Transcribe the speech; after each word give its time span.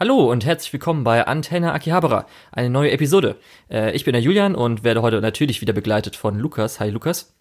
Hallo 0.00 0.30
und 0.30 0.46
herzlich 0.46 0.72
willkommen 0.72 1.04
bei 1.04 1.26
Antenne 1.26 1.72
Akihabara, 1.72 2.26
eine 2.52 2.70
neue 2.70 2.90
Episode. 2.90 3.36
Äh, 3.70 3.92
ich 3.94 4.04
bin 4.04 4.14
der 4.14 4.22
Julian 4.22 4.54
und 4.54 4.82
werde 4.82 5.02
heute 5.02 5.20
natürlich 5.20 5.60
wieder 5.60 5.74
begleitet 5.74 6.16
von 6.16 6.38
Lukas. 6.38 6.80
Hi 6.80 6.88
Lukas. 6.88 7.34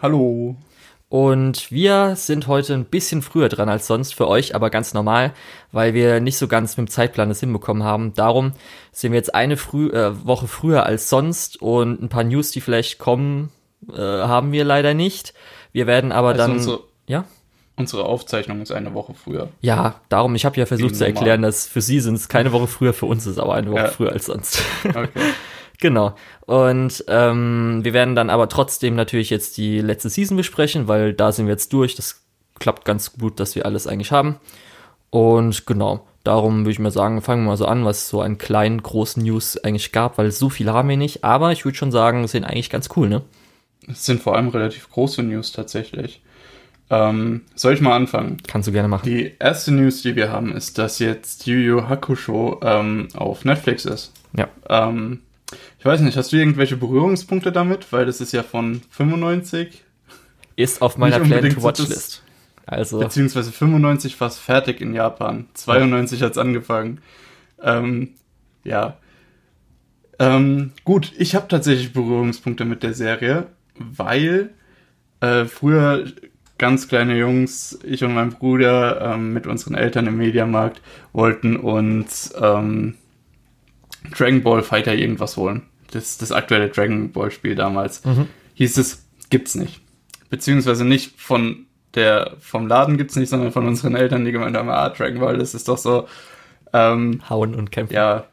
Hallo. 0.00 0.56
Und 1.10 1.70
wir 1.70 2.16
sind 2.16 2.46
heute 2.48 2.72
ein 2.74 2.86
bisschen 2.86 3.20
früher 3.22 3.48
dran 3.50 3.68
als 3.68 3.86
sonst 3.86 4.14
für 4.14 4.26
euch, 4.26 4.54
aber 4.54 4.70
ganz 4.70 4.94
normal, 4.94 5.32
weil 5.70 5.92
wir 5.94 6.18
nicht 6.20 6.38
so 6.38 6.48
ganz 6.48 6.76
mit 6.78 6.88
dem 6.88 6.90
Zeitplan 6.90 7.28
das 7.28 7.40
hinbekommen 7.40 7.84
haben. 7.84 8.14
Darum 8.14 8.52
sind 8.90 9.12
wir 9.12 9.18
jetzt 9.18 9.34
eine 9.34 9.56
früh, 9.58 9.88
äh, 9.90 10.24
Woche 10.26 10.48
früher 10.48 10.84
als 10.86 11.08
sonst 11.10 11.60
und 11.60 12.02
ein 12.02 12.08
paar 12.08 12.24
News, 12.24 12.50
die 12.52 12.60
vielleicht 12.62 12.98
kommen, 12.98 13.50
äh, 13.92 14.00
haben 14.00 14.50
wir 14.50 14.64
leider 14.64 14.94
nicht. 14.94 15.34
Wir 15.72 15.86
werden 15.86 16.10
aber 16.10 16.28
Also 16.28 16.38
dann. 16.38 16.52
unsere- 16.52 16.80
ja? 17.06 17.24
Unsere 17.78 18.04
Aufzeichnung 18.06 18.62
ist 18.62 18.72
eine 18.72 18.94
Woche 18.94 19.12
früher. 19.12 19.50
Ja, 19.60 20.00
darum, 20.08 20.34
ich 20.34 20.46
habe 20.46 20.56
ja 20.56 20.64
versucht 20.64 20.96
zu 20.96 21.04
erklären, 21.04 21.42
dass 21.42 21.66
für 21.66 21.82
sie 21.82 22.00
sind 22.00 22.14
es 22.14 22.28
keine 22.28 22.52
Woche 22.52 22.66
früher, 22.66 22.94
für 22.94 23.04
uns 23.06 23.26
ist 23.26 23.32
es 23.32 23.38
aber 23.38 23.54
eine 23.54 23.70
Woche 23.70 23.80
Ja. 23.82 23.88
früher 23.88 24.12
als 24.12 24.26
sonst. 24.26 24.62
Okay. 24.84 25.08
genau. 25.78 26.14
Und 26.46 27.04
ähm, 27.08 27.80
wir 27.82 27.92
werden 27.92 28.14
dann 28.14 28.30
aber 28.30 28.48
trotzdem 28.48 28.94
natürlich 28.94 29.28
jetzt 29.28 29.58
die 29.58 29.80
letzte 29.80 30.08
Season 30.08 30.38
besprechen, 30.38 30.88
weil 30.88 31.12
da 31.12 31.32
sind 31.32 31.46
wir 31.46 31.52
jetzt 31.52 31.70
durch. 31.74 31.94
Das 31.96 32.22
klappt 32.58 32.86
ganz 32.86 33.12
gut, 33.12 33.40
dass 33.40 33.54
wir 33.54 33.66
alles 33.66 33.86
eigentlich 33.86 34.10
haben. 34.10 34.36
Und 35.10 35.66
genau, 35.66 36.06
darum 36.24 36.60
würde 36.60 36.70
ich 36.70 36.78
mal 36.78 36.90
sagen, 36.90 37.20
fangen 37.20 37.44
wir 37.44 37.50
mal 37.50 37.56
so 37.58 37.66
an, 37.66 37.84
was 37.84 37.98
es 37.98 38.08
so 38.08 38.22
an 38.22 38.38
kleinen, 38.38 38.82
großen 38.82 39.22
News 39.22 39.58
eigentlich 39.58 39.92
gab, 39.92 40.16
weil 40.16 40.30
so 40.32 40.48
viele 40.48 40.72
haben 40.72 40.88
wir 40.88 40.96
nicht. 40.96 41.24
Aber 41.24 41.52
ich 41.52 41.66
würde 41.66 41.76
schon 41.76 41.92
sagen, 41.92 42.26
sind 42.26 42.44
eigentlich 42.44 42.70
ganz 42.70 42.88
cool, 42.96 43.08
ne? 43.10 43.22
Es 43.86 44.06
sind 44.06 44.22
vor 44.22 44.34
allem 44.34 44.48
relativ 44.48 44.90
große 44.90 45.22
News 45.22 45.52
tatsächlich. 45.52 46.22
Ähm, 46.88 47.42
soll 47.54 47.74
ich 47.74 47.80
mal 47.80 47.96
anfangen? 47.96 48.36
Kannst 48.46 48.68
du 48.68 48.72
gerne 48.72 48.88
machen. 48.88 49.04
Die 49.08 49.32
erste 49.38 49.72
News, 49.72 50.02
die 50.02 50.14
wir 50.14 50.30
haben, 50.30 50.52
ist, 50.54 50.78
dass 50.78 50.98
jetzt 51.00 51.46
Yu 51.46 51.56
Yu 51.56 51.88
Hakusho 51.88 52.60
ähm, 52.62 53.08
auf 53.14 53.44
Netflix 53.44 53.84
ist. 53.84 54.12
Ja. 54.36 54.48
Ähm, 54.68 55.20
ich 55.78 55.84
weiß 55.84 56.00
nicht, 56.00 56.16
hast 56.16 56.32
du 56.32 56.36
irgendwelche 56.36 56.76
Berührungspunkte 56.76 57.50
damit? 57.52 57.92
Weil 57.92 58.06
das 58.06 58.20
ist 58.20 58.32
ja 58.32 58.42
von 58.42 58.82
95, 58.90 59.82
Ist 60.54 60.80
auf 60.80 60.96
meiner 60.96 61.18
Nicht 61.18 61.26
Plan 61.28 61.38
unbedingt 61.38 61.54
to 61.54 61.60
so 61.60 61.68
Watch 61.68 61.78
das- 61.80 61.88
List. 61.88 62.22
Also, 62.68 62.98
beziehungsweise 62.98 63.52
95 63.52 64.16
fast 64.16 64.40
fertig 64.40 64.80
in 64.80 64.92
Japan. 64.92 65.46
92 65.54 66.20
hat's 66.22 66.36
angefangen. 66.36 67.00
Ähm, 67.62 68.14
ja. 68.64 68.96
Ähm, 70.18 70.72
gut, 70.84 71.12
ich 71.16 71.34
habe 71.36 71.46
tatsächlich 71.46 71.92
Berührungspunkte 71.92 72.64
mit 72.64 72.82
der 72.82 72.92
Serie, 72.94 73.46
weil 73.78 74.50
äh, 75.20 75.44
früher 75.44 76.06
ganz 76.58 76.88
kleine 76.88 77.16
Jungs, 77.16 77.78
ich 77.82 78.02
und 78.04 78.14
mein 78.14 78.30
Bruder 78.30 79.14
ähm, 79.14 79.32
mit 79.32 79.46
unseren 79.46 79.74
Eltern 79.74 80.06
im 80.06 80.16
Mediamarkt 80.16 80.80
wollten 81.12 81.56
uns 81.56 82.34
ähm, 82.40 82.94
Dragon 84.16 84.42
Ball 84.42 84.62
Fighter 84.62 84.94
irgendwas 84.94 85.36
holen. 85.36 85.62
Das, 85.90 86.18
das 86.18 86.32
aktuelle 86.32 86.68
Dragon 86.68 87.12
Ball 87.12 87.30
Spiel 87.30 87.54
damals. 87.54 88.02
Hieß 88.54 88.78
es, 88.78 89.06
gibt's 89.30 89.54
nicht. 89.54 89.80
Beziehungsweise 90.30 90.84
nicht 90.84 91.20
von 91.20 91.66
der, 91.94 92.36
vom 92.40 92.66
Laden 92.66 92.96
gibt's 92.98 93.16
nicht, 93.16 93.28
sondern 93.28 93.52
von 93.52 93.66
unseren 93.66 93.94
Eltern, 93.94 94.24
die 94.24 94.32
gemeint 94.32 94.56
haben, 94.56 94.68
ah, 94.68 94.88
Dragon 94.90 95.20
Ball, 95.20 95.38
das 95.38 95.54
ist 95.54 95.68
doch 95.68 95.78
so, 95.78 96.08
ähm, 96.72 97.22
hauen 97.28 97.54
und 97.54 97.70
kämpfen. 97.70 97.94
ja, 97.94 98.26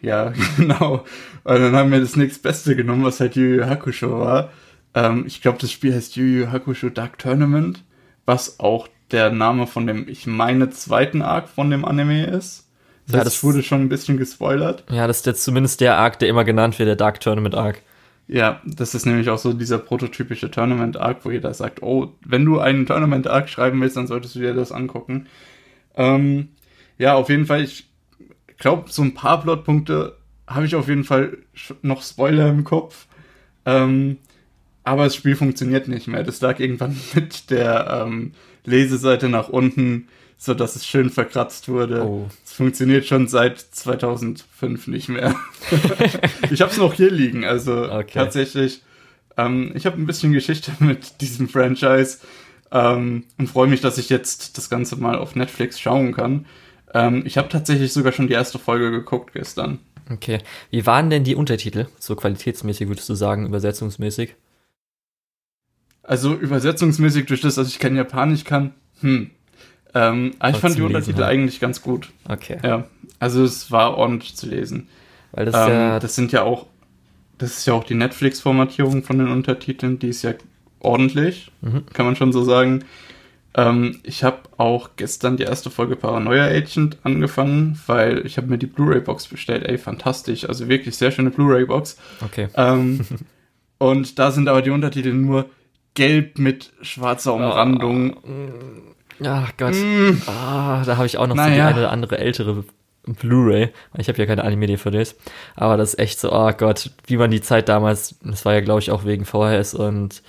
ja, 0.00 0.32
genau. 0.56 1.04
Und 1.44 1.60
dann 1.60 1.74
haben 1.74 1.92
wir 1.92 2.00
das 2.00 2.16
nächstbeste 2.16 2.76
genommen, 2.76 3.04
was 3.04 3.20
halt 3.20 3.36
Yu 3.36 3.56
Yu 3.56 3.64
Hakusho 3.64 4.20
war. 4.20 4.50
Ähm, 4.94 5.24
ich 5.26 5.40
glaube, 5.42 5.58
das 5.60 5.70
Spiel 5.72 5.94
heißt 5.94 6.16
Yu 6.16 6.24
Yu 6.24 6.50
Hakusho 6.52 6.90
Dark 6.90 7.18
Tournament, 7.18 7.82
was 8.26 8.60
auch 8.60 8.88
der 9.10 9.30
Name 9.30 9.66
von 9.66 9.86
dem, 9.86 10.08
ich 10.08 10.26
meine, 10.26 10.70
zweiten 10.70 11.22
Arc 11.22 11.48
von 11.48 11.70
dem 11.70 11.84
Anime 11.84 12.24
ist. 12.26 12.68
Das, 13.06 13.12
Ja, 13.12 13.18
heißt, 13.18 13.26
das- 13.26 13.44
wurde 13.44 13.62
schon 13.62 13.80
ein 13.82 13.88
bisschen 13.88 14.16
gespoilert. 14.16 14.84
Ja, 14.90 15.06
das 15.06 15.18
ist 15.18 15.26
jetzt 15.26 15.44
zumindest 15.44 15.80
der 15.80 15.96
Arc, 15.98 16.18
der 16.18 16.28
immer 16.28 16.44
genannt 16.44 16.78
wird, 16.78 16.88
der 16.88 16.96
Dark 16.96 17.20
Tournament 17.20 17.54
Arc. 17.54 17.82
Ja, 18.28 18.62
das 18.64 18.94
ist 18.94 19.04
nämlich 19.04 19.28
auch 19.28 19.36
so 19.38 19.52
dieser 19.52 19.78
prototypische 19.78 20.50
Tournament-Arc, 20.50 21.24
wo 21.24 21.30
jeder 21.30 21.52
sagt, 21.52 21.82
oh, 21.82 22.12
wenn 22.24 22.44
du 22.44 22.60
einen 22.60 22.86
Tournament-Arc 22.86 23.48
schreiben 23.50 23.80
willst, 23.80 23.96
dann 23.96 24.06
solltest 24.06 24.36
du 24.36 24.38
dir 24.38 24.54
das 24.54 24.70
angucken. 24.72 25.26
Ähm, 25.96 26.48
ja, 26.98 27.14
auf 27.14 27.28
jeden 27.28 27.44
Fall, 27.46 27.62
ich 27.62 27.88
glaube, 28.58 28.90
so 28.90 29.02
ein 29.02 29.12
paar 29.14 29.42
Plotpunkte 29.42 30.16
habe 30.46 30.64
ich 30.64 30.76
auf 30.76 30.88
jeden 30.88 31.04
Fall 31.04 31.38
noch 31.82 32.02
Spoiler 32.02 32.48
im 32.48 32.62
Kopf. 32.64 33.06
Ähm, 33.66 34.18
aber 34.84 35.04
das 35.04 35.16
Spiel 35.16 35.36
funktioniert 35.36 35.88
nicht 35.88 36.08
mehr. 36.08 36.22
Das 36.22 36.40
lag 36.40 36.58
irgendwann 36.58 36.96
mit 37.14 37.50
der 37.50 38.04
ähm, 38.06 38.32
Leseseite 38.64 39.28
nach 39.28 39.48
unten, 39.48 40.08
so 40.38 40.54
dass 40.54 40.74
es 40.76 40.86
schön 40.86 41.10
verkratzt 41.10 41.68
wurde. 41.68 42.04
Oh. 42.04 42.28
Es 42.44 42.52
funktioniert 42.52 43.06
schon 43.06 43.28
seit 43.28 43.60
2005 43.60 44.86
nicht 44.88 45.08
mehr. 45.08 45.34
ich 46.50 46.60
habe 46.60 46.70
es 46.72 46.78
noch 46.78 46.94
hier 46.94 47.10
liegen, 47.10 47.44
also 47.44 47.90
Okay. 47.90 48.10
tatsächlich. 48.14 48.82
Ähm, 49.36 49.72
ich 49.74 49.86
habe 49.86 49.96
ein 50.00 50.06
bisschen 50.06 50.32
Geschichte 50.32 50.72
mit 50.80 51.20
diesem 51.20 51.48
Franchise 51.48 52.18
ähm, 52.70 53.24
und 53.38 53.48
freue 53.48 53.68
mich, 53.68 53.80
dass 53.80 53.98
ich 53.98 54.08
jetzt 54.08 54.58
das 54.58 54.68
Ganze 54.68 54.96
mal 54.96 55.16
auf 55.16 55.36
Netflix 55.36 55.78
schauen 55.80 56.12
kann. 56.12 56.46
Ähm, 56.92 57.22
ich 57.24 57.38
habe 57.38 57.48
tatsächlich 57.48 57.92
sogar 57.92 58.12
schon 58.12 58.26
die 58.26 58.34
erste 58.34 58.58
Folge 58.58 58.90
geguckt 58.90 59.32
gestern. 59.32 59.78
Okay. 60.10 60.38
Wie 60.70 60.84
waren 60.84 61.08
denn 61.08 61.24
die 61.24 61.36
Untertitel? 61.36 61.86
So 61.98 62.16
qualitätsmäßig 62.16 62.88
würdest 62.88 63.08
du 63.08 63.14
sagen, 63.14 63.46
übersetzungsmäßig? 63.46 64.34
Also 66.02 66.34
übersetzungsmäßig 66.34 67.26
durch 67.26 67.40
das, 67.40 67.54
dass 67.54 67.68
ich 67.68 67.78
kein 67.78 67.96
Japanisch 67.96 68.44
kann, 68.44 68.72
hm. 69.00 69.30
Ähm, 69.94 70.32
aber 70.38 70.48
ich 70.48 70.54
Aber 70.54 70.60
fand 70.60 70.78
die 70.78 70.82
Untertitel 70.82 71.18
halt. 71.22 71.32
eigentlich 71.32 71.60
ganz 71.60 71.82
gut. 71.82 72.10
Okay. 72.26 72.56
Ja, 72.64 72.84
also 73.18 73.44
es 73.44 73.70
war 73.70 73.98
ordentlich 73.98 74.34
zu 74.36 74.46
lesen. 74.48 74.88
Weil 75.32 75.44
das 75.44 75.54
ähm, 75.54 75.72
ja. 75.72 76.00
das 76.00 76.14
sind 76.14 76.32
ja 76.32 76.42
auch, 76.44 76.66
das 77.36 77.58
ist 77.58 77.66
ja 77.66 77.74
auch 77.74 77.84
die 77.84 77.94
Netflix-Formatierung 77.94 79.02
von 79.02 79.18
den 79.18 79.28
Untertiteln, 79.28 79.98
die 79.98 80.08
ist 80.08 80.22
ja 80.22 80.32
ordentlich, 80.80 81.50
Mhm. 81.60 81.84
kann 81.92 82.06
man 82.06 82.16
schon 82.16 82.32
so 82.32 82.42
sagen. 82.42 82.84
Ähm, 83.54 84.00
ich 84.02 84.24
habe 84.24 84.38
auch 84.56 84.90
gestern 84.96 85.36
die 85.36 85.42
erste 85.42 85.68
Folge 85.68 85.94
Paranoia 85.94 86.44
Agent 86.46 86.96
angefangen, 87.02 87.78
weil 87.86 88.24
ich 88.24 88.38
habe 88.38 88.46
mir 88.46 88.56
die 88.56 88.66
Blu-ray-Box 88.66 89.26
bestellt. 89.28 89.64
Ey, 89.64 89.76
fantastisch, 89.76 90.48
also 90.48 90.68
wirklich 90.68 90.96
sehr 90.96 91.10
schöne 91.10 91.28
Blu-ray-Box. 91.30 91.98
okay. 92.24 92.48
Ähm, 92.56 93.00
und 93.78 94.18
da 94.18 94.30
sind 94.30 94.48
aber 94.48 94.62
die 94.62 94.70
Untertitel 94.70 95.12
nur 95.12 95.50
gelb 95.94 96.38
mit 96.38 96.72
schwarzer 96.82 97.34
Umrandung. 97.34 98.16
Ach 99.24 99.52
Gott. 99.56 99.74
Ah, 100.26 100.82
da 100.84 100.96
habe 100.96 101.06
ich 101.06 101.18
auch 101.18 101.26
noch 101.26 101.36
so 101.36 101.42
die 101.44 101.50
Naja. 101.50 101.68
eine 101.68 101.78
oder 101.78 101.90
andere 101.92 102.18
ältere 102.18 102.64
Blu-ray. 103.06 103.70
Ich 103.98 104.08
habe 104.08 104.18
ja 104.18 104.26
keine 104.26 104.44
Anime-DVDs. 104.44 105.16
Aber 105.54 105.76
das 105.76 105.94
ist 105.94 105.98
echt 106.00 106.20
so, 106.20 106.32
oh 106.32 106.52
Gott, 106.56 106.90
wie 107.06 107.16
man 107.16 107.30
die 107.30 107.40
Zeit 107.40 107.68
damals, 107.68 108.16
das 108.22 108.44
war 108.44 108.54
ja 108.54 108.60
glaube 108.60 108.80
ich 108.80 108.90
auch 108.90 109.04
wegen 109.04 109.24
VHS 109.24 109.74
und 109.74 110.22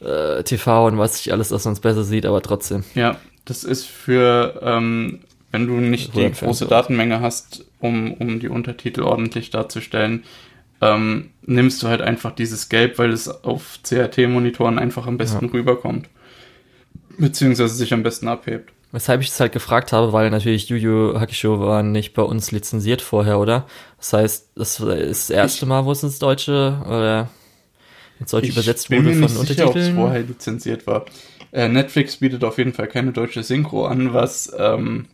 äh, 0.00 0.42
TV 0.42 0.86
und 0.86 0.98
was 0.98 1.16
sich 1.22 1.32
alles, 1.32 1.48
dass 1.48 1.64
man 1.64 1.74
es 1.74 1.80
besser 1.80 2.04
sieht, 2.04 2.26
aber 2.26 2.42
trotzdem. 2.42 2.84
Ja, 2.94 3.16
das 3.44 3.64
ist 3.64 3.86
für, 3.86 4.60
ähm, 4.62 5.20
wenn 5.52 5.66
du 5.66 5.74
nicht 5.74 6.14
die 6.14 6.30
große. 6.30 6.66
Datenmenge 6.66 7.20
hast, 7.20 7.64
um, 7.80 8.12
um 8.14 8.40
die 8.40 8.48
Untertitel 8.48 9.02
ordentlich 9.02 9.50
darzustellen, 9.50 10.24
ähm, 10.80 11.30
nimmst 11.42 11.82
du 11.82 11.88
halt 11.88 12.02
einfach 12.02 12.34
dieses 12.34 12.68
Gelb, 12.68 12.98
weil 12.98 13.10
es 13.12 13.28
auf 13.28 13.78
CRT-Monitoren 13.82 14.78
einfach 14.78 15.06
am 15.06 15.18
besten 15.18 15.48
rüberkommt. 15.48 16.08
Beziehungsweise 17.18 17.74
sich 17.74 17.94
am 17.94 18.02
besten 18.02 18.28
abhebt. 18.28 18.72
Weshalb 18.92 19.20
ich 19.20 19.28
es 19.28 19.40
halt 19.40 19.52
gefragt 19.52 19.92
habe, 19.92 20.12
weil 20.12 20.30
natürlich 20.30 20.68
Yu 20.68 20.76
Yu 20.76 21.20
Hakusho 21.20 21.60
war 21.60 21.82
nicht 21.82 22.14
bei 22.14 22.22
uns 22.22 22.52
lizenziert 22.52 23.02
vorher, 23.02 23.38
oder? 23.38 23.66
Das 23.98 24.12
heißt, 24.12 24.50
das 24.54 24.80
ist 24.80 25.28
das 25.28 25.30
erste 25.30 25.66
Mal, 25.66 25.84
wo 25.84 25.92
es 25.92 26.02
ins 26.02 26.18
Deutsche 26.18 26.80
oder 26.86 27.28
ins 28.20 28.30
Deutsche 28.30 28.52
übersetzt 28.52 28.88
bin 28.88 29.04
wurde 29.04 29.16
mir 29.16 29.28
von 29.28 29.38
nicht 29.38 29.48
sicher, 29.48 29.68
ob 29.68 29.76
es 29.76 29.88
Untertiteln. 29.88 29.96
vorher 29.96 30.22
lizenziert 30.22 30.86
war. 30.86 31.04
Äh, 31.52 31.68
Netflix 31.68 32.18
bietet 32.18 32.44
auf 32.44 32.58
jeden 32.58 32.72
Fall 32.72 32.86
keine 32.86 33.12
deutsche 33.12 33.42
Synchro 33.42 33.86
an, 33.86 34.14
was 34.14 34.52
ähm, 34.56 35.06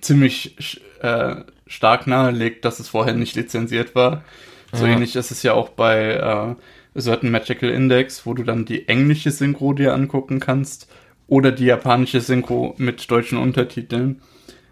ziemlich 0.00 0.56
äh, 1.00 1.36
stark 1.66 2.06
nahelegt, 2.06 2.64
dass 2.64 2.80
es 2.80 2.88
vorher 2.88 3.14
nicht 3.14 3.34
lizenziert 3.34 3.94
war. 3.94 4.24
So 4.72 4.86
Ja. 4.86 4.92
ähnlich 4.92 5.16
ist 5.16 5.30
es 5.30 5.42
ja 5.42 5.52
auch 5.54 5.70
bei 5.70 6.56
äh, 6.94 7.00
Certain 7.00 7.30
Magical 7.30 7.70
Index, 7.70 8.26
wo 8.26 8.34
du 8.34 8.42
dann 8.42 8.64
die 8.64 8.88
englische 8.88 9.30
Synchro 9.30 9.72
dir 9.72 9.94
angucken 9.94 10.40
kannst 10.40 10.88
oder 11.28 11.52
die 11.52 11.66
japanische 11.66 12.20
Synchro 12.20 12.74
mit 12.78 13.10
deutschen 13.10 13.38
Untertiteln. 13.38 14.20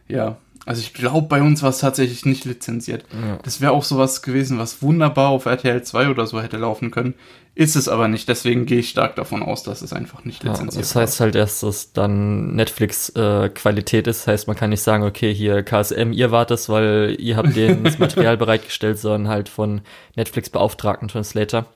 Ja, 0.09 0.39
also 0.67 0.81
ich 0.81 0.93
glaube, 0.93 1.29
bei 1.29 1.41
uns 1.41 1.62
war 1.62 1.71
es 1.71 1.79
tatsächlich 1.79 2.27
nicht 2.27 2.45
lizenziert. 2.45 3.05
Ja. 3.12 3.39
Das 3.43 3.61
wäre 3.61 3.73
auch 3.73 3.85
sowas 3.85 4.23
gewesen, 4.23 4.59
was 4.59 4.83
wunderbar 4.83 5.29
auf 5.29 5.47
RTL 5.47 5.83
2 5.83 6.09
oder 6.11 6.27
so 6.27 6.43
hätte 6.43 6.56
laufen 6.59 6.91
können. 6.91 7.15
Ist 7.58 7.75
es 7.75 7.88
aber 7.88 8.06
nicht, 8.06 8.28
deswegen 8.28 8.66
gehe 8.66 8.78
ich 8.78 8.90
stark 8.90 9.16
davon 9.16 9.43
aus, 9.43 9.64
dass 9.64 9.82
es 9.82 9.93
einfach 9.93 10.25
nicht 10.25 10.44
Ja, 10.44 10.52
lizenziert 10.52 10.81
das 10.81 10.94
heißt 10.94 11.19
halt 11.19 11.34
erst, 11.34 11.64
dass 11.64 11.93
dann 11.93 12.55
Netflix-Qualität 12.55 14.06
ist. 14.06 14.28
Heißt, 14.28 14.46
man 14.46 14.55
kann 14.55 14.70
nicht 14.70 14.82
sagen, 14.82 15.02
okay, 15.02 15.34
hier 15.34 15.64
KSM, 15.64 16.12
ihr 16.12 16.31
wart 16.31 16.52
es, 16.52 16.69
weil 16.69 17.16
ihr 17.19 17.37
habt 17.37 17.56
denen 17.56 17.82
das 17.82 17.99
Material 17.99 18.37
bereitgestellt, 18.37 19.00
sondern 19.00 19.26
halt 19.26 19.49
von 19.49 19.81
Netflix 20.14 20.50
beauftragten 20.50 21.08
Translator. 21.08 21.66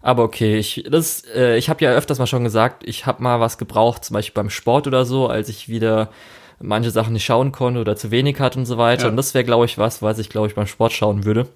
Aber 0.00 0.22
okay, 0.22 0.56
ich, 0.56 0.86
das, 0.90 1.24
äh, 1.34 1.58
ich 1.58 1.68
habe 1.68 1.84
ja 1.84 1.90
öfters 1.90 2.18
mal 2.18 2.26
schon 2.26 2.44
gesagt, 2.44 2.82
ich 2.86 3.04
habe 3.04 3.22
mal 3.22 3.38
was 3.38 3.58
gebraucht, 3.58 4.06
zum 4.06 4.14
Beispiel 4.14 4.42
beim 4.42 4.48
Sport 4.48 4.86
oder 4.86 5.04
so, 5.04 5.28
als 5.28 5.50
ich 5.50 5.68
wieder 5.68 6.08
manche 6.60 6.90
Sachen 6.90 7.12
nicht 7.12 7.26
schauen 7.26 7.52
konnte 7.52 7.82
oder 7.82 7.94
zu 7.94 8.10
wenig 8.10 8.40
hat 8.40 8.56
und 8.56 8.64
so 8.64 8.78
weiter. 8.78 9.02
Ja. 9.02 9.08
Und 9.10 9.18
das 9.18 9.34
wäre, 9.34 9.44
glaube 9.44 9.66
ich, 9.66 9.76
was, 9.76 10.00
was 10.00 10.18
ich, 10.18 10.30
glaube 10.30 10.46
ich, 10.46 10.54
beim 10.54 10.66
Sport 10.66 10.94
schauen 10.94 11.26
würde. 11.26 11.46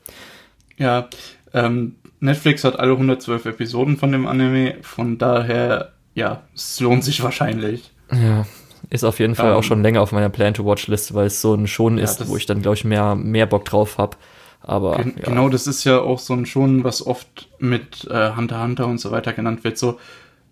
Ja, 0.77 1.09
ähm, 1.55 1.97
Netflix 2.21 2.65
hat 2.65 2.79
alle 2.79 2.93
112 2.93 3.47
Episoden 3.47 3.97
von 3.97 4.13
dem 4.13 4.27
Anime, 4.27 4.77
von 4.83 5.19
daher, 5.19 5.93
ja, 6.15 6.43
es 6.55 6.79
lohnt 6.81 7.03
sich 7.03 7.23
wahrscheinlich. 7.23 7.91
Ja, 8.13 8.47
ist 8.91 9.05
auf 9.05 9.19
jeden 9.19 9.35
Fall 9.35 9.53
Ähm, 9.53 9.57
auch 9.57 9.63
schon 9.63 9.83
länger 9.83 10.03
auf 10.03 10.13
meiner 10.13 10.29
Plan-to-Watch-Liste, 10.29 11.15
weil 11.15 11.27
es 11.27 11.41
so 11.41 11.55
ein 11.55 11.67
schon 11.67 11.99
Ja, 11.99 12.05
ist, 12.05 12.29
wo 12.29 12.37
ich 12.37 12.47
dann, 12.47 12.63
glaube 12.63 12.77
ich, 12.77 12.85
mehr, 12.85 13.15
mehr 13.15 13.47
Bock 13.47 13.65
drauf 13.65 13.99
habe. 13.99 14.17
Aber 14.63 14.97
Gen 14.97 15.15
ja. 15.17 15.25
Genau, 15.25 15.49
das 15.49 15.67
ist 15.67 15.85
ja 15.85 16.01
auch 16.01 16.19
so 16.19 16.35
ein 16.35 16.45
schon, 16.45 16.85
was 16.85 17.07
oft 17.07 17.49
mit 17.59 18.07
äh, 18.11 18.35
Hunter 18.37 18.63
Hunter 18.63 18.87
und 18.87 18.99
so 18.99 19.11
weiter 19.11 19.33
genannt 19.33 19.65
wird, 19.65 19.79
so, 19.79 19.99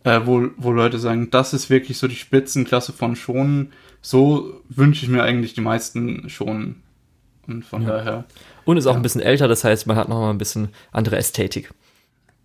äh, 0.05 0.21
wo, 0.25 0.49
wo 0.57 0.73
Leute 0.73 0.99
sagen, 0.99 1.31
das 1.31 1.53
ist 1.53 1.69
wirklich 1.69 1.99
so 1.99 2.09
die 2.09 2.17
Spitzenklasse 2.17 2.93
von 2.93 3.17
Schonen. 3.17 3.73
So 4.01 4.63
wünsche 4.69 5.05
ich 5.05 5.11
mir 5.11 5.23
eigentlich 5.23 5.55
die 5.55 5.61
meisten 5.61 6.29
Schonen. 6.31 6.83
Und 7.49 7.65
von 7.65 7.83
Ja. 7.83 7.89
daher, 7.89 8.25
Und 8.65 8.77
ist 8.77 8.87
auch 8.87 8.93
Ja. 8.93 8.99
ein 8.99 9.03
bisschen 9.03 9.21
älter, 9.23 9.49
das 9.49 9.65
heißt, 9.65 9.87
man 9.87 9.97
hat 9.97 10.09
noch 10.09 10.21
mal 10.21 10.31
ein 10.31 10.39
bisschen 10.39 10.69
andere 10.93 11.17
Ästhetik. 11.17 11.73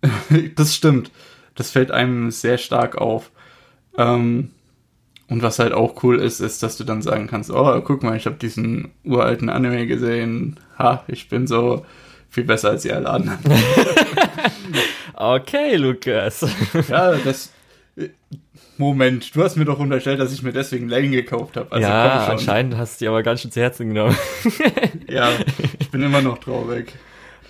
das 0.56 0.74
stimmt. 0.74 1.10
Das 1.54 1.70
fällt 1.70 1.90
einem 1.90 2.30
sehr 2.30 2.58
stark 2.58 2.96
auf. 2.96 3.30
Ähm, 3.96 4.50
und 5.28 5.42
was 5.42 5.58
halt 5.58 5.72
auch 5.72 6.02
cool 6.02 6.18
ist, 6.20 6.40
ist, 6.40 6.62
dass 6.62 6.76
du 6.76 6.84
dann 6.84 7.00
sagen 7.02 7.26
kannst, 7.28 7.50
oh, 7.50 7.80
guck 7.82 8.02
mal, 8.02 8.16
ich 8.16 8.26
habe 8.26 8.36
diesen 8.36 8.90
uralten 9.04 9.48
Anime 9.48 9.86
gesehen. 9.86 10.58
Ha, 10.78 11.04
ich 11.06 11.28
bin 11.28 11.46
so 11.46 11.86
viel 12.28 12.44
besser 12.44 12.70
als 12.70 12.82
die 12.82 12.92
alle 12.92 13.08
anderen. 13.10 13.38
Okay, 15.16 15.76
Lukas. 15.76 16.44
ja, 16.88 17.12
das... 17.16 17.52
Moment, 18.76 19.34
du 19.36 19.42
hast 19.42 19.56
mir 19.56 19.64
doch 19.64 19.78
unterstellt, 19.78 20.18
dass 20.18 20.32
ich 20.32 20.42
mir 20.42 20.52
deswegen 20.52 20.88
Lane 20.88 21.10
gekauft 21.10 21.56
habe. 21.56 21.70
Also 21.70 21.86
ja, 21.86 22.26
anscheinend 22.26 22.76
hast 22.76 23.00
du 23.00 23.04
dir 23.04 23.10
aber 23.10 23.22
ganz 23.22 23.40
schön 23.42 23.52
zu 23.52 23.60
Herzen 23.60 23.88
genommen. 23.88 24.16
Ja, 25.08 25.30
ich 25.78 25.90
bin 25.90 26.02
immer 26.02 26.20
noch 26.22 26.38
traurig. 26.38 26.92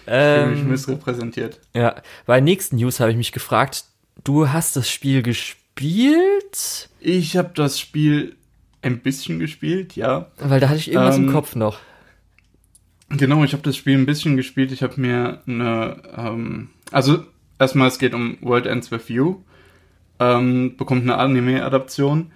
Ich 0.00 0.10
fühle 0.10 0.46
mich 0.48 0.60
ähm, 0.60 0.68
missrepräsentiert. 0.68 1.60
ja, 1.72 1.94
bei 2.26 2.40
nächsten 2.42 2.76
News 2.76 3.00
habe 3.00 3.10
ich 3.10 3.16
mich 3.16 3.32
gefragt, 3.32 3.84
du 4.22 4.50
hast 4.50 4.76
das 4.76 4.90
Spiel 4.90 5.22
gespielt? 5.22 6.90
Ich 7.00 7.36
habe 7.38 7.52
das 7.54 7.80
Spiel 7.80 8.36
ein 8.82 8.98
bisschen 9.00 9.38
gespielt, 9.38 9.96
ja. 9.96 10.26
Weil 10.38 10.60
da 10.60 10.68
hatte 10.68 10.78
ich 10.78 10.92
irgendwas 10.92 11.16
im 11.16 11.28
Ähm, 11.28 11.32
Kopf 11.32 11.54
noch. 11.56 11.78
Genau, 13.08 13.44
ich 13.44 13.52
habe 13.52 13.62
das 13.62 13.76
Spiel 13.76 13.96
ein 13.96 14.06
bisschen 14.06 14.36
gespielt. 14.36 14.72
Ich 14.72 14.82
habe 14.82 15.00
mir 15.00 15.40
eine, 15.46 16.02
ähm, 16.16 16.68
also 16.90 17.24
erstmal 17.58 17.88
es 17.88 17.98
geht 17.98 18.12
um 18.12 18.36
World 18.42 18.66
Ends 18.66 18.90
With 18.90 19.08
You, 19.08 19.40
ähm, 20.20 20.76
bekommt 20.76 21.02
eine 21.02 21.18
Anime-Adaption 21.18 22.30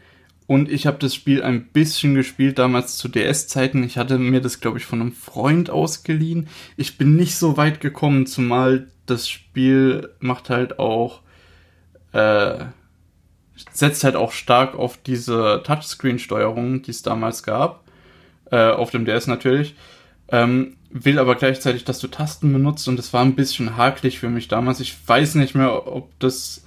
und 0.49 0.71
ich 0.71 0.87
habe 0.87 0.97
das 0.99 1.15
Spiel 1.15 1.43
ein 1.43 1.67
bisschen 1.67 2.15
gespielt 2.15 2.59
damals 2.59 2.97
zu 2.97 3.09
DS-Zeiten. 3.09 3.85
Ich 3.85 3.99
hatte 3.99 4.19
mir 4.19 4.41
das, 4.41 4.61
glaube 4.61 4.79
ich, 4.79 4.87
von 4.87 5.03
einem 5.03 5.13
Freund 5.13 5.69
ausgeliehen. 5.69 6.49
Ich 6.79 6.97
bin 6.97 7.17
nicht 7.17 7.37
so 7.37 7.59
weit 7.59 7.83
gekommen, 7.83 8.27
zumal 8.27 8.89
das 9.05 9.29
Spiel 9.29 10.09
macht 10.21 10.49
halt 10.49 10.79
auch, 10.79 11.21
äh, 12.13 12.65
setzt 13.73 14.05
halt 14.05 14.17
auch 14.17 14.33
stark 14.33 14.75
auf 14.75 14.97
diese 14.97 15.63
Touchscreen-Steuerung, 15.65 16.81
die 16.81 16.93
es 16.93 17.03
damals 17.03 17.43
gab, 17.43 17.85
äh, 18.51 18.71
auf 18.71 18.91
dem 18.91 19.05
DS 19.05 19.27
natürlich. 19.27 19.77
Ähm, 20.31 20.79
will 20.91 21.19
aber 21.19 21.35
gleichzeitig, 21.35 21.85
dass 21.85 21.99
du 21.99 22.09
Tasten 22.09 22.51
benutzt 22.51 22.89
und 22.89 22.97
das 22.97 23.13
war 23.13 23.23
ein 23.23 23.35
bisschen 23.35 23.77
hakelig 23.77 24.19
für 24.19 24.31
mich 24.31 24.49
damals. 24.49 24.81
Ich 24.81 24.97
weiß 25.07 25.35
nicht 25.35 25.55
mehr, 25.55 25.87
ob 25.87 26.19
das, 26.21 26.65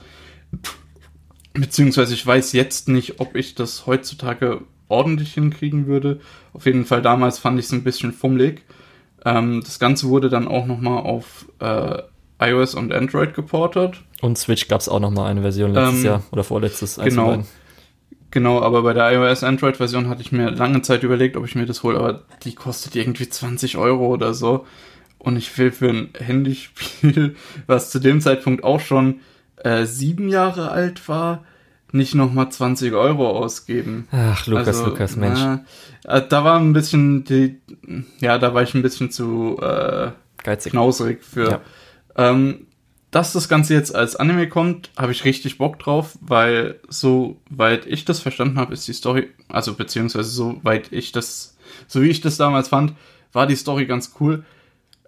beziehungsweise 1.53 2.13
ich 2.13 2.25
weiß 2.25 2.53
jetzt 2.53 2.87
nicht, 2.87 3.19
ob 3.19 3.35
ich 3.35 3.55
das 3.55 3.85
heutzutage 3.85 4.61
ordentlich 4.87 5.33
hinkriegen 5.33 5.87
würde. 5.87 6.19
Auf 6.53 6.65
jeden 6.65 6.85
Fall 6.85 7.01
damals 7.01 7.39
fand 7.39 7.59
ich 7.59 7.65
es 7.65 7.71
ein 7.71 7.83
bisschen 7.83 8.13
fummelig. 8.13 8.63
Ähm, 9.25 9.61
das 9.63 9.79
Ganze 9.79 10.07
wurde 10.07 10.29
dann 10.29 10.47
auch 10.47 10.65
nochmal 10.65 11.03
auf 11.03 11.45
äh, 11.59 12.01
iOS 12.39 12.75
und 12.75 12.91
Android 12.91 13.33
geportet. 13.33 14.01
Und 14.21 14.37
Switch 14.37 14.67
gab 14.67 14.81
es 14.81 14.89
auch 14.89 14.99
noch 14.99 15.11
mal 15.11 15.27
eine 15.27 15.41
Version 15.41 15.73
letztes 15.73 15.99
ähm, 15.99 16.05
Jahr 16.05 16.23
oder 16.31 16.43
vorletztes. 16.43 16.97
genau. 16.97 17.43
Genau, 18.33 18.61
aber 18.61 18.81
bei 18.81 18.93
der 18.93 19.11
iOS-Android-Version 19.11 20.07
hatte 20.07 20.21
ich 20.21 20.31
mir 20.31 20.51
lange 20.51 20.81
Zeit 20.81 21.03
überlegt, 21.03 21.35
ob 21.35 21.45
ich 21.45 21.55
mir 21.55 21.65
das 21.65 21.83
hole, 21.83 21.99
aber 21.99 22.23
die 22.43 22.55
kostet 22.55 22.95
irgendwie 22.95 23.27
20 23.27 23.75
Euro 23.75 24.07
oder 24.07 24.33
so. 24.33 24.65
Und 25.17 25.35
ich 25.35 25.55
will 25.57 25.71
für 25.71 25.89
ein 25.89 26.09
Handyspiel, 26.17 27.35
was 27.67 27.91
zu 27.91 27.99
dem 27.99 28.21
Zeitpunkt 28.21 28.63
auch 28.63 28.79
schon 28.79 29.19
äh, 29.63 29.85
sieben 29.85 30.29
Jahre 30.29 30.71
alt 30.71 31.07
war, 31.09 31.43
nicht 31.91 32.15
nochmal 32.15 32.49
20 32.49 32.93
Euro 32.93 33.29
ausgeben. 33.29 34.07
Ach, 34.11 34.47
Lukas, 34.47 34.67
Also, 34.67 34.85
Lukas, 34.85 35.15
Mensch. 35.17 35.39
äh, 36.05 36.21
da 36.27 36.43
war 36.43 36.57
ein 36.59 36.73
bisschen 36.73 37.23
die, 37.25 37.57
ja, 38.19 38.37
da 38.37 38.53
war 38.53 38.63
ich 38.63 38.73
ein 38.73 38.81
bisschen 38.81 39.11
zu 39.11 39.57
äh, 39.61 40.11
Geizig. 40.43 40.71
knausrig 40.71 41.23
für. 41.23 41.49
Ja. 41.51 41.61
Ähm, 42.15 42.67
dass 43.11 43.33
das 43.33 43.49
Ganze 43.49 43.73
jetzt 43.73 43.93
als 43.93 44.15
Anime 44.15 44.47
kommt, 44.47 44.89
habe 44.97 45.11
ich 45.11 45.25
richtig 45.25 45.57
Bock 45.57 45.79
drauf, 45.79 46.17
weil 46.21 46.79
soweit 46.87 47.85
ich 47.85 48.05
das 48.05 48.21
verstanden 48.21 48.57
habe, 48.57 48.73
ist 48.73 48.87
die 48.87 48.93
Story, 48.93 49.27
also 49.49 49.73
beziehungsweise 49.73 50.29
soweit 50.29 50.93
ich 50.93 51.11
das, 51.11 51.57
so 51.87 52.01
wie 52.01 52.07
ich 52.07 52.21
das 52.21 52.37
damals 52.37 52.69
fand, 52.69 52.93
war 53.33 53.47
die 53.47 53.57
Story 53.57 53.85
ganz 53.85 54.13
cool. 54.21 54.45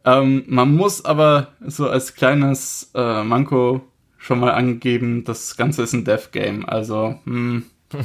Ähm, 0.04 0.44
man 0.48 0.76
muss 0.76 1.06
aber 1.06 1.54
so 1.66 1.88
als 1.88 2.14
kleines 2.14 2.92
äh, 2.94 3.24
Manko 3.24 3.82
schon 4.24 4.40
mal 4.40 4.52
angeben, 4.52 5.26
das 5.26 5.58
Ganze 5.58 5.84
ist 5.84 5.92
ein 5.92 6.06
Death 6.06 6.32
Game, 6.32 6.66
also 6.68 7.20
hm, 7.26 7.64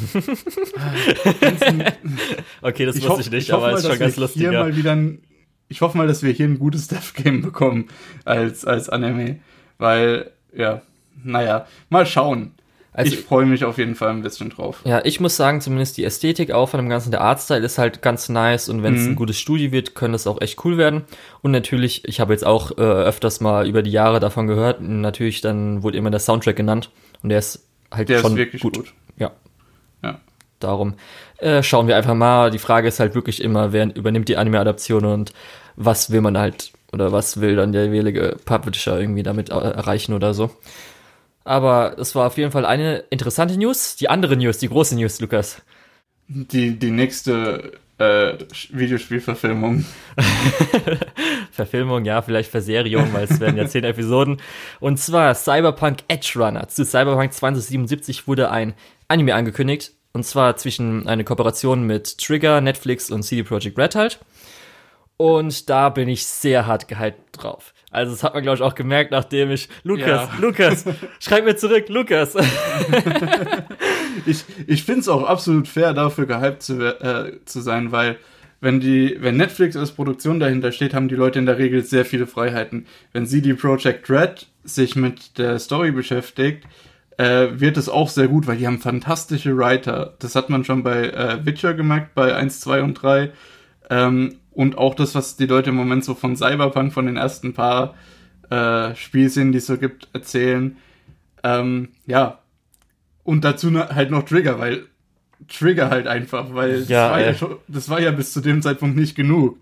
Okay, 2.61 2.85
das 2.87 2.97
ich 2.97 3.09
wusste 3.09 3.21
ich 3.23 3.31
nicht, 3.31 3.49
ich 3.49 3.55
aber 3.55 3.71
mal, 3.71 3.77
ist 3.79 3.87
schon 3.87 3.99
ganz 3.99 4.17
lustig. 4.17 4.43
hier 4.43 4.53
Ja. 4.53 4.65
mal 4.65 4.77
wieder 4.77 4.93
ein, 4.93 5.23
ich 5.69 5.81
hoffe 5.81 5.97
mal, 5.97 6.09
dass 6.09 6.23
wir 6.25 6.33
hier 6.33 6.47
ein 6.47 6.59
gutes 6.59 6.89
Death 6.89 7.15
Game 7.15 7.41
bekommen 7.41 7.87
als, 8.25 8.65
als 8.65 8.89
Anime, 8.89 9.39
weil, 9.79 10.33
ja, 10.53 10.83
naja, 11.23 11.67
mal 11.89 12.05
schauen. 12.05 12.53
Also- 12.99 13.13
ich 13.15 13.21
freue 13.21 13.47
mich 13.47 13.65
auf 13.65 13.79
jeden 13.79 13.95
Fall 13.95 14.11
ein 14.11 14.23
bisschen 14.23 14.51
drauf. 14.51 14.81
Ja, 14.85 15.01
ich 15.05 15.21
muss 15.21 15.37
sagen, 15.37 15.61
zumindest 15.61 15.97
die 15.97 16.05
Ästhetik 16.05 16.51
auch 16.51 16.69
von 16.69 16.79
dem 16.79 16.89
Ganzen, 16.89 17.11
der 17.11 17.21
Artstyle 17.21 17.65
ist 17.65 17.79
halt 17.79 18.03
ganz 18.03 18.29
nice 18.29 18.69
und 18.69 18.83
wenn 18.83 18.95
es 18.95 19.03
Mhm. 19.03 19.11
ein 19.13 19.17
gutes 19.17 19.39
Studio 19.39 19.73
wird, 19.73 19.95
könnte 19.95 20.17
es 20.17 20.27
auch 20.27 20.41
echt 20.41 20.65
cool 20.65 20.77
werden. 20.79 21.05
Und 21.41 21.53
natürlich, 21.53 22.07
ich 22.07 22.21
habe 22.21 22.33
jetzt 22.33 22.45
auch 22.45 22.73
äh, 22.73 22.81
öfters 22.83 23.41
mal 23.41 23.67
über 23.69 23.83
die 23.83 23.91
Jahre 23.93 24.21
davon 24.21 24.47
gehört, 24.47 24.81
natürlich 24.81 25.41
dann 25.41 25.83
wurde 25.83 25.97
immer 25.97 26.11
der 26.11 26.21
Soundtrack 26.21 26.57
genannt 26.57 26.91
und 27.23 27.29
der 27.31 27.39
ist 27.39 27.67
halt 27.93 28.09
Der 28.09 28.19
schon 28.19 28.33
ist 28.33 28.39
wirklich 28.39 28.63
gut. 28.63 28.93
Ja, 29.17 29.31
Ja. 30.03 30.21
darum 30.61 30.95
äh, 31.39 31.63
schauen 31.63 31.87
wir 31.87 31.97
einfach 31.97 32.15
mal. 32.15 32.51
Die 32.51 32.59
Frage 32.59 32.89
ist 32.89 32.99
halt 33.01 33.15
wirklich 33.15 33.41
immer, 33.43 33.73
wer 33.73 33.95
übernimmt 33.95 34.29
die 34.29 34.37
Anime-Adaption 34.37 35.05
und 35.05 35.33
was 35.77 36.11
will 36.11 36.21
man 36.21 36.37
halt 36.37 36.73
oder 36.93 37.13
was 37.13 37.41
will 37.41 37.55
dann 37.55 37.71
der 37.73 37.87
jeweilige 37.87 38.37
Publisher 38.45 38.99
irgendwie 38.99 39.23
damit 39.23 39.51
äh, 39.51 39.55
erreichen 39.55 40.15
oder 40.15 40.35
so. 40.35 40.51
Aber 41.49 41.97
es 41.99 42.15
war 42.15 42.27
auf 42.27 42.37
jeden 42.37 42.53
Fall 42.53 42.67
eine 42.67 42.99
interessante 43.09 43.57
News. 43.57 43.97
Die 43.97 44.11
andere 44.11 44.37
News, 44.37 44.59
die 44.59 44.69
große 44.69 44.95
News, 44.95 45.19
Lukas. 45.19 45.63
Die, 46.27 46.79
die 46.79 46.91
nächste 46.91 47.73
äh, 47.97 48.35
Videospielverfilmung. 48.69 49.87
Verfilmung, 51.51 52.05
ja, 52.05 52.21
vielleicht 52.21 52.51
Verseriung, 52.51 53.15
weil 53.15 53.25
es 53.25 53.41
werden 53.41 53.57
ja 53.57 53.67
zehn 53.67 53.85
Episoden. 53.85 54.43
Und 54.79 54.99
zwar 54.99 55.35
Cyberpunk 55.35 56.01
Edge 56.09 56.35
Runner. 56.37 56.69
Zu 56.69 56.85
Cyberpunk 56.85 57.33
2077 57.33 58.29
wurde 58.29 58.51
ein 58.51 58.75
Anime 59.09 59.35
angekündigt. 59.35 59.93
Und 60.13 60.25
zwar 60.25 60.55
zwischen 60.59 61.09
eine 61.09 61.25
Kooperation 61.25 61.85
mit 61.85 62.19
Trigger, 62.19 62.61
Netflix 62.61 63.11
und 63.11 63.23
CD 63.23 63.43
Projekt 63.43 63.79
Red 63.79 63.95
halt. 63.95 64.19
Und 65.17 65.71
da 65.71 65.89
bin 65.89 66.11
ich 66.11 66.27
sehr 66.27 66.67
hart 66.67 66.89
gehypt 66.89 67.43
drauf. 67.43 67.73
Also 67.91 68.13
das 68.13 68.23
hat 68.23 68.35
man, 68.35 68.43
glaube 68.43 68.57
ich, 68.57 68.63
auch 68.63 68.75
gemerkt, 68.75 69.11
nachdem 69.13 69.51
ich 69.51 69.69
Lukas, 69.83 70.07
Ja. 70.07 70.31
Lukas, 70.41 70.85
schreib 71.21 71.45
mir 71.45 71.57
zurück, 71.57 71.89
Lukas. 71.89 72.37
Ich, 74.27 74.45
ich 74.67 74.83
finde 74.83 75.01
es 75.01 75.09
auch 75.09 75.23
absolut 75.25 75.69
fair, 75.69 75.95
dafür 75.95 76.27
gehypt 76.27 76.63
zu, 76.63 76.75
äh, 76.83 77.39
zu 77.45 77.61
sein, 77.61 77.93
weil 77.93 78.17
wenn 78.61 78.81
die, 78.81 79.17
wenn 79.21 79.37
Netflix 79.37 79.77
als 79.77 79.93
Produktion 79.93 80.41
dahinter 80.41 80.73
steht, 80.73 80.93
haben 80.93 81.09
die 81.09 81.15
Leute 81.15 81.39
in 81.39 81.47
der 81.47 81.59
Regel 81.59 81.85
sehr 81.85 82.05
viele 82.05 82.27
Freiheiten. 82.27 82.87
Wenn 83.13 83.27
CD 83.27 83.55
Projekt 83.55 84.11
Red 84.11 84.47
sich 84.65 84.97
mit 84.97 85.39
der 85.39 85.59
Story 85.61 85.93
beschäftigt, 85.93 86.65
äh, 87.17 87.49
wird 87.53 87.77
es 87.77 87.89
auch 87.89 88.09
sehr 88.09 88.27
gut, 88.29 88.47
weil 88.47 88.57
die 88.57 88.67
haben 88.67 88.81
fantastische 88.81 89.57
Writer. 89.57 90.15
Das 90.19 90.35
hat 90.35 90.51
man 90.51 90.65
schon 90.65 90.83
bei 90.83 91.11
äh, 91.11 91.47
Witcher 91.47 91.75
gemerkt, 91.75 92.15
bei 92.15 92.35
1, 92.35 92.61
2 92.61 92.83
und 92.83 92.95
3. 92.95 93.31
Ähm, 93.91 94.37
und 94.59 94.77
auch 94.77 94.97
das, 94.97 95.15
was 95.15 95.37
die 95.37 95.47
Leute 95.47 95.71
im 95.71 95.77
Moment 95.77 96.05
so 96.05 96.17
von 96.17 96.35
Cyberpunk, 96.35 96.93
von 96.93 97.07
den 97.07 97.17
ersten 97.17 97.55
paar 97.55 97.95
äh, 98.51 98.93
Spielszenen, 98.97 99.53
die 99.53 99.59
es 99.59 99.67
so 99.67 99.79
gibt, 99.79 100.09
erzählen. 100.13 100.77
Ähm, 101.45 101.91
ja, 102.07 102.41
und 103.23 103.45
dazu 103.45 103.73
halt 103.73 104.11
noch 104.11 104.25
Trigger, 104.25 104.59
weil 104.59 104.87
Trigger 105.47 105.91
halt 105.91 106.09
einfach, 106.09 106.55
weil 106.55 106.81
das, 106.81 106.89
Ja, 106.89 107.13
war 107.13 107.21
ja 107.21 107.27
ey. 107.29 107.35
schon, 107.37 107.55
das 107.69 107.89
war 107.89 108.01
ja 108.01 108.11
bis 108.11 108.33
zu 108.33 108.41
dem 108.41 108.61
Zeitpunkt 108.61 108.97
nicht 108.97 109.15
genug. 109.15 109.59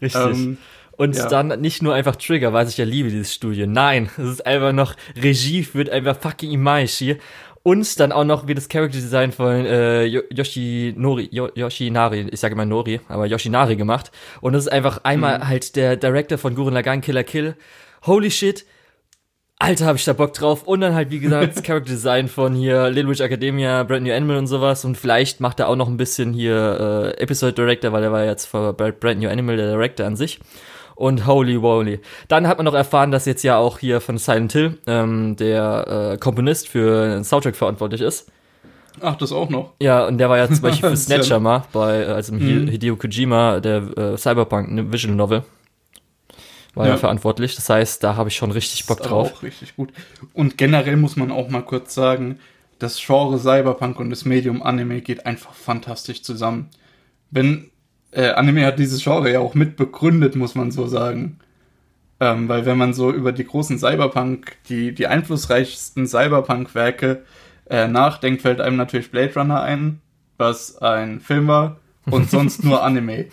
Richtig. 0.00 0.22
Ähm, 0.22 0.58
Und 0.92 1.16
ja. 1.16 1.28
dann 1.28 1.60
nicht 1.60 1.82
nur 1.82 1.94
einfach 1.94 2.14
Trigger, 2.14 2.52
was 2.52 2.70
ich 2.70 2.78
ja 2.78 2.84
liebe, 2.84 3.10
dieses 3.10 3.34
Studio. 3.34 3.66
Nein, 3.66 4.08
es 4.16 4.28
ist 4.30 4.46
einfach 4.46 4.72
noch, 4.72 4.94
Regie 5.20 5.64
führt 5.64 5.90
einfach 5.90 6.16
fucking 6.16 6.52
Imaishi. 6.52 7.16
Und 7.66 7.98
dann 7.98 8.12
auch 8.12 8.22
noch 8.22 8.46
wie 8.46 8.54
das 8.54 8.68
Character 8.68 8.96
Design 8.96 9.32
von 9.32 9.66
äh, 9.66 10.04
Yoshinori, 10.04 11.28
Yoshinari, 11.32 12.28
ich 12.30 12.38
sage 12.38 12.54
immer 12.54 12.64
Nori, 12.64 13.00
aber 13.08 13.26
Yoshinari 13.26 13.74
gemacht. 13.74 14.12
Und 14.40 14.52
das 14.52 14.66
ist 14.66 14.72
einfach 14.72 15.00
einmal 15.02 15.38
mhm. 15.40 15.48
halt 15.48 15.74
der 15.74 15.96
Director 15.96 16.38
von 16.38 16.54
Gurren 16.54 16.74
Lagann 16.74 17.00
Killer 17.00 17.24
Kill. 17.24 17.56
Holy 18.06 18.30
shit, 18.30 18.66
Alter, 19.58 19.86
hab 19.86 19.96
ich 19.96 20.04
da 20.04 20.12
Bock 20.12 20.32
drauf. 20.32 20.62
Und 20.62 20.80
dann 20.80 20.94
halt, 20.94 21.10
wie 21.10 21.18
gesagt, 21.18 21.56
das 21.56 21.62
Character 21.64 21.90
Design 21.90 22.28
von 22.28 22.54
hier 22.54 22.88
Little 22.88 23.10
Witch 23.10 23.20
Academia, 23.20 23.82
Brand 23.82 24.04
New 24.04 24.14
Animal 24.14 24.36
und 24.36 24.46
sowas. 24.46 24.84
Und 24.84 24.96
vielleicht 24.96 25.40
macht 25.40 25.58
er 25.58 25.68
auch 25.68 25.74
noch 25.74 25.88
ein 25.88 25.96
bisschen 25.96 26.32
hier 26.32 27.14
äh, 27.16 27.20
Episode 27.20 27.52
Director, 27.52 27.90
weil 27.90 28.04
er 28.04 28.12
war 28.12 28.24
jetzt 28.24 28.46
für 28.46 28.74
Brand 28.74 29.18
New 29.18 29.28
Animal 29.28 29.56
der 29.56 29.72
Director 29.72 30.06
an 30.06 30.14
sich 30.14 30.38
und 30.96 31.26
holy 31.26 31.58
moly. 31.58 32.00
Dann 32.26 32.48
hat 32.48 32.58
man 32.58 32.64
noch 32.64 32.74
erfahren, 32.74 33.12
dass 33.12 33.26
jetzt 33.26 33.44
ja 33.44 33.56
auch 33.56 33.78
hier 33.78 34.00
von 34.00 34.18
Silent 34.18 34.52
Hill 34.52 34.78
ähm, 34.86 35.36
der 35.36 36.12
äh, 36.14 36.18
Komponist 36.18 36.68
für 36.68 37.08
den 37.08 37.22
Soundtrack 37.22 37.54
verantwortlich 37.54 38.00
ist. 38.00 38.30
Ach, 39.00 39.14
das 39.16 39.30
auch 39.30 39.50
noch? 39.50 39.74
Ja, 39.80 40.06
und 40.06 40.18
der 40.18 40.30
war 40.30 40.38
ja 40.38 40.48
zum 40.48 40.62
Beispiel 40.62 40.90
für 40.90 40.96
Snatcher 40.96 41.38
mal 41.38 41.64
bei, 41.72 42.02
äh, 42.02 42.06
also 42.06 42.32
mhm. 42.32 42.66
Hideo 42.68 42.96
Kojima, 42.96 43.60
der 43.60 43.82
äh, 43.96 44.16
Cyberpunk 44.16 44.72
ne, 44.72 44.92
Visual 44.92 45.14
Novel. 45.14 45.44
War 46.74 46.86
ja. 46.86 46.92
ja 46.92 46.98
verantwortlich. 46.98 47.54
Das 47.56 47.68
heißt, 47.68 48.02
da 48.02 48.16
habe 48.16 48.28
ich 48.28 48.36
schon 48.36 48.50
richtig 48.50 48.86
Bock 48.86 49.02
drauf. 49.02 49.34
Auch 49.34 49.42
richtig 49.42 49.76
gut. 49.76 49.90
Und 50.32 50.58
generell 50.58 50.96
muss 50.96 51.16
man 51.16 51.30
auch 51.30 51.48
mal 51.48 51.62
kurz 51.62 51.94
sagen, 51.94 52.38
das 52.78 52.98
Genre 52.98 53.38
Cyberpunk 53.38 53.98
und 53.98 54.10
das 54.10 54.24
Medium 54.24 54.62
Anime 54.62 55.00
geht 55.00 55.24
einfach 55.24 55.54
fantastisch 55.54 56.22
zusammen. 56.22 56.68
Wenn 57.30 57.70
äh, 58.16 58.30
Anime 58.30 58.64
hat 58.64 58.78
dieses 58.78 59.02
Genre 59.02 59.30
ja 59.30 59.40
auch 59.40 59.54
mit 59.54 59.76
begründet, 59.76 60.36
muss 60.36 60.54
man 60.54 60.70
so 60.70 60.86
sagen. 60.86 61.38
Ähm, 62.18 62.48
weil 62.48 62.64
wenn 62.64 62.78
man 62.78 62.94
so 62.94 63.12
über 63.12 63.30
die 63.30 63.44
großen 63.44 63.78
Cyberpunk, 63.78 64.56
die, 64.70 64.94
die 64.94 65.06
einflussreichsten 65.06 66.06
Cyberpunk-Werke 66.06 67.24
äh, 67.68 67.88
nachdenkt, 67.88 68.40
fällt 68.40 68.62
einem 68.62 68.76
natürlich 68.76 69.10
Blade 69.10 69.34
Runner 69.34 69.60
ein, 69.60 70.00
was 70.38 70.78
ein 70.80 71.20
Film 71.20 71.46
war, 71.46 71.76
und 72.10 72.30
sonst 72.30 72.64
nur 72.64 72.82
Anime. 72.82 73.26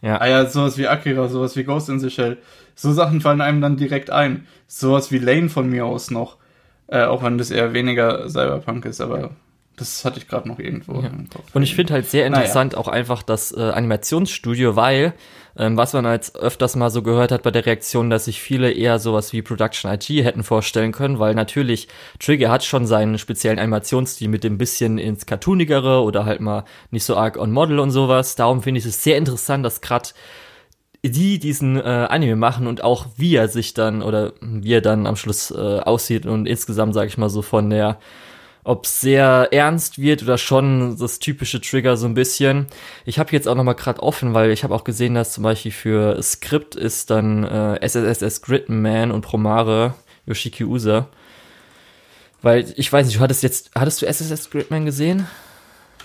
Ja. 0.00 0.18
Ah 0.20 0.28
ja, 0.28 0.46
sowas 0.46 0.78
wie 0.78 0.88
Akira, 0.88 1.28
sowas 1.28 1.54
wie 1.56 1.64
Ghost 1.64 1.90
in 1.90 2.00
the 2.00 2.08
Shell. 2.08 2.38
So 2.74 2.92
Sachen 2.92 3.20
fallen 3.20 3.42
einem 3.42 3.60
dann 3.60 3.76
direkt 3.76 4.10
ein. 4.10 4.46
Sowas 4.66 5.12
wie 5.12 5.18
Lane 5.18 5.50
von 5.50 5.68
mir 5.68 5.84
aus 5.84 6.10
noch. 6.10 6.38
Äh, 6.86 7.04
auch 7.04 7.22
wenn 7.22 7.38
das 7.38 7.50
eher 7.50 7.74
weniger 7.74 8.28
Cyberpunk 8.28 8.86
ist, 8.86 9.00
aber 9.00 9.30
das 9.76 10.04
hatte 10.04 10.18
ich 10.18 10.28
gerade 10.28 10.48
noch 10.48 10.58
irgendwo 10.58 11.00
ja. 11.00 11.08
im 11.08 11.28
Kopf. 11.28 11.54
Und 11.54 11.62
ich 11.62 11.74
finde 11.74 11.94
halt 11.94 12.06
sehr 12.06 12.26
interessant 12.26 12.72
naja. 12.72 12.82
auch 12.82 12.88
einfach 12.88 13.22
das 13.22 13.52
äh, 13.52 13.60
Animationsstudio, 13.60 14.76
weil 14.76 15.14
ähm, 15.56 15.76
was 15.76 15.92
man 15.92 16.06
als 16.06 16.34
öfters 16.34 16.76
mal 16.76 16.90
so 16.90 17.02
gehört 17.02 17.32
hat 17.32 17.42
bei 17.42 17.50
der 17.50 17.66
Reaktion, 17.66 18.10
dass 18.10 18.26
sich 18.26 18.40
viele 18.40 18.72
eher 18.72 18.98
sowas 18.98 19.32
wie 19.32 19.42
Production 19.42 19.90
IG 19.90 20.22
hätten 20.22 20.42
vorstellen 20.42 20.92
können, 20.92 21.18
weil 21.18 21.34
natürlich 21.34 21.88
Trigger 22.18 22.50
hat 22.50 22.64
schon 22.64 22.86
seinen 22.86 23.18
speziellen 23.18 23.58
Animationsstil 23.58 24.28
mit 24.28 24.44
dem 24.44 24.58
bisschen 24.58 24.98
ins 24.98 25.26
Cartoonigere 25.26 26.02
oder 26.02 26.24
halt 26.24 26.40
mal 26.40 26.64
nicht 26.90 27.04
so 27.04 27.16
arg 27.16 27.36
on 27.36 27.52
Model 27.52 27.78
und 27.78 27.90
sowas. 27.90 28.34
Darum 28.36 28.62
finde 28.62 28.78
ich 28.78 28.86
es 28.86 29.02
sehr 29.02 29.16
interessant, 29.16 29.64
dass 29.64 29.80
gerade 29.80 30.10
die 31.04 31.38
diesen 31.38 31.76
äh, 31.76 31.82
Anime 31.82 32.36
machen 32.36 32.66
und 32.66 32.82
auch 32.82 33.06
wie 33.16 33.36
er 33.36 33.48
sich 33.48 33.74
dann 33.74 34.02
oder 34.02 34.32
wie 34.40 34.72
er 34.72 34.80
dann 34.80 35.06
am 35.06 35.16
Schluss 35.16 35.50
äh, 35.50 35.80
aussieht 35.80 36.26
und 36.26 36.46
insgesamt 36.46 36.94
sage 36.94 37.08
ich 37.08 37.18
mal 37.18 37.28
so 37.28 37.42
von 37.42 37.68
der 37.68 37.98
ob 38.64 38.86
es 38.86 39.00
sehr 39.00 39.48
ernst 39.52 39.98
wird 39.98 40.22
oder 40.22 40.38
schon 40.38 40.96
das 40.98 41.18
typische 41.18 41.60
Trigger 41.60 41.96
so 41.96 42.06
ein 42.06 42.14
bisschen. 42.14 42.66
Ich 43.04 43.18
habe 43.18 43.32
jetzt 43.32 43.46
auch 43.46 43.54
noch 43.54 43.62
mal 43.62 43.74
gerade 43.74 44.02
offen, 44.02 44.32
weil 44.32 44.50
ich 44.50 44.64
habe 44.64 44.74
auch 44.74 44.84
gesehen, 44.84 45.14
dass 45.14 45.34
zum 45.34 45.44
Beispiel 45.44 45.70
für 45.70 46.20
Skript 46.22 46.74
ist 46.74 47.10
dann 47.10 47.44
äh, 47.44 47.78
SSSS 47.86 48.40
Gridman 48.42 49.10
und 49.10 49.20
Promare 49.20 49.94
Yoshiki 50.26 50.64
Usa. 50.64 51.08
Weil 52.40 52.72
ich 52.76 52.90
weiß 52.90 53.06
nicht, 53.06 53.18
du 53.18 53.20
hattest 53.20 53.42
jetzt, 53.42 53.70
hattest 53.74 54.00
du 54.00 54.06
SSS 54.06 54.50
Gridman 54.50 54.86
gesehen? 54.86 55.26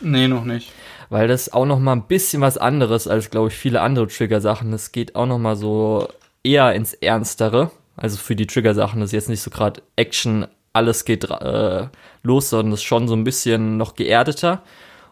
Nee, 0.01 0.27
noch 0.27 0.43
nicht. 0.43 0.71
Weil 1.09 1.27
das 1.27 1.51
auch 1.51 1.65
noch 1.65 1.79
mal 1.79 1.93
ein 1.93 2.07
bisschen 2.07 2.41
was 2.41 2.57
anderes 2.57 3.07
als, 3.07 3.29
glaube 3.29 3.47
ich, 3.47 3.55
viele 3.55 3.81
andere 3.81 4.07
Trigger-Sachen. 4.07 4.71
Das 4.71 4.91
geht 4.91 5.15
auch 5.15 5.25
noch 5.25 5.39
mal 5.39 5.55
so 5.55 6.07
eher 6.43 6.73
ins 6.73 6.93
Ernstere. 6.93 7.71
Also 7.95 8.17
für 8.17 8.35
die 8.35 8.47
Trigger-Sachen 8.47 9.01
das 9.01 9.09
ist 9.09 9.13
jetzt 9.13 9.29
nicht 9.29 9.41
so 9.41 9.49
gerade 9.49 9.81
Action 9.95 10.47
alles 10.73 11.05
geht 11.05 11.29
äh, 11.29 11.87
los, 12.23 12.49
sondern 12.49 12.73
ist 12.73 12.83
schon 12.83 13.07
so 13.07 13.15
ein 13.15 13.23
bisschen 13.23 13.77
noch 13.77 13.95
geerdeter. 13.95 14.63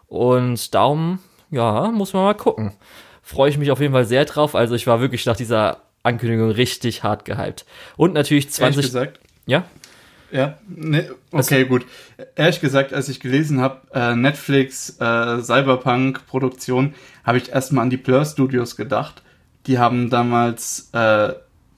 Und 0.08 0.74
darum, 0.74 1.20
ja, 1.52 1.90
muss 1.92 2.14
man 2.14 2.24
mal 2.24 2.34
gucken. 2.34 2.74
Freue 3.22 3.50
ich 3.50 3.58
mich 3.58 3.72
auf 3.72 3.82
jeden 3.82 3.94
Fall 3.94 4.06
sehr 4.06 4.26
drauf. 4.26 4.56
Also 4.56 4.76
ich 4.76 4.88
war 4.88 5.02
wirklich 5.02 5.26
nach 5.26 5.36
dieser 5.36 5.82
Ankündigung 6.04 6.52
richtig 6.52 7.04
hart 7.04 7.26
gehypt. 7.26 7.66
Und 7.98 8.14
natürlich 8.14 8.50
20. 8.50 8.78
Ehrlich 8.78 8.86
gesagt? 8.86 9.20
Ja? 9.46 9.66
Ja, 10.32 10.58
ne, 10.68 11.10
okay, 11.32 11.56
also, 11.56 11.66
gut. 11.68 11.86
Ehrlich 12.36 12.60
gesagt, 12.60 12.94
als 12.94 13.08
ich 13.08 13.20
gelesen 13.20 13.62
habe, 13.62 13.82
äh, 13.94 14.16
Netflix, 14.16 14.98
äh, 15.00 15.42
Cyberpunk-Produktion, 15.42 16.96
habe 17.24 17.38
ich 17.38 17.50
erstmal 17.50 17.84
an 17.84 17.90
die 17.90 17.98
Blur 17.98 18.26
Studios 18.26 18.76
gedacht. 18.76 19.22
Die 19.68 19.80
haben 19.80 20.10
damals, 20.10 20.90
äh, 20.94 21.34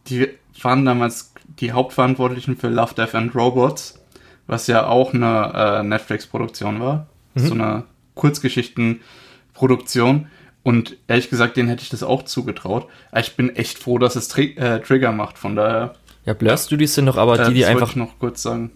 die 0.07 0.29
waren 0.62 0.83
damals 0.86 1.33
die 1.60 1.72
Hauptverantwortlichen 1.72 2.58
für 2.58 2.70
Love, 2.70 2.96
Death 2.96 3.15
and 3.15 3.36
Robots, 3.36 4.00
was 4.48 4.68
ja 4.68 4.88
auch 4.88 5.13
eine 5.13 5.51
äh, 5.53 5.84
Netflix-Produktion 5.84 6.79
war. 6.79 7.08
Mhm. 7.36 7.48
So 7.48 7.53
eine 7.53 7.84
Kurzgeschichten-Produktion. 8.15 10.27
Und 10.63 10.98
ehrlich 11.08 11.29
gesagt, 11.29 11.58
denen 11.58 11.70
hätte 11.70 11.84
ich 11.84 11.89
das 11.89 12.03
auch 12.03 12.24
zugetraut. 12.24 12.88
Ich 13.15 13.36
bin 13.36 13.56
echt 13.56 13.79
froh, 13.79 13.98
dass 13.98 14.15
es 14.15 14.27
Tri 14.27 14.56
äh, 14.58 14.82
Trigger 14.82 15.12
macht, 15.12 15.38
von 15.38 15.56
daher. 15.56 15.96
Ja, 16.25 16.34
Blur 16.34 16.58
Studios 16.58 16.96
sind 16.96 17.06
doch 17.06 17.18
aber 17.18 17.46
die, 17.46 17.53
die 17.53 17.65
einfach. 17.65 17.91
Ich 17.91 17.96
noch 17.96 18.20
kurz 18.20 18.41
sagen. 18.41 18.72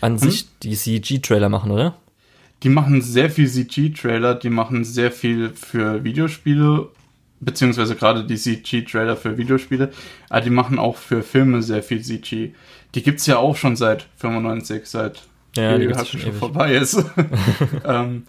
An 0.00 0.12
hm? 0.12 0.18
sich 0.18 0.46
die 0.62 0.76
CG-Trailer 0.76 1.48
machen, 1.48 1.70
oder? 1.70 1.96
Die 2.62 2.68
machen 2.68 3.02
sehr 3.02 3.30
viel 3.30 3.48
CG-Trailer, 3.48 4.34
die 4.34 4.50
machen 4.50 4.84
sehr 4.84 5.12
viel 5.12 5.50
für 5.50 6.02
Videospiele 6.02 6.88
beziehungsweise 7.40 7.94
gerade 7.94 8.24
die 8.24 8.36
CG-Trailer 8.36 9.16
für 9.16 9.38
Videospiele, 9.38 9.90
aber 10.28 10.40
die 10.40 10.50
machen 10.50 10.78
auch 10.78 10.96
für 10.96 11.22
Filme 11.22 11.62
sehr 11.62 11.82
viel 11.82 12.02
CG. 12.02 12.52
Die 12.94 13.02
gibt's 13.02 13.26
ja 13.26 13.38
auch 13.38 13.56
schon 13.56 13.76
seit 13.76 14.06
95, 14.16 14.86
seit 14.86 15.22
ja, 15.56 15.76
die, 15.78 15.86
die 15.86 15.94
halt 15.94 16.08
schon, 16.08 16.20
schon 16.20 16.32
vorbei 16.32 16.74
ist. 16.74 17.04
ähm, 17.84 18.24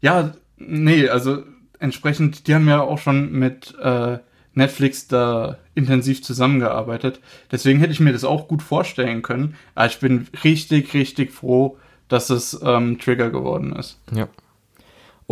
ja, 0.00 0.32
nee, 0.58 1.08
also 1.08 1.42
entsprechend, 1.78 2.46
die 2.46 2.54
haben 2.54 2.68
ja 2.68 2.80
auch 2.80 2.98
schon 2.98 3.32
mit 3.32 3.74
äh, 3.80 4.18
Netflix 4.54 5.08
da 5.08 5.58
intensiv 5.74 6.22
zusammengearbeitet. 6.22 7.20
Deswegen 7.50 7.80
hätte 7.80 7.92
ich 7.92 8.00
mir 8.00 8.12
das 8.12 8.24
auch 8.24 8.48
gut 8.48 8.62
vorstellen 8.62 9.22
können. 9.22 9.56
Aber 9.74 9.86
ich 9.86 9.98
bin 9.98 10.28
richtig, 10.44 10.94
richtig 10.94 11.32
froh, 11.32 11.78
dass 12.08 12.30
es 12.30 12.60
ähm, 12.62 12.98
Trigger 12.98 13.30
geworden 13.30 13.74
ist. 13.74 13.98
Ja. 14.14 14.28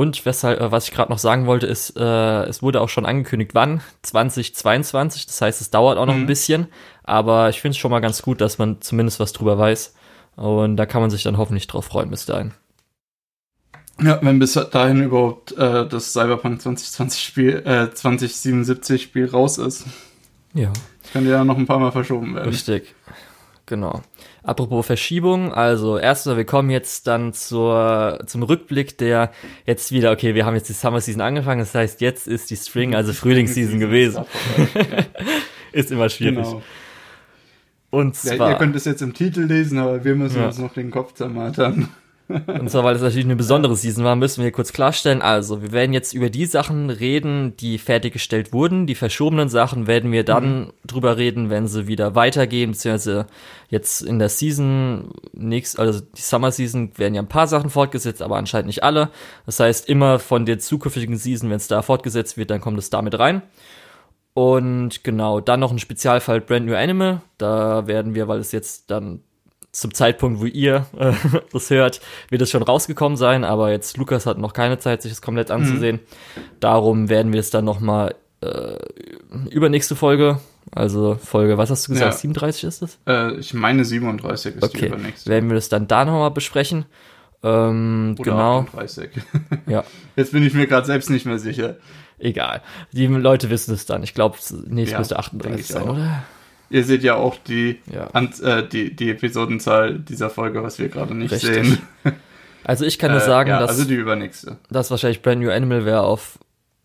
Und 0.01 0.25
weshalb, 0.25 0.59
äh, 0.59 0.73
was 0.73 0.89
ich 0.89 0.95
gerade 0.95 1.13
noch 1.13 1.19
sagen 1.19 1.45
wollte, 1.45 1.67
ist, 1.67 1.95
äh, 1.95 2.45
es 2.45 2.63
wurde 2.63 2.81
auch 2.81 2.89
schon 2.89 3.05
angekündigt, 3.05 3.51
wann? 3.53 3.83
2022. 4.01 5.27
Das 5.27 5.43
heißt, 5.43 5.61
es 5.61 5.69
dauert 5.69 5.99
auch 5.99 6.07
noch 6.07 6.15
mhm. 6.15 6.23
ein 6.23 6.27
bisschen. 6.27 6.69
Aber 7.05 7.51
ich 7.51 7.61
finde 7.61 7.73
es 7.73 7.77
schon 7.77 7.91
mal 7.91 8.01
ganz 8.01 8.23
gut, 8.23 8.41
dass 8.41 8.57
man 8.57 8.81
zumindest 8.81 9.21
was 9.21 9.35
drüber 9.35 9.59
weiß. 9.59 9.95
Und 10.37 10.79
da 10.79 10.87
kann 10.87 11.03
man 11.03 11.11
sich 11.11 11.23
dann 11.23 11.37
hoffentlich 11.37 11.67
drauf 11.67 11.85
freuen 11.85 12.09
bis 12.09 12.25
dahin. 12.25 12.53
Ja, 14.03 14.19
wenn 14.23 14.39
bis 14.39 14.55
dahin 14.55 15.03
überhaupt 15.03 15.53
äh, 15.59 15.87
das 15.87 16.15
Cyberpunk 16.15 16.63
2020 16.63 17.23
Spiel, 17.23 17.57
äh, 17.67 17.93
2077 17.93 19.03
Spiel 19.03 19.27
raus 19.27 19.59
ist. 19.59 19.85
Ja. 20.55 20.73
Das 21.03 21.13
könnte 21.13 21.29
ja 21.29 21.45
noch 21.45 21.59
ein 21.59 21.67
paar 21.67 21.79
Mal 21.79 21.93
verschoben 21.93 22.35
werden. 22.37 22.49
Richtig. 22.49 22.95
Genau. 23.71 24.03
Apropos 24.43 24.85
Verschiebung, 24.85 25.55
also 25.55 25.97
erstmal, 25.97 26.37
wir 26.37 26.45
kommen 26.45 26.71
jetzt 26.71 27.07
dann 27.07 27.33
zur, 27.33 28.19
zum 28.27 28.43
Rückblick, 28.43 28.99
der 28.99 29.31
jetzt 29.65 29.93
wieder, 29.93 30.11
okay, 30.11 30.35
wir 30.35 30.45
haben 30.45 30.57
jetzt 30.57 30.69
die 30.69 30.73
Summer 30.73 31.01
Season 31.01 31.21
angefangen, 31.21 31.61
das 31.61 31.73
heißt, 31.73 32.01
jetzt 32.01 32.27
ist 32.27 32.51
die 32.51 32.57
Spring, 32.57 32.97
also 32.97 33.13
Frühlingsseason 33.13 33.79
gewesen. 33.79 34.25
ist 35.73 35.93
immer 35.93 36.09
schwierig. 36.09 36.35
Genau. 36.35 36.63
Und 37.91 38.17
zwar. 38.17 38.35
Ja, 38.35 38.51
ihr 38.51 38.59
könnt 38.59 38.75
es 38.75 38.87
jetzt 38.87 39.03
im 39.03 39.15
Titel 39.15 39.43
lesen, 39.43 39.79
aber 39.79 40.05
wir 40.05 40.17
müssen 40.17 40.41
ja. 40.41 40.49
uns 40.49 40.59
noch 40.59 40.75
den 40.75 40.91
Kopf 40.91 41.15
zermartern. 41.15 41.89
Und 42.47 42.71
zwar, 42.71 42.85
weil 42.85 42.95
es 42.95 43.03
natürlich 43.03 43.25
eine 43.25 43.37
besondere 43.37 43.75
Season 43.75 44.05
war, 44.05 44.15
müssen 44.17 44.45
wir 44.45 44.53
kurz 44.53 44.73
klarstellen. 44.73 45.23
Also, 45.23 45.63
wir 45.63 45.73
werden 45.73 45.93
jetzt 45.93 46.13
über 46.13 46.31
die 46.31 46.47
Sachen 46.47 46.91
reden, 46.91 47.57
die 47.57 47.79
fertiggestellt 47.79 48.53
wurden. 48.53 48.87
Die 48.87 48.95
verschobenen 48.95 49.49
Sachen 49.49 49.87
werden 49.87 50.13
wir 50.13 50.25
dann 50.25 50.61
mhm. 50.61 50.73
drüber 50.87 51.17
reden, 51.17 51.51
wenn 51.51 51.67
sie 51.67 51.87
wieder 51.87 52.15
weitergehen, 52.15 52.71
beziehungsweise 52.71 53.27
jetzt 53.69 54.03
in 54.03 54.19
der 54.19 54.29
Season, 54.29 55.13
nächst, 55.33 55.79
also 55.79 56.01
die 56.01 56.23
Summer 56.23 56.53
Season 56.53 56.93
werden 56.97 57.15
ja 57.15 57.23
ein 57.23 57.29
paar 57.29 57.47
Sachen 57.47 57.71
fortgesetzt, 57.71 58.23
aber 58.23 58.37
anscheinend 58.37 58.69
nicht 58.69 58.85
alle. 58.85 59.11
Das 59.47 59.61
heißt, 59.61 59.89
immer 59.89 60.19
von 60.19 60.47
der 60.47 60.59
zukünftigen 60.59 61.17
Season, 61.17 61.51
wenn 61.51 61.57
es 61.57 61.69
da 61.69 61.83
fortgesetzt 61.83 62.37
wird, 62.37 62.51
dann 62.51 62.61
kommt 62.61 62.79
es 62.79 62.91
damit 62.91 63.19
rein. 63.19 63.43
Und 64.35 65.03
genau, 65.03 65.41
dann 65.41 65.61
noch 65.61 65.73
ein 65.73 65.79
Spezialfall 65.79 66.41
Brand 66.41 66.67
New 66.67 66.77
Animal. 66.77 67.21
Da 67.39 67.87
werden 67.87 68.15
wir, 68.15 68.29
weil 68.29 68.39
es 68.39 68.53
jetzt 68.53 68.91
dann 68.91 69.23
zum 69.73 69.95
Zeitpunkt, 69.95 70.41
wo 70.41 70.47
ihr 70.47 70.87
äh, 70.99 71.13
das 71.53 71.71
hört, 71.71 72.01
wird 72.29 72.43
es 72.43 72.51
schon 72.51 72.63
rausgekommen 72.63 73.17
sein, 73.17 73.45
aber 73.45 73.71
jetzt 73.71 73.97
Lukas 73.97 74.27
hat 74.27 74.39
noch 74.39 74.53
keine 74.53 74.79
Zeit, 74.79 75.03
sich 75.03 75.13
das 75.13 75.23
komplett 75.23 75.49
mhm. 75.49 75.55
anzusehen. 75.57 75.97
Mhm. 75.97 76.41
Darum 76.61 77.09
werden 77.09 77.33
wir 77.33 77.41
es 77.41 77.51
dann 77.51 77.65
nochmal 77.65 78.15
äh, 78.43 78.77
übernächste 79.51 79.95
Folge 79.97 80.41
Also 80.73 81.17
Folge, 81.23 81.59
was 81.59 81.71
hast 81.71 81.87
du 81.89 81.93
gesagt, 81.93 82.13
Ja. 82.15 82.19
37 82.19 82.65
ist 82.65 82.83
es? 82.83 82.99
Äh, 83.07 83.35
ich 83.35 83.55
meine 83.55 83.85
37 83.85 84.55
ist 84.57 84.63
die 84.63 84.77
Okay, 84.79 84.87
übernächste. 84.87 85.31
werden 85.31 85.49
wir 85.51 85.55
das 85.55 85.69
dann 85.69 85.87
da 85.89 86.05
nochmal 86.05 86.31
besprechen. 86.31 86.87
Ähm, 87.43 88.17
Oder 88.19 88.31
genau, 88.33 88.59
38. 88.61 89.11
ja, 89.67 89.85
Jetzt 90.17 90.33
bin 90.33 90.45
ich 90.45 90.53
mir 90.53 90.67
gerade 90.67 90.87
selbst 90.87 91.09
nicht 91.11 91.25
mehr 91.27 91.39
sicher. 91.39 91.77
egal. 92.19 92.61
Die 92.93 93.07
Leute 93.07 93.49
wissen 93.51 93.73
es 93.73 93.87
dann. 93.87 94.03
Ich 94.03 94.13
glaube, 94.15 94.37
nee, 94.67 94.83
es 94.83 94.91
Ja, 94.91 94.99
müsste 94.99 95.15
denke 95.15 95.27
38 95.27 95.61
ich 95.61 95.67
sein, 95.69 95.89
oder? 95.89 96.23
Ihr 96.71 96.85
seht 96.85 97.03
ja 97.03 97.17
auch 97.17 97.37
die, 97.37 97.81
Ja. 97.93 98.07
An, 98.13 98.33
äh, 98.43 98.67
die, 98.67 98.95
die 98.95 99.11
Episodenzahl 99.11 99.99
dieser 99.99 100.31
Folge, 100.31 100.63
was 100.63 100.79
wir 100.79 100.89
gerade 100.89 101.15
nicht 101.15 101.33
Richtig. 101.33 101.55
sehen. 101.55 101.79
Also 102.63 102.85
ich 102.85 102.99
kann 102.99 103.11
nur 103.11 103.23
Äh, 103.23 103.25
sagen, 103.25 103.49
ja, 103.49 103.59
dass 103.59 103.71
also 103.71 103.85
die 103.85 103.95
übernächste. 103.95 104.59
das 104.71 104.91
wahrscheinlich 104.91 105.23
Brand 105.23 105.41
New 105.41 105.51
Animal 105.51 105.87
wäre 105.87 106.03
auf, 106.03 106.39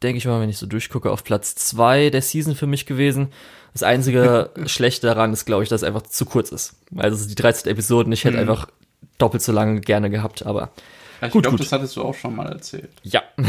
denke 0.04 0.18
ich 0.18 0.26
mal, 0.26 0.40
wenn 0.40 0.50
ich 0.50 0.58
so 0.58 0.66
durchgucke, 0.68 1.12
auf 1.12 1.26
Platz 1.26 1.54
zwei 1.56 2.10
der 2.10 2.22
Season 2.22 2.56
für 2.56 2.66
mich 2.66 2.86
gewesen. 2.86 3.28
Das 3.74 3.84
einzige 3.84 4.52
Schlechte 4.68 5.06
daran 5.08 5.34
ist, 5.34 5.44
glaube 5.46 5.64
ich, 5.64 5.70
dass 5.70 5.82
es 5.82 5.88
einfach 5.88 6.04
zu 6.04 6.26
kurz 6.26 6.50
ist. 6.54 6.76
Also 6.96 7.28
die 7.28 7.36
13 7.36 7.70
Episoden, 7.70 8.14
ich 8.14 8.24
hätte 8.24 8.36
Mhm. 8.38 8.50
einfach 8.50 8.70
doppelt 9.18 9.44
so 9.44 9.52
lange 9.52 9.82
gerne 9.82 10.10
gehabt, 10.10 10.46
aber 10.46 10.72
ich 11.22 11.32
Gut, 11.32 11.44
glaube, 11.44 11.58
das 11.58 11.72
hattest 11.72 11.96
du 11.96 12.04
auch 12.04 12.14
schon 12.14 12.36
mal 12.36 12.52
erzählt. 12.52 12.90
ja. 13.04 13.22
also 13.38 13.48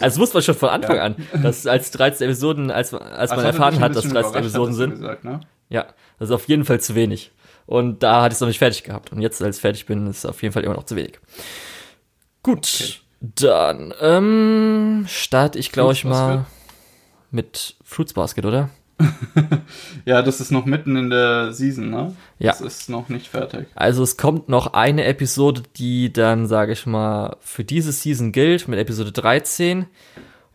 das 0.00 0.18
wusste 0.18 0.36
man 0.36 0.42
schon 0.42 0.54
von 0.54 0.68
Anfang 0.70 0.96
Ja. 0.96 1.02
an, 1.04 1.16
dass 1.42 1.66
als 1.66 1.90
13 1.92 2.26
Episoden, 2.28 2.70
als, 2.70 2.92
als 2.92 3.02
man 3.02 3.10
Also 3.12 3.34
hatte 3.36 3.46
erfahren 3.46 3.80
hat, 3.80 3.90
dass 3.94 4.04
bisschen 4.04 4.14
13 4.14 4.30
überrascht, 4.30 4.46
Episoden 4.46 4.74
sind, 4.74 4.90
Gesagt, 4.90 5.24
ne? 5.24 5.40
ja, 5.68 5.86
das 6.18 6.28
ist 6.30 6.34
auf 6.34 6.48
jeden 6.48 6.64
Fall 6.64 6.80
zu 6.80 6.94
wenig. 6.94 7.32
Und 7.66 8.02
da 8.02 8.22
hatte 8.22 8.32
ich 8.32 8.36
es 8.36 8.40
noch 8.40 8.48
nicht 8.48 8.58
fertig 8.58 8.82
gehabt. 8.84 9.10
Und 9.12 9.20
jetzt, 9.22 9.42
als 9.42 9.56
ich 9.56 9.62
fertig 9.62 9.86
bin, 9.86 10.06
ist 10.06 10.18
es 10.18 10.26
auf 10.26 10.42
jeden 10.42 10.52
Fall 10.52 10.64
immer 10.64 10.74
noch 10.74 10.84
zu 10.84 10.96
wenig. 10.96 11.18
Gut, 12.42 12.66
Okay. 12.66 12.94
dann 13.20 13.94
ähm, 14.02 15.06
starte 15.08 15.58
ich, 15.58 15.72
glaube 15.72 15.92
ich, 15.94 16.04
mal 16.04 16.44
mit 17.30 17.76
Fruits 17.82 18.12
Basket, 18.12 18.44
oder? 18.44 18.68
Ja, 20.04 20.22
das 20.22 20.40
ist 20.40 20.50
noch 20.50 20.66
mitten 20.66 20.96
in 20.96 21.10
der 21.10 21.52
Season, 21.52 21.90
ne? 21.90 22.14
Ja. 22.38 22.52
Das 22.52 22.60
ist 22.60 22.90
noch 22.90 23.08
nicht 23.08 23.28
fertig. 23.28 23.66
Also 23.74 24.02
es 24.02 24.16
kommt 24.16 24.48
noch 24.48 24.74
eine 24.74 25.04
Episode, 25.04 25.62
die 25.76 26.12
dann, 26.12 26.46
sage 26.46 26.72
ich 26.72 26.86
mal, 26.86 27.36
für 27.40 27.64
diese 27.64 27.92
Season 27.92 28.32
gilt, 28.32 28.68
mit 28.68 28.78
Episode 28.78 29.12
13. 29.12 29.86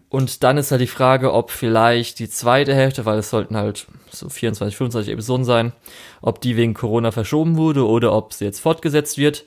Und 0.10 0.44
dann 0.44 0.58
ist 0.58 0.72
halt 0.72 0.82
die 0.82 0.88
Frage, 0.88 1.34
ob 1.34 1.52
vielleicht 1.52 2.20
die 2.20 2.30
zweite 2.30 2.74
Hälfte, 2.74 3.06
weil 3.06 3.20
es 3.20 3.30
sollten 3.30 3.58
halt 3.58 3.88
so 4.12 4.30
24, 4.30 4.76
25 4.76 5.14
Episoden 5.14 5.46
sein, 5.46 5.74
ob 6.22 6.42
die 6.42 6.56
wegen 6.58 6.74
Corona 6.74 7.12
verschoben 7.12 7.58
wurde 7.58 7.88
oder 7.88 8.14
ob 8.14 8.34
sie 8.34 8.46
jetzt 8.46 8.60
fortgesetzt 8.60 9.18
wird. 9.18 9.46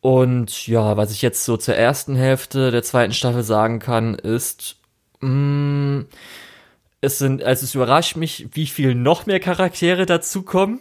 Und 0.00 0.66
ja, 0.66 0.96
was 0.96 1.12
ich 1.12 1.22
jetzt 1.22 1.44
so 1.44 1.56
zur 1.56 1.74
ersten 1.76 2.16
Hälfte 2.16 2.70
der 2.70 2.82
zweiten 2.82 3.12
Staffel 3.12 3.42
sagen 3.42 3.78
kann, 3.78 4.14
ist, 4.14 4.76
mh, 5.20 6.04
es 7.02 7.18
sind, 7.18 7.42
also 7.42 7.64
es 7.64 7.74
überrascht 7.74 8.16
mich, 8.16 8.48
wie 8.52 8.66
viel 8.66 8.94
noch 8.94 9.26
mehr 9.26 9.40
Charaktere 9.40 10.06
dazukommen. 10.06 10.80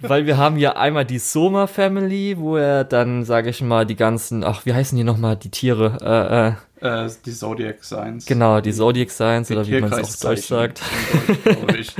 Weil 0.00 0.24
wir 0.24 0.38
haben 0.38 0.56
ja 0.56 0.76
einmal 0.76 1.04
die 1.04 1.18
Soma 1.18 1.66
Family, 1.66 2.36
wo 2.38 2.56
er 2.56 2.84
dann, 2.84 3.24
sage 3.24 3.50
ich 3.50 3.60
mal, 3.60 3.84
die 3.84 3.96
ganzen, 3.96 4.42
ach, 4.42 4.64
wie 4.64 4.72
heißen 4.72 4.96
die 4.96 5.04
nochmal, 5.04 5.36
die 5.36 5.50
Tiere? 5.50 6.56
Äh, 6.80 6.86
äh, 6.88 7.04
Äh, 7.06 7.10
die 7.24 7.32
Zodiac 7.32 7.84
Signs. 7.84 8.24
genau, 8.24 8.60
die 8.62 8.72
Zodiac 8.72 9.10
Signs 9.10 9.48
Die 9.48 9.54
oder 9.54 9.66
wie 9.66 9.80
man 9.80 9.92
es 9.92 9.98
auf 10.00 10.16
Deutsch 10.20 10.46
sagt. 10.46 10.80
Deutsch, 11.44 11.78
ich 11.78 11.94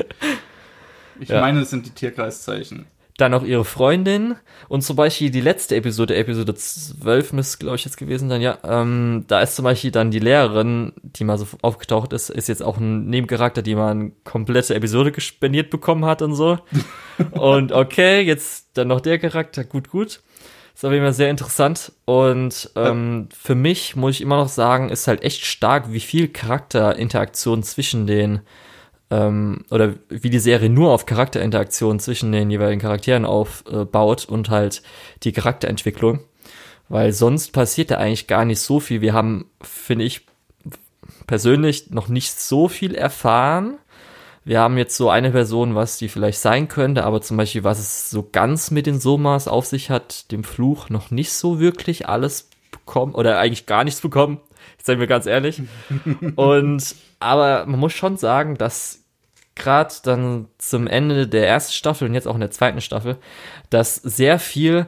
ich 1.21 1.29
Ja. 1.29 1.41
meine, 1.43 1.61
es 1.61 1.71
sind 1.71 1.85
die 1.87 1.91
Tierkreiszeichen. 1.91 2.87
Dann 3.17 3.33
auch 3.33 3.45
ihre 3.45 3.65
Freundin 3.65 4.35
und 4.69 4.83
zum 4.83 4.97
Beispiel 4.97 5.31
die 5.31 5.41
letzte 5.41 5.77
Episode, 5.77 6.17
Episode 6.17 6.53
12 6.55 7.33
müsste, 7.33 7.59
glaube 7.59 7.77
ich, 7.77 7.85
jetzt 7.85 7.97
gewesen 7.97 8.29
sein, 8.29 8.41
ja. 8.41 8.59
Ähm, 8.65 9.25
da 9.29 9.41
ist 9.41 9.55
zum 9.55 9.65
Beispiel 9.65 9.93
dann 9.93 10.11
die 10.11 10.19
Lehrerin, 10.19 10.93
die 11.03 11.23
mal 11.23 11.39
so 11.39 11.47
aufgetaucht 11.63 12.13
ist, 12.13 12.29
ist 12.29 12.49
jetzt 12.49 12.63
auch 12.63 12.79
ein 12.79 13.07
Nebencharakter, 13.07 13.63
die 13.63 13.77
mal 13.77 13.93
eine 13.93 14.13
komplette 14.25 14.75
Episode 14.75 15.13
gespendiert 15.13 15.71
bekommen 15.71 16.05
hat 16.05 16.23
und 16.23 16.35
so. 16.35 16.59
und 17.31 17.71
okay, 17.71 18.21
jetzt 18.21 18.71
dann 18.75 18.89
noch 18.89 19.01
der 19.01 19.21
Charakter, 19.21 19.63
gut, 19.63 19.91
gut. 19.91 20.21
Ist 20.75 20.85
auf 20.85 20.91
jeden 20.91 21.05
Fall 21.05 21.13
sehr 21.13 21.31
interessant. 21.31 21.93
Und 22.05 22.71
ähm, 22.75 23.29
für 23.33 23.55
mich 23.55 23.95
muss 23.95 24.17
ich 24.17 24.23
immer 24.23 24.37
noch 24.37 24.49
sagen, 24.49 24.91
ist 24.91 25.07
halt 25.07 25.23
echt 25.23 25.45
stark, 25.45 25.93
wie 25.93 26.01
viel 26.01 26.27
Charakterinteraktion 26.27 27.63
zwischen 27.63 28.09
den 28.09 28.41
ähm, 29.15 29.65
oder 29.71 29.95
wie 30.09 30.31
die 30.31 30.39
Serie 30.39 30.71
nur 30.71 30.93
auf 30.93 31.07
Charakterinteraktion 31.07 32.01
zwischen 32.01 32.33
den 32.33 32.51
jeweiligen 32.51 32.81
Charakteren 32.81 33.25
aufbaut 33.25 34.25
und 34.25 34.51
halt 34.51 34.83
die 35.23 35.33
Charakterentwicklung. 35.33 36.21
Weil 36.89 37.13
sonst 37.13 37.53
passiert 37.53 37.91
da 37.91 37.97
eigentlich 37.97 38.27
gar 38.27 38.45
nicht 38.45 38.61
so 38.61 38.81
viel. 38.81 39.01
Wir 39.01 39.13
haben, 39.13 39.47
finde 39.63 40.05
ich, 40.05 40.27
persönlich 41.27 41.91
noch 41.91 42.09
nicht 42.09 42.39
so 42.39 42.69
viel 42.69 42.95
erfahren. 42.95 43.79
Wir 44.45 44.61
haben 44.61 44.77
jetzt 44.77 44.97
so 44.97 45.09
eine 45.09 45.31
Person, 45.31 45.75
was 45.75 45.97
die 45.97 46.09
vielleicht 46.09 46.39
sein 46.39 46.69
könnte, 46.69 47.05
aber 47.05 47.23
zum 47.23 47.39
Beispiel, 47.39 47.65
was 47.65 47.79
es 47.79 48.11
so 48.11 48.29
ganz 48.31 48.71
mit 48.71 48.85
den 48.87 49.01
Somas 49.01 49.49
auf 49.49 49.65
sich 49.65 49.89
hat, 49.89 50.31
dem 50.33 50.45
Fluch 50.45 50.91
noch 50.91 51.11
nicht 51.11 51.33
so 51.33 51.61
wirklich 51.61 52.09
alles 52.09 52.51
bekommen 52.71 53.15
oder 53.15 53.39
eigentlich 53.39 53.65
gar 53.65 53.85
nichts 53.85 54.03
bekommen. 54.03 54.41
Ich 54.79 54.85
sage 54.85 54.99
mir 54.99 55.07
ganz 55.07 55.25
ehrlich. 55.25 55.63
Und 56.37 56.95
aber 57.21 57.65
man 57.65 57.81
muss 57.81 57.95
schon 57.95 58.19
sagen, 58.19 58.59
dass 58.59 59.04
gerade 59.55 59.95
dann 60.03 60.49
zum 60.59 60.87
Ende 60.87 61.29
der 61.29 61.49
ersten 61.49 61.73
Staffel 61.73 62.09
und 62.09 62.15
jetzt 62.15 62.27
auch 62.27 62.35
in 62.35 62.41
der 62.41 62.51
zweiten 62.51 62.81
Staffel, 62.81 63.17
dass 63.71 63.97
sehr 63.97 64.39
viel 64.39 64.87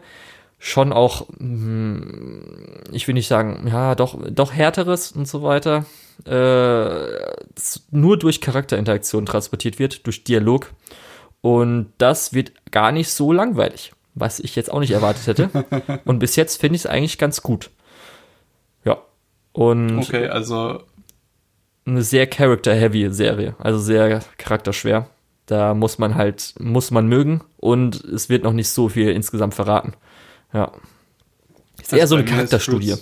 schon 0.58 0.92
auch, 0.92 1.28
hm, 1.38 2.82
ich 2.92 3.06
will 3.06 3.14
nicht 3.14 3.28
sagen, 3.28 3.68
ja, 3.70 3.94
doch, 3.94 4.18
doch 4.30 4.52
härteres 4.52 5.12
und 5.12 5.28
so 5.28 5.42
weiter, 5.42 5.84
äh, 6.24 7.06
nur 7.90 8.18
durch 8.18 8.40
Charakterinteraktion 8.40 9.26
transportiert 9.26 9.78
wird, 9.78 10.06
durch 10.06 10.24
Dialog. 10.24 10.72
Und 11.40 11.92
das 11.98 12.32
wird 12.32 12.52
gar 12.72 12.90
nicht 12.90 13.10
so 13.10 13.32
langweilig, 13.32 13.92
was 14.14 14.40
ich 14.40 14.56
jetzt 14.56 14.72
auch 14.72 14.80
nicht 14.80 14.90
erwartet 14.90 15.26
hätte. 15.26 16.00
Und 16.04 16.18
bis 16.18 16.34
jetzt 16.34 16.60
finde 16.60 16.76
ich 16.76 16.82
es 16.82 16.86
eigentlich 16.86 17.18
ganz 17.18 17.42
gut. 17.42 17.70
Ja. 18.84 18.98
Und 19.52 19.98
Okay, 19.98 20.26
also 20.26 20.82
eine 21.86 22.02
sehr 22.02 22.26
character-heavy 22.26 23.12
Serie, 23.12 23.54
also 23.58 23.78
sehr 23.78 24.20
charakterschwer. 24.38 25.08
Da 25.46 25.74
muss 25.74 25.98
man 25.98 26.16
halt, 26.16 26.54
muss 26.58 26.90
man 26.90 27.06
mögen 27.06 27.42
und 27.56 28.02
es 28.04 28.28
wird 28.28 28.42
noch 28.42 28.52
nicht 28.52 28.68
so 28.68 28.88
viel 28.88 29.10
insgesamt 29.10 29.54
verraten. 29.54 29.94
Ja. 30.52 30.72
Ist 31.80 31.92
eher 31.92 32.08
so 32.08 32.16
eine 32.16 32.24
Charakterstudie. 32.24 32.96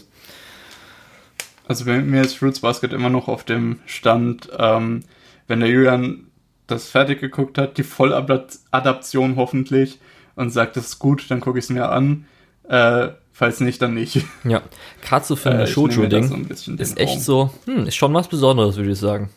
Also 1.67 1.87
bei 1.87 2.01
mir 2.01 2.21
ist 2.21 2.37
Fruits 2.37 2.61
Basket 2.61 2.93
immer 2.93 3.09
noch 3.09 3.29
auf 3.29 3.45
dem 3.45 3.81
Stand, 3.87 4.51
ähm, 4.59 5.05
wenn 5.47 5.61
der 5.61 5.71
Julian 5.71 6.27
das 6.67 6.89
fertig 6.89 7.21
geguckt 7.21 7.57
hat, 7.57 7.79
die 7.79 7.85
Volladaption 7.85 9.37
hoffentlich 9.37 9.99
und 10.37 10.51
sagt, 10.51 10.77
das 10.77 10.89
ist 10.89 10.99
gut, 10.99 11.31
dann 11.31 11.41
gucke 11.41 11.59
ich 11.59 11.65
es 11.65 11.71
mir 11.71 11.89
an. 11.89 12.27
Äh, 12.69 13.09
falls 13.35 13.61
nicht, 13.61 13.83
dann 13.83 13.93
nicht. 13.93 14.25
Ja. 14.45 14.63
Für 15.03 15.51
Äh, 15.51 15.67
Shoujo-Ding 15.67 16.29
so 16.55 16.71
ist 16.73 16.99
echt 16.99 17.13
Raum. 17.17 17.21
so, 17.21 17.51
hm, 17.67 17.87
ist 17.87 17.97
schon 17.97 18.15
was 18.15 18.29
Besonderes, 18.29 18.77
würde 18.77 18.93
ich 18.93 18.99
sagen. 18.99 19.29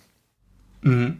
Mhm. 0.81 1.19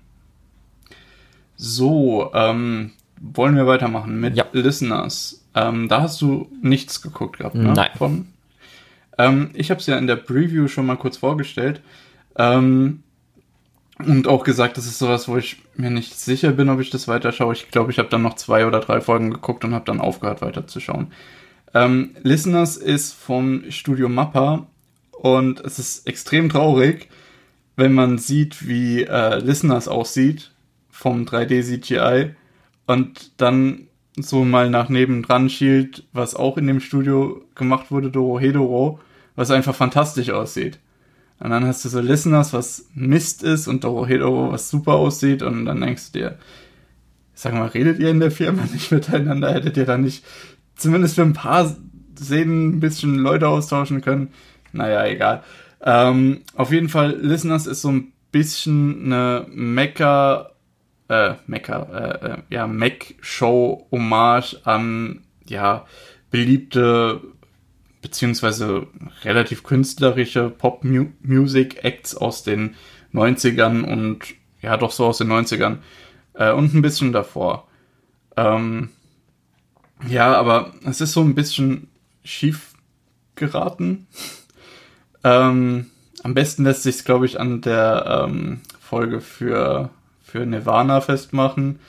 So, 1.56 2.32
ähm, 2.34 2.92
wollen 3.20 3.56
wir 3.56 3.66
weitermachen 3.68 4.20
mit 4.20 4.38
Ja. 4.38 4.46
Listeners. 4.52 5.44
Ähm, 5.56 5.88
da 5.90 6.02
hast 6.04 6.22
du 6.22 6.50
nichts 6.62 7.02
geguckt 7.02 7.40
gehabt, 7.40 7.56
ne? 7.56 7.74
Nein. 7.74 7.90
Von? 7.98 8.28
Ähm, 9.18 9.50
ich 9.56 9.72
habe 9.72 9.80
es 9.82 9.88
ja 9.88 9.98
in 9.98 10.06
der 10.08 10.18
Preview 10.18 10.68
schon 10.68 10.86
mal 10.86 10.98
kurz 10.98 11.18
vorgestellt. 11.18 11.82
Ähm, 12.38 13.02
und 13.98 14.28
auch 14.28 14.44
gesagt, 14.44 14.78
das 14.78 14.86
ist 14.86 15.00
sowas, 15.00 15.28
wo 15.28 15.38
ich 15.38 15.58
mir 15.76 15.90
nicht 15.90 16.14
sicher 16.20 16.52
bin, 16.52 16.70
ob 16.70 16.80
ich 16.80 16.92
das 16.92 17.08
weiterschaue. 17.08 17.54
Ich 17.54 17.72
glaube, 17.72 17.90
ich 17.92 17.98
habe 17.98 18.10
dann 18.10 18.22
noch 18.22 18.36
zwei 18.36 18.68
oder 18.68 18.80
drei 18.80 19.02
Folgen 19.02 19.32
geguckt 19.32 19.66
und 19.66 19.74
habe 19.74 19.86
dann 19.86 20.00
aufgehört 20.00 20.44
weiterzuschauen. 20.44 21.08
Ähm, 21.74 22.16
Listeners 22.24 22.78
ist 22.78 23.14
vom 23.14 23.70
Studio 23.70 24.10
Mappa 24.10 24.68
und 25.12 25.60
es 25.62 25.80
ist 25.80 26.08
extrem 26.08 26.50
traurig, 26.50 27.10
wenn 27.76 27.94
man 27.94 28.18
sieht, 28.18 28.68
wie 28.68 29.04
äh, 29.04 29.40
Listeners 29.40 29.88
aussieht 29.88 30.52
vom 30.90 31.26
3D-CGI 31.26 32.36
und 32.88 33.32
dann 33.38 33.88
so 34.16 34.44
mal 34.44 34.70
nach 34.70 34.90
nebendran 34.90 35.50
schielt, 35.50 36.06
was 36.12 36.36
auch 36.36 36.58
in 36.58 36.66
dem 36.66 36.80
Studio 36.80 37.44
gemacht 37.54 37.92
wurde, 37.92 38.10
Dorohedoro, 38.10 39.00
was 39.36 39.52
einfach 39.52 39.76
fantastisch 39.76 40.32
aussieht. 40.32 40.80
Und 41.40 41.52
dann 41.52 41.66
hast 41.66 41.86
du 41.86 41.90
so 41.90 42.00
Listeners, 42.00 42.54
was 42.54 42.88
Mist 42.96 43.44
ist 43.44 43.68
und 43.68 43.84
Dorohedoro, 43.84 44.52
was 44.52 44.70
super 44.70 44.94
aussieht 44.94 45.44
und 45.44 45.66
dann 45.66 45.82
denkst 45.82 46.12
du 46.12 46.20
dir, 46.20 46.40
sag 47.36 47.54
mal, 47.54 47.68
redet 47.68 48.00
ihr 48.00 48.10
in 48.10 48.20
der 48.20 48.32
Firma 48.32 48.64
nicht 48.74 48.92
miteinander? 48.92 49.54
Hättet 49.54 49.78
ihr 49.78 49.86
da 49.86 49.98
nicht 49.98 50.24
zumindest 50.78 51.16
für 51.16 51.24
ein 51.24 51.34
paar 51.34 51.76
Szenen 52.18 52.78
ein 52.78 52.80
bisschen 52.80 53.16
Leute 53.16 53.48
austauschen 53.48 54.02
können? 54.02 54.30
Naja, 54.74 55.06
egal. 55.06 55.44
Ähm, 55.82 56.42
auf 56.56 56.72
jeden 56.72 56.90
Fall, 56.90 57.18
Listeners 57.22 57.68
ist 57.68 57.82
so 57.82 57.92
ein 57.92 58.14
bisschen 58.32 59.06
eine 59.06 59.46
Mecha, 59.50 60.52
äh, 61.10 61.34
Mecha, 61.46 61.84
äh, 61.84 62.26
äh, 62.26 62.38
ja, 62.50 62.68
Mech-Show-Hommage 62.68 64.62
an, 64.66 65.22
ja, 65.46 65.86
beliebte 66.32 67.22
beziehungsweise 68.02 68.88
relativ 69.24 69.64
künstlerische 69.64 70.50
Pop-Music-Acts 70.50 72.16
aus 72.16 72.44
den 72.44 72.76
90ern 73.14 73.84
und 73.84 74.20
ja, 74.62 74.78
doch 74.78 74.92
so 74.92 75.06
aus 75.06 75.18
den 75.20 75.32
90ern. 75.32 75.78
Äh, 76.34 76.52
und 76.52 76.74
ein 76.74 76.82
bisschen 76.82 77.12
davor. 77.12 77.68
Ähm, 78.36 78.90
ja, 80.08 80.34
aber 80.36 80.74
es 80.86 81.02
ist 81.02 81.14
so 81.14 81.22
ein 81.22 81.36
bisschen 81.36 81.90
schief 82.24 82.74
geraten. 83.36 84.08
ähm, 85.24 85.88
am 86.24 86.34
besten 86.34 86.64
lässt 86.64 86.84
sich 86.84 87.06
glaube 87.06 87.26
ich, 87.26 87.40
an 87.40 87.62
der 87.62 88.26
ähm, 88.28 88.62
Folge 88.80 89.22
für, 89.22 89.90
für 90.22 90.46
Nirvana 90.46 91.02
festmachen. 91.02 91.80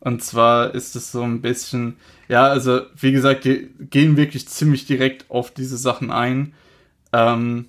Und 0.00 0.22
zwar 0.22 0.74
ist 0.74 0.96
es 0.96 1.12
so 1.12 1.22
ein 1.22 1.42
bisschen, 1.42 1.96
ja, 2.28 2.46
also 2.46 2.80
wie 2.96 3.12
gesagt, 3.12 3.44
die 3.44 3.70
gehen 3.78 4.16
wirklich 4.16 4.48
ziemlich 4.48 4.86
direkt 4.86 5.30
auf 5.30 5.52
diese 5.52 5.76
Sachen 5.76 6.10
ein. 6.10 6.54
Ähm, 7.12 7.66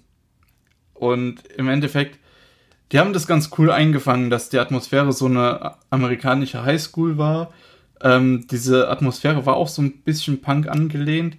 und 0.93 1.45
im 1.58 1.69
Endeffekt, 1.69 2.17
die 2.91 2.99
haben 2.99 3.13
das 3.13 3.27
ganz 3.27 3.51
cool 3.58 3.69
eingefangen, 3.69 4.29
dass 4.29 4.49
die 4.49 4.60
Atmosphäre 4.60 5.12
so 5.13 5.25
eine 5.25 5.75
amerikanische 5.89 6.63
Highschool 6.63 7.17
war. 7.17 7.53
Ähm, 8.04 8.46
diese 8.52 8.89
Atmosphäre 8.89 9.46
war 9.46 9.56
auch 9.56 9.70
so 9.70 9.82
ein 9.82 10.02
bisschen 10.04 10.42
Punk 10.42 10.68
angelehnt. 10.68 11.38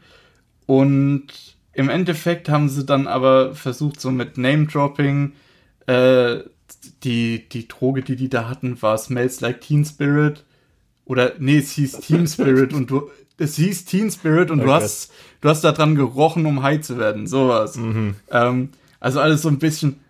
Und 0.67 1.27
im 1.75 1.91
Endeffekt 1.91 2.49
haben 2.49 2.69
sie 2.69 2.85
dann 2.85 3.07
aber 3.07 3.55
versucht, 3.55 4.01
so 4.01 4.11
mit 4.11 4.39
Name-Dropping, 4.39 5.35
äh, 5.87 6.39
die, 7.03 7.49
die 7.49 7.69
Droge, 7.69 8.03
die 8.03 8.17
die 8.17 8.31
da 8.31 8.49
hatten, 8.49 8.81
war 8.81 8.97
Smells 8.97 9.41
Like 9.41 9.61
Teen 9.61 9.85
Spirit. 9.85 10.45
Oder, 11.05 11.35
nee, 11.39 11.59
es 11.59 11.73
hieß 11.73 12.01
Team 12.01 12.27
Spirit 12.29 12.73
und 12.73 12.91
du, 12.91 13.11
es 13.37 13.57
hieß 13.57 13.85
Teen 13.85 14.11
Spirit 14.11 14.51
und 14.51 14.61
oh 14.61 14.65
du 14.65 14.73
hast, 14.73 15.13
du 15.43 15.51
hast 15.51 15.63
da 15.63 15.73
dran 15.73 15.97
gerochen, 15.97 16.47
um 16.47 16.63
high 16.63 16.81
zu 16.81 16.97
werden, 16.97 17.27
sowas. 17.27 17.77
Mhm. 17.77 18.17
Ähm, 18.31 18.71
also 19.01 19.21
alles 19.21 19.43
so 19.43 19.49
ein 19.49 19.59
bisschen, 19.59 20.01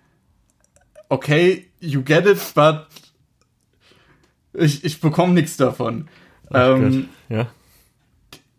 okay, 1.09 1.67
you 1.81 2.03
get 2.03 2.27
it, 2.27 2.39
but 2.55 2.87
ich, 4.53 4.85
ich 4.85 5.01
bekomme 5.01 5.35
nichts 5.35 5.57
davon. 5.57 6.09
Ähm, 6.55 7.09
ja. 7.29 7.47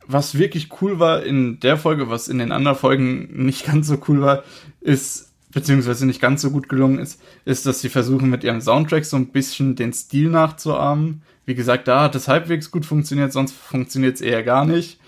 Was 0.08 0.38
wirklich 0.38 0.70
cool 0.82 1.00
war 1.00 1.24
in 1.24 1.60
der 1.60 1.78
Folge, 1.78 2.10
was 2.10 2.28
in 2.28 2.38
den 2.38 2.52
anderen 2.52 2.78
Folgen 2.78 3.46
nicht 3.46 3.66
ganz 3.66 3.88
so 3.88 3.98
cool 4.08 4.22
war, 4.22 4.44
ist, 4.82 5.34
beziehungsweise 5.52 6.06
nicht 6.06 6.22
ganz 6.22 6.42
so 6.42 6.52
gut 6.52 6.70
gelungen 6.70 7.00
ist, 7.00 7.22
ist, 7.46 7.66
dass 7.66 7.82
sie 7.82 7.90
versuchen 7.90 8.30
mit 8.30 8.44
ihrem 8.44 8.62
Soundtrack 8.62 9.06
so 9.06 9.18
ein 9.18 9.28
bisschen 9.28 9.76
den 9.76 9.94
Stil 9.94 10.30
nachzuahmen. 10.30 11.24
Wie 11.46 11.56
gesagt, 11.56 11.88
da 11.88 12.02
hat 12.04 12.16
es 12.16 12.28
halbwegs 12.28 12.72
gut 12.72 12.86
funktioniert, 12.86 13.32
sonst 13.32 13.54
funktioniert 13.54 14.16
es 14.16 14.22
eher 14.22 14.44
gar 14.44 14.66
nicht. 14.66 15.00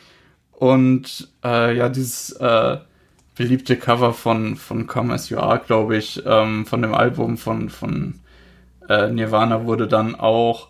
Und 0.52 1.30
äh, 1.44 1.76
ja, 1.78 1.90
dieses 1.90 2.32
äh, 2.32 2.78
beliebte 3.36 3.78
Cover 3.78 4.14
von, 4.14 4.56
von 4.56 4.88
Come 4.88 5.14
As 5.14 5.30
You 5.30 5.38
Are, 5.38 5.60
glaube 5.60 5.98
ich, 5.98 6.24
ähm, 6.26 6.66
von 6.66 6.82
dem 6.82 6.96
Album 6.96 7.38
von, 7.38 7.70
von 7.70 8.16
äh, 8.90 9.12
Nirvana 9.12 9.66
wurde 9.66 9.88
dann 9.88 10.16
auch 10.16 10.70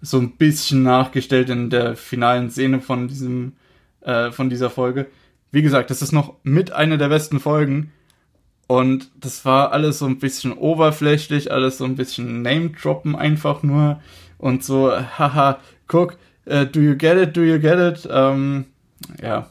so 0.00 0.18
ein 0.18 0.32
bisschen 0.32 0.82
nachgestellt 0.82 1.50
in 1.50 1.70
der 1.70 1.96
finalen 1.96 2.50
Szene 2.50 2.80
von 2.80 3.08
diesem, 3.08 3.52
äh, 4.00 4.30
von 4.30 4.50
dieser 4.50 4.70
Folge. 4.70 5.06
Wie 5.50 5.62
gesagt, 5.62 5.90
das 5.90 6.02
ist 6.02 6.12
noch 6.12 6.34
mit 6.42 6.72
einer 6.72 6.98
der 6.98 7.08
besten 7.08 7.40
Folgen. 7.40 7.92
Und 8.66 9.10
das 9.18 9.46
war 9.46 9.72
alles 9.72 9.98
so 9.98 10.06
ein 10.06 10.18
bisschen 10.18 10.52
oberflächlich, 10.52 11.50
alles 11.50 11.78
so 11.78 11.84
ein 11.84 11.96
bisschen 11.96 12.42
Name-Droppen 12.42 13.16
einfach 13.16 13.62
nur. 13.62 14.00
Und 14.36 14.62
so, 14.62 14.92
haha, 15.18 15.58
guck, 15.86 16.18
uh, 16.46 16.64
do 16.64 16.80
you 16.80 16.94
get 16.94 17.16
it, 17.16 17.36
do 17.36 17.42
you 17.42 17.58
get 17.58 17.78
it? 17.78 18.06
Ähm, 18.10 18.66
ja, 19.22 19.48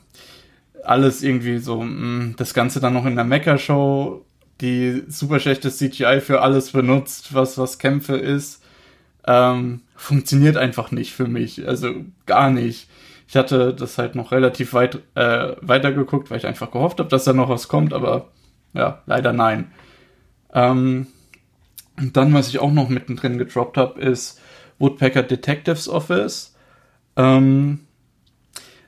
alles 0.83 1.23
irgendwie 1.23 1.57
so, 1.57 1.81
mh, 1.81 1.85
mm, 1.85 2.35
das 2.37 2.53
Ganze 2.53 2.79
dann 2.79 2.93
noch 2.93 3.05
in 3.05 3.15
der 3.15 3.25
Mecha-Show, 3.25 4.23
die 4.61 5.03
super 5.07 5.39
schlechtes 5.39 5.77
CGI 5.77 6.21
für 6.21 6.41
alles 6.41 6.71
benutzt, 6.71 7.33
was, 7.33 7.57
was 7.57 7.79
Kämpfe 7.79 8.17
ist. 8.17 8.63
Ähm, 9.25 9.81
funktioniert 9.97 10.55
einfach 10.55 10.91
nicht 10.91 11.13
für 11.13 11.27
mich. 11.27 11.67
Also 11.67 12.05
gar 12.25 12.49
nicht. 12.49 12.87
Ich 13.27 13.35
hatte 13.35 13.73
das 13.73 13.97
halt 13.97 14.15
noch 14.15 14.31
relativ 14.31 14.73
weit 14.73 14.99
äh, 15.15 15.55
weitergeguckt, 15.59 16.31
weil 16.31 16.37
ich 16.37 16.47
einfach 16.47 16.71
gehofft 16.71 16.99
habe, 16.99 17.09
dass 17.09 17.25
da 17.25 17.33
noch 17.33 17.49
was 17.49 17.67
kommt, 17.67 17.93
aber 17.93 18.29
ja, 18.73 19.01
leider 19.05 19.33
nein. 19.33 19.71
Ähm, 20.53 21.07
und 21.97 22.15
dann, 22.15 22.33
was 22.33 22.47
ich 22.47 22.59
auch 22.59 22.71
noch 22.71 22.89
mittendrin 22.89 23.37
gedroppt 23.37 23.75
habe, 23.75 23.99
ist 23.99 24.39
Woodpecker 24.79 25.23
Detectives 25.23 25.89
Office. 25.89 26.55
Ähm, 27.15 27.79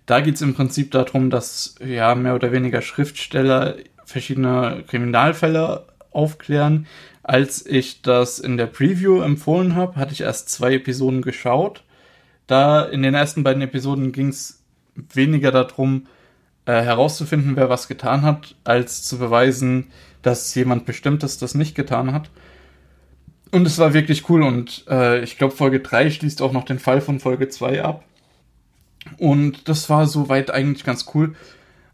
da 0.06 0.22
geht 0.22 0.36
es 0.36 0.42
im 0.42 0.54
Prinzip 0.54 0.92
darum, 0.92 1.30
dass 1.30 1.76
ja 1.86 2.16
mehr 2.16 2.36
oder 2.36 2.52
weniger 2.52 2.82
Schriftsteller 2.82 3.76
verschiedene 4.06 4.84
Kriminalfälle 4.88 5.88
aufklären. 6.12 6.88
Als 7.30 7.64
ich 7.64 8.02
das 8.02 8.40
in 8.40 8.58
der 8.58 8.66
Preview 8.66 9.22
empfohlen 9.22 9.76
habe, 9.76 9.98
hatte 9.98 10.14
ich 10.14 10.22
erst 10.22 10.50
zwei 10.50 10.74
Episoden 10.74 11.22
geschaut. 11.22 11.84
Da 12.48 12.82
in 12.84 13.04
den 13.04 13.14
ersten 13.14 13.44
beiden 13.44 13.62
Episoden 13.62 14.12
ging 14.12 14.30
es 14.30 14.64
weniger 14.96 15.52
darum, 15.52 16.08
äh, 16.66 16.82
herauszufinden, 16.82 17.56
wer 17.56 17.70
was 17.70 17.88
getan 17.88 18.24
hat, 18.24 18.56
als 18.64 19.04
zu 19.04 19.20
beweisen, 19.20 19.92
dass 20.24 20.56
jemand 20.56 20.88
Bestimmtes 20.88 21.38
das 21.38 21.54
nicht 21.54 21.76
getan 21.76 22.14
hat. 22.14 22.32
Und 23.52 23.68
es 23.68 23.78
war 23.78 23.94
wirklich 23.94 24.28
cool 24.28 24.42
und 24.42 24.86
äh, 24.90 25.22
ich 25.22 25.38
glaube, 25.38 25.56
Folge 25.56 25.82
3 25.82 26.10
schließt 26.10 26.42
auch 26.42 26.52
noch 26.52 26.66
den 26.66 26.80
Fall 26.80 27.00
von 27.00 27.20
Folge 27.20 27.48
2 27.48 27.84
ab. 27.84 28.06
Und 29.20 29.70
das 29.70 29.88
war 29.88 30.08
soweit 30.08 30.50
eigentlich 30.50 30.84
ganz 30.84 31.06
cool. 31.14 31.36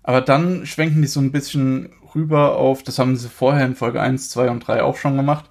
Aber 0.02 0.22
dann 0.22 0.66
schwenken 0.66 1.02
die 1.02 1.10
so 1.10 1.20
ein 1.20 1.34
bisschen 1.34 1.90
rüber 2.16 2.56
auf, 2.58 2.84
das 2.84 3.00
haben 3.00 3.16
sie 3.16 3.30
vorher 3.30 3.66
in 3.66 3.76
Folge 3.76 4.02
1, 4.02 4.30
2 4.30 4.50
und 4.50 4.62
3 4.62 4.84
auch 4.84 4.98
schon 4.98 5.18
gemacht, 5.18 5.46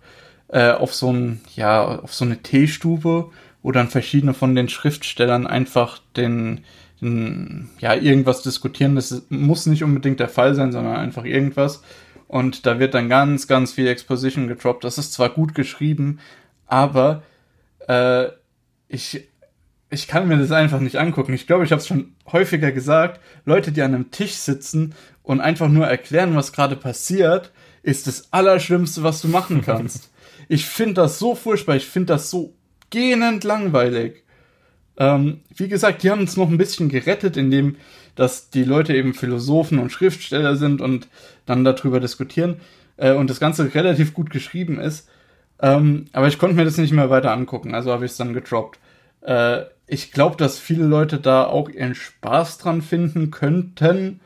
äh, 0.49 0.71
auf 0.71 0.95
so 0.95 1.13
ein, 1.13 1.41
ja, 1.55 2.01
auf 2.01 2.15
so 2.15 2.25
eine 2.25 2.43
Teestube, 2.43 3.31
wo 3.63 3.73
dann 3.73 3.89
verschiedene 3.89 4.35
von 4.35 4.55
den 4.55 4.69
Schriftstellern 4.69 5.47
einfach 5.47 6.01
den, 6.17 6.65
den, 7.01 7.71
ja, 7.79 7.95
irgendwas 7.95 8.43
diskutieren. 8.43 8.95
Das 8.95 9.23
muss 9.31 9.67
nicht 9.67 9.85
unbedingt 9.85 10.21
der 10.21 10.29
Fall 10.29 10.55
sein, 10.55 10.73
sondern 10.73 10.97
einfach 10.97 11.25
irgendwas. 11.25 11.83
Und 12.29 12.67
da 12.67 12.79
wird 12.79 12.95
dann 12.95 13.09
ganz, 13.09 13.47
ganz 13.47 13.73
viel 13.73 13.87
Exposition 13.87 14.49
gedroppt. 14.49 14.85
Das 14.85 14.99
ist 14.99 15.13
zwar 15.13 15.29
gut 15.29 15.55
geschrieben, 15.55 16.19
aber 16.67 17.23
äh, 17.89 18.27
ich 18.89 19.29
ich 19.95 20.09
kann 20.09 20.29
mir 20.29 20.37
das 20.37 20.51
einfach 20.53 20.81
nicht 20.81 20.97
angucken. 20.97 21.33
Ich 21.33 21.47
glaube, 21.47 21.65
ich 21.65 21.71
habe 21.71 21.81
es 21.81 21.87
schon 21.87 22.15
häufiger 22.31 22.73
gesagt. 22.73 23.21
Leute, 23.45 23.73
die 23.73 23.83
an 23.83 23.95
einem 23.95 24.11
Tisch 24.11 24.35
sitzen 24.35 24.95
und 25.23 25.41
einfach 25.41 25.69
nur 25.69 25.87
erklären, 25.87 26.37
was 26.37 26.53
gerade 26.53 26.77
passiert, 26.77 27.53
ist 27.83 28.07
das 28.07 28.33
Allerschlimmste, 28.33 29.03
was 29.03 29.23
du 29.23 29.29
machen 29.29 29.63
kannst. 29.65 30.11
ich 30.49 30.67
finde 30.67 30.95
das 30.95 31.19
so 31.19 31.35
furchtbar. 31.35 31.77
Ich 31.77 31.87
finde 31.87 32.15
das 32.15 32.31
so 32.31 32.55
gähnend 32.91 33.45
langweilig. 33.45 34.25
Ähm, 34.97 35.41
wie 35.55 35.69
gesagt, 35.69 36.03
die 36.03 36.11
haben 36.11 36.25
es 36.25 36.37
noch 36.37 36.49
ein 36.49 36.59
bisschen 36.59 36.89
gerettet, 36.89 37.37
indem 37.37 37.77
dass 38.15 38.51
die 38.51 38.63
Leute 38.63 38.95
eben 38.95 39.13
Philosophen 39.13 39.81
und 39.81 39.91
Schriftsteller 39.91 40.55
sind 40.57 40.81
und 40.81 41.09
dann 41.47 41.65
darüber 41.65 41.99
diskutieren 41.99 42.61
äh, 42.97 43.13
und 43.13 43.29
das 43.29 43.41
Ganze 43.41 43.75
relativ 43.75 44.15
gut 44.15 44.31
geschrieben 44.31 44.79
ist. 44.79 45.09
Ähm, 45.61 46.07
aber 46.13 46.29
ich 46.29 46.39
konnte 46.39 46.55
mir 46.57 46.65
das 46.65 46.79
nicht 46.79 46.93
mehr 46.93 47.11
weiter 47.11 47.33
angucken, 47.33 47.75
also 47.75 47.93
habe 47.93 48.05
ich 48.05 48.13
es 48.13 48.17
dann 48.17 48.33
getroppt. 48.35 48.79
Äh, 49.25 49.65
ich 49.87 50.13
glaube, 50.13 50.37
dass 50.37 50.59
viele 50.59 50.85
Leute 50.85 51.19
da 51.19 51.45
auch 51.45 51.69
ihren 51.69 51.95
Spaß 51.95 52.59
dran 52.59 52.83
finden 52.83 53.31
könnten. 53.31 54.21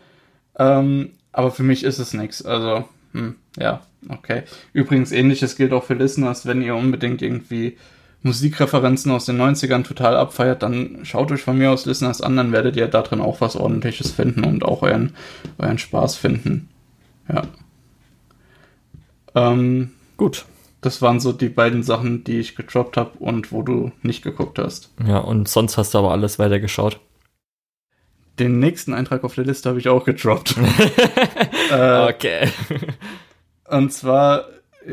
Ähm, 0.59 1.13
aber 1.33 1.51
für 1.51 1.63
mich 1.63 1.85
ist 1.85 1.99
es 1.99 2.15
nichts. 2.15 2.45
Also, 2.45 2.89
hm, 3.13 3.37
ja, 3.59 3.83
okay. 4.09 4.43
Übrigens, 4.73 5.13
ähnliches 5.13 5.57
gilt 5.57 5.73
auch 5.73 5.85
für 5.85 5.95
Listeners. 5.95 6.47
Wenn 6.47 6.63
ihr 6.63 6.77
unbedingt 6.77 7.23
irgendwie 7.23 7.77
Musikreferenzen 8.23 9.13
aus 9.13 9.25
den 9.25 9.41
90ern 9.41 9.85
total 9.85 10.17
abfeiert, 10.17 10.63
dann 10.63 11.01
schaut 11.05 11.31
euch 11.31 11.43
von 11.43 11.57
mir 11.57 11.71
aus 11.71 11.87
Listeners 11.87 12.21
an, 12.21 12.37
dann 12.37 12.53
werdet 12.53 12.77
ihr 12.77 12.89
da 12.89 13.03
drin 13.03 13.21
auch 13.21 13.41
was 13.41 13.57
ordentliches 13.57 14.11
finden 14.11 14.45
und 14.45 14.65
auch 14.65 14.83
euren, 14.83 15.15
euren 15.59 15.79
Spaß 15.79 16.17
finden. 16.17 16.69
Ja. 17.29 17.43
Ähm, 19.35 19.93
Gut 20.17 20.45
das 20.81 21.03
waren 21.03 21.21
so 21.21 21.33
die 21.33 21.49
beiden 21.49 21.83
Sachen, 21.83 22.25
die 22.25 22.39
ich 22.39 22.55
getroppt 22.55 22.97
habe 22.97 23.19
und 23.19 23.53
wo 23.53 23.63
du 23.63 23.93
nicht 24.03 24.23
geguckt 24.23 24.59
hast. 24.59 24.93
Ja, 25.05 25.19
und 25.19 25.49
sonst 25.49 25.77
hast 25.77 25.95
du 25.95 25.99
aber 25.99 26.13
alles 26.13 26.39
weitergeschaut. 26.39 27.01
Den 28.39 28.61
nächsten 28.61 28.95
Eintrag 28.95 29.25
auf 29.25 29.35
der 29.35 29.45
Liste 29.45 29.69
habe 29.69 29.81
ich 29.81 29.89
auch 29.89 30.05
getroppt. 30.05 30.57
äh, 31.73 32.09
okay. 32.09 32.49
und 33.69 33.93
zwar 33.93 34.45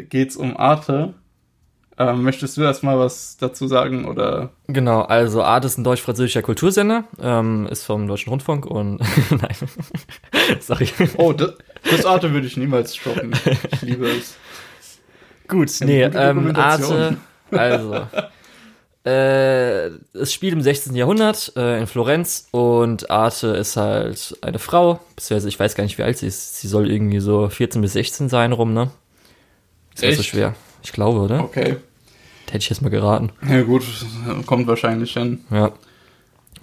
geht 0.09 0.31
es 0.31 0.35
um 0.35 0.57
Arte. 0.57 1.13
Ähm, 1.97 2.23
möchtest 2.23 2.57
du 2.57 2.61
erstmal 2.63 2.99
was 2.99 3.37
dazu 3.37 3.67
sagen 3.67 4.03
oder? 4.05 4.49
Genau, 4.67 5.03
also 5.03 5.43
Arte 5.43 5.67
ist 5.67 5.77
ein 5.77 5.85
deutsch-französischer 5.85 6.41
Kultursender, 6.41 7.05
ähm, 7.21 7.67
ist 7.67 7.85
vom 7.85 8.07
Deutschen 8.07 8.31
Rundfunk 8.31 8.65
und 8.65 8.97
nein, 9.29 9.55
sorry. 10.59 10.89
Oh, 11.17 11.31
das, 11.31 11.53
das 11.89 12.05
Arte 12.05 12.33
würde 12.33 12.47
ich 12.47 12.57
niemals 12.57 12.97
stoppen. 12.97 13.31
Ich 13.71 13.81
liebe 13.83 14.07
es. 14.07 14.35
Gut, 15.47 15.71
nee, 15.81 16.03
ähm, 16.03 16.55
Arte, 16.55 17.17
also. 17.51 18.07
äh, 19.05 19.87
es 20.13 20.33
spielt 20.33 20.53
im 20.53 20.61
16. 20.61 20.95
Jahrhundert 20.95 21.53
äh, 21.55 21.79
in 21.79 21.87
Florenz 21.87 22.47
und 22.51 23.09
Arte 23.09 23.47
ist 23.47 23.77
halt 23.77 24.37
eine 24.41 24.59
Frau, 24.59 24.99
beziehungsweise 25.15 25.49
ich 25.49 25.59
weiß 25.59 25.75
gar 25.75 25.83
nicht, 25.83 25.97
wie 25.97 26.03
alt 26.03 26.17
sie 26.17 26.27
ist. 26.27 26.59
Sie 26.59 26.67
soll 26.67 26.89
irgendwie 26.89 27.19
so 27.19 27.47
14 27.49 27.81
bis 27.81 27.93
16 27.93 28.29
sein 28.29 28.51
rum, 28.51 28.73
ne? 28.73 28.89
Ist 29.93 30.03
Echt? 30.03 30.17
so 30.17 30.23
schwer. 30.23 30.55
Ich 30.83 30.91
glaube, 30.91 31.19
oder? 31.19 31.43
Okay. 31.43 31.77
Hätte 32.47 32.57
ich 32.57 32.69
jetzt 32.69 32.81
mal 32.81 32.89
geraten. 32.89 33.31
Ja 33.47 33.61
gut, 33.63 33.83
kommt 34.45 34.67
wahrscheinlich 34.67 35.13
hin. 35.13 35.41
Ja. 35.49 35.71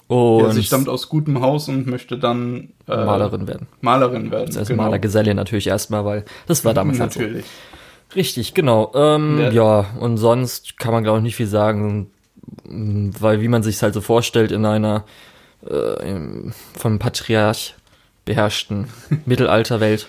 Und 0.09 0.45
Und 0.45 0.53
sie 0.53 0.63
stammt 0.63 0.89
aus 0.89 1.09
gutem 1.09 1.41
Haus 1.41 1.69
und 1.69 1.87
möchte 1.87 2.19
dann 2.19 2.71
äh, 2.87 3.05
Malerin 3.05 3.47
werden. 3.47 3.67
Malerin 3.81 4.31
werden. 4.31 4.47
Das 4.47 4.59
heißt 4.59 4.77
Malergeselle 4.77 5.35
natürlich 5.35 5.69
erstmal, 5.69 6.05
weil 6.05 6.25
das 6.47 6.65
war 6.65 6.75
damals 6.75 7.01
halt 7.01 7.13
so. 7.15 7.21
Richtig, 8.15 8.55
genau. 8.55 8.93
Ähm, 8.95 9.39
Ja. 9.41 9.51
ja, 9.51 9.87
und 10.01 10.17
sonst 10.19 10.79
kann 10.79 10.93
man, 10.93 11.03
glaube 11.03 11.19
ich, 11.19 11.23
nicht 11.25 11.37
viel 11.37 11.47
sagen, 11.47 12.11
weil 12.65 13.41
wie 13.41 13.49
man 13.49 13.63
sich 13.63 13.83
halt 13.83 13.95
so 13.95 14.01
vorstellt 14.01 14.53
in 14.53 14.65
einer 14.67 15.05
äh, 15.69 16.21
vom 16.77 16.99
Patriarch 16.99 17.75
beherrschten 18.25 18.87
Mittelalterwelt, 19.27 20.09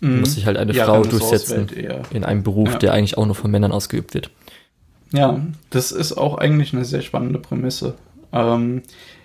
muss 0.00 0.34
sich 0.34 0.44
halt 0.44 0.58
eine 0.58 0.72
Mhm. 0.72 0.76
Ja, 0.78 0.84
Frau 0.84 1.02
durchsetzen 1.02 1.66
in 2.12 2.24
einem 2.24 2.42
Beruf, 2.42 2.72
Ja. 2.72 2.78
der 2.78 2.92
eigentlich 2.92 3.16
auch 3.16 3.24
nur 3.24 3.34
von 3.34 3.50
Männern 3.50 3.72
ausgeübt 3.72 4.12
wird. 4.12 4.30
Ja, 5.12 5.40
das 5.70 5.92
ist 5.92 6.12
auch 6.12 6.36
eigentlich 6.36 6.74
eine 6.74 6.84
sehr 6.84 7.00
spannende 7.00 7.38
Prämisse. 7.38 7.94
Ähm, 8.32 8.82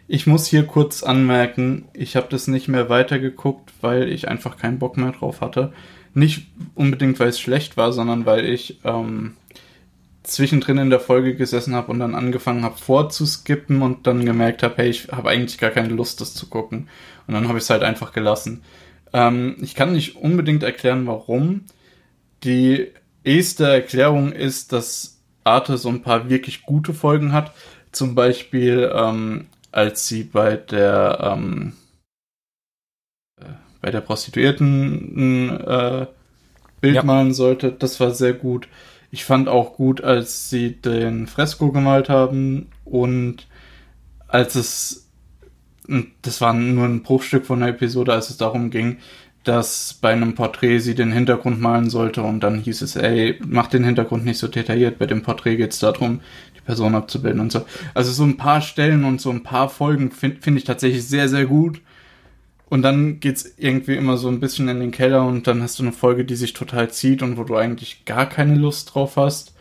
ich 0.08 0.26
muss 0.26 0.45
hier 0.48 0.65
kurz 0.65 1.04
anmerken, 1.04 1.86
ich 1.93 2.15
habe 2.15 2.28
das 2.30 2.48
nicht 2.48 2.67
mehr 2.69 2.88
weitergeguckt, 2.89 3.72
weil 3.82 4.10
ich 4.10 4.28
einfach 4.30 4.58
keinen 4.58 4.80
Bock 4.80 4.95
mehr 4.98 5.12
drauf 5.12 5.41
hatte. 5.41 5.74
Nicht 6.13 6.48
unbedingt, 6.76 7.19
weil 7.19 7.30
es 7.30 7.39
schlecht 7.39 7.78
war, 7.78 7.93
sondern 7.93 8.26
weil 8.26 8.45
ich 8.45 8.80
ähm, 8.84 9.36
zwischendrin 10.24 10.78
in 10.78 10.89
der 10.89 11.00
Folge 11.00 11.36
gesessen 11.36 11.76
habe 11.76 11.91
und 11.91 12.00
dann 12.00 12.15
angefangen 12.15 12.63
habe 12.63 12.78
vorzuskippen 12.78 13.82
und 13.82 14.08
dann 14.08 14.26
gemerkt 14.26 14.63
habe, 14.63 14.76
hey, 14.78 14.89
ich 14.89 15.10
habe 15.12 15.30
eigentlich 15.30 15.58
gar 15.58 15.72
keine 15.72 15.89
Lust, 15.89 16.22
das 16.22 16.34
zu 16.34 16.48
gucken. 16.48 16.88
Und 17.28 17.34
dann 17.34 17.48
habe 17.48 17.58
ich 17.58 17.63
es 17.63 17.69
halt 17.69 17.84
einfach 17.84 18.13
gelassen. 18.13 18.63
Ähm, 19.13 19.58
ich 19.62 19.76
kann 19.76 19.93
nicht 19.93 20.15
unbedingt 20.15 20.63
erklären, 20.63 21.08
warum. 21.08 21.65
Die 22.43 22.88
erste 23.24 23.67
Erklärung 23.67 24.32
ist, 24.32 24.72
dass 24.72 25.19
Arte 25.43 25.78
so 25.78 25.89
ein 25.89 26.02
paar 26.02 26.30
wirklich 26.30 26.63
gute 26.63 26.93
Folgen 26.93 27.34
hat. 27.34 27.54
Zum 27.91 28.15
Beispiel, 28.15 28.91
ähm, 28.93 29.48
als 29.72 30.08
sie 30.08 30.24
bei 30.24 30.58
der 30.58 31.19
ähm, 31.34 31.74
äh, 31.74 31.79
bei 33.82 33.92
der 33.92 34.02
Prostituierten 34.02 35.50
ein 35.50 35.50
äh, 35.62 36.06
Bild 36.82 36.96
Ja. 36.96 37.04
malen 37.04 37.34
sollte. 37.34 37.72
Das 37.72 38.00
war 38.00 38.12
sehr 38.12 38.34
gut. 38.34 38.68
Ich 39.12 39.26
fand 39.26 39.48
auch 39.50 39.74
gut, 39.76 40.04
als 40.04 40.50
sie 40.50 40.74
den 40.74 41.28
Fresko 41.28 41.72
gemalt 41.72 42.10
haben 42.10 42.68
und 42.86 43.48
als 44.28 44.56
es 44.56 45.06
das 46.22 46.39
war 46.42 46.54
nur 46.54 46.86
ein 46.86 47.02
Bruchstück 47.02 47.46
von 47.46 47.62
der 47.62 47.70
Episode, 47.70 48.13
als 48.13 48.30
es 48.30 48.38
darum 48.38 48.70
ging, 48.70 48.98
dass 49.44 49.96
bei 50.02 50.12
einem 50.12 50.36
Porträt 50.36 50.80
sie 50.80 50.94
den 50.94 51.12
Hintergrund 51.12 51.60
malen 51.60 51.89
sollte 51.89 52.22
und 52.22 52.42
dann 52.42 52.60
hieß 52.60 52.82
es, 52.84 52.96
ey, 52.96 53.39
mach 53.46 53.68
den 53.68 53.84
Hintergrund 53.84 54.26
nicht 54.26 54.38
so 54.38 54.48
detailliert, 54.48 55.00
bei 55.00 55.08
dem 55.08 55.24
Porträt 55.24 55.56
geht 55.56 55.72
es 55.72 55.80
darum, 55.80 56.20
die 56.56 56.62
Person 56.62 56.94
abzubilden 56.94 57.39
und 57.39 57.52
so. 57.52 57.65
Also 57.96 58.12
so 58.12 58.24
ein 58.24 58.38
paar 58.38 58.62
Stellen 58.62 59.04
und 59.04 59.20
so 59.22 59.32
ein 59.32 59.42
paar 59.44 59.70
Folgen 59.70 60.12
finde 60.12 60.42
find 60.42 60.58
ich 60.58 60.65
tatsächlich 60.65 61.06
sehr, 61.08 61.28
sehr 61.30 61.46
gut. 61.46 61.82
Und 62.69 62.84
dann 62.84 63.19
geht's 63.19 63.51
irgendwie 63.58 63.95
immer 63.95 64.17
so 64.17 64.27
ein 64.29 64.39
bisschen 64.39 64.69
in 64.69 64.79
den 64.79 64.91
Keller 64.91 65.25
und 65.25 65.47
dann 65.47 65.63
hast 65.63 65.79
du 65.79 65.84
eine 65.84 65.91
Folge, 65.91 66.23
die 66.23 66.36
sich 66.36 66.53
total 66.53 66.91
zieht 66.91 67.23
und 67.23 67.38
wo 67.38 67.43
du 67.43 67.55
eigentlich 67.55 68.05
gar 68.05 68.27
keine 68.27 68.55
Lust 68.55 68.93
drauf 68.93 69.17
hast. 69.17 69.55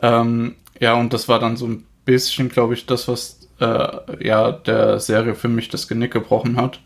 Ähm, 0.00 0.56
ja, 0.80 0.94
und 0.94 1.12
das 1.12 1.28
war 1.28 1.40
dann 1.40 1.56
so 1.56 1.66
ein 1.66 1.84
bisschen, 2.04 2.48
glaube 2.48 2.74
ich, 2.74 2.86
das, 2.86 3.06
was 3.08 3.48
äh, 3.60 4.26
ja 4.26 4.52
der 4.52 4.98
Serie 4.98 5.34
für 5.34 5.48
mich 5.48 5.68
das 5.68 5.88
Genick 5.88 6.12
gebrochen 6.12 6.56
hat. 6.56 6.80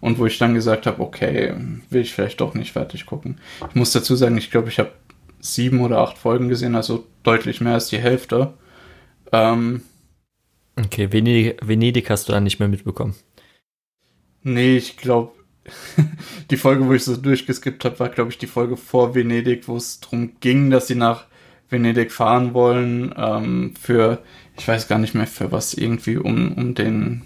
Und 0.00 0.18
wo 0.18 0.24
ich 0.24 0.38
dann 0.38 0.54
gesagt 0.54 0.86
habe, 0.86 1.02
okay, 1.02 1.52
will 1.90 2.00
ich 2.00 2.14
vielleicht 2.14 2.40
doch 2.40 2.54
nicht 2.54 2.72
fertig 2.72 3.04
gucken. 3.04 3.38
Ich 3.68 3.74
muss 3.74 3.92
dazu 3.92 4.16
sagen, 4.16 4.38
ich 4.38 4.50
glaube, 4.50 4.70
ich 4.70 4.78
habe 4.78 4.92
sieben 5.40 5.80
oder 5.80 5.98
acht 5.98 6.16
Folgen 6.16 6.48
gesehen, 6.48 6.74
also 6.74 7.06
deutlich 7.22 7.60
mehr 7.60 7.74
als 7.74 7.88
die 7.88 7.98
Hälfte. 7.98 8.54
Ähm, 9.32 9.82
Okay, 10.76 11.12
Venedig, 11.12 11.58
Venedig 11.62 12.08
hast 12.08 12.28
du 12.28 12.32
dann 12.32 12.44
nicht 12.44 12.58
mehr 12.58 12.68
mitbekommen. 12.68 13.14
Nee, 14.42 14.76
ich 14.76 14.96
glaube, 14.96 15.32
die 16.50 16.56
Folge, 16.56 16.86
wo 16.86 16.92
ich 16.92 17.04
so 17.04 17.16
durchgeskippt 17.16 17.84
habe, 17.84 17.98
war, 18.00 18.08
glaube 18.08 18.30
ich, 18.30 18.38
die 18.38 18.46
Folge 18.46 18.76
vor 18.76 19.14
Venedig, 19.14 19.68
wo 19.68 19.76
es 19.76 20.00
darum 20.00 20.32
ging, 20.40 20.70
dass 20.70 20.86
sie 20.88 20.94
nach 20.94 21.26
Venedig 21.68 22.10
fahren 22.12 22.54
wollen, 22.54 23.14
ähm, 23.16 23.74
für, 23.80 24.22
ich 24.58 24.66
weiß 24.66 24.88
gar 24.88 24.98
nicht 24.98 25.14
mehr 25.14 25.26
für 25.26 25.52
was, 25.52 25.74
irgendwie, 25.74 26.16
um, 26.16 26.52
um 26.54 26.74
den, 26.74 27.22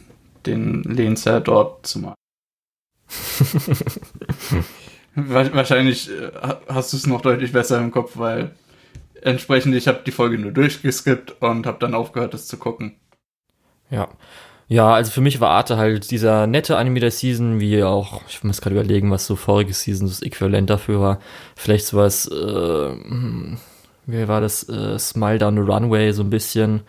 den 0.47 0.83
Lenzer 0.83 1.41
dort 1.41 1.87
zu 1.87 2.01
machen. 2.01 2.15
Wa- 5.15 5.53
Wahrscheinlich 5.55 6.11
äh, 6.11 6.33
ha- 6.35 6.61
hast 6.69 6.93
du 6.93 6.97
es 6.97 7.07
noch 7.07 7.21
deutlich 7.21 7.53
besser 7.53 7.79
im 7.81 7.91
Kopf, 7.91 8.13
weil 8.17 8.55
entsprechend, 9.23 9.77
ich 9.77 9.89
habe 9.89 10.03
die 10.07 10.13
Folge 10.13 10.39
nur 10.39 10.53
durchgeskippt 10.53 11.43
und 11.43 11.67
habe 11.67 11.81
dann 11.81 11.95
aufgehört, 11.95 12.35
es 12.35 12.49
zu 12.49 12.59
gucken. 12.59 12.97
Ja. 13.91 14.09
Ja, 14.69 14.95
also 14.95 15.11
für 15.11 15.21
mich 15.21 15.41
war 15.41 15.51
Arte 15.51 15.77
halt 15.77 16.11
dieser 16.11 16.47
nette 16.47 16.77
Anime 16.79 17.01
der 17.01 17.11
Season, 17.11 17.61
wie 17.61 17.83
auch, 17.83 18.23
ich 18.29 18.43
muss 18.45 18.61
gerade 18.61 18.77
überlegen, 18.77 19.11
was 19.11 19.27
so 19.27 19.37
vorige 19.37 19.75
Season 19.75 20.09
das 20.09 20.23
Äquivalent 20.23 20.71
dafür 20.71 21.01
war. 21.01 21.19
Vielleicht 21.55 21.87
sowas, 21.87 22.27
äh, 22.27 22.35
hm, 22.91 23.59
wie 24.07 24.27
war 24.29 24.41
das, 24.41 24.69
äh, 24.69 24.99
Smile 24.99 25.39
Down 25.39 25.57
the 25.57 25.61
Runway, 25.71 26.13
so 26.13 26.23
ein 26.23 26.31
bisschen, 26.31 26.81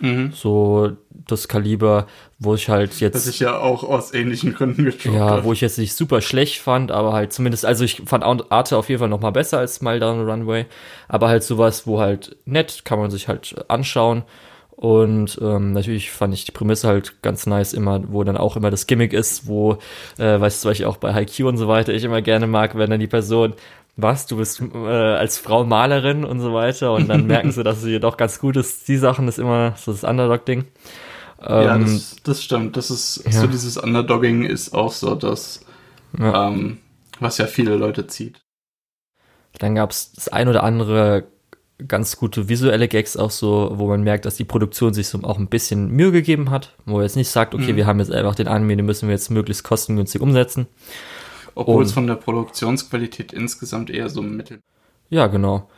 Mhm. 0.00 0.32
so 0.34 0.92
das 1.28 1.46
Kaliber, 1.46 2.08
wo 2.40 2.56
ich 2.56 2.68
halt 2.68 2.98
jetzt. 3.00 3.14
Das 3.14 3.28
ich 3.28 3.38
ja 3.38 3.56
auch 3.58 3.84
aus 3.84 4.12
ähnlichen 4.12 4.52
Gründen 4.52 4.84
geschaut 4.84 5.14
Ja, 5.14 5.44
wo 5.44 5.52
ich 5.52 5.60
jetzt 5.60 5.78
nicht 5.78 5.94
super 5.94 6.20
schlecht 6.20 6.58
fand, 6.58 6.90
aber 6.90 7.12
halt 7.12 7.32
zumindest, 7.32 7.64
also 7.64 7.84
ich 7.84 8.02
fand 8.04 8.24
Arte 8.24 8.76
auf 8.76 8.88
jeden 8.88 8.98
Fall 8.98 9.08
noch 9.08 9.20
mal 9.20 9.30
besser 9.30 9.58
als 9.58 9.76
Smile 9.76 10.00
Down 10.00 10.18
the 10.18 10.30
Runway, 10.30 10.66
aber 11.06 11.28
halt 11.28 11.44
sowas, 11.44 11.86
wo 11.86 12.00
halt 12.00 12.36
nett, 12.46 12.84
kann 12.84 12.98
man 12.98 13.12
sich 13.12 13.28
halt 13.28 13.54
anschauen 13.68 14.24
und 14.76 15.38
ähm, 15.40 15.72
natürlich 15.72 16.10
fand 16.10 16.34
ich 16.34 16.44
die 16.44 16.52
Prämisse 16.52 16.88
halt 16.88 17.22
ganz 17.22 17.46
nice 17.46 17.72
immer, 17.72 18.02
wo 18.12 18.24
dann 18.24 18.36
auch 18.36 18.56
immer 18.56 18.70
das 18.70 18.86
Gimmick 18.86 19.12
ist, 19.12 19.46
wo, 19.46 19.78
äh, 20.18 20.40
weißt 20.40 20.64
du, 20.64 20.68
was 20.68 20.78
ich 20.78 20.86
auch 20.86 20.96
bei 20.96 21.14
Haikyuu 21.14 21.48
und 21.48 21.56
so 21.56 21.68
weiter 21.68 21.92
ich 21.92 22.04
immer 22.04 22.22
gerne 22.22 22.46
mag, 22.46 22.76
wenn 22.76 22.90
dann 22.90 23.00
die 23.00 23.06
Person 23.06 23.54
was, 23.96 24.26
du 24.26 24.38
bist 24.38 24.60
äh, 24.60 24.86
als 24.86 25.38
Frau 25.38 25.64
Malerin 25.64 26.24
und 26.24 26.40
so 26.40 26.54
weiter 26.54 26.94
und 26.94 27.08
dann 27.08 27.26
merken 27.28 27.52
sie, 27.52 27.62
dass 27.62 27.82
sie 27.82 28.00
doch 28.00 28.16
ganz 28.16 28.38
gut 28.38 28.56
ist. 28.56 28.88
Die 28.88 28.96
Sachen 28.96 29.28
ist 29.28 29.38
immer 29.38 29.74
so 29.76 29.92
das 29.92 30.04
Underdog-Ding. 30.04 30.64
Ja, 31.40 31.74
Ähm, 31.74 31.82
das, 31.82 32.16
das 32.22 32.42
stimmt. 32.42 32.76
Das 32.76 32.90
ist 32.90 33.22
ja. 33.26 33.32
so 33.32 33.46
dieses 33.46 33.76
Underdogging 33.76 34.44
ist 34.44 34.72
auch 34.74 34.92
so 34.92 35.14
das, 35.14 35.64
ja. 36.18 36.48
ähm, 36.48 36.78
was 37.20 37.38
ja 37.38 37.46
viele 37.46 37.76
Leute 37.76 38.06
zieht. 38.06 38.40
Dann 39.58 39.74
gab 39.74 39.90
es 39.90 40.12
das 40.12 40.28
ein 40.28 40.48
oder 40.48 40.64
andere 40.64 41.24
ganz 41.86 42.16
gute 42.16 42.48
visuelle 42.48 42.88
Gags 42.88 43.16
auch 43.16 43.30
so, 43.30 43.72
wo 43.74 43.86
man 43.88 44.02
merkt, 44.02 44.24
dass 44.24 44.36
die 44.36 44.44
Produktion 44.44 44.94
sich 44.94 45.08
so 45.08 45.18
auch 45.22 45.38
ein 45.38 45.48
bisschen 45.48 45.88
Mühe 45.90 46.12
gegeben 46.12 46.50
hat, 46.50 46.74
wo 46.86 46.98
er 46.98 47.04
jetzt 47.04 47.16
nicht 47.16 47.28
sagt, 47.30 47.54
okay, 47.54 47.72
Mhm. 47.72 47.76
wir 47.76 47.86
haben 47.86 47.98
jetzt 47.98 48.12
einfach 48.12 48.34
den 48.34 48.48
Anime, 48.48 48.76
den 48.76 48.86
müssen 48.86 49.08
wir 49.08 49.14
jetzt 49.14 49.30
möglichst 49.30 49.64
kostengünstig 49.64 50.20
umsetzen. 50.20 50.66
Obwohl 51.54 51.84
es 51.84 51.92
von 51.92 52.06
der 52.06 52.14
Produktionsqualität 52.14 53.32
insgesamt 53.32 53.90
eher 53.90 54.08
so 54.08 54.22
mittel. 54.22 54.60
Ja, 55.10 55.26
genau. 55.26 55.68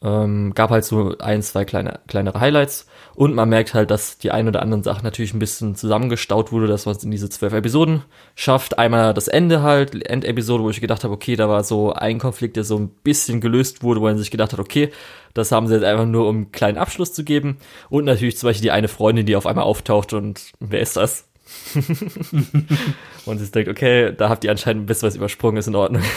Ähm, 0.00 0.52
gab 0.54 0.70
halt 0.70 0.84
so 0.84 1.16
ein, 1.18 1.42
zwei 1.42 1.64
kleine, 1.64 1.98
kleinere 2.06 2.38
Highlights 2.38 2.86
und 3.18 3.34
man 3.34 3.48
merkt 3.48 3.74
halt, 3.74 3.90
dass 3.90 4.18
die 4.18 4.30
ein 4.30 4.46
oder 4.46 4.62
anderen 4.62 4.84
Sachen 4.84 5.02
natürlich 5.02 5.34
ein 5.34 5.40
bisschen 5.40 5.74
zusammengestaut 5.74 6.52
wurde, 6.52 6.68
dass 6.68 6.86
man 6.86 6.94
es 6.94 7.02
in 7.02 7.10
diese 7.10 7.28
zwölf 7.28 7.52
Episoden 7.52 8.04
schafft. 8.36 8.78
Einmal 8.78 9.12
das 9.12 9.26
Ende 9.26 9.60
halt, 9.60 10.08
Endepisode, 10.08 10.62
wo 10.62 10.70
ich 10.70 10.80
gedacht 10.80 11.02
habe, 11.02 11.14
okay, 11.14 11.34
da 11.34 11.48
war 11.48 11.64
so 11.64 11.92
ein 11.92 12.20
Konflikt, 12.20 12.54
der 12.54 12.62
so 12.62 12.78
ein 12.78 12.90
bisschen 13.02 13.40
gelöst 13.40 13.82
wurde, 13.82 14.00
wo 14.00 14.04
man 14.04 14.18
sich 14.18 14.30
gedacht 14.30 14.52
hat, 14.52 14.60
okay, 14.60 14.92
das 15.34 15.50
haben 15.50 15.66
sie 15.66 15.74
jetzt 15.74 15.82
einfach 15.82 16.06
nur, 16.06 16.28
um 16.28 16.36
einen 16.36 16.52
kleinen 16.52 16.78
Abschluss 16.78 17.12
zu 17.12 17.24
geben. 17.24 17.56
Und 17.90 18.04
natürlich 18.04 18.36
zum 18.36 18.50
Beispiel 18.50 18.62
die 18.62 18.70
eine 18.70 18.86
Freundin, 18.86 19.26
die 19.26 19.34
auf 19.34 19.46
einmal 19.46 19.64
auftaucht 19.64 20.12
und 20.12 20.52
wer 20.60 20.78
ist 20.78 20.96
das? 20.96 21.26
und 23.26 23.38
sie 23.38 23.50
denkt, 23.50 23.68
okay, 23.68 24.12
da 24.16 24.28
habt 24.28 24.44
ihr 24.44 24.52
anscheinend 24.52 24.84
ein 24.84 24.86
bisschen 24.86 25.08
was 25.08 25.16
übersprungen, 25.16 25.56
ist 25.56 25.66
in 25.66 25.74
Ordnung. 25.74 26.02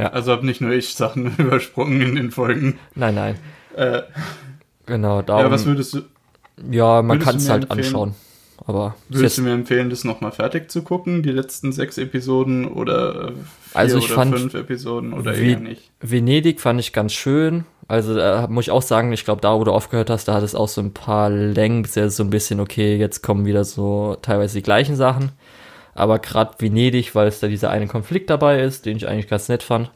Also 0.00 0.30
habe 0.30 0.46
nicht 0.46 0.60
nur 0.60 0.70
ich 0.70 0.94
Sachen 0.94 1.34
übersprungen 1.38 2.00
in 2.00 2.14
den 2.14 2.30
Folgen. 2.30 2.78
nein, 2.94 3.16
nein. 3.16 3.36
Äh, 3.74 4.02
Genau, 4.88 5.22
darum. 5.22 5.44
ja, 5.44 5.50
was 5.50 5.64
würdest 5.66 5.94
du, 5.94 6.00
Ja, 6.70 7.02
man 7.02 7.20
kann 7.20 7.36
es 7.36 7.48
halt 7.48 7.64
empfehlen? 7.64 7.86
anschauen. 7.86 8.14
Aber 8.66 8.96
würdest 9.08 9.38
du 9.38 9.42
mir 9.42 9.52
empfehlen, 9.52 9.88
das 9.88 10.02
nochmal 10.04 10.32
fertig 10.32 10.68
zu 10.70 10.82
gucken? 10.82 11.22
Die 11.22 11.30
letzten 11.30 11.70
sechs 11.72 11.96
Episoden 11.96 12.66
oder 12.66 13.28
äh, 13.28 13.32
vier 13.32 13.36
Also 13.74 13.98
ich 13.98 14.06
oder 14.06 14.14
fand, 14.14 14.36
fünf 14.38 14.54
Episoden 14.54 15.12
oder 15.12 15.36
wie- 15.38 15.52
eher 15.52 15.60
nicht? 15.60 15.90
Venedig 16.00 16.60
fand 16.60 16.80
ich 16.80 16.92
ganz 16.92 17.12
schön. 17.12 17.64
Also 17.86 18.14
da 18.16 18.46
muss 18.48 18.64
ich 18.66 18.70
auch 18.72 18.82
sagen, 18.82 19.12
ich 19.12 19.24
glaube, 19.24 19.40
da 19.40 19.58
wo 19.58 19.64
du 19.64 19.72
aufgehört 19.72 20.10
hast, 20.10 20.26
da 20.28 20.34
hat 20.34 20.42
es 20.42 20.54
auch 20.54 20.68
so 20.68 20.80
ein 20.82 20.92
paar 20.92 21.30
Längen, 21.30 21.82
bis 21.82 21.94
jetzt 21.94 22.16
so 22.16 22.24
ein 22.24 22.30
bisschen, 22.30 22.60
okay, 22.60 22.96
jetzt 22.96 23.22
kommen 23.22 23.46
wieder 23.46 23.64
so 23.64 24.16
teilweise 24.20 24.58
die 24.58 24.62
gleichen 24.62 24.96
Sachen. 24.96 25.30
Aber 25.94 26.18
gerade 26.18 26.50
Venedig, 26.58 27.14
weil 27.14 27.28
es 27.28 27.40
da 27.40 27.46
dieser 27.48 27.70
eine 27.70 27.86
Konflikt 27.86 28.28
dabei 28.28 28.60
ist, 28.60 28.84
den 28.86 28.96
ich 28.98 29.08
eigentlich 29.08 29.28
ganz 29.28 29.48
nett 29.48 29.62
fand. 29.62 29.90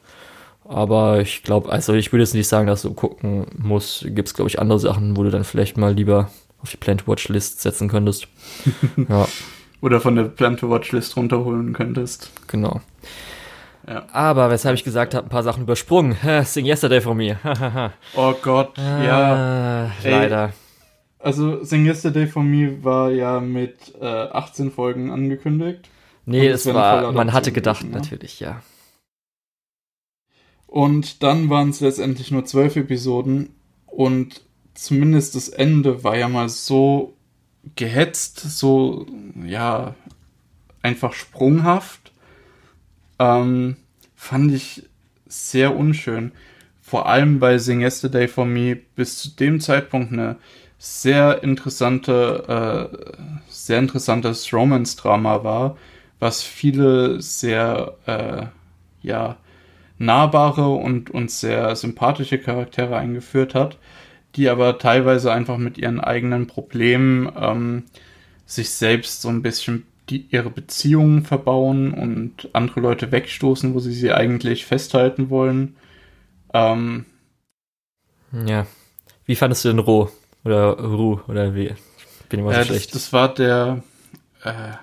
Aber 0.65 1.21
ich 1.21 1.43
glaube, 1.43 1.71
also 1.71 1.93
ich 1.93 2.11
würde 2.11 2.23
jetzt 2.23 2.33
nicht 2.33 2.47
sagen, 2.47 2.67
dass 2.67 2.81
du 2.81 2.93
gucken 2.93 3.47
musst. 3.57 4.05
Gibt 4.15 4.29
es, 4.29 4.33
glaube 4.33 4.49
ich, 4.49 4.59
andere 4.59 4.79
Sachen, 4.79 5.17
wo 5.17 5.23
du 5.23 5.29
dann 5.29 5.43
vielleicht 5.43 5.77
mal 5.77 5.93
lieber 5.93 6.29
auf 6.61 6.69
die 6.69 6.77
Plant 6.77 7.07
Watch 7.07 7.27
List 7.29 7.61
setzen 7.61 7.89
könntest. 7.89 8.27
ja. 9.09 9.27
Oder 9.81 9.99
von 9.99 10.15
der 10.15 10.23
Plan 10.23 10.55
to 10.55 10.69
Watch 10.69 10.91
List 10.93 11.17
runterholen 11.17 11.73
könntest. 11.73 12.31
Genau. 12.47 12.79
Ja. 13.85 14.05
Aber 14.13 14.49
weshalb 14.49 14.75
ich 14.75 14.85
gesagt 14.85 15.13
habe, 15.13 15.27
ein 15.27 15.29
paar 15.29 15.43
Sachen 15.43 15.63
übersprungen. 15.63 16.15
Sing 16.45 16.65
Yesterday 16.65 17.01
for 17.01 17.15
Me. 17.15 17.37
Oh 18.15 18.33
Gott, 18.41 18.77
ja. 18.77 19.87
Ah, 19.87 19.91
leider. 20.03 20.53
Also 21.19 21.63
Sing 21.63 21.85
Yesterday 21.85 22.27
for 22.27 22.43
Me 22.43 22.81
war 22.81 23.11
ja 23.11 23.41
mit 23.41 23.93
äh, 23.99 24.05
18 24.05 24.71
Folgen 24.71 25.11
angekündigt. 25.11 25.89
Nee, 26.25 26.47
es 26.47 26.65
war, 26.73 27.11
man 27.11 27.33
hatte 27.33 27.51
gedacht, 27.51 27.81
gewesen, 27.81 27.93
ne? 27.93 27.99
natürlich, 27.99 28.39
ja. 28.39 28.61
Und 30.73 31.21
dann 31.21 31.51
waren 31.51 31.69
es 31.69 31.81
letztendlich 31.81 32.31
nur 32.31 32.45
zwölf 32.45 32.75
Episoden 32.75 33.49
und 33.85 34.41
zumindest 34.73 35.35
das 35.35 35.49
Ende 35.49 36.03
war 36.03 36.17
ja 36.17 36.27
mal 36.27 36.49
so 36.49 37.13
gehetzt, 37.75 38.39
so, 38.39 39.05
ja, 39.45 39.93
einfach 40.81 41.13
sprunghaft. 41.13 42.11
Ähm, 43.19 43.77
fand 44.15 44.51
ich 44.51 44.89
sehr 45.27 45.75
unschön. 45.75 46.31
Vor 46.81 47.07
allem 47.07 47.37
bei 47.37 47.59
Sing 47.59 47.81
Yesterday 47.81 48.27
for 48.27 48.47
Me 48.47 48.75
bis 48.75 49.19
zu 49.19 49.29
dem 49.29 49.59
Zeitpunkt 49.59 50.11
eine 50.11 50.37
sehr 50.79 51.43
interessante, 51.43 52.89
äh, 52.89 53.27
sehr 53.47 53.77
interessantes 53.77 54.51
Romance-Drama 54.51 55.43
war, 55.43 55.77
was 56.17 56.41
viele 56.41 57.21
sehr, 57.21 57.93
äh, 58.07 58.47
ja, 59.03 59.37
nahbare 59.97 60.69
und, 60.69 61.09
und 61.11 61.31
sehr 61.31 61.75
sympathische 61.75 62.39
Charaktere 62.39 62.97
eingeführt 62.97 63.55
hat, 63.55 63.77
die 64.35 64.49
aber 64.49 64.77
teilweise 64.79 65.31
einfach 65.31 65.57
mit 65.57 65.77
ihren 65.77 65.99
eigenen 66.01 66.47
Problemen 66.47 67.31
ähm, 67.37 67.85
sich 68.45 68.71
selbst 68.71 69.21
so 69.21 69.29
ein 69.29 69.41
bisschen 69.41 69.85
die, 70.09 70.27
ihre 70.31 70.49
Beziehungen 70.49 71.23
verbauen 71.25 71.93
und 71.93 72.49
andere 72.53 72.81
Leute 72.81 73.11
wegstoßen, 73.11 73.73
wo 73.73 73.79
sie 73.79 73.93
sie 73.93 74.11
eigentlich 74.13 74.65
festhalten 74.65 75.29
wollen. 75.29 75.77
Ähm, 76.53 77.05
Ja. 78.31 78.67
Wie 79.25 79.35
fandest 79.35 79.65
du 79.65 79.69
den 79.69 79.79
Roh? 79.79 80.09
Oder 80.45 80.77
Ru? 80.79 81.19
Oder 81.27 81.55
wie? 81.55 81.75
Ich 82.19 82.29
bin 82.29 82.39
immer 82.41 82.53
so 82.53 82.61
äh, 82.61 82.65
das, 82.65 82.67
schlecht. 82.67 82.95
das 82.95 83.13
war 83.13 83.33
der, 83.33 83.83
äh, 84.43 84.73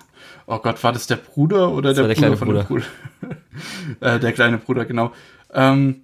oh 0.47 0.59
Gott, 0.59 0.83
war 0.83 0.93
das 0.93 1.07
der 1.07 1.17
Bruder 1.17 1.71
oder 1.71 1.93
Das 1.93 1.95
der, 1.95 2.03
war 2.03 2.07
der 2.07 2.15
Bruder 2.15 2.15
kleine 2.15 2.37
von 2.37 2.49
dem 2.49 2.59
Bruder? 2.59 2.85
äh, 3.99 4.19
der 4.19 4.31
kleine 4.31 4.57
Bruder, 4.57 4.85
genau. 4.85 5.11
Ähm, 5.53 6.03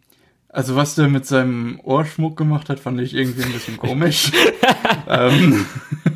also 0.49 0.75
was 0.75 0.95
der 0.95 1.07
mit 1.07 1.25
seinem 1.25 1.79
Ohrschmuck 1.83 2.37
gemacht 2.37 2.69
hat, 2.69 2.79
fand 2.79 2.99
ich 3.01 3.13
irgendwie 3.13 3.43
ein 3.43 3.51
bisschen 3.51 3.77
komisch. 3.77 4.31
ähm, 5.07 5.65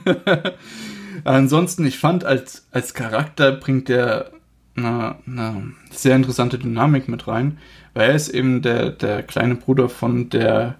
ansonsten, 1.23 1.85
ich 1.85 1.99
fand, 1.99 2.23
als, 2.23 2.67
als 2.71 2.93
Charakter 2.93 3.51
bringt 3.51 3.89
der 3.89 4.31
eine, 4.75 5.15
eine 5.27 5.73
sehr 5.91 6.15
interessante 6.15 6.57
Dynamik 6.57 7.07
mit 7.07 7.27
rein, 7.27 7.57
weil 7.93 8.09
er 8.09 8.15
ist 8.15 8.29
eben 8.29 8.61
der, 8.61 8.89
der 8.89 9.21
kleine 9.23 9.55
Bruder 9.55 9.89
von 9.89 10.29
der, 10.29 10.75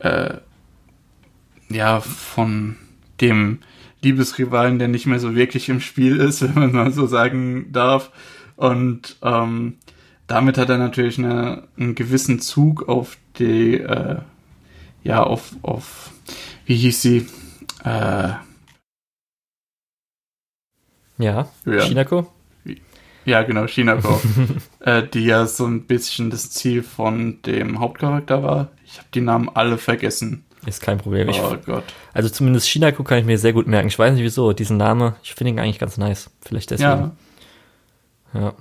äh, 0.00 0.34
ja, 1.70 2.00
von 2.00 2.76
dem 3.20 3.60
Liebesrivalen, 4.02 4.78
der 4.78 4.88
nicht 4.88 5.06
mehr 5.06 5.18
so 5.18 5.34
wirklich 5.34 5.68
im 5.68 5.80
Spiel 5.80 6.18
ist, 6.18 6.42
wenn 6.42 6.54
man 6.54 6.72
mal 6.72 6.92
so 6.92 7.06
sagen 7.06 7.72
darf. 7.72 8.10
Und 8.56 9.16
ähm, 9.22 9.78
damit 10.26 10.58
hat 10.58 10.70
er 10.70 10.78
natürlich 10.78 11.18
eine, 11.18 11.64
einen 11.76 11.94
gewissen 11.94 12.40
Zug 12.40 12.88
auf 12.88 13.16
die, 13.38 13.80
äh, 13.80 14.18
ja, 15.02 15.22
auf, 15.22 15.52
auf, 15.62 16.10
wie 16.66 16.76
hieß 16.76 17.02
sie? 17.02 17.26
Äh, 17.84 18.30
Ja. 21.18 21.48
Ja. 21.64 21.80
Shinako? 21.80 22.26
ja, 23.24 23.42
genau, 23.42 23.66
Shinako. 23.66 24.20
äh, 24.80 25.02
die 25.06 25.24
ja 25.24 25.46
so 25.46 25.66
ein 25.66 25.86
bisschen 25.86 26.30
das 26.30 26.50
Ziel 26.50 26.82
von 26.82 27.40
dem 27.42 27.78
Hauptcharakter 27.80 28.42
war. 28.42 28.70
Ich 28.84 28.98
habe 28.98 29.08
die 29.14 29.20
Namen 29.20 29.48
alle 29.54 29.78
vergessen. 29.78 30.44
Ist 30.66 30.82
kein 30.82 30.98
Problem. 30.98 31.28
Ich, 31.28 31.40
Oh 31.40 31.56
Gott. 31.64 31.84
also 32.14 32.28
zumindest 32.30 32.68
Shinako 32.68 33.04
kann 33.04 33.18
ich 33.18 33.26
mir 33.26 33.38
sehr 33.38 33.52
gut 33.52 33.66
merken. 33.66 33.88
Ich 33.88 33.98
weiß 33.98 34.14
nicht 34.14 34.22
wieso. 34.22 34.52
Diesen 34.52 34.76
Name, 34.78 35.16
ich 35.22 35.34
finde 35.34 35.50
ihn 35.52 35.58
eigentlich 35.58 35.78
ganz 35.78 35.98
nice. 35.98 36.30
Vielleicht 36.40 36.70
deswegen. 36.70 36.90
Ja. 36.90 37.16
Ja. 38.34 38.54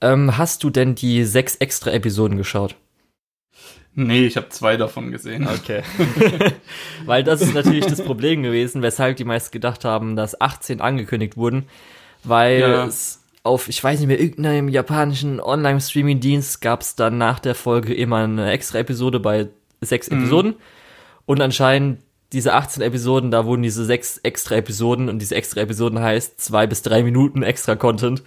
Ähm, 0.00 0.36
hast 0.38 0.62
du 0.64 0.70
denn 0.70 0.94
die 0.94 1.24
sechs 1.24 1.56
extra 1.56 1.90
Episoden 1.90 2.36
geschaut? 2.36 2.76
Nee, 3.96 4.26
ich 4.26 4.36
habe 4.36 4.48
zwei 4.48 4.76
davon 4.76 5.12
gesehen. 5.12 5.46
Okay. 5.46 5.82
Weil 7.06 7.22
das 7.22 7.40
ist 7.42 7.54
natürlich 7.54 7.86
das 7.86 8.02
Problem 8.02 8.42
gewesen, 8.42 8.82
weshalb 8.82 9.16
die 9.16 9.24
meisten 9.24 9.52
gedacht 9.52 9.84
haben, 9.84 10.16
dass 10.16 10.40
18 10.40 10.80
angekündigt 10.80 11.36
wurden, 11.36 11.66
weil 12.24 12.60
Ja. 12.60 12.86
es 12.86 13.20
auf, 13.44 13.68
ich 13.68 13.82
weiß 13.84 14.00
nicht 14.00 14.08
mehr, 14.08 14.18
irgendeinem 14.20 14.68
japanischen 14.68 15.38
Online-Streaming-Dienst 15.40 16.60
gab 16.60 16.80
es 16.80 16.96
dann 16.96 17.18
nach 17.18 17.38
der 17.38 17.54
Folge 17.54 17.94
immer 17.94 18.24
eine 18.24 18.50
extra 18.50 18.78
Episode 18.78 19.20
bei 19.20 19.48
sechs 19.80 20.10
Mhm. 20.10 20.18
Episoden 20.20 20.54
und 21.26 21.40
anscheinend 21.40 22.00
diese 22.32 22.54
18 22.54 22.82
Episoden, 22.82 23.30
da 23.30 23.44
wurden 23.44 23.62
diese 23.62 23.84
sechs 23.84 24.18
extra 24.18 24.56
Episoden 24.56 25.08
und 25.08 25.20
diese 25.20 25.36
extra 25.36 25.60
Episoden 25.60 26.00
heißt 26.00 26.40
zwei 26.40 26.66
bis 26.66 26.82
drei 26.82 27.02
Minuten 27.04 27.42
extra 27.44 27.76
Content 27.76 28.22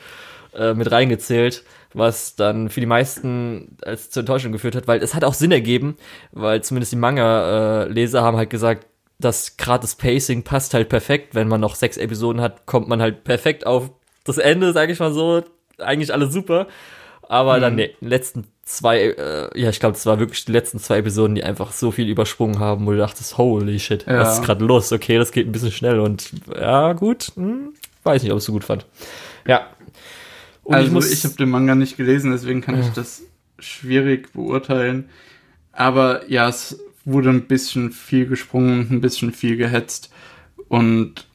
äh, 0.54 0.74
mit 0.74 0.92
reingezählt, 0.92 1.64
was 1.94 2.36
dann 2.36 2.70
für 2.70 2.80
die 2.80 2.86
meisten 2.86 3.78
als 3.84 4.10
zur 4.10 4.22
Enttäuschung 4.22 4.52
geführt 4.52 4.76
hat, 4.76 4.88
weil 4.88 5.02
es 5.02 5.16
hat 5.16 5.24
auch 5.24 5.34
Sinn 5.34 5.52
ergeben, 5.52 5.98
weil 6.32 6.62
zumindest 6.64 6.92
die 6.92 6.98
Manga-Leser 6.98 8.22
haben 8.22 8.38
halt 8.38 8.50
gesagt, 8.50 8.86
dass 9.20 9.58
gerade 9.58 9.82
das 9.82 9.96
Pacing 9.96 10.44
passt 10.44 10.74
halt 10.74 10.90
perfekt. 10.90 11.34
Wenn 11.34 11.48
man 11.48 11.60
noch 11.62 11.76
sechs 11.76 11.98
Episoden 11.98 12.42
hat, 12.42 12.66
kommt 12.68 12.88
man 12.88 13.02
halt 13.02 13.24
perfekt 13.24 13.66
auf 13.66 13.90
das 14.26 14.38
Ende, 14.38 14.74
sage 14.74 14.92
ich 14.94 15.00
mal 15.00 15.12
so. 15.12 15.44
Eigentlich 15.80 16.14
alles 16.14 16.34
super. 16.34 16.68
Aber 17.30 17.60
dann 17.60 17.76
die 17.78 17.90
letzten 18.00 18.46
zwei, 18.64 19.00
äh, 19.02 19.50
ja, 19.60 19.70
ich 19.70 19.80
glaube, 19.80 19.96
es 19.96 20.06
war 20.06 20.20
wirklich 20.20 20.46
die 20.46 20.52
letzten 20.52 20.80
zwei 20.80 21.00
Episoden, 21.00 21.36
die 21.36 21.44
einfach 21.44 21.72
so 21.72 21.92
viel 21.92 22.08
übersprungen 22.08 22.60
haben, 22.60 22.86
wo 22.86 22.92
du 22.92 22.98
dachtest, 22.98 23.38
holy 23.38 23.80
shit, 23.80 24.06
Ja. 24.08 24.20
was 24.20 24.40
ist 24.40 24.46
gerade 24.46 24.64
los? 24.64 24.92
Okay, 24.94 25.18
das 25.18 25.32
geht 25.32 25.46
ein 25.48 25.52
bisschen 25.52 25.72
schnell 25.72 26.00
und 26.00 26.32
ja, 26.56 26.94
gut, 26.94 27.32
hm, 27.36 27.74
weiß 28.04 28.24
nicht, 28.24 28.32
ob 28.32 28.38
ich 28.38 28.42
es 28.44 28.46
so 28.46 28.54
gut 28.54 28.64
fand. 28.64 28.86
Ja. 29.46 29.68
Und 30.68 30.76
also 30.76 30.88
ich 30.88 30.94
muss, 30.94 31.10
ich 31.14 31.24
habe 31.24 31.36
den 31.36 31.50
Manga 31.50 31.76
nicht 31.76 31.96
gelesen, 31.96 32.32
deswegen 32.32 32.60
kann 32.60 32.78
ich 32.78 32.90
das 32.90 33.24
schwierig 33.58 34.34
beurteilen. 34.34 35.08
Aber 35.72 36.30
ja, 36.30 36.50
es 36.50 36.78
wurde 37.06 37.30
ein 37.30 37.48
bisschen 37.48 37.94
viel 37.94 38.28
gesprungen 38.28 38.82
und 38.82 38.92
ein 38.92 39.00
bisschen 39.00 39.32
viel 39.32 39.56
gehetzt. 39.56 40.12
Und 40.68 41.26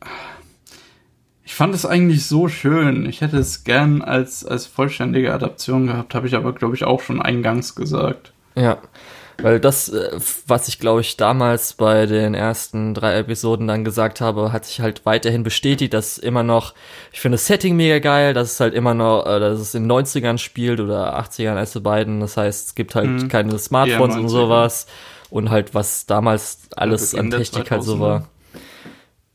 ich 1.44 1.54
fand 1.54 1.74
es 1.74 1.86
eigentlich 1.86 2.26
so 2.26 2.48
schön. 2.48 3.06
Ich 3.06 3.22
hätte 3.22 3.38
es 3.38 3.64
gern 3.64 4.02
als, 4.02 4.44
als 4.44 4.66
vollständige 4.66 5.32
Adaption 5.32 5.86
gehabt, 5.86 6.14
habe 6.14 6.26
ich 6.26 6.34
aber, 6.34 6.52
glaube 6.52 6.76
ich, 6.76 6.84
auch 6.84 7.00
schon 7.00 7.22
eingangs 7.22 7.74
gesagt. 7.74 8.34
Ja, 8.54 8.82
weil 9.42 9.60
das, 9.60 9.88
äh, 9.88 10.10
was 10.46 10.68
ich 10.68 10.78
glaube 10.78 11.00
ich 11.02 11.16
damals 11.16 11.74
bei 11.74 12.06
den 12.06 12.34
ersten 12.34 12.94
drei 12.94 13.16
Episoden 13.18 13.66
dann 13.68 13.84
gesagt 13.84 14.20
habe, 14.20 14.52
hat 14.52 14.64
sich 14.64 14.80
halt 14.80 15.04
weiterhin 15.04 15.42
bestätigt, 15.42 15.92
dass 15.94 16.18
immer 16.18 16.42
noch, 16.42 16.74
ich 17.12 17.20
finde 17.20 17.34
das 17.36 17.46
Setting 17.46 17.76
mega 17.76 17.98
geil, 17.98 18.34
dass 18.34 18.52
es 18.52 18.60
halt 18.60 18.74
immer 18.74 18.94
noch, 18.94 19.26
äh, 19.26 19.40
dass 19.40 19.58
es 19.60 19.74
in 19.74 19.82
den 19.84 19.88
90ern 19.92 20.38
spielt 20.38 20.80
oder 20.80 21.18
80ern 21.18 21.56
als 21.56 21.72
die 21.72 21.80
beiden, 21.80 22.20
das 22.20 22.36
heißt, 22.36 22.68
es 22.68 22.74
gibt 22.74 22.94
halt 22.94 23.08
Mhm. 23.08 23.28
keine 23.28 23.58
Smartphones 23.58 24.14
Eher 24.14 24.20
und 24.20 24.26
90er. 24.26 24.30
sowas 24.30 24.86
und 25.30 25.50
halt 25.50 25.74
was 25.74 26.06
damals 26.06 26.58
alles 26.76 27.14
an 27.14 27.30
Technik 27.30 27.70
halt 27.70 27.82
so 27.82 27.94
2000er. 27.96 28.00
war. 28.00 28.28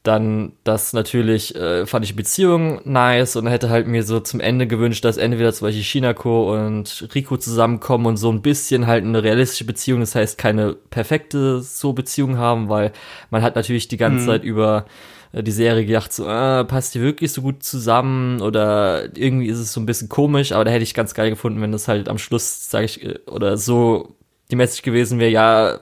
Dann 0.07 0.53
das 0.63 0.93
natürlich 0.93 1.53
äh, 1.55 1.85
fand 1.85 2.05
ich 2.05 2.15
Beziehung 2.15 2.79
nice 2.85 3.35
und 3.35 3.45
hätte 3.47 3.69
halt 3.69 3.87
mir 3.87 4.03
so 4.03 4.21
zum 4.21 4.39
Ende 4.39 4.65
gewünscht, 4.65 5.03
dass 5.03 5.17
entweder 5.17 5.51
zum 5.51 5.67
Beispiel 5.67 5.83
Shinako 5.83 6.55
und 6.55 7.09
Rico 7.13 7.35
zusammenkommen 7.35 8.05
und 8.05 8.17
so 8.17 8.31
ein 8.31 8.41
bisschen 8.41 8.87
halt 8.87 9.03
eine 9.03 9.21
realistische 9.21 9.65
Beziehung, 9.65 9.99
das 9.99 10.15
heißt 10.15 10.37
keine 10.37 10.73
perfekte 10.73 11.61
so 11.61 11.91
Beziehung 11.93 12.37
haben, 12.37 12.69
weil 12.69 12.93
man 13.31 13.41
hat 13.41 13.55
natürlich 13.57 13.89
die 13.89 13.97
ganze 13.97 14.23
Mhm. 14.23 14.27
Zeit 14.27 14.43
über 14.45 14.85
äh, 15.33 15.43
die 15.43 15.51
Serie 15.51 15.85
gedacht, 15.85 16.13
so, 16.13 16.25
ah, 16.27 16.63
passt 16.63 16.95
die 16.95 17.01
wirklich 17.01 17.33
so 17.33 17.41
gut 17.41 17.61
zusammen 17.63 18.41
oder 18.41 19.09
irgendwie 19.17 19.47
ist 19.47 19.59
es 19.59 19.73
so 19.73 19.81
ein 19.81 19.85
bisschen 19.85 20.07
komisch, 20.09 20.53
aber 20.53 20.63
da 20.65 20.71
hätte 20.71 20.83
ich 20.83 20.93
ganz 20.93 21.13
geil 21.13 21.29
gefunden, 21.31 21.61
wenn 21.61 21.73
das 21.73 21.87
halt 21.89 22.07
am 22.07 22.17
Schluss, 22.17 22.69
sage 22.69 22.85
ich, 22.85 23.03
äh, 23.03 23.19
oder 23.27 23.57
so 23.57 24.15
die 24.51 24.55
Message 24.55 24.81
gewesen 24.81 25.19
wäre, 25.19 25.31
ja, 25.31 25.79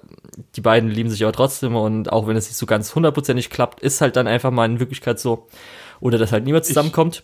die 0.55 0.61
beiden 0.61 0.89
lieben 0.89 1.09
sich 1.09 1.23
aber 1.23 1.33
trotzdem 1.33 1.75
und 1.75 2.11
auch 2.11 2.27
wenn 2.27 2.35
es 2.35 2.47
nicht 2.47 2.57
so 2.57 2.65
ganz 2.65 2.93
hundertprozentig 2.95 3.49
klappt, 3.49 3.79
ist 3.81 4.01
halt 4.01 4.15
dann 4.15 4.27
einfach 4.27 4.51
mal 4.51 4.65
in 4.65 4.79
Wirklichkeit 4.79 5.19
so. 5.19 5.47
Oder 5.99 6.17
dass 6.17 6.31
halt 6.31 6.43
niemand 6.43 6.65
zusammenkommt. 6.65 7.23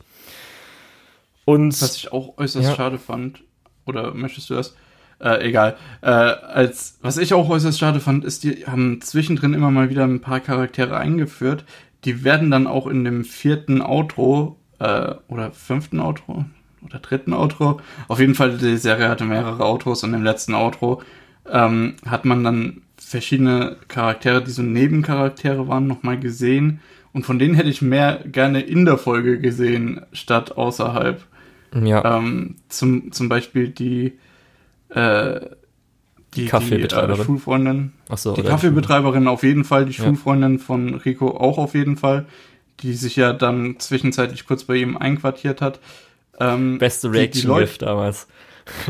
Und 1.45 1.81
Was 1.81 1.95
ich 1.97 2.11
auch 2.11 2.37
äußerst 2.37 2.69
Ja. 2.69 2.75
schade 2.75 2.97
fand, 2.99 3.43
oder 3.85 4.13
möchtest 4.13 4.49
du 4.49 4.53
das? 4.53 4.75
Äh, 5.19 5.47
egal. 5.47 5.75
Äh, 6.01 6.07
als, 6.07 6.97
was 7.01 7.17
ich 7.17 7.33
auch 7.33 7.49
äußerst 7.49 7.77
schade 7.77 7.99
fand, 7.99 8.23
ist, 8.25 8.43
die 8.43 8.65
haben 8.65 9.01
zwischendrin 9.01 9.53
immer 9.53 9.71
mal 9.71 9.89
wieder 9.89 10.03
ein 10.03 10.21
paar 10.21 10.39
Charaktere 10.39 10.97
eingeführt. 10.97 11.65
Die 12.05 12.23
werden 12.23 12.49
dann 12.49 12.65
auch 12.65 12.87
in 12.87 13.03
dem 13.03 13.25
vierten 13.25 13.81
Outro, 13.81 14.57
äh, 14.79 15.13
oder 15.27 15.51
fünften 15.51 15.99
Outro, 15.99 16.45
oder 16.85 16.99
dritten 16.99 17.33
Outro, 17.33 17.79
auf 18.07 18.19
jeden 18.19 18.33
Fall, 18.33 18.57
die 18.57 18.77
Serie 18.77 19.09
hatte 19.09 19.25
mehrere 19.25 19.63
Outros 19.63 20.03
und 20.03 20.13
im 20.15 20.23
letzten 20.23 20.55
Outro 20.55 21.03
ähm, 21.49 21.95
hat 22.05 22.25
man 22.25 22.43
dann 22.43 22.81
verschiedene 22.97 23.77
Charaktere, 23.87 24.43
die 24.43 24.51
so 24.51 24.61
Nebencharaktere 24.61 25.67
waren, 25.67 25.87
nochmal 25.87 26.19
gesehen. 26.19 26.79
Und 27.13 27.25
von 27.25 27.39
denen 27.39 27.55
hätte 27.55 27.69
ich 27.69 27.81
mehr 27.81 28.21
gerne 28.25 28.61
in 28.61 28.85
der 28.85 28.97
Folge 28.97 29.39
gesehen, 29.39 30.01
statt 30.13 30.53
außerhalb. 30.57 31.21
Ja. 31.83 32.17
Ähm, 32.17 32.55
zum, 32.69 33.11
zum 33.11 33.27
Beispiel 33.29 33.69
die, 33.69 34.13
äh, 34.89 35.41
die, 36.35 36.45
Kaffeebetreiberin. 36.45 37.15
Die, 37.15 37.21
äh, 37.21 37.25
Schulfreundin. 37.25 37.91
Ach 38.09 38.17
so, 38.17 38.33
Die 38.33 38.43
Kaffeebetreiberin 38.43 39.27
auf 39.27 39.43
jeden 39.43 39.63
Fall, 39.65 39.85
die 39.85 39.91
Ja. 39.97 40.05
Schulfreundin 40.05 40.59
von 40.59 40.95
Rico 40.95 41.29
auch 41.31 41.57
auf 41.57 41.73
jeden 41.75 41.97
Fall, 41.97 42.25
die 42.81 42.93
sich 42.93 43.15
ja 43.17 43.33
dann 43.33 43.75
zwischenzeitlich 43.79 44.45
kurz 44.45 44.63
bei 44.63 44.75
ihm 44.75 44.95
einquartiert 44.97 45.61
hat. 45.61 45.79
Ähm, 46.39 46.77
Beste 46.77 47.07
die- 47.09 47.13
die 47.13 47.19
Reaction 47.19 47.49
Leute- 47.49 47.65
Gift 47.65 47.81
damals, 47.81 48.27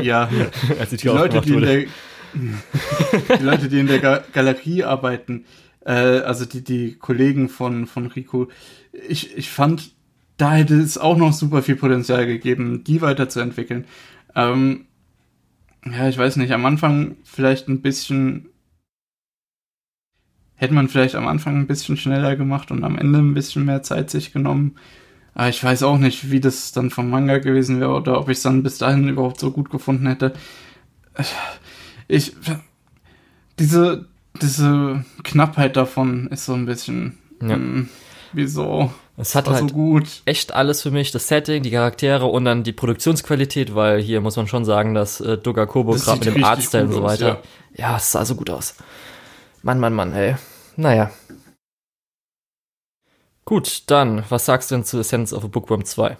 Ja, 0.00 0.28
als 0.78 0.90
die 0.90 0.96
die 0.98 1.06
Leute, 1.08 1.40
die 1.40 1.54
in 1.54 1.60
der, 1.62 1.84
die 2.34 3.42
Leute, 3.42 3.68
die 3.68 3.80
in 3.80 3.86
der 3.86 3.98
Ga 3.98 4.22
Galerie 4.32 4.84
arbeiten, 4.84 5.44
äh, 5.84 5.92
also 5.92 6.44
die, 6.44 6.62
die 6.62 6.94
Kollegen 6.94 7.48
von, 7.48 7.86
von 7.86 8.06
Rico, 8.06 8.48
ich, 8.92 9.36
ich 9.36 9.50
fand, 9.50 9.92
da 10.36 10.54
hätte 10.54 10.74
es 10.74 10.98
auch 10.98 11.16
noch 11.16 11.32
super 11.32 11.62
viel 11.62 11.76
Potenzial 11.76 12.26
gegeben, 12.26 12.84
die 12.84 13.00
weiterzuentwickeln. 13.00 13.84
Ähm, 14.34 14.86
ja, 15.84 16.08
ich 16.08 16.18
weiß 16.18 16.36
nicht, 16.36 16.52
am 16.52 16.64
Anfang 16.64 17.16
vielleicht 17.24 17.68
ein 17.68 17.82
bisschen, 17.82 18.48
hätte 20.54 20.74
man 20.74 20.88
vielleicht 20.88 21.14
am 21.16 21.26
Anfang 21.26 21.58
ein 21.58 21.66
bisschen 21.66 21.96
schneller 21.96 22.36
gemacht 22.36 22.70
und 22.70 22.84
am 22.84 22.98
Ende 22.98 23.18
ein 23.18 23.34
bisschen 23.34 23.64
mehr 23.64 23.82
Zeit 23.82 24.10
sich 24.10 24.32
genommen. 24.32 24.76
Aber 25.34 25.48
ich 25.48 25.62
weiß 25.62 25.82
auch 25.84 25.98
nicht, 25.98 26.30
wie 26.30 26.40
das 26.40 26.72
dann 26.72 26.90
vom 26.90 27.08
Manga 27.08 27.38
gewesen 27.38 27.80
wäre 27.80 27.94
oder 27.94 28.20
ob 28.20 28.28
ich 28.28 28.36
es 28.36 28.42
dann 28.42 28.62
bis 28.62 28.78
dahin 28.78 29.08
überhaupt 29.08 29.40
so 29.40 29.50
gut 29.50 29.70
gefunden 29.70 30.06
hätte. 30.06 30.34
Ich, 32.08 32.32
diese, 33.58 34.06
diese 34.40 35.04
Knappheit 35.24 35.76
davon 35.76 36.26
ist 36.28 36.44
so 36.46 36.54
ein 36.54 36.66
bisschen, 36.66 37.18
Ja. 37.42 37.54
hm, 37.54 37.88
wieso? 38.32 38.92
Es 39.18 39.34
hat 39.34 39.46
halt 39.48 39.68
so 39.68 39.74
gut. 39.74 40.22
echt 40.24 40.54
alles 40.54 40.80
für 40.82 40.90
mich, 40.90 41.10
das 41.12 41.28
Setting, 41.28 41.62
die 41.62 41.70
Charaktere 41.70 42.24
und 42.26 42.44
dann 42.46 42.62
die 42.64 42.72
Produktionsqualität, 42.72 43.74
weil 43.74 44.00
hier 44.00 44.20
muss 44.22 44.36
man 44.36 44.48
schon 44.48 44.64
sagen, 44.64 44.94
dass 44.94 45.20
äh, 45.20 45.36
Doga 45.36 45.66
Kobo 45.66 45.92
gerade 45.92 46.24
mit 46.24 46.34
dem 46.36 46.42
Artstyle 46.44 46.86
und 46.86 46.92
so 46.92 47.04
aus, 47.04 47.10
weiter. 47.12 47.42
Ja. 47.76 47.96
es 47.96 48.10
sah 48.10 48.24
so 48.24 48.34
gut 48.36 48.48
aus. 48.50 48.74
Mann, 49.62 49.78
Mann, 49.78 49.92
Mann, 49.94 50.12
ey. 50.14 50.36
Naja. 50.76 51.10
Gut, 53.44 53.82
dann, 53.90 54.24
was 54.28 54.46
sagst 54.46 54.70
du 54.70 54.76
denn 54.76 54.84
zu 54.84 54.98
Essence 54.98 55.32
of 55.32 55.44
a 55.44 55.48
Bookworm 55.48 55.84
2? 55.84 56.16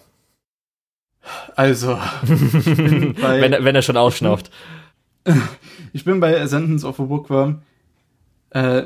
Also, 1.56 1.98
wenn, 2.22 3.52
er- 3.52 3.64
wenn 3.64 3.74
er 3.76 3.82
schon 3.82 3.96
ausschnauft. 3.96 4.50
ich 5.92 6.04
bin 6.04 6.20
bei 6.20 6.46
Sentence 6.46 6.84
of 6.84 7.00
a 7.00 7.04
Bookworm. 7.04 7.62
Äh, 8.50 8.84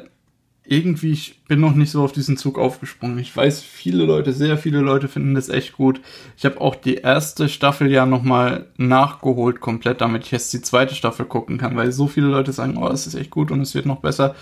irgendwie, 0.69 1.13
ich 1.13 1.45
bin 1.45 1.61
noch 1.61 1.75
nicht 1.75 1.91
so 1.91 2.03
auf 2.03 2.13
diesen 2.13 2.37
Zug 2.37 2.59
aufgesprungen. 2.59 3.19
Ich 3.19 3.35
weiß, 3.35 3.63
viele 3.63 4.05
Leute, 4.05 4.33
sehr 4.33 4.59
viele 4.59 4.81
Leute 4.81 5.09
finden 5.09 5.35
das 5.35 5.49
echt 5.49 5.75
gut. 5.75 6.01
Ich 6.37 6.45
habe 6.45 6.61
auch 6.61 6.75
die 6.75 6.97
erste 6.97 7.49
Staffel 7.49 7.91
ja 7.91 8.05
nochmal 8.05 8.67
nachgeholt 8.77 9.61
komplett, 9.61 10.01
damit 10.01 10.25
ich 10.25 10.33
jetzt 10.33 10.53
die 10.53 10.61
zweite 10.61 10.95
Staffel 10.95 11.27
gucken 11.27 11.59
kann, 11.59 11.77
weil 11.77 11.93
so 11.93 12.09
viele 12.09 12.27
Leute 12.27 12.53
sagen, 12.53 12.77
oh, 12.77 12.89
es 12.89 13.07
ist 13.07 13.15
echt 13.15 13.31
gut 13.31 13.51
und 13.51 13.61
es 13.61 13.75
wird 13.75 13.87
noch 13.87 14.01
besser. 14.01 14.35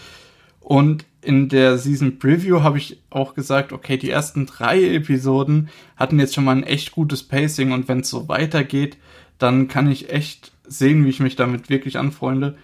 Und 0.61 1.05
in 1.20 1.51
der 1.51 1.76
Season 1.76 2.18
Preview 2.18 2.62
habe 2.62 2.78
ich 2.78 3.03
auch 3.11 3.34
gesagt, 3.34 3.72
okay, 3.72 3.99
die 3.99 4.11
ersten 4.11 4.47
drei 4.47 4.82
Episoden 4.82 5.68
hatten 5.97 6.18
jetzt 6.18 6.34
schon 6.34 6.45
mal 6.45 6.57
ein 6.57 6.62
echt 6.62 6.92
gutes 6.92 7.22
Pacing 7.22 7.72
und 7.72 7.86
wenn 7.86 8.01
es 8.01 8.09
so 8.09 8.28
weitergeht, 8.28 8.97
dann 9.38 9.68
kann 9.68 9.90
ich 9.90 10.11
echt 10.11 10.53
sehen, 10.66 11.04
wie 11.04 11.10
ich 11.10 11.20
mich 11.20 11.36
damit 11.36 11.70
wirklich 11.70 11.98
anfreunde. 11.98 12.56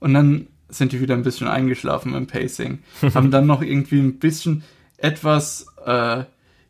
Und 0.00 0.14
dann 0.14 0.46
sind 0.68 0.92
die 0.92 1.00
wieder 1.00 1.14
ein 1.14 1.22
bisschen 1.22 1.48
eingeschlafen 1.48 2.14
im 2.14 2.26
Pacing. 2.26 2.80
Haben 3.14 3.30
dann 3.30 3.46
noch 3.46 3.62
irgendwie 3.62 4.00
ein 4.00 4.18
bisschen 4.18 4.64
etwas, 4.96 5.66
äh, 5.84 6.24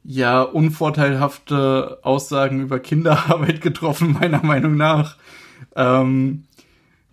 ja, 0.04 0.42
unvorteilhafte 0.42 1.98
Aussagen 2.02 2.60
über 2.60 2.80
Kinderarbeit 2.80 3.60
getroffen, 3.62 4.16
meiner 4.20 4.42
Meinung 4.42 4.76
nach. 4.76 5.16
Ähm, 5.76 6.44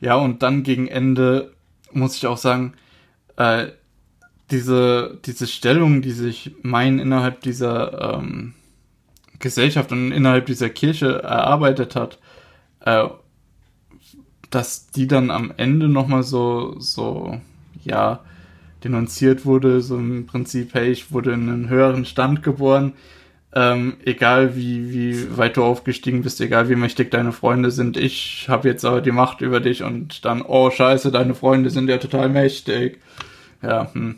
ja, 0.01 0.16
und 0.16 0.41
dann 0.43 0.64
gegen 0.64 0.88
Ende 0.88 1.53
muss 1.91 2.16
ich 2.16 2.26
auch 2.26 2.38
sagen, 2.38 2.74
äh, 3.38 3.68
diese, 4.51 5.20
diese 5.26 5.47
Stellung, 5.47 6.01
die 6.01 6.12
sich 6.12 6.55
mein 6.64 6.99
innerhalb 6.99 7.41
dieser 7.41 8.16
ähm, 8.16 8.55
Gesellschaft 9.38 9.91
und 9.91 10.12
innerhalb 10.12 10.47
dieser 10.47 10.70
Kirche 10.70 11.22
erarbeitet 11.22 11.95
hat, 11.95 12.20
äh, 12.82 13.07
dass 14.50 14.88
die 14.91 15.08
dann 15.08 15.32
am 15.32 15.54
Ende 15.58 15.88
nochmal 15.89 16.24
so, 16.24 16.76
so, 16.80 17.39
ja, 17.84 18.22
denunziert 18.84 19.45
wurde, 19.45 19.82
so 19.82 19.97
im 19.97 20.26
Prinzip, 20.26 20.74
hey, 20.74 20.89
ich 20.89 21.12
wurde 21.12 21.34
in 21.34 21.50
einen 21.50 21.70
höheren 21.70 22.06
Stand 22.06 22.43
geboren, 22.43 22.93
ähm, 23.54 23.97
egal 24.06 24.56
wie, 24.56 24.93
wie 24.93 25.38
weit 25.38 25.58
du 25.58 25.64
aufgestiegen 25.64 26.22
bist, 26.22 26.39
egal 26.39 26.70
wie 26.70 26.76
mächtig 26.76 27.10
deine 27.12 27.32
Freunde 27.32 27.72
sind, 27.72 27.97
ich 27.97 28.47
habe 28.47 28.68
jetzt 28.68 28.86
aber 28.86 29.02
die 29.02 29.12
Macht 29.12 29.41
über 29.41 29.60
dich 29.60 29.84
und 29.84 30.24
dann, 30.24 30.41
oh 30.41 30.70
scheiße, 30.70 31.12
deine 31.12 31.36
Freunde 31.36 31.70
sind 31.70 31.89
ja 31.89 31.97
total 31.97 32.30
mächtig. 32.30 33.00
Ja, 33.62 33.91
hm. 33.93 34.18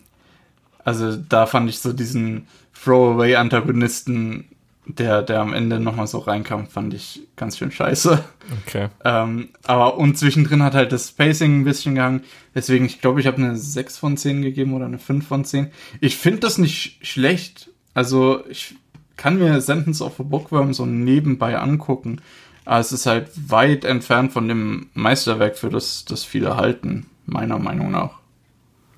Also 0.84 1.16
da 1.16 1.46
fand 1.46 1.70
ich 1.70 1.80
so 1.80 1.94
diesen 1.94 2.48
Throwaway-Antagonisten, 2.74 4.46
der, 4.86 5.22
der 5.22 5.40
am 5.40 5.54
Ende 5.54 5.80
nochmal 5.80 6.08
so 6.08 6.20
reinkam, 6.20 6.68
fand 6.68 6.94
ich 6.94 7.22
ganz 7.36 7.58
schön 7.58 7.72
scheiße. 7.72 8.24
Okay. 8.66 8.90
Ähm, 9.06 9.50
aber 9.66 9.98
und 9.98 10.18
zwischendrin 10.18 10.64
hat 10.64 10.74
halt 10.74 10.92
das 10.92 11.12
Pacing 11.12 11.62
ein 11.62 11.64
bisschen 11.64 11.96
gegangen. 11.96 12.24
Deswegen, 12.56 12.86
ich 12.86 13.00
glaube, 13.00 13.22
ich 13.22 13.28
habe 13.28 13.38
eine 13.38 13.56
6 13.56 13.98
von 13.98 14.18
10 14.18 14.42
gegeben 14.42 14.74
oder 14.74 14.86
eine 14.86 15.00
5 15.00 15.28
von 15.28 15.46
10. 15.46 15.72
Ich 16.00 16.18
finde 16.18 16.40
das 16.40 16.58
nicht 16.58 17.06
schlecht. 17.06 17.70
Also 17.94 18.44
ich 18.50 18.76
kann 19.18 19.38
mir 19.38 19.62
Sentence 19.62 20.02
of 20.02 20.20
a 20.20 20.24
Bookworm 20.24 20.74
so 20.74 20.86
nebenbei 20.86 21.58
angucken. 21.58 22.22
Aber 22.66 22.80
es 22.80 22.92
ist 22.92 23.06
halt 23.06 23.30
weit 23.50 23.86
entfernt 23.86 24.34
von 24.34 24.48
dem 24.48 24.90
Meisterwerk, 24.94 25.58
für 25.58 25.70
das, 25.70 26.06
das 26.06 26.24
viele 26.24 26.58
halten, 26.58 27.08
meiner 27.26 27.60
Meinung 27.60 27.92
nach. 27.92 28.20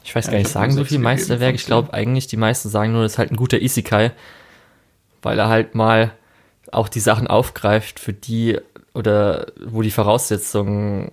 Ich 0.04 0.14
weiß 0.14 0.26
Ja, 0.26 0.32
gar 0.32 0.40
ich 0.40 0.46
nicht, 0.46 0.54
sagen 0.54 0.72
so 0.72 0.84
viel 0.84 1.00
Meisterwerk. 1.00 1.56
Ich 1.56 1.66
glaube 1.66 1.94
eigentlich, 1.94 2.28
die 2.28 2.38
meisten 2.38 2.70
sagen 2.70 2.92
nur, 2.92 3.04
das 3.04 3.14
ist 3.14 3.18
halt 3.18 3.32
ein 3.32 3.38
guter 3.38 3.62
Isekai, 3.62 4.12
weil 5.24 5.40
er 5.40 5.50
halt 5.50 5.74
mal 5.76 6.12
auch 6.72 6.90
die 6.90 7.00
Sachen 7.00 7.28
aufgreift, 7.28 8.00
für 8.00 8.14
die 8.14 8.60
oder 8.94 9.48
wo 9.66 9.82
die 9.82 9.92
Voraussetzungen 9.92 11.12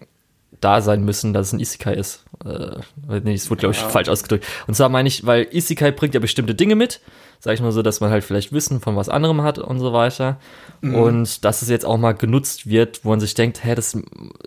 da 0.60 0.82
sein 0.82 1.04
müssen, 1.04 1.32
dass 1.32 1.48
es 1.48 1.52
ein 1.54 1.60
Isekai 1.60 1.94
ist. 1.94 2.24
Äh, 2.44 2.80
nee, 3.22 3.32
das 3.32 3.48
wurde, 3.48 3.60
glaube 3.60 3.74
ich, 3.74 3.80
Ja. 3.80 3.88
falsch 3.88 4.08
ausgedrückt. 4.08 4.44
Und 4.66 4.74
zwar 4.74 4.90
meine 4.90 5.08
ich, 5.08 5.24
weil 5.24 5.48
Isekai 5.50 5.90
bringt 5.90 6.12
ja 6.12 6.20
bestimmte 6.20 6.54
Dinge 6.54 6.74
mit, 6.74 7.00
sag 7.38 7.54
ich 7.54 7.62
mal 7.62 7.72
so, 7.72 7.80
dass 7.80 8.00
man 8.00 8.10
halt 8.10 8.24
vielleicht 8.24 8.52
Wissen 8.52 8.80
von 8.80 8.94
was 8.96 9.08
anderem 9.08 9.42
hat 9.42 9.58
und 9.58 9.78
so 9.78 9.94
weiter. 9.94 10.38
Mhm. 10.82 10.94
Und 10.94 11.44
dass 11.46 11.62
es 11.62 11.70
jetzt 11.70 11.86
auch 11.86 11.96
mal 11.96 12.12
genutzt 12.12 12.68
wird, 12.68 13.04
wo 13.04 13.10
man 13.10 13.20
sich 13.20 13.32
denkt, 13.32 13.64
hä, 13.64 13.74
das 13.74 13.96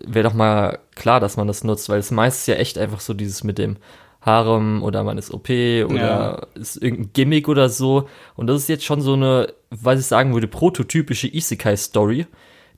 wäre 0.06 0.28
doch 0.28 0.34
mal 0.34 0.78
klar, 0.94 1.18
dass 1.18 1.36
man 1.36 1.48
das 1.48 1.64
nutzt, 1.64 1.88
weil 1.88 1.98
es 1.98 2.12
meistens 2.12 2.46
ja 2.46 2.54
echt 2.54 2.78
einfach 2.78 3.00
so 3.00 3.12
dieses 3.14 3.42
mit 3.42 3.58
dem 3.58 3.76
Harem 4.24 4.82
oder 4.82 5.04
man 5.04 5.18
ist 5.18 5.32
OP 5.32 5.48
oder 5.84 5.86
Ja. 5.96 6.46
ist 6.54 6.76
irgendein 6.82 7.12
Gimmick 7.12 7.48
oder 7.48 7.68
so. 7.68 8.08
Und 8.36 8.46
das 8.46 8.62
ist 8.62 8.68
jetzt 8.68 8.84
schon 8.84 9.00
so 9.00 9.14
eine, 9.14 9.52
was 9.70 10.00
ich 10.00 10.06
sagen 10.06 10.32
würde, 10.34 10.48
prototypische 10.48 11.28
Isekai-Story, 11.28 12.26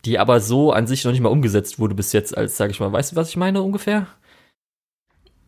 die 0.05 0.19
aber 0.19 0.41
so 0.41 0.73
an 0.73 0.87
sich 0.87 1.05
noch 1.05 1.13
nicht 1.13 1.21
mal 1.21 1.29
umgesetzt 1.31 1.79
wurde 1.79 1.95
bis 1.95 2.13
jetzt, 2.13 2.37
als, 2.37 2.57
sag 2.57 2.71
ich 2.71 2.81
mal, 2.81 2.93
weißt 2.93 3.13
du, 3.13 3.17
was 3.17 3.29
ich 3.31 3.37
meine 3.37 3.63
ungefähr? 3.63 4.07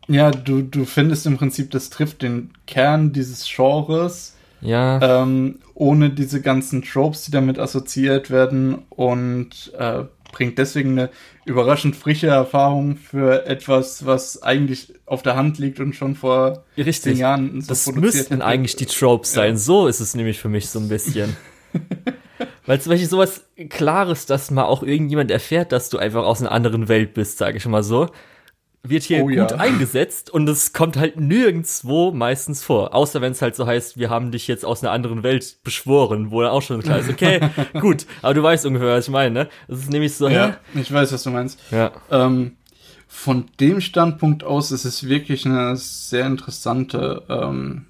Ja, 0.07 0.31
du, 0.31 0.61
du 0.63 0.85
findest 0.85 1.25
im 1.27 1.37
Prinzip, 1.37 1.69
das 1.71 1.89
trifft 1.89 2.23
den 2.23 2.51
Kern 2.65 3.13
dieses 3.13 3.47
Genres, 3.47 4.35
Ja, 4.61 5.01
ähm, 5.01 5.59
ohne 5.75 6.09
diese 6.09 6.41
ganzen 6.41 6.81
Tropes, 6.81 7.23
die 7.25 7.31
damit 7.31 7.59
assoziiert 7.59 8.29
werden 8.31 8.79
und 8.89 9.71
äh, 9.77 10.03
bringt 10.31 10.57
deswegen 10.57 10.91
eine 10.91 11.09
überraschend 11.45 11.95
frische 11.95 12.27
Erfahrung 12.27 12.95
für 12.95 13.45
etwas, 13.45 14.05
was 14.05 14.41
eigentlich 14.43 14.93
auf 15.05 15.21
der 15.23 15.35
Hand 15.35 15.57
liegt 15.57 15.79
und 15.79 15.95
schon 15.95 16.15
vor 16.15 16.63
zehn 16.75 16.83
richtig. 16.85 17.17
Jahren 17.17 17.61
so 17.61 17.67
Das 17.67 17.85
produziert 17.85 18.13
müssten 18.13 18.33
hätte. 18.35 18.45
eigentlich 18.45 18.75
die 18.75 18.85
Tropes 18.85 19.33
sein. 19.33 19.53
Ja. 19.53 19.57
So 19.57 19.87
ist 19.87 19.99
es 19.99 20.15
nämlich 20.15 20.39
für 20.39 20.49
mich 20.49 20.69
so 20.69 20.79
ein 20.79 20.87
bisschen. 20.89 21.35
Weil 22.65 22.79
zum 22.79 22.91
Beispiel 22.91 23.09
sowas 23.09 23.43
Klares, 23.69 24.25
dass 24.25 24.51
mal 24.51 24.65
auch 24.65 24.83
irgendjemand 24.83 25.31
erfährt, 25.31 25.71
dass 25.71 25.89
du 25.89 25.97
einfach 25.97 26.23
aus 26.23 26.39
einer 26.41 26.51
anderen 26.51 26.87
Welt 26.87 27.13
bist, 27.15 27.37
sage 27.39 27.57
ich 27.57 27.65
mal 27.65 27.83
so, 27.83 28.07
wird 28.83 29.03
hier 29.03 29.23
Oh 29.23 29.27
gut 29.27 29.35
ja. 29.35 29.47
eingesetzt 29.57 30.29
und 30.29 30.47
es 30.47 30.71
kommt 30.73 30.95
halt 30.97 31.19
nirgendwo 31.19 32.11
meistens 32.11 32.63
vor. 32.63 32.95
Außer 32.95 33.21
wenn 33.21 33.33
es 33.33 33.41
halt 33.41 33.55
so 33.55 33.67
heißt, 33.67 33.97
wir 33.97 34.09
haben 34.09 34.31
dich 34.31 34.47
jetzt 34.47 34.63
aus 34.65 34.81
einer 34.83 34.91
anderen 34.91 35.21
Welt 35.23 35.57
beschworen, 35.63 36.31
wo 36.31 36.41
dann 36.41 36.51
auch 36.51 36.61
schon 36.61 36.81
klar 36.81 36.99
ist, 36.99 37.09
okay, 37.09 37.41
gut, 37.81 38.05
aber 38.21 38.33
du 38.33 38.41
weißt 38.43 38.65
ungefähr, 38.65 38.87
was 38.95 39.05
ich 39.07 39.11
meine, 39.11 39.31
ne? 39.31 39.49
Das 39.67 39.79
ist 39.79 39.91
nämlich 39.91 40.13
so, 40.15 40.29
Ja, 40.29 40.57
ich 40.75 40.91
weiß, 40.91 41.11
was 41.11 41.23
du 41.23 41.29
meinst. 41.29 41.59
hä? 41.71 41.75
Ja. 41.75 41.91
Ähm, 42.09 42.53
von 43.07 43.45
dem 43.59 43.81
Standpunkt 43.81 44.43
aus 44.43 44.71
ist 44.71 44.85
es 44.85 45.07
wirklich 45.07 45.45
eine 45.45 45.75
sehr 45.75 46.25
interessante, 46.27 47.23
ähm, 47.27 47.85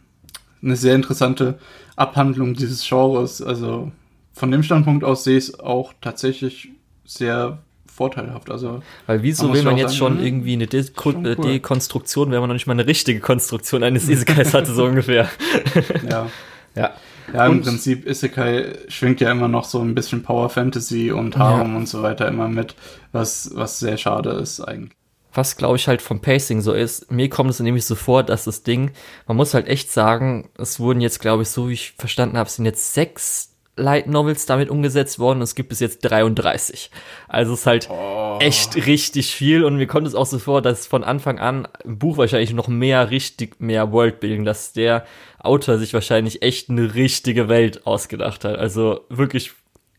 eine 0.64 0.76
sehr 0.76 0.96
interessante 0.96 1.60
Abhandlung 1.98 2.54
dieses 2.54 2.88
Genres. 2.88 3.42
Also 3.42 3.92
von 4.34 4.50
dem 4.50 4.64
Standpunkt 4.64 5.04
aus 5.04 5.24
sehe 5.26 5.38
ich 5.38 5.50
es 5.50 5.60
auch 5.60 5.94
tatsächlich 6.02 6.70
sehr 7.06 7.60
vorteilhaft. 8.00 8.50
Also 8.50 8.82
Weil 9.08 9.22
wieso 9.24 9.54
will 9.54 9.64
man 9.64 9.76
jetzt 9.76 9.97
sagen, 9.97 9.97
schon 9.97 10.18
hm, 10.20 10.26
irgendwie 10.26 10.54
eine 10.54 10.68
schon 10.72 11.26
äh, 11.26 11.36
cool. 11.38 11.45
Dekonstruktion, 11.45 12.32
wenn 12.32 12.39
man 12.39 12.47
noch 12.47 12.56
nicht 12.56 12.66
mal 12.66 12.74
eine 12.74 12.88
richtige 12.88 13.20
Konstruktion 13.20 13.84
eines 13.84 14.08
Isekais 14.08 14.54
hatte, 14.54 14.74
so 14.74 14.86
ungefähr. 14.86 15.28
ja, 16.10 16.28
Ja. 16.76 16.91
Ja, 17.34 17.45
im 17.45 17.58
und, 17.58 17.64
Prinzip 17.64 18.08
Isekai 18.08 18.74
schwingt 18.88 19.22
ja 19.22 19.32
immer 19.32 19.47
noch 19.47 19.66
so 19.66 19.82
ein 19.82 19.93
bisschen 19.93 20.24
Power 20.24 20.50
Fantasy 20.50 21.12
und 21.12 21.38
Harem 21.38 21.74
ja. 21.74 21.78
und 21.78 21.88
so 21.88 22.02
weiter 22.02 22.28
immer 22.28 22.47
mit, 22.47 22.74
was, 23.12 23.52
was 23.54 23.78
sehr 23.80 23.97
schade 23.97 24.32
ist 24.32 24.62
eigentlich. 24.62 24.95
Was 25.34 25.58
glaube 25.58 25.76
ich 25.76 25.88
halt 25.88 26.02
vom 26.02 26.22
Pacing 26.22 26.62
so 26.62 26.74
ist, 26.74 27.12
mir 27.12 27.30
kommt 27.30 27.52
es 27.52 27.60
nämlich 27.60 27.86
so 27.86 27.93
vor, 27.93 28.24
dass 28.24 28.45
das 28.45 28.64
Ding, 28.64 28.91
man 29.28 29.38
muss 29.38 29.54
halt 29.54 29.68
echt 29.68 29.91
sagen, 29.91 30.50
es 30.58 30.80
wurden 30.80 31.02
jetzt 31.02 31.20
glaube 31.20 31.43
ich, 31.43 31.50
so 31.50 31.70
wie 31.70 31.74
ich 31.74 31.93
verstanden 32.00 32.38
habe, 32.38 32.50
sind 32.50 32.66
jetzt 32.66 32.95
sechs 32.95 33.49
Light 33.80 34.08
Novels 34.08 34.46
damit 34.46 34.70
umgesetzt 34.70 35.20
worden 35.20 35.42
es 35.42 35.56
gibt 35.56 35.70
bis 35.70 35.80
jetzt 35.80 36.02
33. 36.02 36.92
Also 37.28 37.54
es 37.54 37.62
ist 37.62 37.66
halt 37.66 37.90
oh. 37.90 38.38
echt 38.40 38.76
richtig 38.86 39.34
viel 39.34 39.64
und 39.64 39.78
mir 39.78 39.88
kommt 39.88 40.08
es 40.08 40.16
auch 40.16 40.26
so 40.26 40.40
vor, 40.40 40.62
dass 40.62 40.88
von 40.88 41.04
Anfang 41.04 41.40
an 41.40 41.68
im 41.84 41.98
Buch 41.98 42.18
wahrscheinlich 42.18 42.54
noch 42.54 42.68
mehr 42.68 43.10
richtig 43.10 43.60
mehr 43.60 43.92
Worldbuilding, 43.92 44.46
dass 44.46 44.74
der 44.74 45.06
Autor 45.40 45.78
sich 45.78 45.94
wahrscheinlich 45.94 46.42
echt 46.42 46.70
eine 46.70 46.94
richtige 46.96 47.50
Welt 47.50 47.86
ausgedacht 47.88 48.46
hat. 48.46 48.58
Also 48.58 49.02
wirklich 49.10 49.52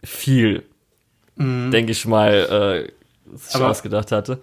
viel, 0.04 0.62
mhm. 1.36 1.70
denke 1.70 1.92
ich 1.92 2.06
mal, 2.06 2.88
äh, 2.88 3.36
sich 3.36 3.60
ausgedacht 3.60 4.12
hatte. 4.12 4.40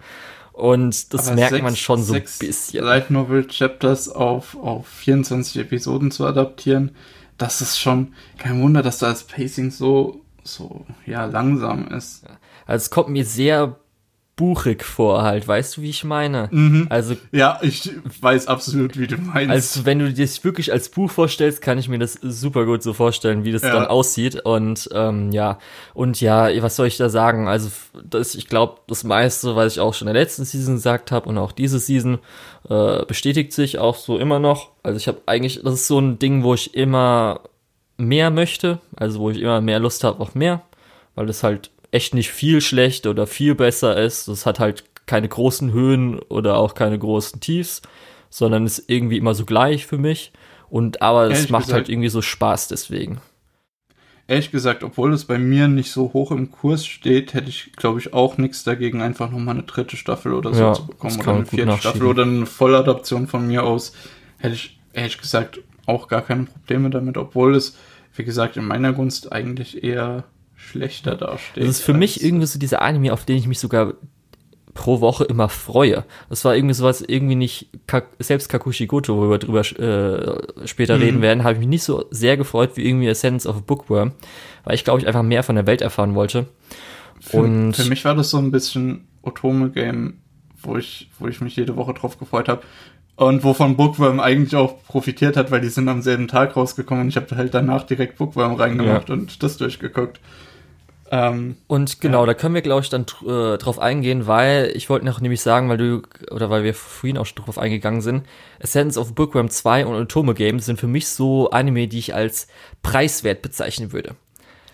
Und 0.58 1.14
das 1.14 1.32
merkt 1.32 1.50
sechs, 1.50 1.62
man 1.62 1.76
schon 1.76 2.02
so 2.02 2.14
ein 2.14 2.24
bisschen. 2.40 2.84
Light 2.84 3.12
Novel 3.12 3.46
Chapters 3.46 4.08
auf, 4.08 4.56
auf 4.56 4.88
24 4.88 5.62
Episoden 5.62 6.10
zu 6.10 6.26
adaptieren, 6.26 6.96
das 7.38 7.60
ist 7.60 7.78
schon 7.78 8.14
kein 8.36 8.60
Wunder, 8.60 8.82
dass 8.82 8.98
das 8.98 9.24
Pacing 9.24 9.70
so, 9.70 10.20
so, 10.42 10.84
ja, 11.06 11.24
langsam 11.24 11.88
ist. 11.88 12.24
Also 12.66 12.84
es 12.84 12.90
kommt 12.90 13.08
mir 13.08 13.24
sehr 13.24 13.78
buchig 14.38 14.84
vor 14.84 15.22
halt, 15.22 15.46
weißt 15.46 15.76
du, 15.76 15.82
wie 15.82 15.90
ich 15.90 16.04
meine? 16.04 16.48
Mhm. 16.52 16.86
Also 16.88 17.16
ja, 17.32 17.58
ich 17.60 17.90
weiß 18.20 18.46
absolut, 18.46 18.96
wie 18.96 19.08
du 19.08 19.18
meinst. 19.18 19.50
Also 19.50 19.84
wenn 19.84 19.98
du 19.98 20.10
dir 20.12 20.24
das 20.24 20.44
wirklich 20.44 20.72
als 20.72 20.88
Buch 20.88 21.10
vorstellst, 21.10 21.60
kann 21.60 21.76
ich 21.76 21.88
mir 21.88 21.98
das 21.98 22.14
super 22.22 22.64
gut 22.64 22.84
so 22.84 22.94
vorstellen, 22.94 23.44
wie 23.44 23.50
das 23.50 23.62
ja. 23.62 23.72
dann 23.72 23.86
aussieht 23.86 24.40
und 24.40 24.88
ähm, 24.94 25.32
ja 25.32 25.58
und 25.92 26.20
ja, 26.20 26.48
was 26.62 26.76
soll 26.76 26.86
ich 26.86 26.96
da 26.96 27.08
sagen? 27.08 27.48
Also 27.48 27.68
das, 28.08 28.36
ich 28.36 28.46
glaube, 28.46 28.78
das 28.86 29.02
meiste, 29.02 29.56
was 29.56 29.72
ich 29.72 29.80
auch 29.80 29.92
schon 29.92 30.06
in 30.06 30.14
der 30.14 30.22
letzten 30.22 30.44
Season 30.44 30.76
gesagt 30.76 31.10
habe 31.10 31.28
und 31.28 31.36
auch 31.36 31.50
diese 31.50 31.80
Season 31.80 32.20
äh, 32.70 33.04
bestätigt 33.06 33.52
sich 33.52 33.78
auch 33.78 33.96
so 33.96 34.18
immer 34.18 34.38
noch. 34.38 34.70
Also 34.84 34.98
ich 34.98 35.08
habe 35.08 35.20
eigentlich, 35.26 35.60
das 35.64 35.74
ist 35.74 35.88
so 35.88 35.98
ein 35.98 36.20
Ding, 36.20 36.44
wo 36.44 36.54
ich 36.54 36.74
immer 36.76 37.40
mehr 37.96 38.30
möchte, 38.30 38.78
also 38.94 39.18
wo 39.18 39.30
ich 39.30 39.40
immer 39.40 39.60
mehr 39.60 39.80
Lust 39.80 40.04
habe 40.04 40.20
auf 40.20 40.36
mehr, 40.36 40.62
weil 41.16 41.26
das 41.26 41.42
halt 41.42 41.72
echt 41.90 42.14
nicht 42.14 42.30
viel 42.30 42.60
schlecht 42.60 43.06
oder 43.06 43.26
viel 43.26 43.54
besser 43.54 43.96
ist. 43.96 44.28
Das 44.28 44.46
hat 44.46 44.58
halt 44.58 44.84
keine 45.06 45.28
großen 45.28 45.72
Höhen 45.72 46.18
oder 46.18 46.58
auch 46.58 46.74
keine 46.74 46.98
großen 46.98 47.40
Tiefs, 47.40 47.82
sondern 48.30 48.66
ist 48.66 48.84
irgendwie 48.88 49.16
immer 49.16 49.34
so 49.34 49.44
gleich 49.44 49.86
für 49.86 49.98
mich. 49.98 50.32
Und 50.70 51.00
aber 51.00 51.30
es 51.30 51.48
macht 51.48 51.64
gesagt, 51.64 51.74
halt 51.74 51.88
irgendwie 51.88 52.10
so 52.10 52.20
Spaß 52.20 52.68
deswegen. 52.68 53.20
Ehrlich 54.26 54.50
gesagt, 54.50 54.84
obwohl 54.84 55.14
es 55.14 55.24
bei 55.24 55.38
mir 55.38 55.68
nicht 55.68 55.90
so 55.90 56.12
hoch 56.12 56.30
im 56.32 56.50
Kurs 56.50 56.84
steht, 56.84 57.32
hätte 57.32 57.48
ich, 57.48 57.72
glaube 57.72 57.98
ich, 57.98 58.12
auch 58.12 58.36
nichts 58.36 58.62
dagegen, 58.62 59.00
einfach 59.00 59.30
nochmal 59.30 59.54
eine 59.54 59.64
dritte 59.64 59.96
Staffel 59.96 60.34
oder 60.34 60.52
so 60.52 60.62
ja, 60.62 60.72
zu 60.74 60.86
bekommen. 60.86 61.18
Oder 61.18 61.32
eine 61.32 61.46
vierte 61.46 61.78
Staffel 61.78 62.04
oder 62.04 62.24
eine 62.24 62.44
Volladaption 62.44 63.26
von 63.26 63.46
mir 63.46 63.64
aus. 63.64 63.94
Hätte 64.36 64.54
ich, 64.54 64.78
ehrlich 64.92 65.16
gesagt, 65.16 65.60
auch 65.86 66.08
gar 66.08 66.20
keine 66.20 66.44
Probleme 66.44 66.90
damit, 66.90 67.16
obwohl 67.16 67.54
es, 67.54 67.78
wie 68.14 68.24
gesagt, 68.24 68.58
in 68.58 68.66
meiner 68.66 68.92
Gunst 68.92 69.32
eigentlich 69.32 69.82
eher 69.82 70.24
schlechter 70.58 71.14
dasteht. 71.16 71.62
Das 71.62 71.70
ist 71.70 71.82
für 71.82 71.94
mich 71.94 72.22
irgendwie 72.22 72.46
so 72.46 72.58
dieser 72.58 72.82
Anime, 72.82 73.12
auf 73.12 73.24
den 73.24 73.36
ich 73.36 73.46
mich 73.46 73.58
sogar 73.58 73.94
pro 74.74 75.00
Woche 75.00 75.24
immer 75.24 75.48
freue. 75.48 76.04
Das 76.28 76.44
war 76.44 76.54
irgendwie 76.54 76.74
sowas, 76.74 77.02
irgendwie 77.06 77.34
nicht, 77.34 77.68
selbst 78.18 78.48
Kakushi 78.48 78.86
Goto, 78.86 79.16
wo 79.16 79.30
wir 79.30 79.38
drüber 79.38 79.60
äh, 79.60 80.66
später 80.68 80.96
mhm. 80.96 81.02
reden 81.02 81.22
werden, 81.22 81.42
habe 81.42 81.54
ich 81.54 81.58
mich 81.58 81.68
nicht 81.68 81.82
so 81.82 82.04
sehr 82.10 82.36
gefreut 82.36 82.72
wie 82.74 82.86
irgendwie 82.86 83.08
Essence 83.08 83.46
of 83.46 83.56
a 83.56 83.62
Bookworm, 83.66 84.12
weil 84.64 84.74
ich 84.74 84.84
glaube 84.84 85.00
ich 85.00 85.06
einfach 85.06 85.22
mehr 85.22 85.42
von 85.42 85.56
der 85.56 85.66
Welt 85.66 85.80
erfahren 85.80 86.14
wollte. 86.14 86.46
Für, 87.20 87.38
Und 87.38 87.74
für 87.74 87.88
mich 87.88 88.04
war 88.04 88.14
das 88.14 88.30
so 88.30 88.38
ein 88.38 88.50
bisschen 88.50 89.08
Otome-Game, 89.22 90.18
wo 90.62 90.76
ich, 90.76 91.10
wo 91.18 91.26
ich 91.26 91.40
mich 91.40 91.56
jede 91.56 91.76
Woche 91.76 91.94
drauf 91.94 92.18
gefreut 92.18 92.48
habe. 92.48 92.62
Und 93.16 93.42
wovon 93.42 93.76
Bookworm 93.76 94.20
eigentlich 94.20 94.54
auch 94.54 94.84
profitiert 94.84 95.36
hat, 95.36 95.50
weil 95.50 95.60
die 95.60 95.70
sind 95.70 95.88
am 95.88 96.02
selben 96.02 96.28
Tag 96.28 96.54
rausgekommen 96.54 97.02
und 97.02 97.08
ich 97.08 97.16
habe 97.16 97.34
halt 97.34 97.52
danach 97.52 97.82
direkt 97.82 98.16
Bookworm 98.16 98.54
reingemacht 98.54 99.08
ja. 99.08 99.14
und 99.16 99.42
das 99.42 99.56
durchgeguckt. 99.56 100.20
Ähm, 101.10 101.56
und 101.66 102.00
genau, 102.00 102.20
ja. 102.20 102.26
da 102.26 102.34
können 102.34 102.54
wir, 102.54 102.62
glaube 102.62 102.82
ich, 102.82 102.90
dann 102.90 103.06
äh, 103.26 103.56
drauf 103.56 103.78
eingehen, 103.78 104.26
weil 104.26 104.72
ich 104.74 104.90
wollte 104.90 105.06
noch 105.06 105.20
nämlich 105.20 105.40
sagen, 105.40 105.68
weil 105.68 105.78
du, 105.78 106.02
oder 106.30 106.50
weil 106.50 106.64
wir 106.64 106.74
vorhin 106.74 107.18
auch 107.18 107.26
schon 107.26 107.44
drauf 107.44 107.58
eingegangen 107.58 108.00
sind, 108.00 108.26
Essence 108.58 108.98
of 108.98 109.14
Bookworm 109.14 109.48
2 109.48 109.86
und 109.86 109.94
Otome 109.94 110.34
Games 110.34 110.66
sind 110.66 110.78
für 110.78 110.86
mich 110.86 111.08
so 111.08 111.50
Anime, 111.50 111.88
die 111.88 111.98
ich 111.98 112.14
als 112.14 112.48
preiswert 112.82 113.42
bezeichnen 113.42 113.92
würde. 113.92 114.16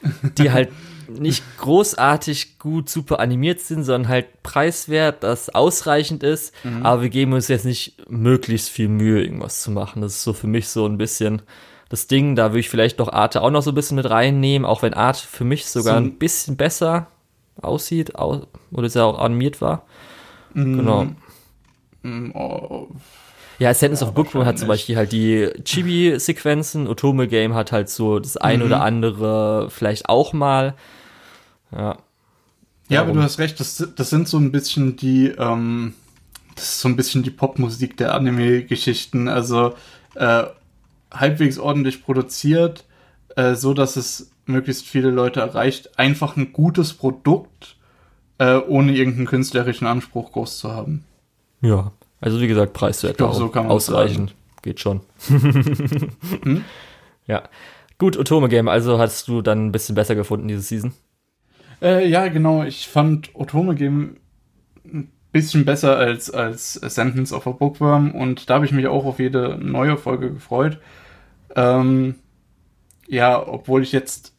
Die 0.36 0.50
halt 0.50 0.68
nicht 1.08 1.42
großartig 1.58 2.58
gut 2.58 2.88
super 2.88 3.20
animiert 3.20 3.60
sind, 3.60 3.84
sondern 3.84 4.08
halt 4.08 4.42
preiswert, 4.42 5.22
das 5.22 5.48
ausreichend 5.48 6.22
ist, 6.22 6.54
mhm. 6.64 6.84
aber 6.84 7.02
wir 7.02 7.08
geben 7.08 7.32
uns 7.32 7.48
jetzt 7.48 7.64
nicht 7.64 8.10
möglichst 8.10 8.68
viel 8.68 8.88
Mühe, 8.88 9.22
irgendwas 9.22 9.62
zu 9.62 9.70
machen. 9.70 10.02
Das 10.02 10.16
ist 10.16 10.22
so 10.22 10.32
für 10.32 10.46
mich 10.46 10.68
so 10.68 10.86
ein 10.86 10.98
bisschen 10.98 11.42
das 11.94 12.08
Ding. 12.08 12.36
Da 12.36 12.50
würde 12.50 12.60
ich 12.60 12.68
vielleicht 12.68 13.00
doch 13.00 13.12
Arte 13.12 13.40
auch 13.42 13.50
noch 13.50 13.62
so 13.62 13.70
ein 13.70 13.74
bisschen 13.74 13.96
mit 13.96 14.10
reinnehmen, 14.10 14.66
auch 14.66 14.82
wenn 14.82 14.94
Art 14.94 15.16
für 15.16 15.44
mich 15.44 15.66
sogar 15.66 15.94
so. 15.94 16.04
ein 16.04 16.18
bisschen 16.18 16.56
besser 16.56 17.06
aussieht 17.62 18.16
au 18.16 18.46
oder 18.72 18.88
sehr 18.88 19.04
auch 19.04 19.18
animiert 19.18 19.60
war. 19.60 19.86
Mm. 20.54 20.76
Genau. 20.76 21.06
Mm, 22.02 22.30
oh. 22.34 22.88
Ja, 23.60 23.72
Sentence 23.72 24.00
ja, 24.00 24.08
of 24.08 24.14
Bookworm 24.14 24.44
hat 24.44 24.58
zum 24.58 24.66
Beispiel 24.66 24.96
halt 24.96 25.12
die 25.12 25.48
Chibi-Sequenzen, 25.64 26.88
Otome 26.88 27.28
Game 27.28 27.54
hat 27.54 27.70
halt 27.70 27.88
so 27.88 28.18
das 28.18 28.36
ein 28.36 28.58
mhm. 28.58 28.66
oder 28.66 28.82
andere 28.82 29.70
vielleicht 29.70 30.08
auch 30.08 30.32
mal. 30.32 30.74
Ja. 31.70 31.98
Ja, 32.88 33.00
aber 33.00 33.12
du 33.12 33.22
hast 33.22 33.38
recht, 33.38 33.60
das, 33.60 33.88
das 33.96 34.10
sind 34.10 34.28
so 34.28 34.36
ein 34.36 34.52
bisschen 34.52 34.96
die, 34.96 35.28
ähm, 35.28 35.94
das 36.56 36.64
ist 36.64 36.80
so 36.80 36.88
ein 36.88 36.96
bisschen 36.96 37.22
die 37.22 37.30
Popmusik 37.30 37.96
der 37.96 38.14
Anime-Geschichten. 38.14 39.28
Also 39.28 39.74
äh, 40.16 40.44
halbwegs 41.12 41.58
ordentlich 41.58 42.02
produziert, 42.04 42.84
äh, 43.36 43.54
so 43.54 43.74
dass 43.74 43.96
es 43.96 44.30
möglichst 44.46 44.86
viele 44.86 45.10
Leute 45.10 45.40
erreicht. 45.40 45.98
Einfach 45.98 46.36
ein 46.36 46.52
gutes 46.52 46.94
Produkt, 46.94 47.76
äh, 48.38 48.56
ohne 48.56 48.92
irgendeinen 48.92 49.26
künstlerischen 49.26 49.86
Anspruch 49.86 50.32
groß 50.32 50.58
zu 50.58 50.72
haben. 50.72 51.04
Ja, 51.60 51.92
also 52.20 52.40
wie 52.40 52.46
gesagt, 52.46 52.72
preiswert 52.72 53.18
glaub, 53.18 53.34
so 53.34 53.48
kann 53.48 53.66
ausreichend. 53.66 54.34
Geht 54.62 54.80
schon. 54.80 55.00
hm? 55.28 56.64
Ja. 57.26 57.42
Gut, 57.98 58.16
Otome 58.16 58.48
Game, 58.48 58.68
also 58.68 58.98
hast 58.98 59.28
du 59.28 59.40
dann 59.40 59.66
ein 59.66 59.72
bisschen 59.72 59.94
besser 59.94 60.14
gefunden 60.14 60.48
diese 60.48 60.62
Season? 60.62 60.92
Äh, 61.80 62.08
ja, 62.08 62.28
genau. 62.28 62.64
Ich 62.64 62.88
fand 62.88 63.30
Otome 63.34 63.74
Game 63.74 64.16
bisschen 65.34 65.64
besser 65.64 65.96
als, 65.98 66.30
als 66.30 66.74
Sentence 66.74 67.32
of 67.32 67.46
a 67.48 67.50
Bookworm 67.50 68.12
und 68.12 68.48
da 68.48 68.54
habe 68.54 68.66
ich 68.66 68.72
mich 68.72 68.86
auch 68.86 69.04
auf 69.04 69.18
jede 69.18 69.58
neue 69.60 69.96
Folge 69.96 70.32
gefreut. 70.32 70.78
Ähm, 71.56 72.14
ja, 73.08 73.44
obwohl 73.44 73.82
ich 73.82 73.90
jetzt 73.90 74.32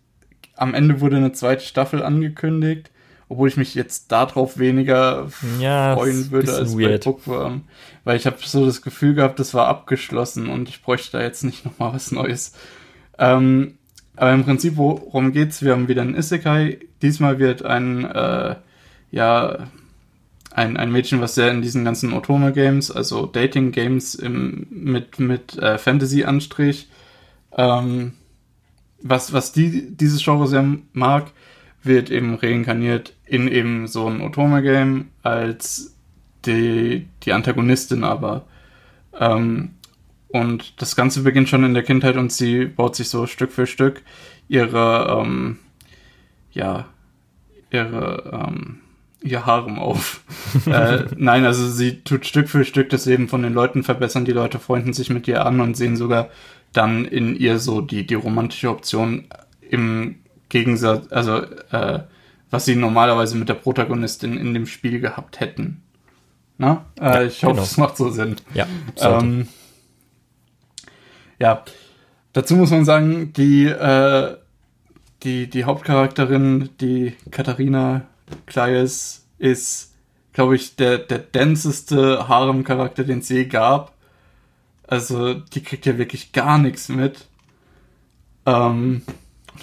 am 0.55 0.73
Ende 0.73 1.01
wurde 1.01 1.17
eine 1.17 1.33
zweite 1.33 1.65
Staffel 1.65 2.01
angekündigt, 2.01 2.91
obwohl 3.27 3.49
ich 3.49 3.57
mich 3.57 3.75
jetzt 3.75 4.13
darauf 4.13 4.57
weniger 4.57 5.27
ja, 5.59 5.95
freuen 5.95 6.31
würde 6.31 6.53
als 6.53 6.77
weird. 6.77 7.03
bei 7.03 7.11
Bookworm, 7.11 7.63
weil 8.05 8.15
ich 8.15 8.25
habe 8.25 8.37
so 8.39 8.65
das 8.65 8.81
Gefühl 8.81 9.15
gehabt, 9.15 9.37
das 9.37 9.53
war 9.53 9.67
abgeschlossen 9.67 10.47
und 10.47 10.69
ich 10.69 10.81
bräuchte 10.81 11.17
da 11.17 11.23
jetzt 11.23 11.43
nicht 11.43 11.65
noch 11.65 11.77
mal 11.77 11.93
was 11.93 12.13
Neues. 12.13 12.53
Ähm, 13.19 13.77
aber 14.15 14.31
im 14.31 14.45
Prinzip, 14.45 14.77
worum 14.77 15.33
geht's? 15.33 15.61
Wir 15.61 15.73
haben 15.73 15.89
wieder 15.89 16.03
einen 16.03 16.15
Isekai. 16.15 16.79
Diesmal 17.01 17.37
wird 17.37 17.65
ein, 17.65 18.05
äh, 18.05 18.55
ja, 19.11 19.67
ein, 20.55 20.77
ein 20.77 20.91
Mädchen, 20.91 21.19
was 21.19 21.35
sehr 21.35 21.51
in 21.51 21.61
diesen 21.61 21.83
ganzen 21.83 22.13
Otome-Games, 22.13 22.89
also 22.89 23.25
Dating-Games 23.25 24.21
mit, 24.23 25.19
mit 25.19 25.57
äh, 25.57 25.77
Fantasy-Anstrich, 25.77 26.87
ähm, 27.57 28.13
was, 29.01 29.33
was 29.33 29.51
die, 29.51 29.95
dieses 29.95 30.23
Genre 30.23 30.47
sehr 30.47 30.65
mag, 30.93 31.31
wird 31.83 32.09
eben 32.09 32.35
reinkarniert 32.35 33.13
in 33.25 33.49
eben 33.49 33.87
so 33.87 34.09
ein 34.09 34.21
Otome-Game 34.21 35.09
als 35.23 35.93
die, 36.45 37.05
die 37.23 37.33
Antagonistin 37.33 38.05
aber. 38.05 38.47
Ähm, 39.19 39.71
und 40.29 40.81
das 40.81 40.95
Ganze 40.95 41.21
beginnt 41.23 41.49
schon 41.49 41.65
in 41.65 41.73
der 41.73 41.83
Kindheit 41.83 42.15
und 42.15 42.31
sie 42.31 42.65
baut 42.65 42.95
sich 42.95 43.09
so 43.09 43.27
Stück 43.27 43.51
für 43.51 43.67
Stück 43.67 44.03
ihre, 44.47 45.21
ähm, 45.21 45.59
ja, 46.51 46.85
ihre, 47.71 48.47
ähm, 48.47 48.79
ihr 49.25 49.45
Harem 49.45 49.79
auf. 49.79 50.21
äh, 50.65 51.05
nein, 51.17 51.45
also 51.45 51.67
sie 51.67 52.01
tut 52.03 52.25
Stück 52.25 52.49
für 52.49 52.63
Stück 52.63 52.89
das 52.89 53.05
Leben 53.05 53.27
von 53.27 53.43
den 53.43 53.53
Leuten 53.53 53.83
verbessern. 53.83 54.25
Die 54.25 54.31
Leute 54.31 54.59
freunden 54.59 54.93
sich 54.93 55.09
mit 55.09 55.27
ihr 55.27 55.45
an 55.45 55.59
und 55.59 55.75
sehen 55.75 55.97
sogar 55.97 56.29
dann 56.73 57.05
in 57.05 57.35
ihr 57.35 57.59
so 57.59 57.81
die, 57.81 58.05
die 58.05 58.15
romantische 58.15 58.69
Option 58.69 59.25
im 59.61 60.17
Gegensatz, 60.49 61.11
also 61.11 61.41
äh, 61.71 61.99
was 62.51 62.65
sie 62.65 62.75
normalerweise 62.75 63.37
mit 63.37 63.49
der 63.49 63.55
Protagonistin 63.55 64.37
in 64.37 64.53
dem 64.53 64.67
Spiel 64.67 64.99
gehabt 64.99 65.39
hätten. 65.39 65.81
Na? 66.57 66.85
Äh, 66.99 67.05
ja, 67.05 67.23
ich 67.23 67.43
hoffe, 67.43 67.55
genau. 67.55 67.63
es 67.63 67.77
macht 67.77 67.97
so 67.97 68.09
Sinn. 68.09 68.35
Ja. 68.53 68.67
Ähm, 68.97 69.47
ja. 71.39 71.63
Dazu 72.33 72.55
muss 72.55 72.71
man 72.71 72.85
sagen, 72.85 73.33
die, 73.33 73.65
äh, 73.65 74.37
die, 75.23 75.49
die 75.49 75.63
Hauptcharakterin, 75.63 76.69
die 76.79 77.13
Katharina 77.31 78.03
Kleies, 78.45 79.25
ist, 79.37 79.93
glaube 80.33 80.55
ich, 80.55 80.75
der, 80.75 80.97
der 80.97 81.19
denseste 81.19 82.27
Harem-Charakter, 82.27 83.03
den 83.03 83.19
es 83.19 83.29
je 83.29 83.45
gab. 83.45 83.93
Also, 84.87 85.33
die 85.33 85.63
kriegt 85.63 85.85
ja 85.85 85.97
wirklich 85.97 86.31
gar 86.31 86.57
nichts 86.57 86.89
mit. 86.89 87.27
Ähm, 88.45 89.01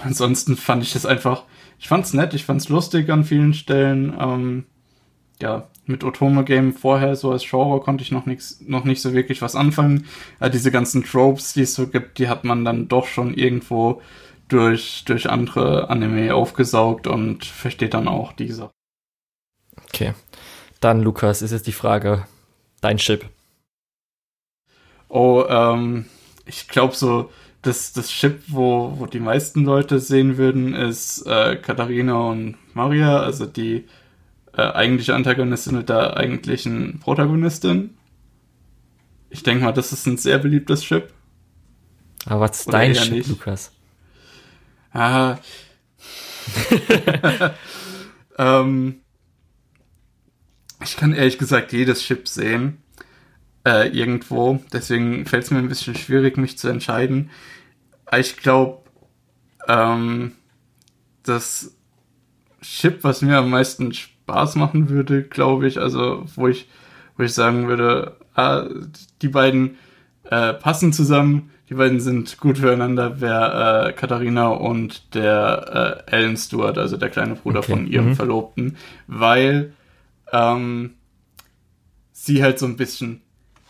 ansonsten 0.02 0.56
fand 0.56 0.82
ich 0.82 0.92
das 0.92 1.06
einfach, 1.06 1.44
ich 1.78 1.88
fand's 1.88 2.12
nett, 2.12 2.34
ich 2.34 2.44
fand's 2.44 2.68
lustig 2.68 3.10
an 3.10 3.24
vielen 3.24 3.54
Stellen. 3.54 4.14
Ähm, 4.18 4.64
ja, 5.40 5.68
mit 5.86 6.04
Otome 6.04 6.44
Game 6.44 6.72
vorher 6.72 7.16
so 7.16 7.32
als 7.32 7.44
Genre 7.44 7.80
konnte 7.80 8.02
ich 8.02 8.12
noch 8.12 8.26
nichts, 8.26 8.60
noch 8.66 8.84
nicht 8.84 9.02
so 9.02 9.12
wirklich 9.12 9.42
was 9.42 9.56
anfangen. 9.56 10.06
Äh, 10.40 10.50
diese 10.50 10.70
ganzen 10.70 11.04
Tropes, 11.04 11.52
die 11.54 11.62
es 11.62 11.74
so 11.74 11.88
gibt, 11.88 12.18
die 12.18 12.28
hat 12.28 12.44
man 12.44 12.64
dann 12.64 12.88
doch 12.88 13.06
schon 13.06 13.34
irgendwo 13.34 14.00
durch, 14.52 15.04
durch 15.06 15.30
andere 15.30 15.88
Anime 15.88 16.34
aufgesaugt 16.34 17.06
und 17.06 17.44
versteht 17.44 17.94
dann 17.94 18.08
auch 18.08 18.32
diese. 18.32 18.70
Okay. 19.84 20.14
Dann, 20.80 21.00
Lukas, 21.00 21.42
ist 21.42 21.52
jetzt 21.52 21.66
die 21.66 21.72
Frage, 21.72 22.26
dein 22.80 22.98
Chip. 22.98 23.28
Oh, 25.08 25.44
ähm, 25.48 26.06
ich 26.44 26.68
glaube 26.68 26.94
so, 26.94 27.30
das, 27.62 27.92
das 27.92 28.08
Chip, 28.08 28.42
wo, 28.48 28.94
wo 28.98 29.06
die 29.06 29.20
meisten 29.20 29.64
Leute 29.64 30.00
sehen 30.00 30.36
würden, 30.36 30.74
ist 30.74 31.24
äh, 31.26 31.56
Katharina 31.56 32.14
und 32.14 32.56
Maria, 32.74 33.20
also 33.20 33.46
die 33.46 33.86
äh, 34.54 34.62
eigentliche 34.62 35.14
Antagonistin 35.14 35.76
mit 35.76 35.88
der 35.88 36.16
eigentlichen 36.16 36.98
Protagonistin. 36.98 37.96
Ich 39.30 39.42
denke 39.42 39.64
mal, 39.64 39.72
das 39.72 39.92
ist 39.92 40.06
ein 40.06 40.18
sehr 40.18 40.38
beliebtes 40.38 40.82
Chip. 40.82 41.12
Aber 42.26 42.40
was 42.40 42.60
ist 42.60 42.72
dein 42.72 42.92
Chip? 42.94 43.28
Lukas? 43.28 43.72
Ah. 44.92 45.38
ähm, 48.38 49.00
ich 50.82 50.96
kann 50.96 51.14
ehrlich 51.14 51.38
gesagt 51.38 51.72
jedes 51.72 52.02
Chip 52.02 52.28
sehen. 52.28 52.78
Äh, 53.64 53.88
irgendwo. 53.88 54.60
Deswegen 54.72 55.24
fällt 55.26 55.44
es 55.44 55.50
mir 55.50 55.58
ein 55.58 55.68
bisschen 55.68 55.94
schwierig, 55.94 56.36
mich 56.36 56.58
zu 56.58 56.68
entscheiden. 56.68 57.30
Ich 58.16 58.36
glaube, 58.36 58.82
ähm, 59.68 60.32
das 61.22 61.76
Chip, 62.60 63.04
was 63.04 63.22
mir 63.22 63.38
am 63.38 63.50
meisten 63.50 63.92
Spaß 63.92 64.56
machen 64.56 64.88
würde, 64.88 65.22
glaube 65.22 65.68
ich. 65.68 65.78
Also, 65.78 66.24
wo 66.34 66.48
ich, 66.48 66.68
wo 67.16 67.22
ich 67.22 67.32
sagen 67.32 67.68
würde, 67.68 68.16
ah, 68.34 68.68
die 69.22 69.28
beiden 69.28 69.78
äh, 70.24 70.54
passen 70.54 70.92
zusammen, 70.92 71.51
die 71.72 71.78
beiden 71.78 72.00
sind 72.00 72.38
gut 72.38 72.58
füreinander, 72.58 73.22
wäre 73.22 73.88
äh, 73.88 73.92
Katharina 73.94 74.48
und 74.48 75.14
der 75.14 76.04
äh, 76.06 76.14
Alan 76.14 76.36
Stewart, 76.36 76.76
also 76.76 76.98
der 76.98 77.08
kleine 77.08 77.34
Bruder 77.34 77.60
okay. 77.60 77.72
von 77.72 77.86
ihrem 77.86 78.10
mhm. 78.10 78.16
Verlobten, 78.16 78.76
weil 79.06 79.72
ähm, 80.32 80.90
sie 82.12 82.42
halt 82.42 82.58
so 82.58 82.66
ein 82.66 82.76
bisschen, 82.76 83.22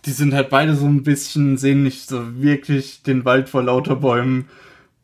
die 0.05 0.11
sind 0.11 0.34
halt 0.34 0.50
beide 0.50 0.74
so 0.74 0.84
ein 0.86 1.05
bisschen, 1.05 1.57
sehen 1.59 1.84
nicht 1.84 2.09
so 2.09 2.42
wirklich 2.42 3.05
den 3.05 3.24
Wald 3.24 3.48
vor 3.48 3.62
lauter 3.62 3.94
Bäumen 3.94 4.48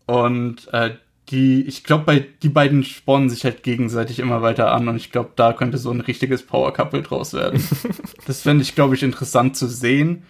und 0.07 0.67
äh, 0.73 0.97
die, 1.29 1.63
ich 1.63 1.85
glaube, 1.85 2.05
bei 2.05 2.27
die 2.43 2.49
beiden 2.49 2.83
spornen 2.83 3.31
sich 3.31 3.45
halt 3.45 3.63
gegenseitig 3.63 4.19
immer 4.19 4.43
weiter 4.43 4.73
an 4.73 4.89
und 4.89 4.97
ich 4.97 5.13
glaube, 5.13 5.31
da 5.37 5.53
könnte 5.53 5.79
so 5.79 5.93
ein 5.93 6.01
richtiges 6.01 6.43
Power 6.43 6.73
Couple 6.73 7.03
draus 7.03 7.33
werden. 7.33 7.63
das 8.27 8.43
fände 8.43 8.63
ich, 8.63 8.75
glaube 8.75 8.97
ich, 8.97 9.05
interessant 9.05 9.57
zu 9.57 9.69
sehen, 9.69 10.25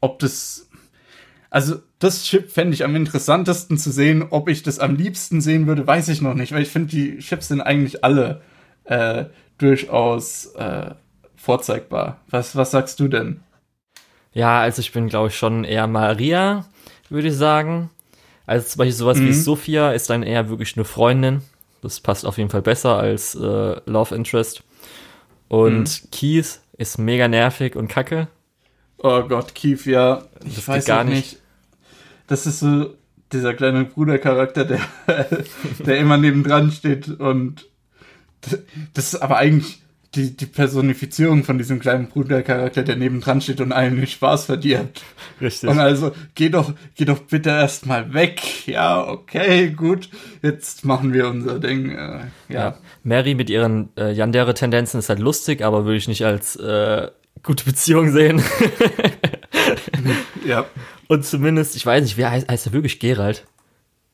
ob 0.00 0.20
das, 0.20 0.68
also 1.52 1.76
das 1.98 2.24
Chip 2.24 2.50
fände 2.50 2.72
ich 2.72 2.82
am 2.82 2.96
interessantesten 2.96 3.76
zu 3.76 3.92
sehen, 3.92 4.24
ob 4.30 4.48
ich 4.48 4.62
das 4.62 4.78
am 4.78 4.96
liebsten 4.96 5.42
sehen 5.42 5.66
würde, 5.66 5.86
weiß 5.86 6.08
ich 6.08 6.22
noch 6.22 6.32
nicht, 6.32 6.52
weil 6.52 6.62
ich 6.62 6.70
finde, 6.70 6.88
die 6.88 7.18
Chips 7.18 7.48
sind 7.48 7.60
eigentlich 7.60 8.02
alle 8.02 8.40
äh, 8.84 9.26
durchaus 9.58 10.46
äh, 10.54 10.94
vorzeigbar. 11.36 12.20
Was, 12.30 12.56
was 12.56 12.70
sagst 12.70 12.98
du 13.00 13.08
denn? 13.08 13.40
Ja, 14.32 14.62
also 14.62 14.80
ich 14.80 14.92
bin, 14.92 15.08
glaube 15.08 15.28
ich, 15.28 15.36
schon 15.36 15.64
eher 15.64 15.86
Maria, 15.86 16.64
würde 17.10 17.28
ich 17.28 17.36
sagen. 17.36 17.90
Also 18.46 18.68
zum 18.68 18.78
Beispiel 18.78 18.94
sowas 18.94 19.18
mhm. 19.18 19.28
wie 19.28 19.32
Sophia 19.34 19.92
ist 19.92 20.08
dann 20.08 20.22
eher 20.22 20.48
wirklich 20.48 20.74
eine 20.76 20.86
Freundin. 20.86 21.42
Das 21.82 22.00
passt 22.00 22.24
auf 22.24 22.38
jeden 22.38 22.48
Fall 22.48 22.62
besser 22.62 22.96
als 22.96 23.34
äh, 23.34 23.76
Love 23.84 24.14
Interest. 24.14 24.62
Und 25.48 26.02
mhm. 26.02 26.10
Keith 26.12 26.60
ist 26.78 26.98
mega 26.98 27.28
nervig 27.28 27.76
und 27.76 27.88
kacke. 27.88 28.28
Oh 28.96 29.22
Gott, 29.24 29.54
Keith, 29.54 29.84
ja. 29.84 30.22
Ich 30.46 30.54
das 30.54 30.68
weiß 30.68 30.84
gar 30.86 31.04
nicht. 31.04 31.32
nicht. 31.32 31.41
Das 32.32 32.46
ist 32.46 32.60
so 32.60 32.94
dieser 33.30 33.52
kleine 33.52 33.84
Brudercharakter, 33.84 34.64
der, 34.64 34.80
der 35.86 35.98
immer 35.98 36.16
nebendran 36.16 36.72
steht 36.72 37.08
und 37.08 37.68
das 38.94 39.12
ist 39.12 39.20
aber 39.20 39.36
eigentlich 39.36 39.82
die, 40.14 40.34
die 40.34 40.46
Personifizierung 40.46 41.44
von 41.44 41.58
diesem 41.58 41.78
kleinen 41.78 42.08
Brudercharakter, 42.08 42.84
der 42.84 42.96
nebendran 42.96 43.42
steht 43.42 43.60
und 43.60 43.72
allen 43.72 43.96
den 43.96 44.06
Spaß 44.06 44.46
verdirbt. 44.46 45.02
Richtig. 45.42 45.68
Und 45.68 45.78
also, 45.78 46.12
geh 46.34 46.48
doch, 46.48 46.72
geh 46.94 47.04
doch 47.04 47.18
bitte 47.18 47.50
erstmal 47.50 48.14
weg. 48.14 48.66
Ja, 48.66 49.06
okay, 49.06 49.68
gut. 49.68 50.08
Jetzt 50.40 50.86
machen 50.86 51.12
wir 51.12 51.28
unser 51.28 51.58
Ding. 51.58 51.90
Äh, 51.90 52.20
ja. 52.48 52.54
ja. 52.54 52.78
Mary 53.02 53.34
mit 53.34 53.50
ihren 53.50 53.90
äh, 53.98 54.10
Yandere-Tendenzen 54.10 55.00
ist 55.00 55.10
halt 55.10 55.18
lustig, 55.18 55.60
aber 55.60 55.84
würde 55.84 55.98
ich 55.98 56.08
nicht 56.08 56.24
als 56.24 56.56
äh, 56.56 57.08
gute 57.42 57.66
Beziehung 57.66 58.10
sehen. 58.10 58.42
ja. 60.52 60.66
Und 61.08 61.24
zumindest, 61.24 61.76
ich 61.76 61.84
weiß 61.84 62.02
nicht, 62.02 62.16
wer 62.16 62.30
heißt, 62.30 62.48
heißt 62.48 62.66
er 62.66 62.72
wirklich 62.72 62.98
Gerald? 62.98 63.46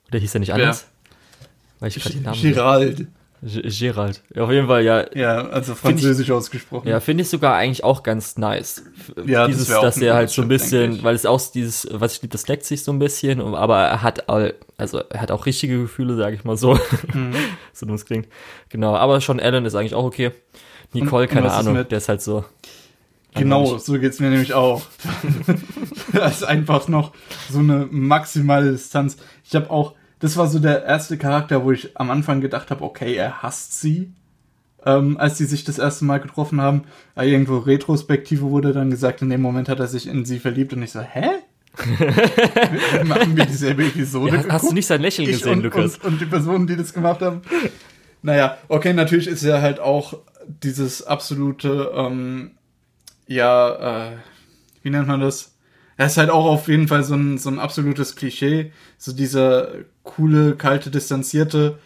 Oder 0.09 0.19
hieß 0.19 0.35
er 0.35 0.41
nicht 0.41 0.53
anders? 0.53 0.83
Ja. 0.83 1.49
Weil 1.81 1.89
ich 1.89 2.03
gerade 2.03 2.15
den 2.15 2.23
Namen. 2.23 2.41
Gerald. 2.41 3.07
Gerald. 3.41 4.23
Ja, 4.35 4.43
auf 4.43 4.51
jeden 4.51 4.67
Fall, 4.67 4.85
ja. 4.85 5.07
Ja, 5.15 5.49
also 5.49 5.77
französisch 5.77 6.27
ich, 6.27 6.33
ausgesprochen. 6.33 6.89
Ja, 6.89 6.99
finde 6.99 7.23
ich 7.23 7.29
sogar 7.29 7.55
eigentlich 7.55 7.85
auch 7.85 8.03
ganz 8.03 8.37
nice. 8.37 8.83
Ja, 9.27 9.47
dieses, 9.47 9.69
das 9.69 9.81
dass 9.81 9.99
er 9.99 10.15
halt 10.15 10.31
so 10.31 10.43
ein 10.43 10.49
bisschen, 10.49 11.05
weil 11.05 11.15
es 11.15 11.25
auch 11.25 11.41
dieses, 11.53 11.87
was 11.93 12.15
ich 12.15 12.23
liebe, 12.23 12.33
das 12.33 12.49
leckt 12.49 12.65
sich 12.65 12.83
so 12.83 12.91
ein 12.91 12.99
bisschen, 12.99 13.41
aber 13.41 13.79
er 13.79 14.03
hat 14.03 14.29
all, 14.29 14.55
also 14.77 14.99
er 14.99 15.21
hat 15.21 15.31
auch 15.31 15.47
richtige 15.47 15.79
Gefühle, 15.83 16.17
sage 16.17 16.35
ich 16.35 16.43
mal 16.43 16.57
so. 16.57 16.75
Mhm. 17.15 17.35
so 17.73 17.87
dumm 17.87 17.95
es 17.95 18.07
klingt. 18.07 18.27
Genau, 18.71 18.97
aber 18.97 19.21
schon 19.21 19.39
Alan 19.39 19.65
ist 19.65 19.77
eigentlich 19.77 19.95
auch 19.95 20.05
okay. 20.05 20.33
Nicole, 20.93 21.29
keine 21.29 21.53
Ahnung, 21.53 21.75
der 21.89 21.99
ist 21.99 22.09
halt 22.09 22.23
so. 22.23 22.45
Genau, 23.35 23.79
so 23.79 23.99
geht's 23.99 24.21
mir 24.21 24.31
nämlich 24.31 24.55
auch. 24.55 24.83
das 26.13 26.39
ist 26.39 26.45
einfach 26.45 26.89
noch 26.89 27.13
so 27.51 27.59
eine 27.61 27.87
maximale 27.91 28.73
Distanz. 28.73 29.17
Ich 29.45 29.55
habe 29.55 29.71
auch 29.71 29.95
das 30.19 30.37
war 30.37 30.49
so 30.49 30.59
der 30.59 30.85
erste 30.85 31.17
Charakter, 31.17 31.65
wo 31.65 31.73
ich 31.73 31.97
am 31.97 32.11
Anfang 32.11 32.41
gedacht 32.41 32.71
habe, 32.71 32.85
okay, 32.85 33.15
er 33.15 33.43
hasst 33.43 33.81
sie. 33.81 34.13
Ähm, 34.85 35.17
als 35.19 35.39
sie 35.39 35.45
sich 35.45 35.65
das 35.65 35.79
erste 35.79 36.05
Mal 36.05 36.19
getroffen 36.19 36.61
haben, 36.61 36.85
äh, 37.17 37.29
irgendwo 37.29 37.59
Retrospektive 37.59 38.43
wurde 38.43 38.73
dann 38.73 38.91
gesagt, 38.91 39.23
in 39.23 39.29
dem 39.29 39.43
Moment 39.43 39.69
hat 39.69 39.81
er 39.81 39.89
sich 39.89 40.07
in 40.07 40.25
sie 40.25 40.39
verliebt 40.39 40.73
und 40.73 40.83
ich 40.83 40.93
so, 40.93 41.01
hä? 41.01 41.27
Machen 43.05 43.37
wir 43.37 43.45
dieselbe 43.45 43.87
Episode? 43.87 44.37
Ja, 44.37 44.45
hast 44.49 44.71
du 44.71 44.75
nicht 44.75 44.87
sein 44.87 45.01
Lächeln 45.01 45.29
ich 45.29 45.39
gesehen, 45.39 45.59
und, 45.59 45.65
Lukas? 45.65 45.99
Und, 45.99 46.05
und 46.05 46.21
die 46.21 46.27
Personen, 46.27 46.67
die 46.67 46.77
das 46.77 46.93
gemacht 46.93 47.21
haben. 47.23 47.43
Naja, 48.23 48.57
okay, 48.69 48.93
natürlich 48.93 49.27
ist 49.27 49.45
er 49.45 49.63
halt 49.63 49.81
auch 49.81 50.15
dieses 50.47 51.05
absolute, 51.05 51.93
ähm, 51.95 52.53
ja, 53.29 54.09
äh, 54.09 54.17
wie 54.83 54.91
nennt 54.91 55.07
man 55.07 55.21
das? 55.21 55.55
Er 55.97 56.07
ist 56.07 56.17
halt 56.17 56.31
auch 56.31 56.47
auf 56.47 56.69
jeden 56.69 56.89
Fall 56.89 57.05
so 57.05 57.15
ein, 57.15 57.39
so 57.39 57.51
ein 57.51 57.59
absolutes 57.59 58.17
Klischee. 58.17 58.73
So 58.97 59.13
dieser 59.13 59.69
coole, 60.03 60.57
kalte, 60.57 60.91
distanzierte, 60.91 61.79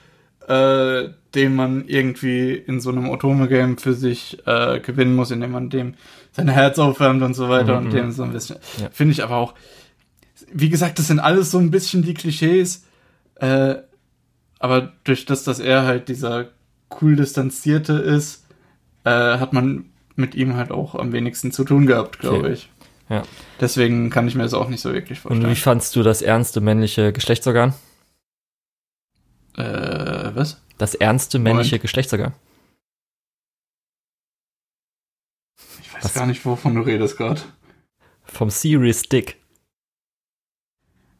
äh, 0.47 1.09
den 1.35 1.55
man 1.57 1.89
irgendwie 1.89 2.53
in 2.53 2.81
so 2.81 2.91
einem 2.91 3.09
Otome-Game 3.09 3.79
für 3.79 3.95
sich 3.95 4.39
äh, 4.47 4.81
gewinnen 4.81 5.15
muss, 5.15 5.31
indem 5.31 5.53
man 5.53 5.71
dem 5.71 5.95
sein 6.33 6.49
Herz 6.49 6.79
aufwärmt 6.79 7.23
und 7.23 7.35
so 7.35 7.49
weiter 7.49 7.81
mhm. 7.81 7.87
und 7.87 7.93
dem 7.93 8.13
so 8.13 8.23
ein 8.23 8.33
bisschen. 8.33 8.57
Ja. 8.81 8.89
Finde 8.93 9.13
ich 9.13 9.23
aber 9.23 9.37
auch. 9.37 9.55
Wie 10.53 10.69
gesagt, 10.69 10.99
das 10.99 11.09
sind 11.09 11.19
alles 11.19 11.51
so 11.51 11.59
ein 11.59 11.71
bisschen 11.71 12.03
die 12.03 12.15
Klischees. 12.15 12.85
Äh, 13.37 13.77
aber 14.59 14.93
durch 15.05 15.25
das, 15.25 15.43
dass 15.43 15.59
er 15.59 15.85
halt 15.85 16.09
dieser 16.09 16.51
cool 17.01 17.17
distanzierte 17.17 17.95
ist, 17.95 18.47
äh, 19.05 19.11
hat 19.11 19.53
man 19.53 19.92
mit 20.17 20.35
ihm 20.35 20.57
halt 20.57 20.71
auch 20.71 20.95
am 20.95 21.13
wenigsten 21.13 21.53
zu 21.53 21.65
tun 21.65 21.87
gehabt, 21.87 22.19
glaube 22.19 22.39
okay. 22.39 22.53
ich. 22.53 22.71
Ja. 23.09 23.23
Deswegen 23.61 24.11
kann 24.11 24.27
ich 24.27 24.35
mir 24.35 24.43
das 24.43 24.55
auch 24.55 24.69
nicht 24.69 24.81
so 24.81 24.93
wirklich 24.93 25.21
vorstellen. 25.21 25.45
Und 25.45 25.51
wie 25.51 25.57
fandst 25.57 25.95
du 25.97 26.03
das 26.03 26.23
ernste 26.23 26.61
männliche 26.61 27.13
Geschlechtsorgan? 27.13 27.75
Äh, 29.57 30.31
was? 30.35 30.63
Das 30.79 30.95
ernste 30.95 31.39
männliche 31.39 31.75
Moment. 31.75 31.83
Geschlechtsorgan. 31.83 32.33
Ich 35.83 35.95
weiß 35.95 36.05
was? 36.05 36.15
gar 36.15 36.27
nicht, 36.27 36.45
wovon 36.45 36.75
du 36.75 36.81
redest 36.81 37.17
gerade. 37.17 37.41
Vom 38.25 38.51
Sirius 38.51 39.03
Dick. 39.03 39.37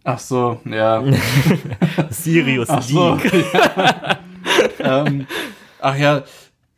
Ach 0.05 0.19
so, 0.19 0.61
ja. 0.65 1.05
Sirius 2.11 2.71
ach 2.71 2.83
so, 2.83 3.17
ja. 3.19 4.19
ähm, 5.07 5.27
ach 5.79 5.97
ja, 5.97 6.25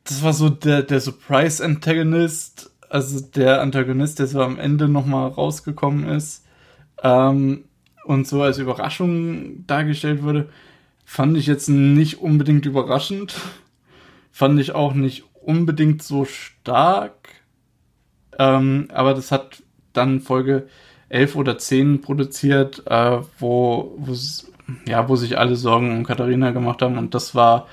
das 0.05 0.23
war 0.23 0.33
so 0.33 0.51
der, 0.51 0.83
der 0.83 1.01
Surprise-Antagonist 1.01 2.71
also 2.95 3.19
der 3.21 3.61
Antagonist, 3.61 4.21
der 4.21 4.29
so 4.29 4.41
am 4.41 4.57
Ende 4.57 4.89
nochmal 4.89 5.29
rausgekommen 5.29 6.09
ist, 6.09 6.45
ähm, 7.03 7.65
und 8.05 8.29
so 8.29 8.43
als 8.43 8.59
Überraschung 8.59 9.67
dargestellt 9.67 10.23
wurde, 10.23 10.49
fand 11.05 11.37
ich 11.37 11.47
jetzt 11.47 11.69
nicht 11.69 12.21
unbedingt 12.21 12.67
überraschend. 12.67 13.35
Fand 14.31 14.61
ich 14.61 14.77
auch 14.77 14.95
nicht 14.95 15.25
unbedingt 15.43 16.05
so 16.05 16.25
stark. 16.25 17.31
Ähm, 18.39 18.89
aber 18.93 19.15
das 19.15 19.33
hat 19.33 19.63
dann 19.93 20.21
Folge 20.21 20.69
11 21.09 21.35
oder 21.35 21.59
10 21.59 22.01
produziert, 22.01 22.83
äh, 22.87 23.21
wo, 23.39 23.99
ja, 24.87 25.09
wo 25.09 25.17
sich 25.17 25.37
alle 25.39 25.57
Sorgen 25.57 25.97
um 25.97 26.05
Katharina 26.05 26.53
gemacht 26.53 26.81
haben. 26.81 26.99
Und 26.99 27.15
das 27.15 27.35
war 27.35 27.67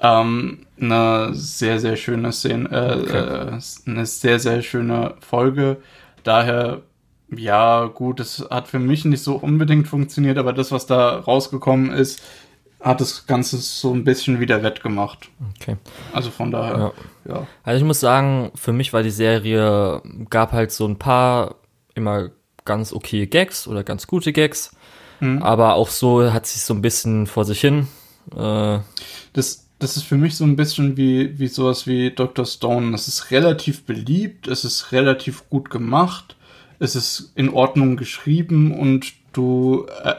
ähm, 0.00 0.66
eine 0.80 1.30
sehr, 1.34 1.80
sehr 1.80 1.96
schöne 1.96 2.32
Szene, 2.32 2.68
äh, 2.70 3.00
okay. 3.00 3.56
äh, 3.56 3.90
eine 3.90 4.06
sehr, 4.06 4.38
sehr 4.38 4.62
schöne 4.62 5.14
Folge. 5.20 5.78
Daher, 6.24 6.82
ja, 7.30 7.86
gut, 7.86 8.20
es 8.20 8.46
hat 8.50 8.68
für 8.68 8.78
mich 8.78 9.04
nicht 9.04 9.22
so 9.22 9.36
unbedingt 9.36 9.88
funktioniert, 9.88 10.38
aber 10.38 10.52
das, 10.52 10.72
was 10.72 10.86
da 10.86 11.18
rausgekommen 11.18 11.90
ist, 11.90 12.22
hat 12.80 13.00
das 13.00 13.26
Ganze 13.26 13.56
so 13.56 13.92
ein 13.92 14.04
bisschen 14.04 14.38
wieder 14.38 14.62
wettgemacht. 14.62 15.28
Okay. 15.60 15.76
Also 16.12 16.30
von 16.30 16.50
daher, 16.50 16.92
ja. 17.26 17.34
ja. 17.34 17.46
Also 17.64 17.78
ich 17.78 17.84
muss 17.84 18.00
sagen, 18.00 18.52
für 18.54 18.72
mich 18.72 18.92
war 18.92 19.02
die 19.02 19.10
Serie, 19.10 20.00
gab 20.30 20.52
halt 20.52 20.70
so 20.70 20.86
ein 20.86 20.96
paar 20.96 21.56
immer 21.94 22.30
ganz 22.64 22.92
okay 22.92 23.26
Gags 23.26 23.66
oder 23.66 23.82
ganz 23.82 24.06
gute 24.06 24.32
Gags. 24.32 24.76
Mhm. 25.20 25.42
Aber 25.42 25.74
auch 25.74 25.88
so 25.88 26.32
hat 26.32 26.46
sich 26.46 26.62
so 26.62 26.74
ein 26.74 26.82
bisschen 26.82 27.26
vor 27.26 27.44
sich 27.44 27.60
hin. 27.60 27.88
Äh, 28.36 28.78
das, 29.32 29.67
das 29.78 29.96
ist 29.96 30.04
für 30.04 30.16
mich 30.16 30.36
so 30.36 30.44
ein 30.44 30.56
bisschen 30.56 30.96
wie, 30.96 31.38
wie 31.38 31.46
sowas 31.48 31.86
wie 31.86 32.10
Dr. 32.10 32.44
Stone. 32.44 32.92
Das 32.92 33.06
ist 33.06 33.30
relativ 33.30 33.84
beliebt, 33.84 34.48
es 34.48 34.64
ist 34.64 34.92
relativ 34.92 35.48
gut 35.50 35.70
gemacht, 35.70 36.36
es 36.78 36.96
ist 36.96 37.32
in 37.36 37.50
Ordnung 37.50 37.96
geschrieben 37.96 38.76
und 38.78 39.12
du 39.32 39.86
äh, 40.02 40.14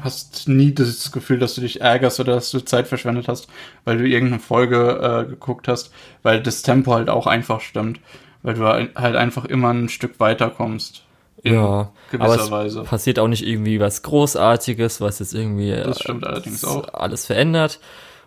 hast 0.00 0.48
nie 0.48 0.74
das 0.74 1.10
Gefühl, 1.10 1.38
dass 1.38 1.54
du 1.54 1.62
dich 1.62 1.80
ärgerst 1.80 2.20
oder 2.20 2.34
dass 2.34 2.50
du 2.50 2.60
Zeit 2.60 2.86
verschwendet 2.86 3.28
hast, 3.28 3.48
weil 3.84 3.98
du 3.98 4.06
irgendeine 4.06 4.40
Folge 4.40 5.24
äh, 5.26 5.28
geguckt 5.28 5.68
hast, 5.68 5.90
weil 6.22 6.42
das 6.42 6.62
Tempo 6.62 6.92
halt 6.92 7.08
auch 7.08 7.26
einfach 7.26 7.60
stimmt, 7.60 8.00
weil 8.42 8.54
du 8.54 8.64
halt 8.66 9.16
einfach 9.16 9.46
immer 9.46 9.72
ein 9.72 9.88
Stück 9.88 10.20
weiter 10.20 10.50
kommst. 10.50 11.02
Ja, 11.42 11.92
aber 12.18 12.34
es 12.34 12.50
Weise. 12.50 12.82
passiert 12.82 13.18
auch 13.18 13.28
nicht 13.28 13.46
irgendwie 13.46 13.78
was 13.78 14.02
Großartiges, 14.02 15.00
was 15.00 15.20
jetzt 15.20 15.34
irgendwie 15.34 15.70
das 15.70 16.00
stimmt 16.00 16.26
allerdings 16.26 16.64
auch. 16.64 16.92
alles 16.92 17.26
verändert. 17.26 17.78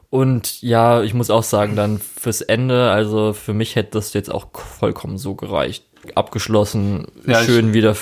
Und 0.09 0.61
ja, 0.61 1.03
ich 1.03 1.13
muss 1.13 1.29
auch 1.29 1.43
sagen, 1.43 1.75
dann 1.75 1.99
fürs 1.99 2.41
Ende, 2.41 2.91
also 2.91 3.33
für 3.33 3.53
mich 3.53 3.75
hätte 3.75 3.91
das 3.91 4.13
jetzt 4.13 4.31
auch 4.31 4.47
vollkommen 4.53 5.17
so 5.17 5.35
gereicht. 5.35 5.85
Abgeschlossen, 6.15 7.07
ja, 7.27 7.43
schön 7.43 7.73
wieder 7.73 7.95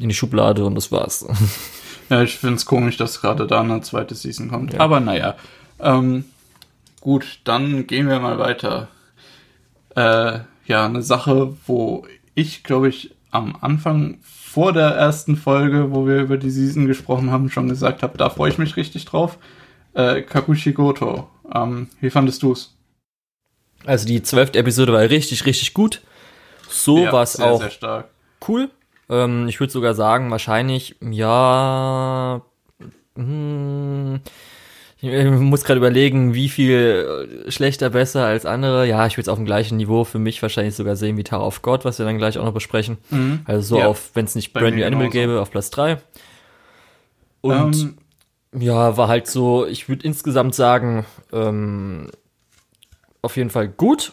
in 0.00 0.08
die 0.08 0.14
Schublade 0.14 0.64
und 0.64 0.74
das 0.74 0.92
war's. 0.92 1.26
Ja, 2.08 2.20
ich 2.20 2.36
finde 2.36 2.56
es 2.56 2.66
komisch, 2.66 2.98
dass 2.98 3.22
gerade 3.22 3.46
da 3.46 3.62
eine 3.62 3.80
zweite 3.80 4.14
Season 4.14 4.50
kommt. 4.50 4.74
Ja. 4.74 4.80
Aber 4.80 5.00
naja. 5.00 5.34
Ähm, 5.80 6.26
gut, 7.00 7.40
dann 7.44 7.86
gehen 7.86 8.06
wir 8.06 8.20
mal 8.20 8.38
weiter. 8.38 8.88
Äh, 9.96 10.40
ja, 10.66 10.84
eine 10.84 11.00
Sache, 11.00 11.56
wo 11.66 12.06
ich, 12.34 12.64
glaube 12.64 12.88
ich, 12.88 13.14
am 13.30 13.56
Anfang 13.58 14.18
vor 14.22 14.74
der 14.74 14.88
ersten 14.88 15.36
Folge, 15.36 15.90
wo 15.92 16.06
wir 16.06 16.20
über 16.20 16.36
die 16.36 16.50
Season 16.50 16.86
gesprochen 16.86 17.30
haben, 17.30 17.48
schon 17.48 17.68
gesagt 17.70 18.02
habe, 18.02 18.18
da 18.18 18.28
freue 18.28 18.50
ich 18.50 18.58
mich 18.58 18.76
richtig 18.76 19.06
drauf. 19.06 19.38
Äh, 19.94 20.20
Kakushi 20.20 20.72
Goto. 20.72 21.30
Ähm, 21.54 21.88
wie 22.00 22.10
fandest 22.10 22.42
du 22.42 22.52
es? 22.52 22.74
Also 23.84 24.06
die 24.06 24.22
zwölfte 24.22 24.58
Episode 24.58 24.92
war 24.92 25.00
richtig, 25.00 25.44
richtig 25.44 25.74
gut. 25.74 26.00
So 26.68 26.98
ja, 26.98 27.12
war 27.12 27.22
es 27.22 27.38
auch 27.38 27.60
sehr 27.60 28.08
cool. 28.48 28.70
Ähm, 29.08 29.48
ich 29.48 29.60
würde 29.60 29.72
sogar 29.72 29.94
sagen, 29.94 30.30
wahrscheinlich, 30.30 30.96
ja. 31.00 32.42
Hm, 33.16 34.20
ich 35.00 35.24
muss 35.24 35.64
gerade 35.64 35.78
überlegen, 35.78 36.32
wie 36.32 36.48
viel 36.48 37.44
schlechter, 37.48 37.90
besser 37.90 38.24
als 38.24 38.46
andere. 38.46 38.86
Ja, 38.86 39.04
ich 39.06 39.14
würde 39.14 39.22
es 39.22 39.28
auf 39.28 39.36
dem 39.38 39.44
gleichen 39.44 39.76
Niveau 39.76 40.04
für 40.04 40.20
mich 40.20 40.40
wahrscheinlich 40.40 40.76
sogar 40.76 40.94
sehen 40.94 41.16
wie 41.16 41.24
Tower 41.24 41.44
of 41.44 41.60
God, 41.60 41.84
was 41.84 41.98
wir 41.98 42.06
dann 42.06 42.18
gleich 42.18 42.38
auch 42.38 42.44
noch 42.44 42.54
besprechen. 42.54 42.98
Mhm. 43.10 43.40
Also 43.44 43.74
so 43.74 43.78
ja. 43.80 43.86
auf, 43.88 44.12
wenn 44.14 44.26
es 44.26 44.36
nicht 44.36 44.52
Brand 44.52 44.76
New 44.76 44.86
Animal 44.86 45.10
gäbe, 45.10 45.40
auf 45.40 45.50
Platz 45.50 45.70
3. 45.70 45.98
Und 47.40 47.76
ähm. 47.76 47.98
Ja, 48.58 48.96
war 48.96 49.08
halt 49.08 49.26
so, 49.26 49.66
ich 49.66 49.88
würde 49.88 50.06
insgesamt 50.06 50.54
sagen, 50.54 51.06
ähm, 51.32 52.10
auf 53.22 53.36
jeden 53.36 53.50
Fall 53.50 53.68
gut. 53.68 54.12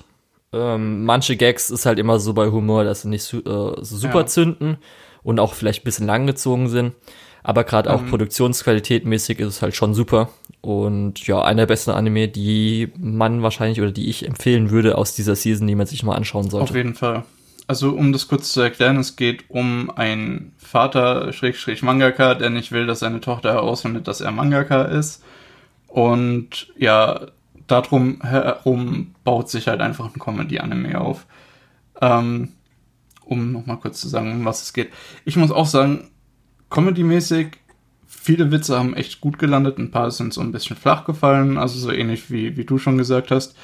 Ähm, 0.52 1.06
manche 1.06 1.36
Gags 1.36 1.70
ist 1.70 1.86
halt 1.86 2.00
immer 2.00 2.20
so 2.20 2.34
bei 2.34 2.48
Humor, 2.48 2.84
dass 2.84 3.04
sie 3.04 3.10
nicht 3.10 3.24
so, 3.24 3.38
äh, 3.38 3.84
super 3.84 4.22
ja. 4.22 4.26
zünden 4.26 4.78
und 5.24 5.40
auch 5.40 5.54
vielleicht 5.54 5.82
ein 5.82 5.86
bisschen 5.86 6.08
langgezogen 6.08 6.70
sind. 6.70 6.94
Aber 7.44 7.64
gerade 7.64 7.94
auch 7.94 8.02
mhm. 8.02 8.10
produktionsqualitätmäßig 8.10 9.40
ist 9.40 9.48
es 9.48 9.62
halt 9.62 9.76
schon 9.76 9.94
super. 9.94 10.30
Und 10.62 11.26
ja, 11.26 11.42
einer 11.42 11.62
der 11.62 11.68
besten 11.68 11.92
Anime, 11.92 12.28
die 12.28 12.92
man 12.98 13.42
wahrscheinlich 13.44 13.80
oder 13.80 13.92
die 13.92 14.10
ich 14.10 14.26
empfehlen 14.26 14.72
würde 14.72 14.98
aus 14.98 15.16
dieser 15.16 15.36
Season, 15.36 15.66
die 15.68 15.76
man 15.76 15.88
sich 15.88 16.04
mal 16.04 16.16
anschauen 16.16 16.50
sollte. 16.50 16.72
Auf 16.72 16.76
jeden 16.76 16.96
Fall. 16.96 17.24
Also 17.70 17.91
um 17.91 18.11
das 18.11 18.28
kurz 18.28 18.51
zu 18.51 18.61
erklären, 18.61 18.97
es 18.97 19.15
geht 19.15 19.51
um 19.51 19.91
einen 19.91 20.53
Vater, 20.57 21.32
Schrägstrich 21.32 21.84
Mangaka, 21.84 22.34
der 22.34 22.49
nicht 22.49 22.72
will, 22.72 22.88
dass 22.88 22.97
seine 22.97 23.22
Tochter 23.22 23.53
herausfindet, 23.53 24.07
dass 24.07 24.22
er 24.22 24.32
Mangaka 24.32 24.86
ist. 24.86 25.24
Und 25.86 26.74
ja, 26.80 27.28
darum 27.67 28.24
herum 28.24 29.13
baut 29.24 29.51
sich 29.51 29.67
halt 29.67 29.82
einfach 29.82 30.07
ein 30.07 30.20
Comedy-Anime 30.20 30.99
auf. 30.99 31.28
Ähm, 32.01 32.53
um 33.24 33.51
nochmal 33.51 33.78
kurz 33.78 34.01
zu 34.01 34.09
sagen, 34.09 34.32
um 34.32 34.45
was 34.45 34.63
es 34.63 34.74
geht. 34.74 34.89
Ich 35.24 35.36
muss 35.36 35.51
auch 35.51 35.67
sagen, 35.67 36.09
Comedy-mäßig, 36.72 37.49
viele 38.07 38.51
Witze 38.51 38.80
haben 38.80 38.95
echt 38.95 39.22
gut 39.22 39.38
gelandet, 39.38 39.78
ein 39.78 39.91
paar 39.91 40.09
sind 40.09 40.34
so 40.34 40.41
ein 40.41 40.51
bisschen 40.51 40.76
flach 40.76 41.05
gefallen, 41.05 41.59
also 41.59 41.78
so 41.78 41.91
ähnlich 41.91 42.32
wie, 42.32 42.57
wie 42.57 42.65
du 42.65 42.80
schon 42.80 42.97
gesagt 42.97 43.30
hast. 43.30 43.55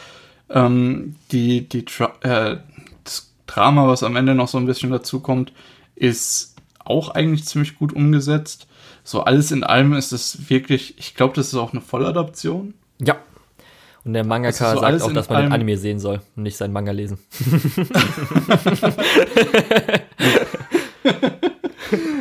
Ähm, 0.47 1.15
die, 1.31 1.67
die 1.67 1.85
äh, 2.21 2.57
Drama, 3.47 3.87
was 3.87 4.03
am 4.03 4.15
Ende 4.15 4.35
noch 4.35 4.47
so 4.47 4.57
ein 4.57 4.65
bisschen 4.65 4.91
dazu 4.91 5.19
kommt, 5.19 5.53
ist 5.95 6.55
auch 6.83 7.09
eigentlich 7.09 7.45
ziemlich 7.45 7.77
gut 7.77 7.93
umgesetzt. 7.93 8.67
So 9.03 9.21
alles 9.21 9.51
in 9.51 9.63
allem 9.63 9.93
ist 9.93 10.11
es 10.11 10.49
wirklich, 10.49 10.97
ich 10.97 11.15
glaube, 11.15 11.35
das 11.35 11.47
ist 11.47 11.55
auch 11.55 11.73
eine 11.73 11.81
Volladaption. 11.81 12.73
Ja. 12.99 13.17
Und 14.03 14.13
der 14.13 14.25
Mangaka 14.25 14.73
so 14.73 14.79
sagt 14.81 15.01
auch, 15.01 15.11
dass 15.13 15.29
man 15.29 15.43
den 15.43 15.51
Anime 15.51 15.77
sehen 15.77 15.99
soll 15.99 16.21
und 16.35 16.43
nicht 16.43 16.57
seinen 16.57 16.73
Manga 16.73 16.91
lesen. 16.91 17.17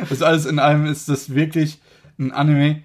also 0.09 0.25
alles 0.25 0.45
in 0.45 0.57
allem 0.59 0.85
ist 0.87 1.09
das 1.09 1.33
wirklich 1.35 1.79
ein 2.17 2.31
Anime. 2.31 2.81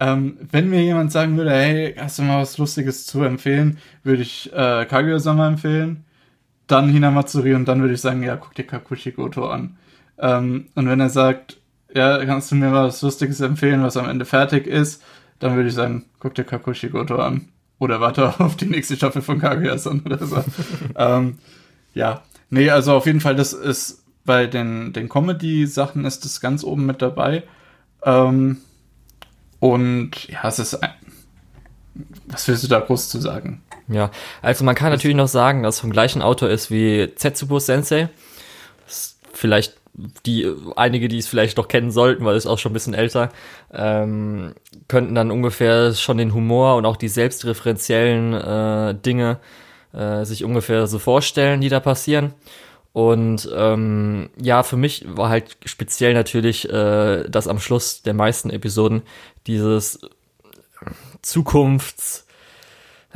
Ähm, 0.00 0.38
wenn 0.50 0.68
mir 0.68 0.82
jemand 0.82 1.12
sagen 1.12 1.36
würde, 1.38 1.52
hey, 1.52 1.94
hast 1.98 2.18
du 2.18 2.22
mal 2.22 2.42
was 2.42 2.58
Lustiges 2.58 3.06
zu 3.06 3.22
empfehlen, 3.22 3.78
würde 4.02 4.20
ich 4.22 4.52
äh, 4.52 4.84
Kaguya-sama 4.84 5.48
empfehlen, 5.48 6.04
dann 6.66 6.88
Hinamatsuri 6.88 7.54
und 7.54 7.66
dann 7.66 7.80
würde 7.80 7.94
ich 7.94 8.00
sagen, 8.00 8.22
ja, 8.22 8.36
guck 8.36 8.54
dir 8.54 8.66
Kakushi 8.66 9.12
Goto 9.12 9.48
an. 9.48 9.76
Ähm, 10.18 10.68
und 10.74 10.88
wenn 10.88 11.00
er 11.00 11.10
sagt, 11.10 11.58
ja, 11.94 12.24
kannst 12.24 12.50
du 12.50 12.56
mir 12.56 12.72
was 12.72 13.02
Lustiges 13.02 13.40
empfehlen, 13.40 13.82
was 13.82 13.96
am 13.96 14.08
Ende 14.08 14.24
fertig 14.24 14.66
ist, 14.66 15.02
dann 15.38 15.54
würde 15.54 15.68
ich 15.68 15.74
sagen, 15.74 16.06
guck 16.18 16.34
dir 16.34 16.44
Kakushi 16.44 16.88
Goto 16.88 17.16
an. 17.16 17.48
Oder 17.78 18.00
warte 18.00 18.40
auf 18.40 18.56
die 18.56 18.66
nächste 18.66 18.96
Staffel 18.96 19.22
von 19.22 19.38
Kaguya-san 19.38 20.00
oder 20.00 20.24
so. 20.24 20.42
ähm, 20.96 21.38
ja, 21.94 22.22
nee, 22.50 22.70
also 22.70 22.94
auf 22.94 23.06
jeden 23.06 23.20
Fall, 23.20 23.36
das 23.36 23.52
ist 23.52 24.04
bei 24.24 24.46
den, 24.46 24.92
den 24.92 25.08
Comedy-Sachen 25.08 26.04
ist 26.04 26.24
das 26.24 26.40
ganz 26.40 26.64
oben 26.64 26.84
mit 26.84 27.00
dabei. 27.00 27.44
Ähm, 28.02 28.58
und 29.60 30.28
ja, 30.28 30.46
es 30.48 30.58
ist 30.58 30.74
ein, 30.74 30.90
was 32.26 32.46
willst 32.48 32.64
du 32.64 32.68
da 32.68 32.80
groß 32.80 33.08
zu 33.08 33.20
sagen? 33.20 33.62
Ja, 33.88 34.10
also 34.42 34.64
man 34.64 34.74
kann 34.74 34.90
natürlich 34.90 35.16
noch 35.16 35.28
sagen, 35.28 35.62
dass 35.62 35.76
es 35.76 35.80
vom 35.80 35.92
gleichen 35.92 36.22
Autor 36.22 36.48
ist 36.48 36.70
wie 36.70 37.12
Zetsubo 37.14 37.58
Sensei. 37.58 38.08
Vielleicht 39.32 39.74
die, 40.26 40.50
einige, 40.76 41.08
die 41.08 41.18
es 41.18 41.28
vielleicht 41.28 41.56
noch 41.56 41.68
kennen 41.68 41.90
sollten, 41.90 42.24
weil 42.24 42.36
es 42.36 42.46
auch 42.46 42.58
schon 42.58 42.72
ein 42.72 42.74
bisschen 42.74 42.94
älter, 42.94 43.30
ähm, 43.72 44.54
könnten 44.88 45.14
dann 45.14 45.30
ungefähr 45.30 45.94
schon 45.94 46.18
den 46.18 46.34
Humor 46.34 46.76
und 46.76 46.86
auch 46.86 46.96
die 46.96 47.08
selbstreferenziellen 47.08 48.34
äh, 48.34 48.94
Dinge 48.94 49.38
äh, 49.92 50.24
sich 50.24 50.44
ungefähr 50.44 50.86
so 50.86 50.98
vorstellen, 50.98 51.60
die 51.60 51.68
da 51.68 51.80
passieren. 51.80 52.34
Und 52.92 53.48
ähm, 53.54 54.30
ja, 54.40 54.62
für 54.62 54.76
mich 54.76 55.04
war 55.06 55.28
halt 55.28 55.56
speziell 55.64 56.14
natürlich 56.14 56.68
äh, 56.70 57.28
das 57.28 57.46
am 57.46 57.58
Schluss 57.58 58.02
der 58.02 58.14
meisten 58.14 58.50
Episoden 58.50 59.02
dieses 59.46 60.00
Zukunfts 61.22 62.25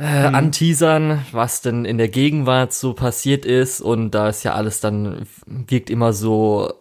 äh, 0.01 0.29
mhm. 0.29 0.35
anteasern, 0.35 1.25
was 1.31 1.61
denn 1.61 1.85
in 1.85 1.99
der 1.99 2.09
Gegenwart 2.09 2.73
so 2.73 2.93
passiert 2.93 3.45
ist 3.45 3.81
und 3.81 4.11
da 4.11 4.29
ist 4.29 4.43
ja 4.43 4.55
alles 4.55 4.79
dann 4.79 5.27
wirkt 5.45 5.91
immer 5.91 6.11
so 6.11 6.73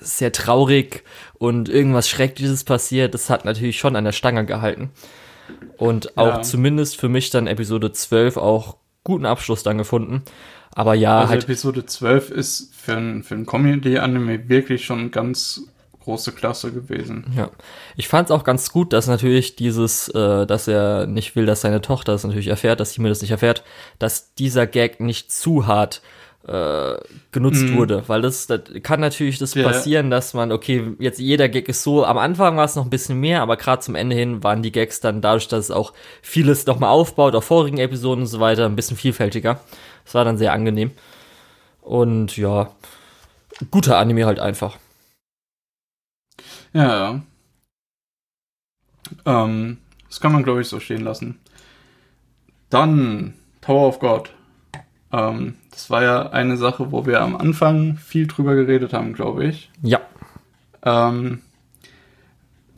sehr 0.00 0.32
traurig 0.32 1.04
und 1.34 1.68
irgendwas 1.68 2.08
Schreckliches 2.08 2.64
passiert, 2.64 3.14
das 3.14 3.30
hat 3.30 3.44
natürlich 3.44 3.78
schon 3.78 3.94
an 3.94 4.04
der 4.04 4.12
Stange 4.12 4.44
gehalten. 4.46 4.90
Und 5.76 6.18
auch 6.18 6.26
ja. 6.26 6.42
zumindest 6.42 6.98
für 6.98 7.08
mich 7.08 7.30
dann 7.30 7.46
Episode 7.46 7.92
12 7.92 8.36
auch 8.36 8.78
guten 9.04 9.26
Abschluss 9.26 9.62
dann 9.62 9.78
gefunden. 9.78 10.22
Aber 10.72 10.94
ja. 10.94 11.20
Also 11.20 11.30
halt 11.30 11.44
Episode 11.44 11.86
12 11.86 12.30
ist 12.30 12.74
für 12.74 12.96
ein, 12.96 13.22
für 13.22 13.36
ein 13.36 13.46
Comedy-Anime 13.46 14.48
wirklich 14.48 14.84
schon 14.84 15.12
ganz 15.12 15.68
große 16.04 16.32
Klasse 16.32 16.72
gewesen. 16.72 17.26
Ja. 17.36 17.50
Ich 17.96 18.08
fand 18.08 18.28
es 18.28 18.30
auch 18.30 18.44
ganz 18.44 18.70
gut, 18.70 18.92
dass 18.92 19.06
natürlich 19.06 19.56
dieses, 19.56 20.08
äh, 20.08 20.46
dass 20.46 20.68
er 20.68 21.06
nicht 21.06 21.34
will, 21.36 21.46
dass 21.46 21.62
seine 21.62 21.80
Tochter 21.80 22.12
es 22.14 22.24
natürlich 22.24 22.48
erfährt, 22.48 22.80
dass 22.80 22.92
Hime 22.92 23.08
das 23.08 23.22
nicht 23.22 23.30
erfährt, 23.32 23.64
dass 23.98 24.34
dieser 24.34 24.66
Gag 24.66 25.00
nicht 25.00 25.32
zu 25.32 25.66
hart 25.66 26.02
äh, 26.46 26.98
genutzt 27.32 27.62
Mhm. 27.64 27.74
wurde, 27.74 28.02
weil 28.06 28.20
das, 28.20 28.46
das 28.46 28.60
kann 28.82 29.00
natürlich 29.00 29.38
das 29.38 29.54
Ja. 29.54 29.62
passieren, 29.64 30.10
dass 30.10 30.34
man, 30.34 30.52
okay, 30.52 30.92
jetzt 30.98 31.18
jeder 31.18 31.48
Gag 31.48 31.70
ist 31.70 31.82
so, 31.82 32.04
am 32.04 32.18
Anfang 32.18 32.58
war 32.58 32.66
es 32.66 32.76
noch 32.76 32.84
ein 32.84 32.90
bisschen 32.90 33.18
mehr, 33.18 33.40
aber 33.40 33.56
gerade 33.56 33.80
zum 33.80 33.94
Ende 33.94 34.14
hin 34.14 34.42
waren 34.44 34.62
die 34.62 34.70
Gags 34.70 35.00
dann 35.00 35.22
dadurch, 35.22 35.48
dass 35.48 35.64
es 35.64 35.70
auch 35.70 35.94
vieles 36.20 36.66
nochmal 36.66 36.90
aufbaut, 36.90 37.34
auf 37.34 37.44
vorigen 37.46 37.78
Episoden 37.78 38.24
und 38.24 38.28
so 38.28 38.40
weiter, 38.40 38.66
ein 38.66 38.76
bisschen 38.76 38.98
vielfältiger. 38.98 39.58
Das 40.04 40.12
war 40.14 40.26
dann 40.26 40.36
sehr 40.36 40.52
angenehm. 40.52 40.90
Und 41.80 42.36
ja, 42.36 42.70
guter 43.70 43.96
Anime 43.96 44.26
halt 44.26 44.38
einfach. 44.38 44.76
Ja, 46.74 46.86
ja. 47.14 47.20
Ähm, 49.24 49.78
das 50.08 50.20
kann 50.20 50.32
man, 50.32 50.42
glaube 50.42 50.60
ich, 50.60 50.68
so 50.68 50.80
stehen 50.80 51.02
lassen. 51.04 51.38
Dann 52.70 53.34
Tower 53.60 53.88
of 53.88 53.98
God. 54.00 54.30
Ähm, 55.12 55.54
das 55.70 55.90
war 55.90 56.02
ja 56.02 56.30
eine 56.30 56.56
Sache, 56.56 56.90
wo 56.92 57.06
wir 57.06 57.20
am 57.20 57.36
Anfang 57.36 57.96
viel 57.96 58.26
drüber 58.26 58.54
geredet 58.54 58.92
haben, 58.92 59.12
glaube 59.12 59.46
ich. 59.46 59.70
Ja, 59.82 60.00
Ähm, 60.82 61.40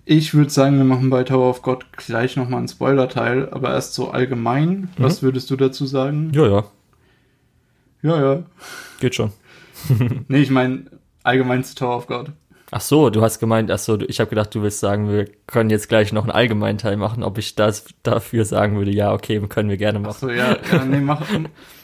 ich 0.04 0.34
würde 0.34 0.50
sagen, 0.50 0.76
wir 0.76 0.84
machen 0.84 1.10
bei 1.10 1.24
Tower 1.24 1.50
of 1.50 1.62
God 1.62 1.86
gleich 1.96 2.36
nochmal 2.36 2.58
einen 2.58 2.68
Spoiler-Teil, 2.68 3.48
aber 3.50 3.70
erst 3.72 3.94
so 3.94 4.10
allgemein. 4.10 4.88
Was 4.98 5.22
würdest 5.22 5.50
du 5.50 5.56
dazu 5.56 5.86
sagen? 5.86 6.30
ja, 6.32 6.46
ja, 6.46 6.64
Ja, 8.02 8.20
ja. 8.34 8.42
geht 9.00 9.14
schon. 9.16 9.32
Nee, 10.28 10.38
ich 10.42 10.50
meine 10.50 10.84
allgemein 11.22 11.64
zu 11.64 11.74
Tower 11.74 11.96
of 11.96 12.06
God. 12.06 12.30
Ach 12.76 12.82
so, 12.82 13.08
du 13.08 13.22
hast 13.22 13.38
gemeint, 13.38 13.70
ach 13.70 13.78
so, 13.78 13.98
ich 14.00 14.20
habe 14.20 14.28
gedacht, 14.28 14.54
du 14.54 14.60
willst 14.60 14.80
sagen, 14.80 15.10
wir 15.10 15.24
können 15.46 15.70
jetzt 15.70 15.88
gleich 15.88 16.12
noch 16.12 16.24
einen 16.24 16.30
allgemeinen 16.30 16.76
Teil 16.76 16.98
machen, 16.98 17.22
ob 17.22 17.38
ich 17.38 17.54
das 17.54 17.86
dafür 18.02 18.44
sagen 18.44 18.76
würde, 18.76 18.90
ja, 18.90 19.14
okay, 19.14 19.40
können 19.48 19.70
wir 19.70 19.78
gerne 19.78 19.98
machen. 19.98 20.10
Achso, 20.10 20.28
ja, 20.28 20.58
ja, 20.70 20.84
nee, 20.84 21.00
mach. 21.00 21.22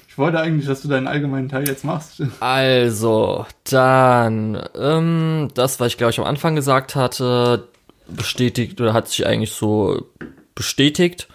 Ich 0.06 0.18
wollte 0.18 0.38
eigentlich, 0.38 0.66
dass 0.66 0.82
du 0.82 0.88
deinen 0.88 1.08
allgemeinen 1.08 1.48
Teil 1.48 1.66
jetzt 1.66 1.82
machst. 1.86 2.22
Also, 2.40 3.46
dann, 3.64 4.62
ähm, 4.74 5.48
das, 5.54 5.80
was 5.80 5.86
ich 5.86 5.96
glaube 5.96 6.10
ich 6.10 6.18
am 6.18 6.26
Anfang 6.26 6.56
gesagt 6.56 6.94
hatte, 6.94 7.68
bestätigt 8.06 8.78
oder 8.78 8.92
hat 8.92 9.08
sich 9.08 9.26
eigentlich 9.26 9.52
so 9.52 10.10
bestätigt. 10.54 11.26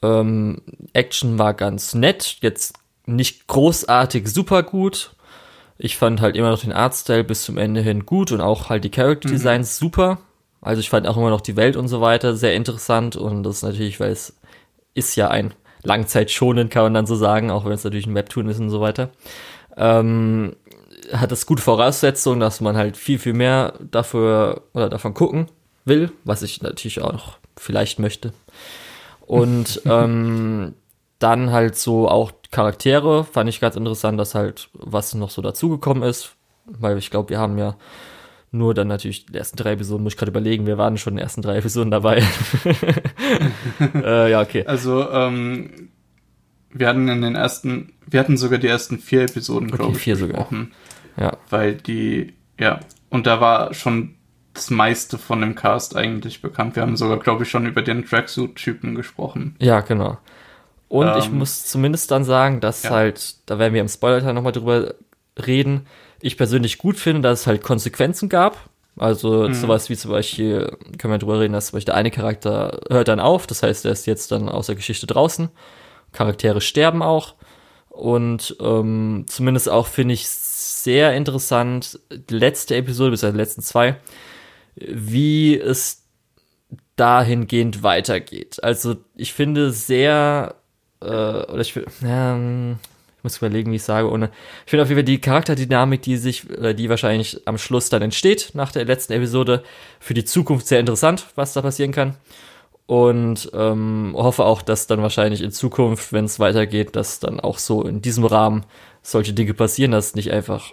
Ähm, 0.00 0.62
Action 0.94 1.38
war 1.38 1.52
ganz 1.52 1.92
nett, 1.92 2.38
jetzt 2.40 2.78
nicht 3.04 3.48
großartig 3.48 4.28
super 4.28 4.62
gut. 4.62 5.10
Ich 5.78 5.96
fand 5.96 6.20
halt 6.20 6.36
immer 6.36 6.50
noch 6.50 6.60
den 6.60 6.72
Artstyle 6.72 7.24
bis 7.24 7.44
zum 7.44 7.56
Ende 7.56 7.80
hin 7.80 8.04
gut 8.04 8.32
und 8.32 8.40
auch 8.40 8.68
halt 8.68 8.84
die 8.84 8.90
Character 8.90 9.28
Designs 9.28 9.78
super. 9.78 10.18
Also 10.60 10.80
ich 10.80 10.90
fand 10.90 11.06
auch 11.06 11.16
immer 11.16 11.30
noch 11.30 11.40
die 11.40 11.56
Welt 11.56 11.76
und 11.76 11.86
so 11.86 12.00
weiter 12.00 12.34
sehr 12.34 12.54
interessant 12.54 13.14
und 13.14 13.44
das 13.44 13.62
natürlich, 13.62 14.00
weil 14.00 14.10
es 14.10 14.36
ist 14.94 15.14
ja 15.14 15.28
ein 15.28 15.54
Langzeitschonen, 15.84 16.68
kann 16.68 16.82
man 16.82 16.94
dann 16.94 17.06
so 17.06 17.14
sagen, 17.14 17.52
auch 17.52 17.64
wenn 17.64 17.72
es 17.72 17.84
natürlich 17.84 18.08
ein 18.08 18.14
Webtoon 18.16 18.48
ist 18.48 18.58
und 18.58 18.70
so 18.70 18.80
weiter. 18.80 19.10
Ähm, 19.76 20.56
hat 21.12 21.30
das 21.30 21.46
gute 21.46 21.62
Voraussetzungen, 21.62 22.40
dass 22.40 22.60
man 22.60 22.76
halt 22.76 22.96
viel, 22.96 23.20
viel 23.20 23.32
mehr 23.32 23.74
dafür 23.90 24.62
oder 24.74 24.88
davon 24.88 25.14
gucken 25.14 25.46
will, 25.84 26.10
was 26.24 26.42
ich 26.42 26.60
natürlich 26.60 27.00
auch 27.00 27.12
noch 27.12 27.38
vielleicht 27.56 28.00
möchte. 28.00 28.32
Und 29.20 29.80
ähm, 29.86 30.74
dann 31.18 31.50
halt 31.50 31.76
so 31.76 32.08
auch 32.08 32.32
Charaktere, 32.50 33.24
fand 33.24 33.50
ich 33.50 33.60
ganz 33.60 33.76
interessant, 33.76 34.18
dass 34.18 34.34
halt 34.34 34.70
was 34.72 35.14
noch 35.14 35.30
so 35.30 35.42
dazugekommen 35.42 36.02
ist, 36.02 36.36
weil 36.64 36.96
ich 36.98 37.10
glaube, 37.10 37.30
wir 37.30 37.38
haben 37.38 37.58
ja 37.58 37.76
nur 38.50 38.72
dann 38.72 38.88
natürlich 38.88 39.26
die 39.26 39.36
ersten 39.36 39.56
drei 39.56 39.72
Episoden, 39.72 40.02
muss 40.02 40.14
ich 40.14 40.18
gerade 40.18 40.30
überlegen, 40.30 40.66
wir 40.66 40.78
waren 40.78 40.96
schon 40.96 41.12
in 41.12 41.16
den 41.18 41.24
ersten 41.24 41.42
drei 41.42 41.58
Episoden 41.58 41.90
dabei. 41.90 42.22
äh, 43.94 44.30
ja, 44.30 44.40
okay. 44.40 44.64
Also, 44.66 45.10
ähm, 45.10 45.90
wir 46.70 46.88
hatten 46.88 47.08
in 47.08 47.20
den 47.20 47.34
ersten, 47.34 47.92
wir 48.06 48.20
hatten 48.20 48.36
sogar 48.36 48.58
die 48.58 48.68
ersten 48.68 48.98
vier 48.98 49.22
Episoden, 49.22 49.70
glaube 49.70 49.92
ich, 49.92 49.98
vier 49.98 50.16
sogar. 50.16 50.36
besprochen, 50.36 50.72
Ja, 51.18 51.36
weil 51.50 51.74
die, 51.74 52.34
ja, 52.58 52.80
und 53.10 53.26
da 53.26 53.40
war 53.40 53.74
schon 53.74 54.14
das 54.54 54.70
meiste 54.70 55.18
von 55.18 55.40
dem 55.40 55.54
Cast 55.54 55.96
eigentlich 55.96 56.40
bekannt. 56.42 56.74
Wir 56.74 56.82
haben 56.82 56.96
sogar, 56.96 57.18
glaube 57.18 57.44
ich, 57.44 57.50
schon 57.50 57.66
über 57.66 57.82
den 57.82 58.04
Tracksuit-Typen 58.04 58.94
gesprochen. 58.94 59.56
ja, 59.60 59.80
genau. 59.80 60.18
Und 60.88 61.16
ich 61.18 61.26
Ähm, 61.26 61.38
muss 61.38 61.66
zumindest 61.66 62.10
dann 62.10 62.24
sagen, 62.24 62.60
dass 62.60 62.84
ja. 62.84 62.90
halt, 62.90 63.36
da 63.46 63.58
werden 63.58 63.74
wir 63.74 63.80
im 63.80 63.88
Spoiler-Teil 63.88 64.34
nochmal 64.34 64.52
drüber 64.52 64.94
reden, 65.46 65.86
ich 66.20 66.36
persönlich 66.36 66.78
gut 66.78 66.96
finde, 66.96 67.22
dass 67.22 67.40
es 67.40 67.46
halt 67.46 67.62
Konsequenzen 67.62 68.28
gab. 68.28 68.70
Also 68.96 69.52
sowas 69.52 69.88
wie 69.90 69.96
zum 69.96 70.10
Beispiel, 70.10 70.76
können 70.98 71.14
wir 71.14 71.18
drüber 71.18 71.38
reden, 71.38 71.52
dass 71.52 71.66
zum 71.66 71.76
Beispiel 71.76 71.92
der 71.92 71.94
eine 71.94 72.10
Charakter 72.10 72.80
hört 72.90 73.06
dann 73.06 73.20
auf, 73.20 73.46
das 73.46 73.62
heißt, 73.62 73.84
er 73.84 73.92
ist 73.92 74.06
jetzt 74.06 74.32
dann 74.32 74.48
aus 74.48 74.66
der 74.66 74.74
Geschichte 74.74 75.06
draußen. 75.06 75.50
Charaktere 76.10 76.60
sterben 76.60 77.02
auch. 77.02 77.34
Und 77.90 78.56
ähm, 78.60 79.24
zumindest 79.28 79.68
auch 79.68 79.86
finde 79.86 80.14
ich 80.14 80.28
sehr 80.28 81.14
interessant, 81.14 82.00
die 82.10 82.34
letzte 82.34 82.74
Episode, 82.76 83.12
bis 83.12 83.20
die 83.20 83.26
letzten 83.28 83.62
zwei, 83.62 83.96
wie 84.74 85.58
es 85.58 86.04
dahingehend 86.96 87.82
weitergeht. 87.84 88.62
Also 88.62 88.96
ich 89.14 89.32
finde 89.32 89.70
sehr, 89.70 90.56
äh, 91.00 91.06
oder 91.06 91.60
ich, 91.60 91.74
will- 91.76 91.86
ähm, 92.04 92.78
ich 93.18 93.24
muss 93.24 93.38
überlegen, 93.38 93.72
wie 93.72 93.76
ich 93.76 93.82
sage, 93.82 94.10
ohne. 94.10 94.30
Ich 94.64 94.70
finde 94.70 94.82
auf 94.84 94.88
jeden 94.88 94.98
Fall 94.98 95.04
die 95.04 95.20
Charakterdynamik, 95.20 96.02
die 96.02 96.16
sich, 96.16 96.48
oder 96.50 96.72
die 96.74 96.88
wahrscheinlich 96.88 97.42
am 97.46 97.58
Schluss 97.58 97.88
dann 97.88 98.02
entsteht, 98.02 98.50
nach 98.54 98.70
der 98.72 98.84
letzten 98.84 99.12
Episode, 99.12 99.62
für 100.00 100.14
die 100.14 100.24
Zukunft 100.24 100.66
sehr 100.66 100.80
interessant, 100.80 101.26
was 101.34 101.52
da 101.52 101.62
passieren 101.62 101.92
kann. 101.92 102.14
Und 102.86 103.50
ähm, 103.52 104.14
hoffe 104.16 104.44
auch, 104.44 104.62
dass 104.62 104.86
dann 104.86 105.02
wahrscheinlich 105.02 105.42
in 105.42 105.50
Zukunft, 105.50 106.12
wenn 106.12 106.24
es 106.24 106.40
weitergeht, 106.40 106.96
dass 106.96 107.20
dann 107.20 107.38
auch 107.38 107.58
so 107.58 107.82
in 107.82 108.00
diesem 108.00 108.24
Rahmen 108.24 108.64
solche 109.02 109.34
Dinge 109.34 109.52
passieren, 109.52 109.90
dass 109.90 110.14
nicht 110.14 110.32
einfach 110.32 110.72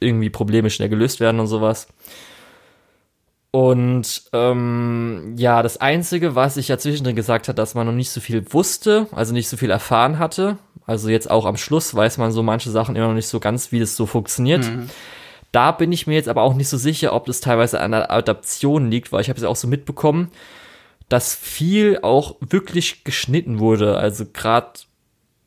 irgendwie 0.00 0.30
Probleme 0.30 0.70
schnell 0.70 0.88
gelöst 0.88 1.20
werden 1.20 1.38
und 1.38 1.46
sowas. 1.46 1.86
Und 3.50 4.24
ähm, 4.32 5.34
ja, 5.36 5.62
das 5.62 5.80
Einzige, 5.80 6.34
was 6.34 6.56
ich 6.58 6.68
ja 6.68 6.78
zwischendrin 6.78 7.16
gesagt 7.16 7.48
hat, 7.48 7.58
dass 7.58 7.74
man 7.74 7.86
noch 7.86 7.94
nicht 7.94 8.10
so 8.10 8.20
viel 8.20 8.52
wusste, 8.52 9.06
also 9.12 9.32
nicht 9.32 9.48
so 9.48 9.56
viel 9.56 9.70
erfahren 9.70 10.18
hatte. 10.18 10.58
Also 10.86 11.08
jetzt 11.08 11.30
auch 11.30 11.46
am 11.46 11.56
Schluss 11.56 11.94
weiß 11.94 12.18
man 12.18 12.32
so 12.32 12.42
manche 12.42 12.70
Sachen 12.70 12.96
immer 12.96 13.08
noch 13.08 13.14
nicht 13.14 13.28
so 13.28 13.40
ganz, 13.40 13.72
wie 13.72 13.80
das 13.80 13.96
so 13.96 14.06
funktioniert. 14.06 14.64
Da 15.52 15.72
bin 15.72 15.92
ich 15.92 16.06
mir 16.06 16.14
jetzt 16.14 16.28
aber 16.28 16.42
auch 16.42 16.54
nicht 16.54 16.68
so 16.68 16.76
sicher, 16.76 17.14
ob 17.14 17.26
das 17.26 17.40
teilweise 17.40 17.80
an 17.80 17.92
der 17.92 18.10
Adaption 18.10 18.90
liegt, 18.90 19.12
weil 19.12 19.22
ich 19.22 19.30
habe 19.30 19.38
es 19.38 19.44
auch 19.44 19.56
so 19.56 19.66
mitbekommen, 19.66 20.30
dass 21.08 21.34
viel 21.34 22.00
auch 22.02 22.36
wirklich 22.40 23.04
geschnitten 23.04 23.58
wurde. 23.58 23.96
Also 23.96 24.26
gerade 24.30 24.80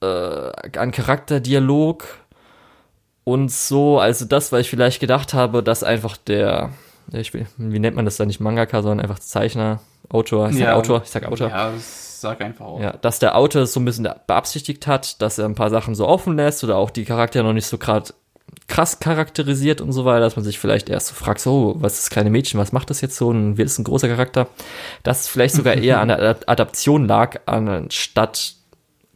äh, 0.01 0.77
an 0.77 0.91
Charakterdialog 0.91 2.05
und 3.23 3.51
so. 3.51 3.99
Also 3.99 4.25
das, 4.25 4.51
weil 4.51 4.61
ich 4.61 4.69
vielleicht 4.69 4.99
gedacht 4.99 5.35
habe, 5.35 5.61
dass 5.61 5.83
einfach 5.83 6.17
der, 6.17 6.71
ich 7.11 7.33
wie 7.33 7.79
nennt 7.79 7.95
man 7.95 8.05
das 8.05 8.17
dann 8.17 8.27
nicht 8.27 8.39
Mangaka, 8.39 8.81
sondern 8.81 8.99
einfach 9.01 9.19
Zeichner, 9.19 9.79
Autor, 10.09 10.49
ich 10.49 10.55
sag 10.57 10.63
Ja. 10.63 10.75
Autor, 10.75 11.01
ich 11.03 11.09
sag 11.09 11.25
Autor. 11.25 11.49
Ja, 11.49 11.71
das 11.71 12.21
sag 12.21 12.41
einfach 12.41 12.65
auch. 12.65 12.79
Ja, 12.81 12.91
dass 12.93 13.19
der 13.19 13.35
Autor 13.37 13.63
es 13.63 13.73
so 13.73 13.79
ein 13.79 13.85
bisschen 13.85 14.07
beabsichtigt 14.27 14.87
hat, 14.87 15.21
dass 15.21 15.37
er 15.37 15.45
ein 15.45 15.55
paar 15.55 15.69
Sachen 15.69 15.95
so 15.95 16.07
offen 16.07 16.35
lässt 16.35 16.63
oder 16.63 16.77
auch 16.77 16.89
die 16.89 17.05
Charaktere 17.05 17.43
noch 17.43 17.53
nicht 17.53 17.65
so 17.67 17.77
gerade 17.77 18.13
krass 18.67 18.99
charakterisiert 18.99 19.81
und 19.81 19.91
so 19.91 20.05
weiter, 20.05 20.19
dass 20.21 20.35
man 20.35 20.43
sich 20.45 20.59
vielleicht 20.59 20.89
erst 20.89 21.07
so 21.07 21.15
fragt, 21.15 21.39
so, 21.39 21.75
was 21.79 21.93
ist 21.93 22.03
das 22.03 22.09
kleine 22.09 22.29
Mädchen, 22.29 22.59
was 22.59 22.71
macht 22.73 22.89
das 22.89 23.01
jetzt 23.01 23.15
so 23.15 23.29
und 23.29 23.57
wird 23.57 23.67
es 23.69 23.77
ein 23.79 23.83
großer 23.85 24.07
Charakter? 24.07 24.47
Dass 25.03 25.21
es 25.21 25.27
vielleicht 25.27 25.55
sogar 25.55 25.73
eher 25.75 25.99
an 25.99 26.09
der 26.09 26.19
Adap- 26.19 26.43
Adaption 26.47 27.05
lag, 27.07 27.39
anstatt 27.45 28.53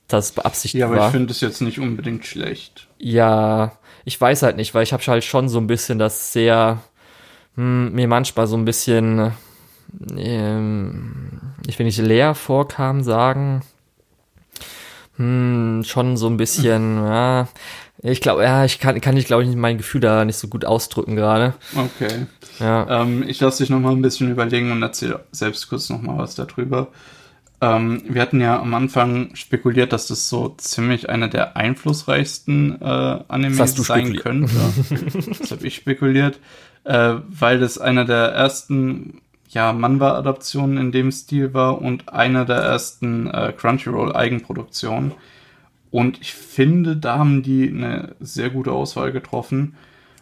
dass 0.08 0.26
es 0.26 0.32
beabsichtigt 0.34 0.80
Ja, 0.80 0.86
aber 0.88 0.98
war. 0.98 1.08
ich 1.08 1.12
finde 1.14 1.32
es 1.32 1.42
jetzt 1.42 1.62
nicht 1.62 1.80
unbedingt 1.80 2.26
schlecht. 2.26 2.88
Ja, 3.00 3.72
ich 4.04 4.20
weiß 4.22 4.44
halt 4.44 4.56
nicht, 4.56 4.74
weil 4.76 4.84
ich 4.84 4.94
habe 4.94 5.04
halt 5.08 5.24
schon 5.24 5.50
so 5.50 5.58
ein 5.58 5.66
bisschen 5.68 5.98
das 6.00 6.32
sehr, 6.32 6.80
mir 7.56 8.08
manchmal 8.08 8.48
so 8.48 8.58
ein 8.58 8.66
bisschen, 8.66 9.32
ähm, 10.18 11.40
ich 11.68 11.80
will 11.80 11.86
nicht 11.86 12.00
leer 12.00 12.36
vorkam 12.36 13.04
sagen, 13.04 13.62
hm, 15.18 15.84
schon 15.86 16.18
so 16.18 16.28
ein 16.28 16.38
bisschen, 16.38 16.98
ja, 17.06 17.48
ich 18.02 18.22
glaube, 18.22 18.44
ja, 18.44 18.66
ich 18.66 18.80
kann, 18.80 19.00
kann 19.02 19.18
ich 19.18 19.26
glaube 19.26 19.44
ich 19.44 19.50
nicht 19.50 19.58
mein 19.58 19.78
Gefühl 19.78 20.02
da 20.02 20.26
nicht 20.26 20.38
so 20.38 20.48
gut 20.48 20.66
ausdrücken 20.66 21.16
gerade. 21.16 21.54
Okay. 21.76 22.28
Ja, 22.60 23.02
Ähm, 23.02 23.24
ich 23.28 23.40
lasse 23.40 23.64
dich 23.64 23.70
noch 23.70 23.80
mal 23.80 23.92
ein 23.92 24.02
bisschen 24.02 24.30
überlegen 24.30 24.72
und 24.72 24.82
erzähle 24.84 25.26
selbst 25.32 25.70
kurz 25.70 25.90
noch 25.90 26.02
mal 26.02 26.18
was 26.18 26.36
darüber. 26.36 26.90
Ähm, 27.62 28.04
wir 28.08 28.22
hatten 28.22 28.42
ja 28.42 28.60
am 28.60 28.74
Anfang 28.74 29.34
spekuliert, 29.34 29.94
dass 29.94 30.08
das 30.08 30.30
so 30.30 30.50
ziemlich 30.58 31.10
einer 31.10 31.30
der 31.30 31.56
einflussreichsten 31.56 32.82
äh, 32.82 33.20
Animes 33.28 33.76
sein 33.76 34.16
könnte. 34.18 34.54
das 35.40 35.52
habe 35.52 35.66
ich 35.66 35.76
spekuliert, 35.76 36.40
äh, 36.86 37.16
weil 37.28 37.60
das 37.60 37.78
einer 37.78 38.06
der 38.06 38.28
ersten 38.30 39.22
ja, 39.50 39.74
Manhwa-Adaptionen 39.74 40.78
in 40.78 40.92
dem 40.92 41.12
Stil 41.12 41.54
war 41.54 41.82
und 41.82 42.10
einer 42.14 42.46
der 42.46 42.58
ersten 42.58 43.28
äh, 43.28 43.54
Crunchyroll-Eigenproduktionen. 43.56 45.14
Und 45.92 46.20
ich 46.22 46.34
finde, 46.34 46.98
da 46.98 47.20
haben 47.20 47.42
die 47.42 47.70
eine 47.70 48.16
sehr 48.20 48.50
gute 48.50 48.72
Auswahl 48.72 49.12
getroffen, 49.12 49.76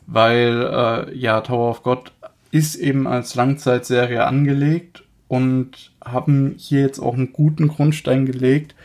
weil 0.05 0.70
äh, 0.72 1.18
ja, 1.18 1.41
Tower 1.41 1.70
of 1.70 1.84
God 1.84 2.11
ist 2.51 2.76
eben 2.76 3.07
als 3.07 3.34
Langzeitserie 3.34 4.26
angelegt 4.26 5.03
und 5.28 5.91
haben 6.05 6.53
hier 6.57 6.82
jetzt 6.82 6.99
auch 6.99 7.16
einen 7.16 7.34
guten 7.34 7.70
Grundstein 7.70 8.28
gelegt. 8.28 8.76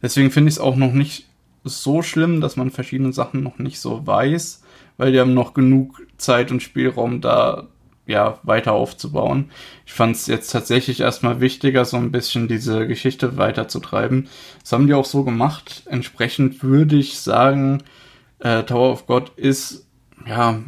Deswegen 0.00 0.30
finde 0.30 0.48
ich 0.48 0.54
es 0.54 0.60
auch 0.60 0.76
noch 0.76 0.92
nicht 0.92 1.26
so 1.64 2.00
schlimm, 2.02 2.40
dass 2.40 2.56
man 2.56 2.70
verschiedene 2.70 3.12
Sachen 3.12 3.42
noch 3.42 3.58
nicht 3.58 3.78
so 3.78 4.06
weiß, 4.06 4.62
weil 4.98 5.12
die 5.12 5.20
haben 5.20 5.32
noch 5.32 5.54
genug 5.54 6.02
Zeit 6.18 6.50
und 6.50 6.62
Spielraum 6.62 7.22
da 7.22 7.68
ja 8.06 8.38
weiter 8.42 8.72
aufzubauen. 8.72 9.50
Ich 9.86 9.92
fand 9.92 10.16
es 10.16 10.26
jetzt 10.26 10.50
tatsächlich 10.50 11.00
erstmal 11.00 11.40
wichtiger, 11.40 11.84
so 11.84 11.96
ein 11.96 12.12
bisschen 12.12 12.48
diese 12.48 12.86
Geschichte 12.86 13.36
weiterzutreiben. 13.36 14.28
Das 14.60 14.72
haben 14.72 14.86
die 14.86 14.94
auch 14.94 15.04
so 15.04 15.24
gemacht. 15.24 15.84
Entsprechend 15.86 16.62
würde 16.62 16.96
ich 16.96 17.18
sagen, 17.20 17.82
äh, 18.38 18.62
Tower 18.64 18.92
of 18.92 19.06
God 19.06 19.32
ist 19.36 19.86
ja 20.26 20.60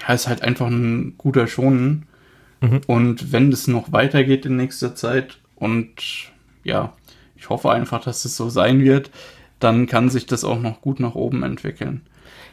ja 0.00 0.14
ist 0.14 0.28
halt 0.28 0.42
einfach 0.42 0.66
ein 0.66 1.14
guter 1.18 1.46
Schonen. 1.46 2.06
Mhm. 2.60 2.80
Und 2.86 3.32
wenn 3.32 3.52
es 3.52 3.66
noch 3.66 3.92
weitergeht 3.92 4.46
in 4.46 4.56
nächster 4.56 4.94
Zeit 4.94 5.38
und 5.56 6.30
ja, 6.64 6.92
ich 7.36 7.48
hoffe 7.48 7.70
einfach, 7.70 8.02
dass 8.02 8.24
es 8.24 8.36
so 8.36 8.48
sein 8.48 8.80
wird, 8.80 9.10
dann 9.58 9.86
kann 9.86 10.10
sich 10.10 10.26
das 10.26 10.44
auch 10.44 10.60
noch 10.60 10.80
gut 10.80 11.00
nach 11.00 11.14
oben 11.14 11.42
entwickeln. 11.42 12.02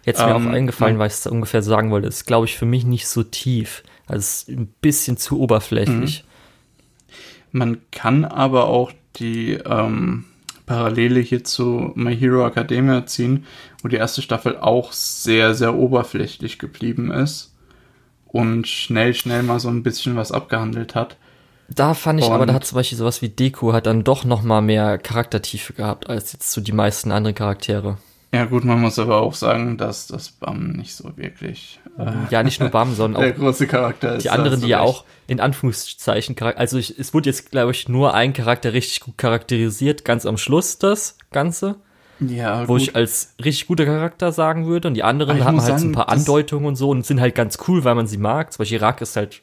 Jetzt 0.05 0.19
mir 0.19 0.29
ähm, 0.29 0.47
auch 0.47 0.51
eingefallen, 0.51 0.99
weil 0.99 1.07
ich 1.07 1.13
es 1.13 1.27
ungefähr 1.27 1.61
sagen 1.61 1.91
wollte, 1.91 2.07
ist, 2.07 2.25
glaube 2.25 2.45
ich, 2.45 2.57
für 2.57 2.65
mich 2.65 2.85
nicht 2.85 3.07
so 3.07 3.23
tief. 3.23 3.83
Also 4.07 4.19
es 4.19 4.43
ist 4.43 4.49
ein 4.49 4.73
bisschen 4.81 5.17
zu 5.17 5.39
oberflächlich. 5.39 6.23
Mhm. 6.23 6.29
Man 7.51 7.77
kann 7.91 8.25
aber 8.25 8.67
auch 8.67 8.91
die 9.15 9.53
ähm, 9.53 10.25
Parallele 10.65 11.19
hier 11.19 11.43
zu 11.43 11.91
My 11.95 12.15
Hero 12.15 12.45
Academia 12.45 13.05
ziehen, 13.05 13.45
wo 13.81 13.87
die 13.87 13.95
erste 13.95 14.21
Staffel 14.21 14.57
auch 14.57 14.91
sehr, 14.91 15.55
sehr 15.55 15.75
oberflächlich 15.75 16.59
geblieben 16.59 17.11
ist 17.11 17.55
und 18.27 18.67
schnell, 18.67 19.13
schnell 19.13 19.43
mal 19.43 19.59
so 19.59 19.69
ein 19.69 19.83
bisschen 19.83 20.15
was 20.15 20.31
abgehandelt 20.31 20.95
hat. 20.95 21.17
Da 21.69 21.93
fand 21.93 22.19
ich 22.19 22.25
und 22.25 22.33
aber, 22.33 22.45
da 22.45 22.53
hat 22.53 22.65
zum 22.65 22.77
Beispiel 22.77 22.97
sowas 22.97 23.21
wie 23.21 23.29
Deku 23.29 23.73
hat 23.73 23.85
dann 23.85 24.03
doch 24.03 24.25
noch 24.25 24.41
mal 24.41 24.61
mehr 24.61 24.97
Charaktertiefe 24.97 25.73
gehabt 25.73 26.09
als 26.09 26.33
jetzt 26.33 26.51
so 26.51 26.61
die 26.61 26.71
meisten 26.71 27.11
anderen 27.11 27.35
Charaktere. 27.35 27.97
Ja 28.31 28.45
gut, 28.45 28.63
man 28.63 28.79
muss 28.79 28.99
aber 28.99 29.21
auch 29.21 29.33
sagen, 29.33 29.77
dass 29.77 30.05
das 30.05 30.29
Bam 30.29 30.73
nicht 30.73 30.93
so 30.93 31.17
wirklich. 31.17 31.79
Äh, 31.97 32.11
ja, 32.29 32.43
nicht 32.43 32.59
nur 32.59 32.69
Bam, 32.69 32.93
sondern 32.93 33.17
auch 33.21 33.25
der 33.25 33.33
große 33.33 33.65
Charakter 33.65 34.15
ist. 34.15 34.23
Die 34.23 34.29
anderen, 34.29 34.61
die 34.61 34.67
ja 34.67 34.81
auch 34.81 35.03
in 35.25 35.39
Anführungszeichen 35.39 36.39
also 36.39 36.77
ich, 36.77 36.97
es 36.99 37.13
wurde 37.13 37.29
jetzt 37.29 37.49
glaube 37.49 37.71
ich 37.71 37.89
nur 37.89 38.13
ein 38.13 38.33
Charakter 38.33 38.73
richtig 38.73 38.99
gut 39.01 39.17
charakterisiert, 39.17 40.05
ganz 40.05 40.25
am 40.27 40.37
Schluss 40.37 40.77
das 40.77 41.17
Ganze. 41.31 41.77
Ja, 42.19 42.67
wo 42.67 42.73
gut. 42.73 42.81
ich 42.81 42.95
als 42.95 43.33
richtig 43.43 43.67
guter 43.67 43.85
Charakter 43.85 44.31
sagen 44.31 44.67
würde 44.67 44.89
und 44.89 44.93
die 44.93 45.03
anderen 45.03 45.43
haben 45.43 45.57
halt 45.57 45.67
sagen, 45.67 45.79
so 45.79 45.87
ein 45.87 45.91
paar 45.93 46.09
Andeutungen 46.09 46.65
und 46.65 46.75
so 46.75 46.89
und 46.89 47.05
sind 47.05 47.21
halt 47.21 47.33
ganz 47.33 47.57
cool, 47.67 47.83
weil 47.83 47.95
man 47.95 48.07
sie 48.07 48.17
mag. 48.17 48.51
Zum 48.51 48.59
Beispiel 48.59 48.77
Irak 48.77 49.01
ist 49.01 49.15
halt 49.15 49.41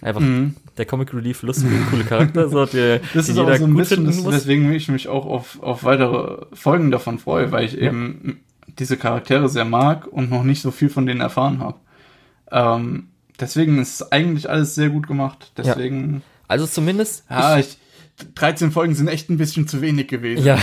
einfach 0.00 0.22
mhm. 0.22 0.56
Der 0.76 0.86
Comic 0.86 1.14
Relief 1.14 1.42
lustige, 1.42 1.74
coole 1.90 2.04
Charakter. 2.04 2.48
So, 2.48 2.66
der, 2.66 3.00
das 3.14 3.28
ist 3.28 3.38
auch 3.38 3.54
so 3.56 3.64
ein 3.64 3.74
bisschen, 3.74 4.04
das, 4.06 4.24
weswegen 4.24 4.72
ich 4.72 4.88
mich 4.88 5.08
auch 5.08 5.26
auf, 5.26 5.62
auf 5.62 5.84
weitere 5.84 6.46
Folgen 6.52 6.90
davon 6.90 7.18
freue, 7.18 7.52
weil 7.52 7.64
ich 7.64 7.74
ja. 7.74 7.82
eben 7.82 8.40
diese 8.78 8.96
Charaktere 8.96 9.48
sehr 9.48 9.64
mag 9.64 10.06
und 10.06 10.30
noch 10.30 10.42
nicht 10.42 10.62
so 10.62 10.70
viel 10.70 10.88
von 10.88 11.06
denen 11.06 11.20
erfahren 11.20 11.60
habe. 11.60 11.78
Ähm, 12.50 13.08
deswegen 13.38 13.80
ist 13.80 14.12
eigentlich 14.12 14.50
alles 14.50 14.74
sehr 14.74 14.88
gut 14.88 15.06
gemacht. 15.06 15.52
Deswegen. 15.56 16.14
Ja. 16.14 16.20
Also 16.48 16.66
zumindest. 16.66 17.24
Ja, 17.30 17.58
ich, 17.58 17.78
13 18.34 18.70
Folgen 18.70 18.94
sind 18.94 19.08
echt 19.08 19.30
ein 19.30 19.38
bisschen 19.38 19.66
zu 19.66 19.80
wenig 19.80 20.08
gewesen. 20.08 20.44
Ja. 20.44 20.58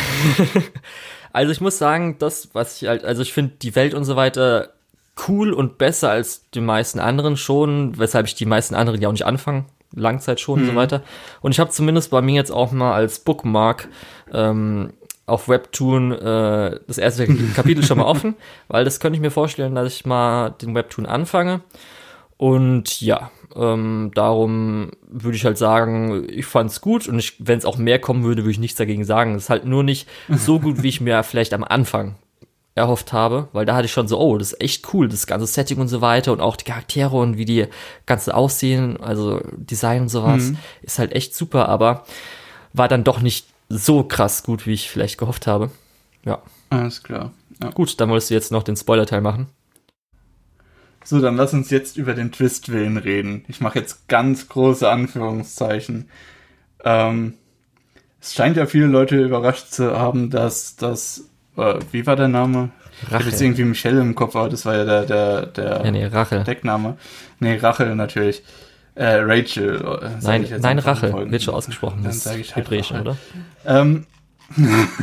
also 1.33 1.51
ich 1.51 1.61
muss 1.61 1.77
sagen, 1.77 2.17
das, 2.19 2.49
was 2.53 2.81
ich 2.81 2.87
halt, 2.87 3.03
also 3.03 3.21
ich 3.21 3.33
finde 3.33 3.53
die 3.61 3.75
Welt 3.75 3.93
und 3.93 4.05
so 4.05 4.15
weiter 4.15 4.73
cool 5.27 5.53
und 5.53 5.77
besser 5.77 6.09
als 6.09 6.49
die 6.51 6.61
meisten 6.61 6.99
anderen 6.99 7.37
schon, 7.37 7.97
weshalb 7.97 8.27
ich 8.27 8.35
die 8.35 8.45
meisten 8.45 8.75
anderen 8.75 9.01
ja 9.01 9.09
auch 9.09 9.13
nicht 9.13 9.25
anfange. 9.25 9.65
Langzeit 9.93 10.39
schon 10.39 10.59
mhm. 10.59 10.61
und 10.61 10.67
so 10.67 10.71
mhm. 10.73 10.77
weiter. 10.77 11.01
Und 11.41 11.51
ich 11.51 11.59
habe 11.59 11.71
zumindest 11.71 12.11
bei 12.11 12.21
mir 12.21 12.35
jetzt 12.35 12.51
auch 12.51 12.71
mal 12.71 12.93
als 12.93 13.19
Bookmark 13.19 13.87
ähm, 14.31 14.93
auf 15.25 15.47
Webtoon 15.47 16.11
äh, 16.11 16.79
das 16.87 16.97
erste 16.97 17.27
Kapitel 17.55 17.83
schon 17.83 17.97
mal 17.97 18.05
offen, 18.05 18.35
weil 18.67 18.83
das 18.83 18.99
könnte 18.99 19.15
ich 19.15 19.21
mir 19.21 19.31
vorstellen, 19.31 19.75
dass 19.75 19.93
ich 19.93 20.05
mal 20.05 20.49
den 20.49 20.75
Webtoon 20.75 21.05
anfange. 21.05 21.61
Und 22.37 23.01
ja, 23.01 23.29
ähm, 23.55 24.11
darum 24.15 24.91
würde 25.07 25.37
ich 25.37 25.45
halt 25.45 25.57
sagen, 25.57 26.25
ich 26.27 26.45
fand's 26.45 26.81
gut 26.81 27.07
und 27.07 27.33
wenn 27.37 27.57
es 27.57 27.65
auch 27.65 27.77
mehr 27.77 27.99
kommen 27.99 28.23
würde, 28.23 28.41
würde 28.43 28.51
ich 28.51 28.59
nichts 28.59 28.77
dagegen 28.77 29.03
sagen. 29.03 29.35
Es 29.35 29.43
ist 29.43 29.49
halt 29.49 29.65
nur 29.65 29.83
nicht 29.83 30.09
so 30.29 30.59
gut, 30.59 30.81
wie 30.83 30.89
ich 30.89 31.01
mir 31.01 31.21
vielleicht 31.23 31.53
am 31.53 31.63
Anfang 31.63 32.15
erhofft 32.75 33.11
habe, 33.11 33.49
weil 33.51 33.65
da 33.65 33.75
hatte 33.75 33.85
ich 33.85 33.91
schon 33.91 34.07
so, 34.07 34.19
oh, 34.19 34.37
das 34.37 34.53
ist 34.53 34.61
echt 34.61 34.93
cool, 34.93 35.09
das 35.09 35.27
ganze 35.27 35.45
Setting 35.45 35.79
und 35.79 35.89
so 35.89 36.01
weiter 36.01 36.31
und 36.31 36.39
auch 36.39 36.55
die 36.55 36.65
Charaktere 36.65 37.17
und 37.17 37.37
wie 37.37 37.45
die 37.45 37.67
ganze 38.05 38.33
aussehen, 38.33 38.97
also 39.01 39.41
Design 39.57 40.03
und 40.03 40.09
sowas, 40.09 40.49
mhm. 40.49 40.57
ist 40.81 40.99
halt 40.99 41.11
echt 41.11 41.35
super, 41.35 41.67
aber 41.67 42.05
war 42.73 42.87
dann 42.87 43.03
doch 43.03 43.19
nicht 43.21 43.47
so 43.67 44.03
krass 44.03 44.43
gut, 44.43 44.65
wie 44.67 44.73
ich 44.73 44.89
vielleicht 44.89 45.17
gehofft 45.17 45.47
habe. 45.47 45.71
Ja. 46.23 46.41
Alles 46.69 47.03
klar. 47.03 47.33
Ja. 47.61 47.69
Gut, 47.71 47.99
dann 47.99 48.09
wolltest 48.09 48.29
du 48.29 48.33
jetzt 48.33 48.51
noch 48.51 48.63
den 48.63 48.75
Spoiler-Teil 48.75 49.21
machen. 49.21 49.49
So, 51.03 51.19
dann 51.19 51.35
lass 51.35 51.53
uns 51.53 51.69
jetzt 51.71 51.97
über 51.97 52.13
den 52.13 52.31
Twist-Willen 52.31 52.97
reden. 52.97 53.43
Ich 53.47 53.59
mache 53.59 53.79
jetzt 53.79 54.07
ganz 54.07 54.47
große 54.47 54.89
Anführungszeichen. 54.89 56.09
Ähm, 56.83 57.33
es 58.21 58.35
scheint 58.35 58.55
ja 58.55 58.67
viele 58.67 58.85
Leute 58.85 59.17
überrascht 59.17 59.71
zu 59.71 59.97
haben, 59.97 60.29
dass 60.29 60.75
das, 60.75 61.30
wie 61.55 62.05
war 62.05 62.15
der 62.15 62.27
Name? 62.27 62.71
Rachel. 63.03 63.07
Ich 63.07 63.13
habe 63.13 63.23
jetzt 63.25 63.41
irgendwie 63.41 63.63
Michelle 63.63 64.01
im 64.01 64.15
Kopf, 64.15 64.35
aber 64.35 64.49
das 64.49 64.65
war 64.65 64.75
ja 64.75 64.85
der, 64.85 65.05
der, 65.05 65.45
der 65.47 65.81
ja, 65.85 65.91
nee, 65.91 66.05
Rachel. 66.05 66.43
Deckname. 66.43 66.97
Nee, 67.39 67.57
Rachel 67.57 67.95
natürlich. 67.95 68.43
Äh, 68.95 69.15
Rachel. 69.21 69.75
Äh, 70.01 70.09
nein, 70.21 70.47
nein 70.59 70.79
Rachel, 70.79 71.31
wird 71.31 71.41
schon 71.41 71.53
ausgesprochen. 71.53 72.03
Dann 72.03 72.11
sage 72.11 72.41
ich 72.41 72.55
halt 72.55 72.69
Hebräisch, 72.69 72.91
oder? 72.91 73.17
Ähm. 73.65 74.05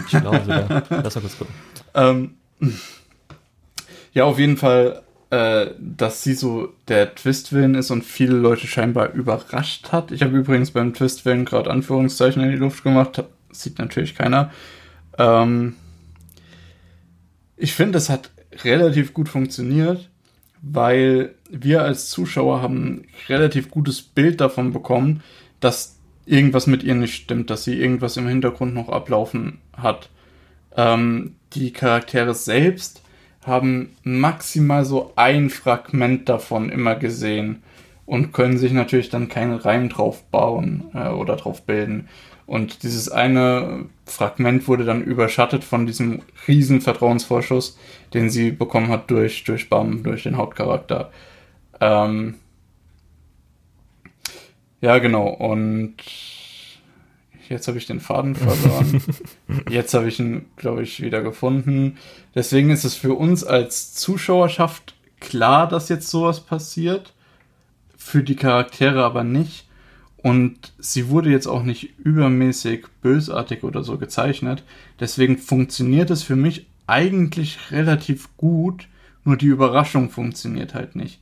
ich 0.07 0.20
glaube 0.20 0.40
sogar. 0.40 0.82
Lass 0.90 1.14
mal 1.14 1.20
kurz 1.22 1.38
gucken. 1.38 1.55
Ähm, 1.94 2.34
ja, 4.12 4.24
auf 4.24 4.38
jeden 4.38 4.57
Fall, 4.57 5.03
äh, 5.30 5.68
dass 5.78 6.22
sie 6.22 6.34
so 6.34 6.74
der 6.86 7.14
Twist-Willen 7.14 7.74
ist 7.74 7.90
und 7.90 8.05
viele 8.05 8.36
Leute 8.36 8.66
scheinbar 8.66 9.12
überrascht 9.12 9.90
hat. 9.90 10.12
Ich 10.12 10.22
habe 10.22 10.36
übrigens 10.36 10.70
beim 10.70 10.92
Twist-Willen 10.92 11.44
gerade 11.44 11.70
Anführungszeichen 11.70 12.42
in 12.42 12.51
die 12.51 12.57
Luft 12.57 12.84
gemacht. 12.84 13.24
Sieht 13.51 13.78
natürlich 13.78 14.14
keiner. 14.14 14.51
Ähm, 15.16 15.76
ich 17.59 17.75
finde, 17.75 17.93
das 17.93 18.09
hat 18.09 18.31
relativ 18.65 19.13
gut 19.13 19.29
funktioniert 19.29 20.09
weil 20.63 21.35
wir 21.51 21.83
als 21.83 22.11
Zuschauer 22.11 22.63
haben 22.63 23.05
relativ 23.29 23.71
gutes 23.71 24.03
Bild 24.03 24.41
davon 24.41 24.73
bekommen, 24.73 25.23
dass 25.61 25.99
irgendwas 26.27 26.67
mit 26.67 26.83
ihr 26.83 26.95
nicht 26.95 27.15
stimmt, 27.15 27.51
dass 27.51 27.65
sie 27.65 27.81
irgendwas 27.81 28.17
im 28.17 28.29
Hintergrund 28.29 28.75
noch 28.75 28.89
ablaufen 28.89 29.59
hat. 29.77 30.11
Ähm, 30.77 31.37
die 31.55 31.73
Charaktere 31.73 32.35
selbst 32.35 33.03
haben 33.45 33.91
maximal 34.03 34.85
so 34.85 35.13
ein 35.17 35.49
Fragment 35.49 36.29
davon 36.29 36.71
immer 36.71 36.97
gesehen 36.97 37.63
und 38.05 38.33
können 38.33 38.59
sich 38.59 38.73
natürlich 38.73 39.09
dann 39.09 39.29
keinen 39.29 39.55
Reim 39.55 39.89
drauf 39.89 40.23
bauen 40.25 40.91
äh, 40.93 41.09
oder 41.09 41.37
drauf 41.37 41.63
bilden. 41.63 42.09
Und 42.49 42.82
dieses 42.82 43.11
eine 43.11 43.84
Fragment 44.07 44.68
wurde 44.68 44.86
dann 44.86 45.05
überschattet 45.05 45.64
von 45.64 45.84
diesem 45.84 46.22
riesen 46.49 46.80
Vertrauensvorschuss, 46.80 47.76
den 48.14 48.30
sie 48.30 48.53
bekommen 48.53 48.88
hat 48.88 49.11
durch, 49.11 49.44
durch 49.44 49.68
Bam, 49.68 50.03
durch 50.03 50.22
den 50.22 50.38
Hauptcharakter. 50.38 51.12
Ähm 51.78 52.36
ja, 54.80 54.96
genau. 54.96 55.28
Und 55.28 55.96
jetzt 57.51 57.68
habe 57.68 57.76
ich 57.76 57.84
den 57.84 58.01
Faden 58.01 58.34
verloren. 58.34 59.03
jetzt 59.68 59.92
habe 59.92 60.09
ich 60.09 60.18
ihn, 60.18 60.46
glaube 60.57 60.82
ich, 60.82 61.03
wieder 61.03 61.20
gefunden. 61.20 61.99
Deswegen 62.34 62.70
ist 62.70 62.84
es 62.84 62.94
für 62.94 63.12
uns 63.12 63.44
als 63.44 63.92
Zuschauerschaft 63.92 64.94
klar, 65.20 65.68
dass 65.68 65.90
jetzt 65.90 66.09
sowas 66.09 66.40
passiert. 66.40 67.12
Für 67.94 68.22
die 68.22 68.36
Charaktere 68.36 69.05
aber 69.05 69.22
nicht. 69.22 69.68
Und 70.23 70.73
sie 70.79 71.09
wurde 71.09 71.31
jetzt 71.31 71.47
auch 71.47 71.62
nicht 71.62 71.99
übermäßig 71.99 72.87
bösartig 73.03 73.62
oder 73.62 73.85
so 73.85 73.99
gezeichnet. 73.99 74.64
Deswegen 74.99 75.39
funktioniert 75.39 76.11
es 76.11 76.23
für 76.23 76.37
mich 76.37 76.66
eigentlich 76.87 77.59
relativ 77.71 78.37
gut, 78.37 78.89
nur 79.25 79.37
die 79.37 79.47
Überraschung 79.47 80.11
funktioniert 80.11 80.75
halt 80.75 80.97
nicht. 80.97 81.21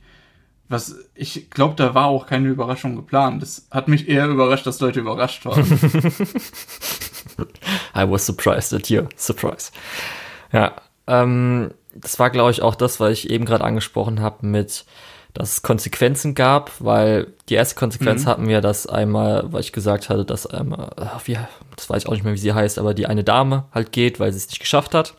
Was 0.69 0.95
ich 1.13 1.49
glaube, 1.49 1.75
da 1.75 1.93
war 1.93 2.07
auch 2.07 2.25
keine 2.25 2.49
Überraschung 2.49 2.95
geplant. 2.95 3.41
Das 3.41 3.67
hat 3.71 3.87
mich 3.87 4.09
eher 4.09 4.27
überrascht, 4.27 4.65
dass 4.65 4.79
Leute 4.79 4.99
überrascht 4.99 5.45
waren. 5.45 5.63
I 7.95 8.09
was 8.09 8.25
surprised 8.25 8.73
at 8.73 8.89
you. 8.89 9.03
Surprise. 9.15 9.71
Ja, 10.51 10.75
ähm, 11.07 11.71
das 11.93 12.19
war, 12.19 12.29
glaube 12.29 12.51
ich, 12.51 12.61
auch 12.61 12.75
das, 12.75 12.99
was 12.99 13.11
ich 13.11 13.29
eben 13.29 13.45
gerade 13.45 13.63
angesprochen 13.63 14.21
habe 14.21 14.45
mit 14.45 14.85
dass 15.37 15.53
es 15.53 15.61
Konsequenzen 15.61 16.33
gab, 16.33 16.71
weil 16.79 17.27
die 17.47 17.53
erste 17.53 17.75
Konsequenz 17.75 18.25
mhm. 18.25 18.29
hatten 18.29 18.47
wir, 18.47 18.59
dass 18.59 18.87
einmal, 18.87 19.51
weil 19.53 19.61
ich 19.61 19.71
gesagt 19.71 20.09
hatte, 20.09 20.25
dass 20.25 20.47
einmal, 20.47 20.89
wie, 21.25 21.37
das 21.75 21.89
weiß 21.89 22.03
ich 22.03 22.09
auch 22.09 22.13
nicht 22.13 22.23
mehr, 22.23 22.33
wie 22.33 22.39
sie 22.39 22.53
heißt, 22.53 22.79
aber 22.79 22.93
die 22.95 23.05
eine 23.05 23.23
Dame 23.23 23.65
halt 23.71 23.91
geht, 23.91 24.19
weil 24.19 24.31
sie 24.31 24.37
es 24.37 24.47
nicht 24.47 24.59
geschafft 24.59 24.95
hat. 24.95 25.13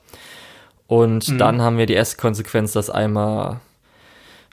Und 0.89 1.29
mhm. 1.29 1.39
dann 1.39 1.63
haben 1.63 1.79
wir 1.79 1.87
die 1.87 1.95
erste 1.95 2.17
Konsequenz, 2.17 2.73
dass 2.73 2.91
einmal 2.91 3.61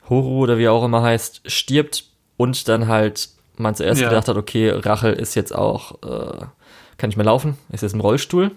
Horo 0.08 0.38
oder 0.38 0.56
wie 0.58 0.68
auch 0.68 0.84
immer 0.84 1.02
heißt, 1.02 1.42
stirbt 1.50 2.04
und 2.36 2.68
dann 2.68 2.86
halt 2.86 3.30
man 3.56 3.74
zuerst 3.74 4.00
Ja. 4.00 4.08
gedacht 4.08 4.28
hat, 4.28 4.36
okay, 4.36 4.70
Rachel 4.70 5.14
ist 5.14 5.34
jetzt 5.34 5.54
auch, 5.54 6.02
äh, 6.02 6.44
kann 6.96 7.08
nicht 7.08 7.16
mehr 7.16 7.26
laufen, 7.26 7.56
ist 7.72 7.82
jetzt 7.82 7.94
im 7.94 8.00
Rollstuhl. 8.00 8.52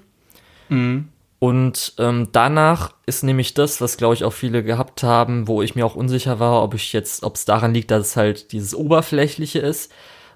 Mhm. 0.67 1.09
Und 1.39 1.93
ähm, 1.97 2.27
danach 2.33 2.93
ist 3.05 3.23
nämlich 3.23 3.53
das, 3.53 3.79
was 3.79 3.95
glaube 3.95 4.13
ich 4.13 4.25
auch 4.25 4.33
viele 4.33 4.61
gehabt 4.61 5.03
haben, 5.03 5.47
wo 5.47 5.61
ich 5.61 5.73
mir 5.73 5.85
auch 5.85 5.95
unsicher 5.95 6.39
war, 6.39 6.61
ob 6.61 6.73
ich 6.73 6.91
jetzt, 6.91 7.23
ob 7.23 7.35
es 7.35 7.45
daran 7.45 7.73
liegt, 7.73 7.91
dass 7.91 8.07
es 8.07 8.15
halt 8.17 8.51
dieses 8.51 8.75
Oberflächliche 8.75 9.59
ist, 9.59 9.89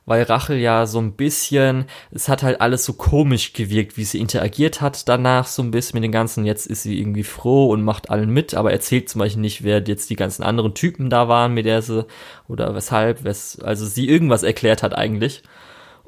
weil 0.06 0.24
Rachel 0.24 0.58
ja 0.58 0.86
so 0.86 1.00
ein 1.00 1.14
bisschen, 1.14 1.86
es 2.12 2.30
hat 2.30 2.42
halt 2.42 2.62
alles 2.62 2.86
so 2.86 2.94
komisch 2.94 3.52
gewirkt, 3.52 3.98
wie 3.98 4.06
sie 4.06 4.20
interagiert 4.20 4.80
hat 4.80 5.10
danach 5.10 5.46
so 5.48 5.62
ein 5.62 5.72
bisschen 5.72 5.98
mit 5.98 6.06
den 6.06 6.14
ganzen, 6.14 6.46
jetzt 6.46 6.68
ist 6.68 6.84
sie 6.84 6.98
irgendwie 6.98 7.24
froh 7.24 7.70
und 7.70 7.84
macht 7.84 8.10
allen 8.10 8.30
mit, 8.30 8.54
aber 8.54 8.72
erzählt 8.72 9.10
zum 9.10 9.20
Beispiel 9.20 9.42
nicht, 9.42 9.64
wer 9.64 9.84
jetzt 9.84 10.10
die 10.10 10.16
ganzen 10.16 10.44
anderen 10.44 10.74
Typen 10.74 11.10
da 11.10 11.28
waren, 11.28 11.54
mit 11.54 11.66
der 11.66 11.82
sie, 11.82 12.06
oder 12.48 12.76
weshalb, 12.76 13.26
wes, 13.26 13.60
also 13.60 13.86
sie 13.86 14.08
irgendwas 14.08 14.44
erklärt 14.44 14.84
hat 14.84 14.98
eigentlich. 14.98 15.44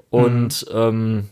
Und 0.09 0.65
ähm, 0.73 1.29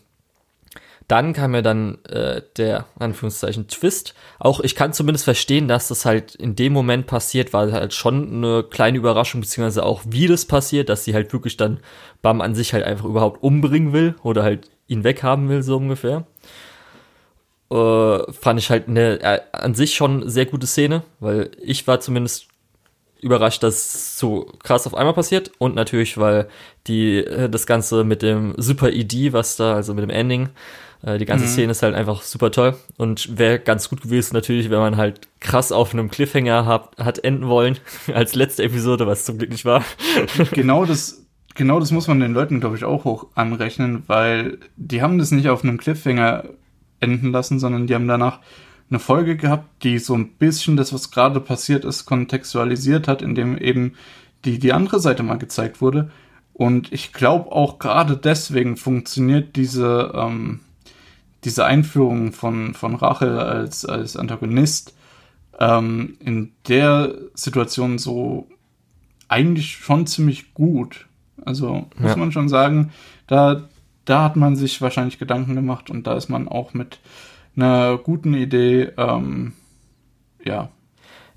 dann 1.07 1.33
kam 1.33 1.51
mir 1.51 1.61
dann 1.61 2.03
äh, 2.05 2.41
der 2.57 2.85
Anführungszeichen 2.97 3.67
Twist. 3.67 4.13
Auch 4.39 4.59
ich 4.59 4.75
kann 4.75 4.93
zumindest 4.93 5.25
verstehen, 5.25 5.67
dass 5.67 5.89
das 5.89 6.05
halt 6.05 6.35
in 6.35 6.55
dem 6.55 6.73
Moment 6.73 7.07
passiert, 7.07 7.53
war 7.53 7.71
halt 7.71 7.93
schon 7.93 8.33
eine 8.33 8.63
kleine 8.63 8.97
Überraschung, 8.97 9.41
beziehungsweise 9.41 9.85
auch 9.85 10.01
wie 10.05 10.27
das 10.27 10.45
passiert, 10.45 10.89
dass 10.89 11.03
sie 11.03 11.13
halt 11.13 11.33
wirklich 11.33 11.57
dann 11.57 11.79
Bam 12.21 12.41
an 12.41 12.55
sich 12.55 12.73
halt 12.73 12.85
einfach 12.85 13.05
überhaupt 13.05 13.43
umbringen 13.43 13.91
will 13.91 14.15
oder 14.23 14.43
halt 14.43 14.69
ihn 14.87 15.03
weghaben 15.03 15.49
will, 15.49 15.61
so 15.61 15.77
ungefähr. 15.77 16.25
Äh, 17.71 18.31
fand 18.31 18.59
ich 18.59 18.69
halt 18.69 18.87
eine 18.87 19.19
äh, 19.21 19.41
an 19.51 19.75
sich 19.75 19.95
schon 19.95 20.29
sehr 20.29 20.45
gute 20.45 20.67
Szene, 20.67 21.03
weil 21.19 21.51
ich 21.61 21.87
war 21.87 21.99
zumindest 21.99 22.47
überrascht, 23.23 23.63
dass 23.63 24.19
so 24.19 24.51
krass 24.61 24.85
auf 24.85 24.95
einmal 24.95 25.13
passiert 25.13 25.51
und 25.57 25.75
natürlich, 25.75 26.17
weil 26.17 26.47
die 26.87 27.17
äh, 27.17 27.49
das 27.49 27.65
Ganze 27.65 28.03
mit 28.03 28.21
dem 28.21 28.53
Super 28.57 28.91
ED, 28.91 29.33
was 29.33 29.55
da, 29.55 29.73
also 29.73 29.93
mit 29.93 30.03
dem 30.03 30.09
Ending, 30.09 30.49
äh, 31.03 31.17
die 31.17 31.25
ganze 31.25 31.47
Szene 31.47 31.71
ist 31.71 31.83
halt 31.83 31.95
einfach 31.95 32.21
super 32.21 32.49
toll 32.51 32.75
und 32.97 33.37
wäre 33.37 33.59
ganz 33.59 33.89
gut 33.89 34.01
gewesen 34.01 34.33
natürlich, 34.33 34.69
wenn 34.69 34.79
man 34.79 34.97
halt 34.97 35.27
krass 35.39 35.71
auf 35.71 35.93
einem 35.93 36.09
Cliffhanger 36.09 36.65
hat, 36.65 36.97
hat 36.97 37.23
enden 37.23 37.47
wollen 37.47 37.77
als 38.13 38.35
letzte 38.35 38.63
Episode, 38.63 39.05
was 39.05 39.25
zum 39.25 39.37
Glück 39.37 39.51
nicht 39.51 39.65
war. 39.65 39.83
genau 40.51 40.85
das, 40.85 41.25
genau 41.55 41.79
das 41.79 41.91
muss 41.91 42.07
man 42.07 42.19
den 42.19 42.33
Leuten, 42.33 42.59
glaube 42.59 42.77
ich, 42.77 42.85
auch 42.85 43.03
hoch 43.03 43.27
anrechnen, 43.35 44.03
weil 44.07 44.57
die 44.77 45.01
haben 45.01 45.17
das 45.19 45.31
nicht 45.31 45.49
auf 45.49 45.63
einem 45.63 45.77
Cliffhanger 45.77 46.45
enden 47.01 47.31
lassen, 47.31 47.59
sondern 47.59 47.85
die 47.87 47.95
haben 47.95 48.07
danach 48.07 48.39
eine 48.89 48.99
Folge 48.99 49.35
gehabt, 49.35 49.83
die 49.83 49.99
so 49.99 50.13
ein 50.13 50.33
bisschen 50.33 50.77
das, 50.77 50.93
was 50.93 51.11
gerade 51.11 51.39
passiert 51.41 51.83
ist, 51.83 52.05
kontextualisiert 52.05 53.07
hat, 53.07 53.21
indem 53.21 53.57
eben 53.57 53.95
die, 54.45 54.59
die 54.59 54.71
andere 54.71 54.99
Seite 54.99 55.23
mal 55.23 55.37
gezeigt 55.37 55.81
wurde. 55.81 56.11
Und 56.53 56.93
ich 56.93 57.11
glaube 57.11 57.51
auch 57.51 57.79
gerade 57.79 58.15
deswegen 58.15 58.77
funktioniert 58.77 59.55
diese, 59.55 60.13
ähm, 60.15 60.59
diese 61.45 61.65
Einführung 61.65 62.31
von, 62.31 62.73
von 62.73 62.95
Rachel 62.95 63.39
als, 63.39 63.85
als 63.85 64.15
Antagonist 64.17 64.93
ähm, 65.59 66.17
in 66.19 66.51
der 66.67 67.15
Situation 67.33 67.97
so 67.97 68.47
eigentlich 69.27 69.71
schon 69.77 70.07
ziemlich 70.07 70.53
gut. 70.53 71.07
Also 71.45 71.87
muss 71.97 72.11
Ja. 72.11 72.17
man 72.17 72.31
schon 72.31 72.49
sagen, 72.49 72.91
da, 73.27 73.67
da 74.05 74.23
hat 74.23 74.35
man 74.35 74.55
sich 74.55 74.81
wahrscheinlich 74.81 75.19
Gedanken 75.19 75.55
gemacht 75.55 75.89
und 75.89 76.07
da 76.07 76.15
ist 76.15 76.29
man 76.29 76.47
auch 76.47 76.73
mit 76.73 76.99
einer 77.55 77.97
guten 77.97 78.33
Idee, 78.33 78.91
ähm, 78.97 79.53
ja, 80.43 80.69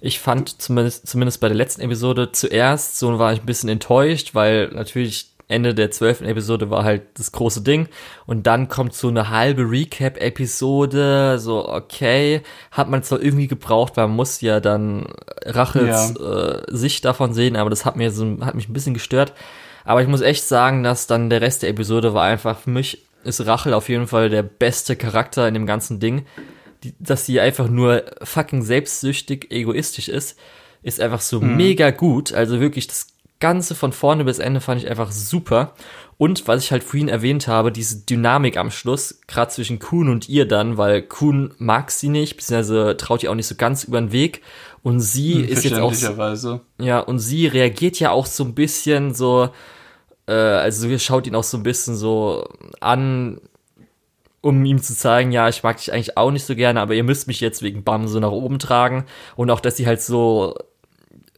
Ich 0.00 0.18
fand 0.20 0.60
zumindest, 0.60 1.06
zumindest 1.06 1.40
bei 1.40 1.48
der 1.48 1.56
letzten 1.56 1.80
Episode 1.82 2.32
zuerst, 2.32 2.98
so 2.98 3.18
war 3.18 3.32
ich 3.32 3.40
ein 3.40 3.46
bisschen 3.46 3.68
enttäuscht, 3.68 4.34
weil 4.34 4.68
natürlich 4.68 5.35
Ende 5.48 5.74
der 5.74 5.90
zwölften 5.90 6.24
Episode 6.24 6.70
war 6.70 6.84
halt 6.84 7.02
das 7.14 7.32
große 7.32 7.62
Ding 7.62 7.88
und 8.26 8.46
dann 8.46 8.68
kommt 8.68 8.94
so 8.94 9.08
eine 9.08 9.30
halbe 9.30 9.62
Recap-Episode, 9.62 11.38
so 11.38 11.68
okay, 11.68 12.42
hat 12.70 12.88
man 12.88 13.02
zwar 13.02 13.22
irgendwie 13.22 13.46
gebraucht, 13.46 13.96
weil 13.96 14.08
man 14.08 14.16
muss 14.16 14.40
ja 14.40 14.60
dann 14.60 15.06
Rachels 15.44 16.16
äh, 16.16 16.62
Sicht 16.68 17.04
davon 17.04 17.32
sehen, 17.32 17.56
aber 17.56 17.70
das 17.70 17.84
hat 17.84 17.96
mir 17.96 18.10
so, 18.10 18.38
hat 18.40 18.54
mich 18.54 18.68
ein 18.68 18.72
bisschen 18.72 18.94
gestört. 18.94 19.32
Aber 19.84 20.02
ich 20.02 20.08
muss 20.08 20.20
echt 20.20 20.44
sagen, 20.44 20.82
dass 20.82 21.06
dann 21.06 21.30
der 21.30 21.40
Rest 21.40 21.62
der 21.62 21.70
Episode 21.70 22.12
war 22.12 22.24
einfach 22.24 22.58
für 22.58 22.70
mich 22.70 23.04
ist 23.22 23.44
Rachel 23.44 23.74
auf 23.74 23.88
jeden 23.88 24.06
Fall 24.06 24.30
der 24.30 24.44
beste 24.44 24.94
Charakter 24.94 25.48
in 25.48 25.54
dem 25.54 25.66
ganzen 25.66 25.98
Ding 25.98 26.26
die, 26.84 26.94
dass 26.98 27.26
sie 27.26 27.40
einfach 27.40 27.68
nur 27.68 28.04
fucking 28.22 28.62
selbstsüchtig, 28.62 29.50
egoistisch 29.50 30.08
ist, 30.08 30.38
ist 30.82 31.00
einfach 31.00 31.20
so 31.20 31.40
mega 31.40 31.90
gut. 31.90 32.32
Also 32.32 32.60
wirklich 32.60 32.86
das 32.86 33.08
Ganze 33.38 33.74
von 33.74 33.92
vorne 33.92 34.24
bis 34.24 34.38
Ende 34.38 34.60
fand 34.60 34.82
ich 34.82 34.88
einfach 34.88 35.12
super. 35.12 35.74
Und 36.18 36.48
was 36.48 36.64
ich 36.64 36.72
halt 36.72 36.82
vorhin 36.82 37.08
erwähnt 37.08 37.46
habe, 37.48 37.70
diese 37.70 38.04
Dynamik 38.06 38.56
am 38.56 38.70
Schluss, 38.70 39.20
gerade 39.26 39.50
zwischen 39.50 39.78
Kuhn 39.78 40.08
und 40.08 40.28
ihr 40.28 40.48
dann, 40.48 40.78
weil 40.78 41.02
Kuhn 41.02 41.52
mag 41.58 41.90
sie 41.90 42.08
nicht, 42.08 42.36
beziehungsweise 42.36 42.96
traut 42.96 43.22
ihr 43.22 43.30
auch 43.30 43.34
nicht 43.34 43.46
so 43.46 43.54
ganz 43.54 43.84
über 43.84 44.00
den 44.00 44.12
Weg. 44.12 44.42
Und 44.82 45.00
sie 45.00 45.40
ist 45.40 45.64
jetzt 45.64 45.78
auch 45.78 45.92
ja, 46.78 47.00
und 47.00 47.18
sie 47.18 47.46
reagiert 47.46 47.98
ja 47.98 48.12
auch 48.12 48.26
so 48.26 48.44
ein 48.44 48.54
bisschen 48.54 49.12
so, 49.14 49.50
äh, 50.26 50.32
also 50.32 50.96
schaut 50.98 51.26
ihn 51.26 51.34
auch 51.34 51.44
so 51.44 51.58
ein 51.58 51.62
bisschen 51.62 51.96
so 51.96 52.48
an, 52.80 53.40
um 54.40 54.64
ihm 54.64 54.80
zu 54.80 54.94
zeigen, 54.94 55.32
ja, 55.32 55.48
ich 55.48 55.64
mag 55.64 55.76
dich 55.76 55.92
eigentlich 55.92 56.16
auch 56.16 56.30
nicht 56.30 56.44
so 56.44 56.54
gerne, 56.54 56.80
aber 56.80 56.94
ihr 56.94 57.02
müsst 57.02 57.26
mich 57.26 57.40
jetzt 57.40 57.62
wegen 57.62 57.82
Bam 57.82 58.06
so 58.06 58.20
nach 58.20 58.30
oben 58.30 58.58
tragen. 58.58 59.04
Und 59.34 59.50
auch, 59.50 59.60
dass 59.60 59.76
sie 59.76 59.86
halt 59.86 60.00
so 60.00 60.54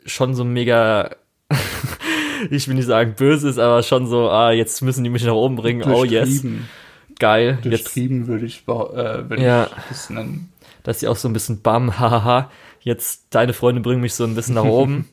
schon 0.05 0.35
so 0.35 0.45
mega, 0.45 1.17
ich 2.51 2.69
will 2.69 2.75
nicht 2.75 2.87
sagen 2.87 3.15
böse 3.17 3.49
ist, 3.49 3.59
aber 3.59 3.83
schon 3.83 4.07
so, 4.07 4.29
ah, 4.31 4.53
jetzt 4.53 4.81
müssen 4.83 5.05
die 5.05 5.11
mich 5.11 5.25
nach 5.25 5.33
oben 5.35 5.57
bringen. 5.57 5.83
Oh 5.91 6.05
yes, 6.05 6.29
Durchtrieben. 6.29 6.69
geil. 7.19 7.59
Jetzt, 7.63 7.85
Durchtrieben 7.87 8.27
würde 8.27 8.47
ich, 8.47 8.63
äh, 8.67 8.67
würde 8.67 9.43
Ja. 9.43 9.65
ich 9.67 9.71
das 9.89 10.11
nennen. 10.11 10.53
dass 10.83 11.01
sie 11.01 11.09
auch 11.09 11.17
so 11.17 11.29
ein 11.29 11.33
bisschen 11.33 11.63
Bam, 11.63 11.99
hahaha, 11.99 12.51
jetzt 12.81 13.27
deine 13.31 13.53
Freunde 13.53 13.81
bringen 13.81 14.01
mich 14.01 14.15
so 14.15 14.25
ein 14.25 14.35
bisschen 14.35 14.55
nach 14.55 14.65
oben. 14.67 15.09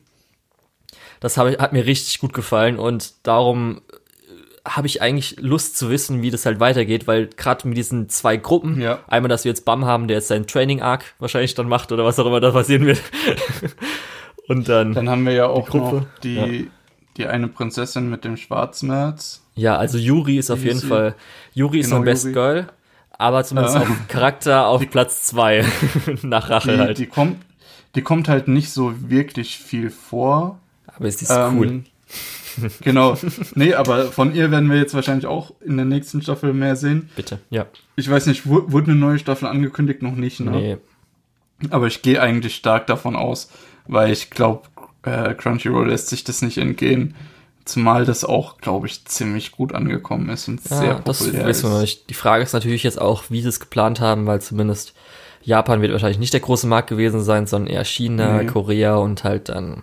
Das 1.20 1.36
hab 1.38 1.48
hat 1.58 1.72
mir 1.72 1.86
richtig 1.86 2.18
gut 2.20 2.32
gefallen 2.34 2.78
und 2.78 3.14
darum 3.26 3.80
äh, 3.88 4.68
habe 4.68 4.86
ich 4.86 5.00
eigentlich 5.00 5.36
Lust 5.40 5.78
zu 5.78 5.88
wissen, 5.90 6.20
wie 6.22 6.30
das 6.30 6.44
halt 6.44 6.60
weitergeht, 6.60 7.06
weil 7.06 7.28
gerade 7.28 7.66
mit 7.66 7.76
diesen 7.78 8.08
zwei 8.10 8.36
Gruppen, 8.36 8.80
Ja. 8.80 9.00
einmal, 9.08 9.28
dass 9.30 9.44
wir 9.44 9.50
jetzt 9.50 9.64
Bam 9.64 9.86
haben, 9.86 10.08
der 10.08 10.18
jetzt 10.18 10.28
seinen 10.28 10.46
Training-Arc 10.46 11.14
wahrscheinlich 11.18 11.54
dann 11.54 11.68
macht 11.68 11.90
oder 11.92 12.04
was 12.04 12.18
auch 12.18 12.26
immer 12.26 12.40
da 12.40 12.50
passieren 12.50 12.84
wird. 12.86 13.00
und 14.48 14.68
dann, 14.68 14.92
Dann 14.94 15.08
haben 15.08 15.24
wir 15.26 15.32
ja 15.32 15.46
auch 15.46 15.68
Gruppe. 15.68 15.96
noch 15.96 16.06
die, 16.22 16.70
die 17.16 17.26
eine 17.26 17.48
Prinzessin 17.48 18.08
mit 18.10 18.24
dem 18.24 18.36
Schwarzmerz. 18.36 19.42
ja, 19.54 19.76
also 19.76 19.98
Yuri 19.98 20.36
ist 20.38 20.50
auf 20.50 20.62
jeden 20.64 20.78
sie? 20.80 20.86
Fall, 20.86 21.14
Yuri 21.54 21.80
ist 21.80 21.86
Genau, 21.86 21.96
mein 21.98 22.04
Best 22.06 22.24
Yuri. 22.24 22.34
Girl, 22.34 22.66
aber 23.18 23.44
zumindest 23.44 23.76
Ah. 23.76 23.80
auf 23.80 24.08
Charakter 24.08 24.66
auf 24.68 24.88
Platz 24.90 25.24
zwei 25.24 25.64
nach 26.22 26.50
Rache 26.50 26.72
Die, 26.72 26.78
halt. 26.78 26.98
die, 26.98 27.06
kommt, 27.06 27.36
die 27.94 28.02
kommt 28.02 28.28
halt 28.28 28.48
nicht 28.48 28.70
so 28.70 28.92
wirklich 29.10 29.56
viel 29.58 29.90
vor. 29.90 30.58
aber 30.86 31.06
es 31.06 31.22
ist 31.22 31.30
Ähm, 31.30 31.58
cool. 31.58 31.84
genau. 32.82 33.16
Nee, 33.54 33.74
aber 33.74 34.06
von 34.12 34.34
ihr 34.34 34.50
werden 34.50 34.70
wir 34.70 34.78
jetzt 34.78 34.94
wahrscheinlich 34.94 35.26
auch 35.26 35.52
in 35.64 35.76
der 35.76 35.86
nächsten 35.86 36.22
Staffel 36.22 36.52
mehr 36.52 36.76
sehen. 36.76 37.08
Bitte, 37.16 37.38
ja. 37.50 37.66
Ich 37.96 38.10
weiß 38.10 38.26
nicht, 38.26 38.46
wu- 38.46 38.64
wurde 38.70 38.90
eine 38.90 39.00
neue 39.00 39.18
Staffel 39.18 39.48
angekündigt? 39.48 40.02
Noch 40.02 40.14
nicht, 40.16 40.40
ne? 40.40 40.50
Nee, 40.50 40.76
Aber 41.70 41.86
ich 41.86 42.02
gehe 42.02 42.20
eigentlich 42.20 42.54
stark 42.54 42.86
davon 42.86 43.16
aus, 43.16 43.50
weil 43.88 44.12
ich 44.12 44.30
glaube, 44.30 44.62
äh, 45.02 45.34
Crunchyroll 45.34 45.88
lässt 45.88 46.08
sich 46.08 46.24
das 46.24 46.42
nicht 46.42 46.58
entgehen. 46.58 47.14
Zumal 47.64 48.04
das 48.04 48.24
auch, 48.24 48.58
glaube 48.58 48.86
ich, 48.86 49.04
ziemlich 49.06 49.50
gut 49.52 49.74
angekommen 49.74 50.28
ist 50.28 50.46
und 50.48 50.62
sehr 50.62 50.84
Ja, 50.84 51.00
das 51.04 51.18
populär 51.18 51.46
wissen 51.46 51.64
wir 51.64 51.70
noch 51.70 51.76
ist. 51.78 51.82
nicht. 51.82 52.10
Die 52.10 52.14
Frage 52.14 52.42
ist 52.44 52.52
natürlich 52.52 52.84
jetzt 52.84 53.00
auch, 53.00 53.24
wie 53.28 53.42
sie 53.42 53.48
es 53.48 53.58
geplant 53.58 54.00
haben, 54.00 54.26
weil 54.26 54.40
zumindest 54.40 54.94
Japan 55.42 55.80
wird 55.82 55.92
wahrscheinlich 55.92 56.18
nicht 56.20 56.32
der 56.32 56.40
große 56.40 56.66
Markt 56.68 56.88
gewesen 56.88 57.22
sein, 57.22 57.46
sondern 57.46 57.72
eher 57.72 57.84
China, 57.84 58.42
Nee. 58.42 58.46
Korea 58.46 58.96
und 58.96 59.24
halt 59.24 59.48
dann 59.48 59.82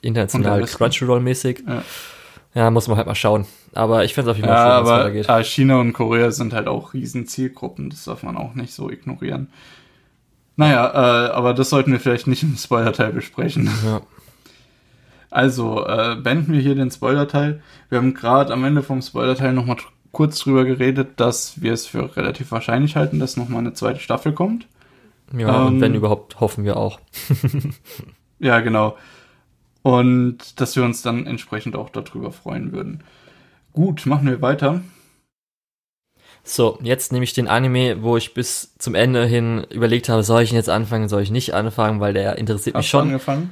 international 0.00 0.62
Westen. 0.62 0.76
Crunchyroll-mäßig. 0.82 1.64
Ja. 1.66 1.82
Ja, 2.54 2.70
muss 2.70 2.86
man 2.86 2.96
halt 2.96 3.06
mal 3.06 3.14
schauen. 3.14 3.46
Aber 3.72 4.04
ich 4.04 4.14
fände 4.14 4.30
es 4.30 4.34
auf 4.34 4.36
jeden 4.36 4.48
Fall 4.48 4.56
Ja, 4.56 4.64
schön, 4.78 4.86
aber 4.86 4.98
weitergeht. 5.00 5.28
äh, 5.28 5.44
China 5.44 5.80
und 5.80 5.92
Korea 5.92 6.30
sind 6.30 6.52
halt 6.52 6.68
auch 6.68 6.94
riesen 6.94 7.26
Zielgruppen. 7.26 7.90
Das 7.90 8.04
darf 8.04 8.22
man 8.22 8.36
auch 8.36 8.54
nicht 8.54 8.72
so 8.72 8.88
ignorieren. 8.90 9.48
Naja, 10.56 10.86
äh, 11.26 11.30
aber 11.32 11.54
das 11.54 11.70
sollten 11.70 11.92
wir 11.92 12.00
vielleicht 12.00 12.26
nicht 12.26 12.42
im 12.42 12.56
Spoiler-Teil 12.56 13.12
besprechen. 13.12 13.68
Ja. 13.84 14.02
Also, 15.30 15.84
äh, 15.86 16.16
beenden 16.16 16.52
wir 16.52 16.60
hier 16.60 16.76
den 16.76 16.90
Spoiler-Teil. 16.90 17.60
Wir 17.88 17.98
haben 17.98 18.14
gerade 18.14 18.52
am 18.52 18.64
Ende 18.64 18.82
vom 18.82 19.02
Spoiler-Teil 19.02 19.52
nochmal 19.52 19.78
kurz 20.12 20.38
drüber 20.38 20.64
geredet, 20.64 21.18
dass 21.18 21.60
wir 21.60 21.72
es 21.72 21.86
für 21.86 22.16
relativ 22.16 22.52
wahrscheinlich 22.52 22.94
halten, 22.94 23.18
dass 23.18 23.36
nochmal 23.36 23.60
eine 23.60 23.72
zweite 23.72 23.98
Staffel 23.98 24.32
kommt. 24.32 24.68
ja, 25.36 25.64
und 25.64 25.74
ähm, 25.74 25.80
wenn 25.80 25.94
überhaupt, 25.94 26.38
hoffen 26.40 26.64
wir 26.64 26.76
auch. 26.76 27.00
Ja, 28.38 28.60
genau. 28.60 28.96
Und 29.82 30.60
dass 30.60 30.76
wir 30.76 30.84
uns 30.84 31.00
dann 31.00 31.26
entsprechend 31.26 31.76
auch 31.76 31.88
darüber 31.88 32.30
freuen 32.30 32.72
würden. 32.72 33.02
Gut, 33.72 34.04
machen 34.06 34.26
wir 34.26 34.42
weiter. 34.42 34.82
So, 36.46 36.78
jetzt 36.82 37.10
nehme 37.10 37.24
ich 37.24 37.32
den 37.32 37.48
Anime, 37.48 38.02
wo 38.02 38.16
ich 38.18 38.34
bis 38.34 38.74
zum 38.78 38.94
Ende 38.94 39.24
hin 39.24 39.66
überlegt 39.70 40.08
habe, 40.10 40.22
soll 40.22 40.42
ich 40.42 40.50
ihn 40.50 40.56
jetzt 40.56 40.68
anfangen, 40.68 41.08
soll 41.08 41.22
ich 41.22 41.30
nicht 41.30 41.54
anfangen, 41.54 42.00
weil 42.00 42.12
der 42.12 42.36
interessiert 42.36 42.76
mich 42.76 42.84
Hast 42.86 42.92
du 42.92 42.98
schon. 42.98 43.08
angefangen? 43.08 43.50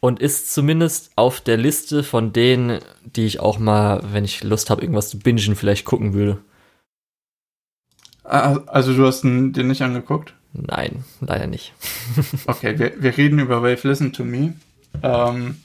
und 0.00 0.20
ist 0.20 0.52
zumindest 0.52 1.10
auf 1.16 1.40
der 1.40 1.56
Liste 1.56 2.04
von 2.04 2.32
denen, 2.32 2.78
die 3.04 3.24
ich 3.24 3.40
auch 3.40 3.58
mal, 3.58 4.02
wenn 4.12 4.24
ich 4.24 4.44
Lust 4.44 4.68
habe, 4.70 4.82
irgendwas 4.82 5.08
zu 5.08 5.18
bingen, 5.18 5.56
vielleicht 5.56 5.84
gucken 5.86 6.12
würde. 6.12 6.38
Ah, 8.22 8.58
Also 8.66 8.94
du 8.94 9.06
hast 9.06 9.22
den 9.22 9.52
den 9.52 9.68
nicht 9.68 9.82
angeguckt? 9.82 10.34
Nein, 10.52 11.04
leider 11.20 11.46
nicht. 11.46 11.72
Okay, 12.46 12.78
wir, 12.78 12.92
wir 13.02 13.16
reden 13.16 13.38
über 13.38 13.62
Wave 13.62 13.88
Listen 13.88 14.12
to 14.12 14.24
Me. 14.24 14.52
Ähm, 15.02 15.56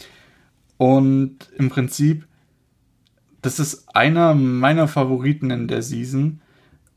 und 0.77 1.37
im 1.57 1.69
Prinzip, 1.69 2.25
das 3.41 3.59
ist 3.59 3.95
einer 3.95 4.33
meiner 4.33 4.87
Favoriten 4.87 5.51
in 5.51 5.67
der 5.67 5.81
Season. 5.81 6.41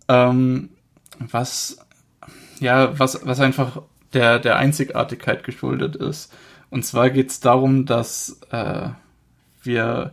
Ähm, 0.09 0.71
was, 1.19 1.79
ja, 2.61 2.99
was, 2.99 3.25
was 3.27 3.41
einfach 3.41 3.83
der, 4.13 4.39
der 4.39 4.57
Einzigartigkeit 4.57 5.45
geschuldet 5.45 5.97
ist. 5.97 6.33
Und 6.71 6.85
zwar 6.85 7.11
geht 7.11 7.31
es 7.31 7.41
darum, 7.41 7.87
dass 7.87 8.41
äh, 8.51 8.89
wir 9.63 10.13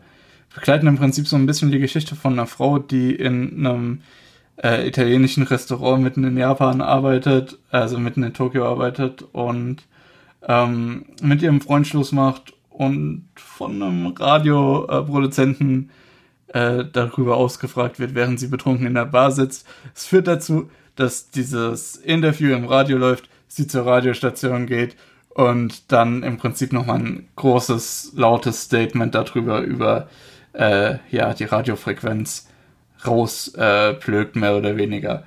begleiten 0.54 0.88
im 0.88 0.98
Prinzip 0.98 1.28
so 1.28 1.36
ein 1.36 1.46
bisschen 1.46 1.72
die 1.72 1.80
Geschichte 1.80 2.16
von 2.16 2.34
einer 2.34 2.48
Frau, 2.48 2.78
die 2.80 3.16
in 3.16 3.66
einem 3.66 4.02
äh, 4.64 4.88
italienischen 4.88 5.44
Restaurant 5.44 6.04
mitten 6.04 6.24
in 6.24 6.38
Japan 6.38 6.82
arbeitet, 6.82 7.58
also 7.70 7.98
mitten 7.98 8.24
in 8.24 8.34
Tokio 8.34 8.66
arbeitet 8.66 9.24
und 9.32 9.84
ähm, 10.48 11.06
mit 11.22 11.42
ihrem 11.42 11.62
Freund 11.62 11.88
Schluss 11.88 12.12
macht 12.12 12.54
und 12.70 13.28
von 13.36 13.82
einem 13.82 14.08
Radioproduzenten 14.08 15.92
äh, 16.54 16.84
darüber 16.92 17.38
ausgefragt 17.38 18.00
wird, 18.00 18.16
während 18.16 18.40
sie 18.40 18.48
betrunken 18.48 18.88
in 18.88 18.94
der 18.94 19.06
Bar 19.06 19.32
sitzt. 19.32 19.66
Es 19.96 20.06
führt 20.06 20.28
dazu, 20.28 20.70
dass 20.96 21.32
dieses 21.32 21.96
Interview 21.96 22.54
im 22.54 22.66
Radio 22.66 22.98
läuft, 22.98 23.30
sie 23.48 23.68
zur 23.68 23.86
Radiostation 23.86 24.66
geht 24.66 24.96
und 25.30 25.92
dann 25.92 26.24
im 26.24 26.38
Prinzip 26.38 26.74
nochmal 26.74 27.00
ein 27.00 27.28
großes, 27.36 28.14
lautes 28.16 28.64
Statement 28.64 29.16
darüber, 29.16 29.62
über 29.62 30.10
äh, 30.54 30.96
ja, 31.10 31.34
die 31.34 31.46
Radiofrequenz 31.46 32.50
rausplögt, 33.06 34.36
äh, 34.36 34.40
mehr 34.40 34.56
oder 34.56 34.78
weniger. 34.78 35.24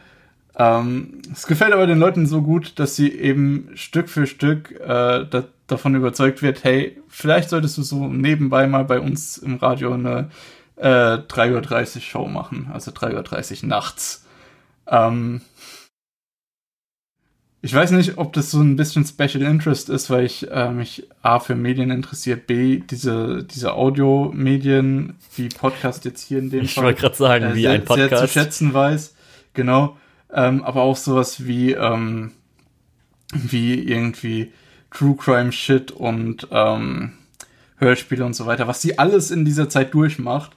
Ähm, 0.57 1.23
es 1.33 1.47
gefällt 1.47 1.73
aber 1.73 1.87
den 1.87 1.99
Leuten 1.99 2.27
so 2.27 2.43
gut, 2.43 2.79
dass 2.79 2.95
sie 2.95 3.13
eben 3.13 3.71
Stück 3.75 4.09
für 4.09 4.27
Stück 4.27 4.73
äh, 4.81 5.25
da, 5.29 5.45
davon 5.67 5.95
überzeugt 5.95 6.43
wird, 6.43 6.63
hey, 6.63 7.01
vielleicht 7.09 7.51
solltest 7.51 7.79
du 7.79 7.83
so 7.83 8.07
nebenbei 8.07 8.67
mal 8.67 8.85
bei 8.85 9.01
uns 9.01 9.39
im 9.39 9.57
Radio 9.57 9.93
eine 9.95 10.31
äh, 10.77 11.17
3.30 11.19 11.97
Uhr 11.97 12.03
Show 12.03 12.27
machen, 12.27 12.71
also 12.73 12.91
3.30 12.91 13.63
Uhr 13.63 13.69
nachts. 13.69 14.25
Ähm, 14.87 15.41
ich 17.65 17.73
weiß 17.73 17.93
nicht, 17.93 18.19
ob 18.19 18.35
das 18.35 18.51
so 18.51 18.61
ein 18.61 18.77
bisschen 18.77 19.07
Special 19.07 19.43
Interest 19.43 19.89
ist, 19.89 20.11
weil 20.11 20.27
ich 20.27 20.51
äh, 20.51 20.71
mich 20.71 21.09
A 21.23 21.39
für 21.39 21.55
Medien 21.55 21.91
interessiert, 21.91 22.47
B 22.47 22.81
diese, 22.81 23.43
diese 23.43 23.73
Audiomedien, 23.73 25.15
wie 25.35 25.49
Podcast 25.49 26.05
jetzt 26.05 26.21
hier 26.21 26.41
in 26.41 26.51
dem 26.51 26.65
Ich 26.65 26.77
wollte 26.77 27.01
gerade 27.01 27.17
sagen, 27.17 27.45
äh, 27.47 27.55
wie 27.55 27.63
sehr, 27.63 27.71
ein 27.71 27.85
Podcast. 27.87 28.11
sehr 28.11 28.19
zu 28.19 28.29
schätzen 28.29 28.75
weiß. 28.75 29.15
Genau. 29.55 29.97
Ähm, 30.31 30.63
aber 30.63 30.83
auch 30.83 30.97
sowas 30.97 31.47
wie, 31.47 31.73
ähm, 31.73 32.33
wie 33.33 33.83
irgendwie 33.83 34.53
True 34.91 35.17
Crime 35.17 35.51
Shit 35.51 35.91
und 35.91 36.47
ähm, 36.51 37.15
Hörspiele 37.79 38.27
und 38.27 38.35
so 38.35 38.45
weiter, 38.45 38.69
was 38.69 38.83
sie 38.83 38.99
alles 38.99 39.31
in 39.31 39.47
dieser 39.47 39.71
Zeit 39.71 39.95
durchmacht. 39.95 40.55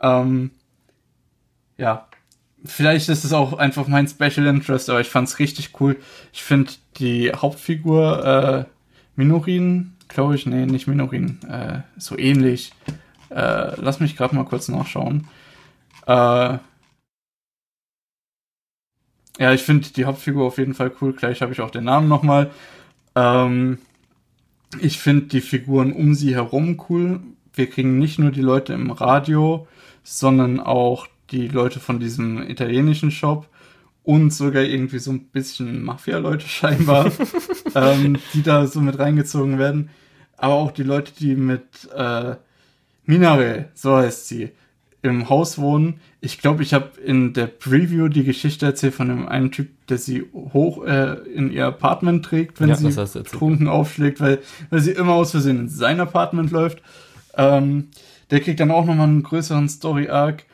Ähm, 0.00 0.50
ja, 1.78 2.08
vielleicht 2.64 3.08
ist 3.08 3.24
es 3.24 3.32
auch 3.32 3.54
einfach 3.54 3.88
mein 3.88 4.08
Special 4.08 4.46
Interest, 4.46 4.90
aber 4.90 5.00
ich 5.00 5.08
fand's 5.08 5.38
richtig 5.38 5.80
cool. 5.80 5.96
Ich 6.32 6.42
finde 6.42 6.72
die 6.98 7.32
Hauptfigur 7.32 8.24
äh, 8.24 8.64
Minorin, 9.14 9.94
glaube 10.08 10.34
ich, 10.34 10.46
nee, 10.46 10.66
nicht 10.66 10.86
Minorin, 10.86 11.40
äh, 11.48 11.80
so 11.98 12.18
ähnlich. 12.18 12.72
Äh, 13.30 13.80
lass 13.80 14.00
mich 14.00 14.16
gerade 14.16 14.34
mal 14.34 14.44
kurz 14.44 14.68
nachschauen. 14.68 15.28
Äh, 16.06 16.58
ja, 19.38 19.52
ich 19.52 19.62
finde 19.62 19.88
die 19.90 20.04
Hauptfigur 20.06 20.46
auf 20.46 20.58
jeden 20.58 20.74
Fall 20.74 20.92
cool. 21.00 21.12
Gleich 21.12 21.42
habe 21.42 21.52
ich 21.52 21.60
auch 21.60 21.70
den 21.70 21.84
Namen 21.84 22.08
nochmal. 22.08 22.50
Ähm, 23.14 23.78
ich 24.80 24.98
finde 24.98 25.26
die 25.26 25.40
Figuren 25.40 25.92
um 25.92 26.14
sie 26.14 26.34
herum 26.34 26.82
cool. 26.88 27.20
Wir 27.52 27.68
kriegen 27.68 27.98
nicht 27.98 28.18
nur 28.18 28.30
die 28.30 28.42
Leute 28.42 28.72
im 28.72 28.90
Radio, 28.90 29.66
sondern 30.06 30.60
auch 30.60 31.08
die 31.30 31.48
Leute 31.48 31.80
von 31.80 31.98
diesem 31.98 32.48
italienischen 32.48 33.10
Shop 33.10 33.48
und 34.04 34.32
sogar 34.32 34.62
irgendwie 34.62 35.00
so 35.00 35.10
ein 35.10 35.26
bisschen 35.26 35.82
Mafia-Leute 35.82 36.46
scheinbar, 36.48 37.10
ähm, 37.74 38.18
die 38.32 38.42
da 38.42 38.66
so 38.66 38.80
mit 38.80 38.98
reingezogen 38.98 39.58
werden. 39.58 39.90
Aber 40.36 40.54
auch 40.54 40.70
die 40.70 40.84
Leute, 40.84 41.12
die 41.18 41.34
mit 41.34 41.88
äh, 41.94 42.36
Minare, 43.04 43.70
so 43.74 43.96
heißt 43.96 44.28
sie, 44.28 44.50
im 45.02 45.28
Haus 45.28 45.58
wohnen. 45.58 46.00
Ich 46.20 46.38
glaube, 46.38 46.62
ich 46.62 46.74
habe 46.74 47.00
in 47.00 47.32
der 47.32 47.46
Preview 47.46 48.08
die 48.08 48.24
Geschichte 48.24 48.66
erzählt 48.66 48.94
von 48.94 49.08
dem 49.08 49.28
einen 49.28 49.50
Typ, 49.50 49.68
der 49.88 49.98
sie 49.98 50.24
hoch 50.32 50.84
äh, 50.84 51.14
in 51.32 51.50
ihr 51.50 51.66
Apartment 51.66 52.24
trägt, 52.24 52.60
wenn 52.60 52.68
Ja, 52.68 52.76
sie 52.76 53.18
betrunken 53.18 53.68
aufschlägt, 53.68 54.20
weil, 54.20 54.40
weil 54.70 54.80
sie 54.80 54.92
immer 54.92 55.12
aus 55.12 55.30
Versehen 55.32 55.60
in 55.60 55.68
sein 55.68 56.00
Apartment 56.00 56.50
läuft. 56.50 56.82
Ähm, 57.36 57.88
der 58.30 58.40
kriegt 58.40 58.60
dann 58.60 58.70
auch 58.70 58.84
nochmal 58.84 59.08
einen 59.08 59.22
größeren 59.22 59.68
Story-Arc, 59.68 60.44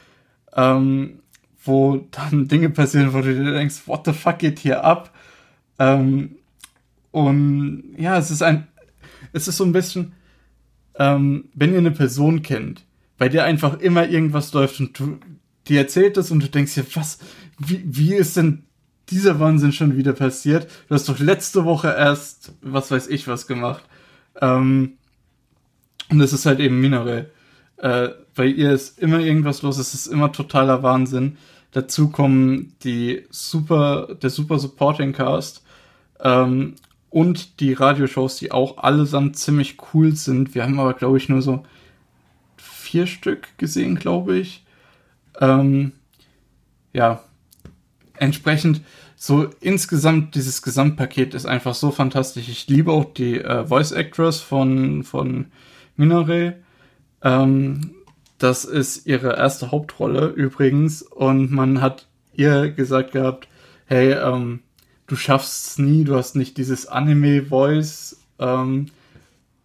ähm, 0.55 1.21
wo 1.65 2.07
dann 2.11 2.49
Dinge 2.49 2.71
passieren, 2.71 3.13
wo 3.13 3.21
du 3.21 3.35
dir 3.35 3.53
denkst, 3.53 3.83
what 3.87 4.05
the 4.05 4.13
fuck 4.13 4.39
geht 4.39 4.59
hier 4.59 4.85
ab? 4.85 5.13
Ähm, 5.79 6.37
und 7.11 7.95
ja, 7.99 8.19
es 8.19 8.31
ist 8.31 8.43
ein, 8.43 8.67
es 9.33 9.49
ist 9.49 9.57
so 9.57 9.65
ein 9.65 9.73
bisschen, 9.73 10.13
ähm, 10.97 11.49
wenn 11.55 11.73
ihr 11.73 11.79
eine 11.79 11.91
Person 11.91 12.43
kennt, 12.43 12.85
bei 13.19 13.29
der 13.29 13.45
einfach 13.45 13.79
immer 13.81 14.09
irgendwas 14.09 14.53
läuft 14.53 14.81
und 14.81 14.99
du, 14.99 15.19
die 15.69 15.77
erzählt 15.77 16.17
es 16.17 16.31
und 16.31 16.43
du 16.43 16.49
denkst 16.49 16.75
dir, 16.75 16.85
was, 16.95 17.19
wie, 17.59 17.83
wie 17.85 18.15
ist 18.15 18.37
denn 18.37 18.65
dieser 19.11 19.39
Wahnsinn 19.39 19.73
schon 19.73 19.97
wieder 19.97 20.13
passiert? 20.13 20.69
Du 20.89 20.95
hast 20.95 21.09
doch 21.09 21.19
letzte 21.19 21.65
Woche 21.65 21.89
erst, 21.89 22.53
was 22.63 22.91
weiß 22.91 23.09
ich, 23.09 23.29
was 23.29 23.47
gemacht. 23.47 23.85
Ähm, 24.41 24.95
und 26.09 26.21
es 26.21 26.33
ist 26.33 26.47
halt 26.47 26.61
eben 26.61 26.81
Minare. 26.81 27.31
Äh, 27.83 28.11
bei 28.37 28.47
ihr 28.47 28.73
ist 28.73 29.01
immer 29.01 29.19
irgendwas 29.19 29.63
los, 29.63 29.77
es 29.77 29.93
ist 29.93 30.07
immer 30.07 30.31
totaler 30.31 30.85
Wahnsinn. 30.85 31.37
Dazu 31.73 32.11
kommen 32.11 32.75
die 32.85 33.25
super, 33.31 34.15
der 34.23 34.31
super 34.31 34.61
Supporting 34.61 35.13
Cast 35.13 35.65
ähm, 36.21 36.77
und 37.11 37.59
die 37.59 37.73
Radioshows, 37.73 38.37
die 38.37 38.53
auch 38.53 38.79
allesamt 38.79 39.37
ziemlich 39.37 39.79
cool 39.93 40.15
sind. 40.15 40.55
Wir 40.55 40.63
haben 40.63 40.79
aber, 40.79 40.95
glaube 40.95 41.19
ich, 41.19 41.29
nur 41.29 41.43
so 41.43 41.67
vier 42.57 43.09
Stück 43.09 43.49
gesehen, 43.59 43.97
glaube 43.97 44.39
ich. 44.39 44.65
Ähm, 45.41 45.91
ja, 46.93 47.25
entsprechend 48.15 48.83
so 49.17 49.49
insgesamt 49.61 50.37
dieses 50.37 50.63
Gesamtpaket 50.63 51.35
ist 51.35 51.47
einfach 51.47 51.75
so 51.75 51.91
fantastisch. 51.91 52.49
Ich 52.49 52.69
liebe 52.69 52.93
auch 52.93 53.13
die 53.13 53.41
äh, 53.41 53.67
Voice 53.67 53.91
Actress 53.91 54.41
von 54.41 55.03
von 55.03 55.47
Minare. 55.97 56.55
Ähm, 57.23 57.95
das 58.39 58.65
ist 58.65 59.07
ihre 59.07 59.37
erste 59.37 59.71
Hauptrolle 59.71 60.27
übrigens 60.27 61.03
und 61.03 61.53
man 61.53 61.81
hat 61.81 62.09
ihr 62.33 62.71
gesagt 62.71 63.13
gehabt, 63.13 63.49
hey, 63.87 64.13
ähm, 64.13 64.61
du 65.07 65.17
schaffst 65.17 65.67
es 65.67 65.79
nie, 65.79 66.05
du 66.05 66.17
hast 66.17 66.35
nicht 66.35 66.57
dieses 66.57 66.87
Anime-Voice 66.87 68.21
ähm, 68.39 68.87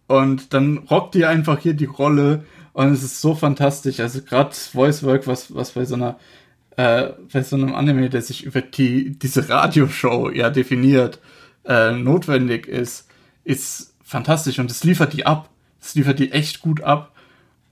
und 0.06 0.54
dann 0.54 0.78
rockt 0.78 1.14
die 1.14 1.24
einfach 1.24 1.58
hier 1.58 1.74
die 1.74 1.86
Rolle 1.86 2.44
und 2.72 2.92
es 2.92 3.02
ist 3.02 3.20
so 3.20 3.34
fantastisch. 3.34 3.98
Also 4.00 4.22
gerade 4.22 4.54
Voice 4.54 5.02
Work, 5.02 5.26
was, 5.26 5.54
was 5.54 5.72
bei 5.72 5.84
so 5.84 5.96
einer 5.96 6.18
äh, 6.78 7.12
bei 7.32 7.42
so 7.42 7.56
einem 7.56 7.74
Anime, 7.74 8.08
der 8.08 8.22
sich 8.22 8.44
über 8.44 8.60
die, 8.60 9.18
diese 9.18 9.48
Radioshow 9.48 10.30
ja 10.30 10.48
definiert, 10.48 11.18
äh, 11.64 11.90
notwendig 11.90 12.68
ist, 12.68 13.08
ist 13.42 13.94
fantastisch 14.04 14.60
und 14.60 14.70
es 14.70 14.84
liefert 14.84 15.12
die 15.12 15.26
ab. 15.26 15.50
Es 15.80 15.96
liefert 15.96 16.20
die 16.20 16.30
echt 16.30 16.60
gut 16.60 16.80
ab. 16.82 17.12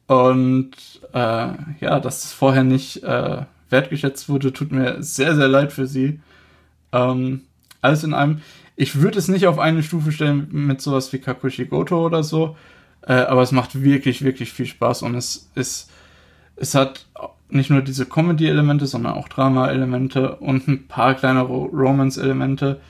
Und 0.06 0.72
äh, 1.12 1.48
ja, 1.80 2.00
dass 2.00 2.24
es 2.24 2.32
vorher 2.32 2.64
nicht 2.64 3.02
äh, 3.02 3.42
wertgeschätzt 3.70 4.28
wurde, 4.28 4.52
tut 4.52 4.72
mir 4.72 5.02
sehr, 5.02 5.34
sehr 5.34 5.48
leid 5.48 5.72
für 5.72 5.86
sie. 5.86 6.20
Ähm, 6.92 7.42
alles 7.82 8.04
in 8.04 8.14
allem, 8.14 8.40
ich 8.76 9.00
würde 9.00 9.18
es 9.18 9.28
nicht 9.28 9.46
auf 9.46 9.58
eine 9.58 9.82
Stufe 9.82 10.12
stellen 10.12 10.48
mit 10.50 10.80
sowas 10.80 11.12
wie 11.12 11.18
Kakushigoto 11.18 12.04
oder 12.04 12.22
so, 12.22 12.56
äh, 13.02 13.14
aber 13.14 13.42
es 13.42 13.52
macht 13.52 13.82
wirklich, 13.82 14.22
wirklich 14.22 14.52
viel 14.52 14.66
Spaß 14.66 15.02
und 15.02 15.14
es 15.14 15.50
ist, 15.54 15.90
es 16.56 16.74
hat 16.74 17.06
nicht 17.48 17.70
nur 17.70 17.82
diese 17.82 18.06
Comedy-Elemente, 18.06 18.86
sondern 18.86 19.14
auch 19.14 19.28
Drama-Elemente 19.28 20.36
und 20.36 20.68
ein 20.68 20.88
paar 20.88 21.14
kleinere 21.14 21.46
Romance-Elemente. 21.46 22.80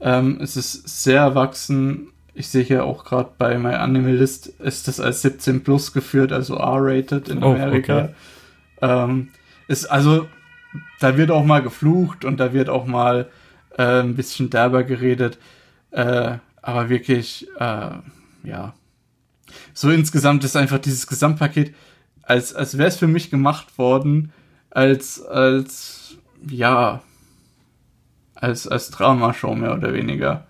Ähm, 0.00 0.38
es 0.40 0.56
ist 0.56 1.02
sehr 1.02 1.20
erwachsen. 1.20 2.08
Ich 2.34 2.48
sehe 2.48 2.64
hier 2.64 2.84
auch 2.84 3.04
gerade 3.04 3.30
bei 3.38 3.56
My 3.58 3.74
Anime 3.74 4.12
List 4.12 4.48
ist 4.48 4.88
das 4.88 4.98
als 5.00 5.22
17 5.22 5.62
plus 5.62 5.92
geführt, 5.92 6.32
also 6.32 6.56
R-rated 6.56 7.28
in 7.28 7.42
Oh, 7.44 7.52
Amerika. 7.52 7.96
okay. 7.96 8.14
Ähm, 8.82 9.28
ist 9.68 9.86
also, 9.86 10.26
da 11.00 11.16
wird 11.16 11.30
auch 11.30 11.44
mal 11.44 11.62
geflucht 11.62 12.24
und 12.24 12.38
da 12.38 12.52
wird 12.52 12.68
auch 12.68 12.86
mal 12.86 13.28
äh, 13.78 14.00
ein 14.00 14.16
bisschen 14.16 14.50
derber 14.50 14.82
geredet. 14.82 15.38
Äh, 15.92 16.38
aber 16.60 16.88
wirklich, 16.88 17.46
äh, 17.58 17.90
ja. 18.42 18.74
so 19.72 19.90
insgesamt 19.90 20.42
ist 20.44 20.56
einfach 20.56 20.78
dieses 20.78 21.06
Gesamtpaket, 21.06 21.72
als, 22.22 22.52
als 22.54 22.76
wäre 22.78 22.88
es 22.88 22.96
für 22.96 23.06
mich 23.06 23.30
gemacht 23.30 23.78
worden, 23.78 24.32
als, 24.70 25.22
als, 25.24 26.16
ja, 26.48 27.00
als, 28.34 28.66
als 28.66 28.90
Dramashow 28.90 29.54
mehr 29.54 29.74
oder 29.74 29.92
weniger. 29.94 30.46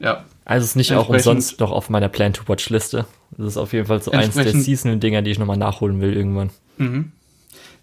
Ja. 0.00 0.24
Also 0.44 0.64
es 0.64 0.70
ist 0.70 0.76
nicht 0.76 0.92
auch 0.92 1.08
umsonst 1.08 1.60
noch 1.60 1.70
auf 1.70 1.88
meiner 1.88 2.08
Plan-to-Watch-Liste. 2.08 3.06
Das 3.36 3.46
ist 3.46 3.56
auf 3.56 3.72
jeden 3.72 3.86
Fall 3.86 4.02
so 4.02 4.10
eins 4.10 4.34
der 4.34 4.52
Seasonal-Dinger, 4.52 5.22
die 5.22 5.30
ich 5.30 5.38
nochmal 5.38 5.56
nachholen 5.56 6.00
will 6.00 6.14
irgendwann. 6.14 6.50
Mhm. 6.76 7.12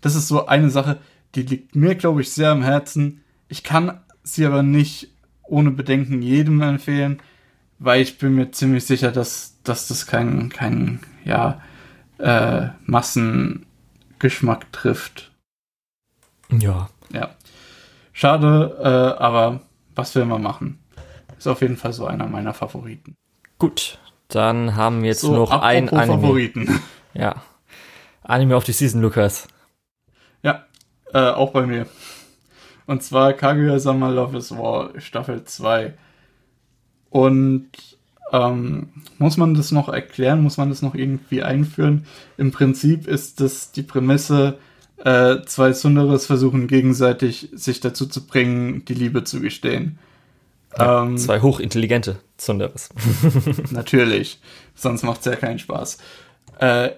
Das 0.02 0.16
ist 0.16 0.28
so 0.28 0.46
eine 0.46 0.70
Sache, 0.70 1.00
die 1.36 1.44
liegt 1.44 1.76
mir, 1.76 1.96
glaube 1.96 2.22
ich, 2.22 2.32
sehr 2.32 2.52
am 2.52 2.64
Herzen. 2.64 3.22
Ich 3.48 3.64
kann 3.64 4.00
sie 4.24 4.46
aber 4.46 4.64
nicht 4.64 5.10
ohne 5.44 5.72
Bedenken 5.72 6.22
jedem 6.22 6.62
empfehlen, 6.62 7.22
weil 7.80 8.02
ich 8.02 8.18
bin 8.18 8.36
mir 8.36 8.52
ziemlich 8.52 8.86
sicher, 8.86 9.12
dass, 9.12 9.58
dass 9.64 9.88
das 9.88 10.06
kein, 10.06 10.50
kein 10.50 11.00
ja, 11.26 11.62
äh, 12.20 12.70
Massengeschmack 12.86 14.72
trifft. 14.72 15.32
Ja. 16.50 16.90
Ja. 17.12 17.36
Schade, 18.14 18.78
äh, 18.80 19.22
aber 19.22 19.62
was 19.96 20.16
will 20.16 20.26
man 20.26 20.42
machen? 20.42 20.81
Ist 21.42 21.48
auf 21.48 21.62
jeden 21.62 21.76
Fall 21.76 21.92
so 21.92 22.06
einer 22.06 22.28
meiner 22.28 22.54
Favoriten. 22.54 23.16
Gut, 23.58 23.98
dann 24.28 24.76
haben 24.76 25.02
wir 25.02 25.08
jetzt 25.08 25.22
so, 25.22 25.34
noch 25.34 25.50
ein 25.50 25.90
Anime. 25.90 26.06
Favoriten. 26.06 26.80
Ja. 27.16 27.42
Anime 28.22 28.56
of 28.56 28.64
the 28.68 28.72
Season, 28.72 29.02
Lukas. 29.02 29.48
Ja, 30.44 30.68
äh, 31.12 31.32
auch 31.32 31.52
bei 31.52 31.66
mir. 31.66 31.88
Und 32.86 33.02
zwar 33.02 33.34
Kaguya-sama 33.34 34.10
Love 34.10 34.38
is 34.38 34.52
War 34.52 34.92
Staffel 35.00 35.44
2. 35.44 35.96
Und 37.10 37.72
ähm, 38.32 38.90
muss 39.18 39.36
man 39.36 39.56
das 39.56 39.72
noch 39.72 39.90
erklären? 39.90 40.44
Muss 40.44 40.58
man 40.58 40.70
das 40.70 40.84
noch 40.84 40.94
irgendwie 40.94 41.42
einführen? 41.42 42.06
Im 42.38 42.52
Prinzip 42.52 43.08
ist 43.08 43.42
das 43.42 43.72
die 43.72 43.84
Prämisse, 43.84 44.60
äh, 45.04 45.42
zwei 45.48 45.74
Sundares 45.74 46.28
versuchen 46.28 46.68
gegenseitig 46.68 47.50
sich 47.52 47.80
dazu 47.80 48.06
zu 48.06 48.28
bringen, 48.28 48.86
die 48.86 48.94
Liebe 48.94 49.24
zu 49.24 49.42
gestehen. 49.42 49.98
Ja, 50.78 51.04
ähm, 51.04 51.18
zwei 51.18 51.42
hochintelligente 51.42 52.20
Sundares. 52.38 52.90
natürlich, 53.72 54.40
sonst 54.76 55.04
macht 55.04 55.20
es 55.20 55.26
ja 55.26 55.36
keinen 55.36 55.60
Spaß. 55.60 55.98
Äh, 56.60 56.92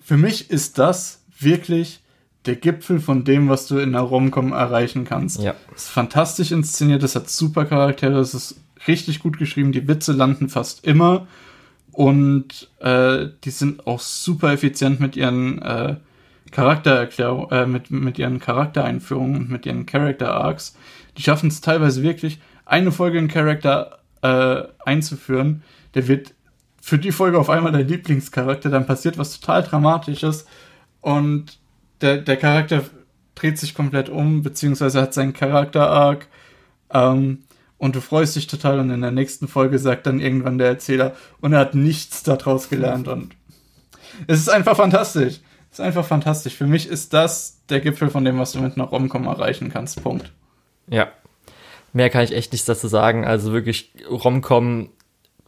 für 0.00 0.16
mich 0.16 0.50
ist 0.50 0.78
das 0.78 1.22
wirklich 1.38 2.00
der 2.46 2.56
Gipfel 2.56 3.00
von 3.00 3.24
dem, 3.24 3.48
was 3.48 3.66
du 3.66 3.78
in 3.78 3.92
der 3.92 4.00
Romcom 4.00 4.52
erreichen 4.52 5.04
kannst. 5.04 5.42
Ja. 5.42 5.54
Es 5.74 5.84
ist 5.84 5.90
fantastisch 5.90 6.50
inszeniert, 6.50 7.02
es 7.02 7.14
hat 7.14 7.28
super 7.28 7.66
Charaktere, 7.66 8.18
es 8.20 8.32
ist 8.32 8.60
richtig 8.86 9.20
gut 9.20 9.38
geschrieben, 9.38 9.72
die 9.72 9.86
Witze 9.86 10.12
landen 10.12 10.48
fast 10.48 10.86
immer 10.86 11.26
und 11.92 12.70
äh, 12.80 13.26
die 13.44 13.50
sind 13.50 13.86
auch 13.86 14.00
super 14.00 14.52
effizient 14.52 15.00
mit 15.00 15.16
ihren 15.16 15.60
äh, 15.60 15.96
Charaktererklärungen, 16.52 17.50
äh, 17.50 17.66
mit, 17.66 17.90
mit 17.90 18.18
ihren 18.18 18.38
Charaktereinführungen 18.38 19.36
und 19.36 19.50
mit 19.50 19.66
ihren 19.66 19.84
Character 19.84 20.32
Arcs. 20.32 20.76
Die 21.16 21.22
schaffen 21.22 21.48
es 21.48 21.60
teilweise 21.60 22.02
wirklich, 22.02 22.38
eine 22.68 22.92
Folge 22.92 23.18
in 23.18 23.28
Charakter 23.28 23.98
äh, 24.22 24.62
einzuführen. 24.84 25.62
Der 25.94 26.06
wird 26.06 26.34
für 26.80 26.98
die 26.98 27.12
Folge 27.12 27.38
auf 27.38 27.50
einmal 27.50 27.72
dein 27.72 27.88
Lieblingscharakter, 27.88 28.70
dann 28.70 28.86
passiert 28.86 29.18
was 29.18 29.40
total 29.40 29.62
Dramatisches 29.62 30.46
und 31.00 31.58
der, 32.00 32.18
der 32.18 32.36
Charakter 32.36 32.84
dreht 33.34 33.58
sich 33.58 33.74
komplett 33.74 34.08
um, 34.08 34.42
beziehungsweise 34.42 35.00
hat 35.00 35.14
seinen 35.14 35.32
Charakter-Arc. 35.32 36.28
Ähm, 36.92 37.44
und 37.76 37.94
du 37.94 38.00
freust 38.00 38.34
dich 38.34 38.48
total 38.48 38.80
und 38.80 38.90
in 38.90 39.00
der 39.00 39.12
nächsten 39.12 39.46
Folge 39.46 39.78
sagt 39.78 40.06
dann 40.06 40.18
irgendwann 40.18 40.58
der 40.58 40.66
Erzähler 40.66 41.14
und 41.40 41.52
er 41.52 41.60
hat 41.60 41.74
nichts 41.74 42.24
daraus 42.24 42.68
gelernt 42.68 43.06
und 43.06 43.36
es 44.26 44.40
ist 44.40 44.48
einfach 44.48 44.76
fantastisch. 44.76 45.40
Es 45.70 45.78
ist 45.78 45.84
einfach 45.84 46.04
fantastisch. 46.04 46.54
Für 46.54 46.66
mich 46.66 46.88
ist 46.88 47.12
das 47.12 47.60
der 47.68 47.80
Gipfel 47.80 48.10
von 48.10 48.24
dem, 48.24 48.38
was 48.38 48.52
du 48.52 48.60
mit 48.60 48.76
einer 48.76 48.88
Romcom 48.88 49.26
erreichen 49.26 49.70
kannst. 49.70 50.02
Punkt. 50.02 50.32
Ja. 50.88 51.08
Mehr 51.92 52.10
kann 52.10 52.24
ich 52.24 52.34
echt 52.34 52.52
nichts 52.52 52.66
dazu 52.66 52.88
sagen. 52.88 53.24
Also 53.24 53.52
wirklich 53.52 53.92
Romcom 54.10 54.90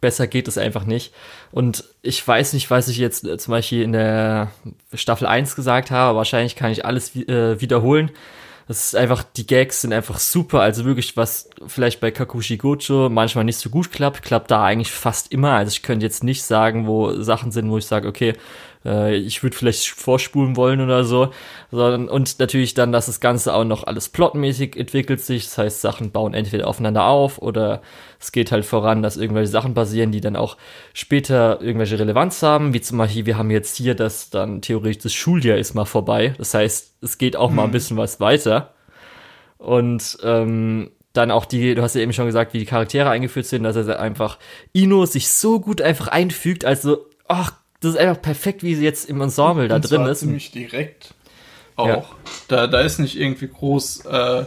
besser 0.00 0.26
geht 0.26 0.48
es 0.48 0.58
einfach 0.58 0.84
nicht. 0.84 1.12
Und 1.52 1.84
ich 2.02 2.26
weiß 2.26 2.54
nicht, 2.54 2.70
was 2.70 2.88
ich 2.88 2.98
jetzt 2.98 3.26
äh, 3.26 3.38
zum 3.38 3.52
Beispiel 3.52 3.82
in 3.82 3.92
der 3.92 4.50
Staffel 4.94 5.26
1 5.26 5.56
gesagt 5.56 5.90
habe. 5.90 6.16
Wahrscheinlich 6.16 6.56
kann 6.56 6.72
ich 6.72 6.84
alles 6.84 7.14
äh, 7.16 7.60
wiederholen. 7.60 8.10
Das 8.70 8.84
ist 8.84 8.94
einfach, 8.94 9.24
die 9.24 9.48
Gags 9.48 9.80
sind 9.80 9.92
einfach 9.92 10.18
super. 10.20 10.60
Also 10.60 10.84
wirklich, 10.84 11.16
was 11.16 11.50
vielleicht 11.66 12.00
bei 12.00 12.12
Kakushi 12.12 12.56
Gojo 12.56 13.08
manchmal 13.08 13.44
nicht 13.44 13.58
so 13.58 13.68
gut 13.68 13.90
klappt, 13.90 14.22
klappt 14.22 14.50
da 14.50 14.64
eigentlich 14.64 14.92
fast 14.92 15.32
immer. 15.32 15.54
Also 15.54 15.70
ich 15.70 15.82
könnte 15.82 16.06
jetzt 16.06 16.22
nicht 16.22 16.44
sagen, 16.44 16.86
wo 16.86 17.20
Sachen 17.20 17.50
sind, 17.50 17.68
wo 17.68 17.78
ich 17.78 17.86
sage, 17.86 18.06
okay, 18.06 18.34
äh, 18.84 19.16
ich 19.16 19.42
würde 19.42 19.56
vielleicht 19.56 19.88
vorspulen 19.88 20.56
wollen 20.56 20.80
oder 20.80 21.04
so, 21.04 21.30
sondern 21.70 22.08
und 22.08 22.38
natürlich 22.38 22.74
dann, 22.74 22.92
dass 22.92 23.06
das 23.06 23.20
Ganze 23.20 23.54
auch 23.54 23.64
noch 23.64 23.84
alles 23.84 24.08
plotmäßig 24.08 24.76
entwickelt 24.76 25.20
sich, 25.20 25.44
das 25.44 25.58
heißt, 25.58 25.80
Sachen 25.80 26.10
bauen 26.10 26.34
entweder 26.34 26.66
aufeinander 26.66 27.04
auf 27.04 27.38
oder 27.38 27.82
es 28.18 28.32
geht 28.32 28.52
halt 28.52 28.64
voran, 28.64 29.02
dass 29.02 29.16
irgendwelche 29.16 29.50
Sachen 29.50 29.74
passieren, 29.74 30.12
die 30.12 30.20
dann 30.20 30.36
auch 30.36 30.56
später 30.92 31.60
irgendwelche 31.60 31.98
Relevanz 31.98 32.42
haben, 32.42 32.74
wie 32.74 32.80
zum 32.80 32.98
Beispiel, 32.98 33.26
wir 33.26 33.38
haben 33.38 33.50
jetzt 33.50 33.76
hier, 33.76 33.94
dass 33.94 34.30
dann 34.30 34.62
theoretisch 34.62 35.02
das 35.02 35.12
Schuljahr 35.12 35.58
ist 35.58 35.74
mal 35.74 35.84
vorbei, 35.84 36.34
das 36.38 36.54
heißt, 36.54 36.94
es 37.02 37.18
geht 37.18 37.36
auch 37.36 37.50
mal 37.50 37.64
ein 37.64 37.68
mhm. 37.68 37.72
bisschen 37.72 37.96
was 37.96 38.20
weiter. 38.20 38.74
Und 39.58 40.16
ähm, 40.22 40.90
dann 41.12 41.30
auch 41.30 41.44
die, 41.44 41.74
du 41.74 41.82
hast 41.82 41.94
ja 41.94 42.00
eben 42.00 42.12
schon 42.12 42.26
gesagt, 42.26 42.54
wie 42.54 42.58
die 42.58 42.66
Charaktere 42.66 43.10
eingeführt 43.10 43.46
sind, 43.46 43.64
dass 43.64 43.76
er 43.76 44.00
einfach 44.00 44.38
Ino 44.72 45.04
sich 45.06 45.28
so 45.28 45.60
gut 45.60 45.82
einfach 45.82 46.08
einfügt, 46.08 46.64
also, 46.64 47.06
ach 47.26 47.52
das 47.80 47.92
ist 47.92 47.98
einfach 47.98 48.20
perfekt, 48.20 48.62
wie 48.62 48.74
sie 48.74 48.84
jetzt 48.84 49.08
im 49.08 49.20
Ensemble 49.20 49.68
da 49.68 49.78
drin 49.78 50.06
ist. 50.06 50.20
ziemlich 50.20 50.50
direkt 50.50 51.14
auch. 51.76 51.86
Ja. 51.86 52.04
Da, 52.48 52.66
da 52.66 52.80
ist 52.80 52.98
nicht 52.98 53.18
irgendwie 53.18 53.48
groß 53.48 54.04
äh, 54.06 54.44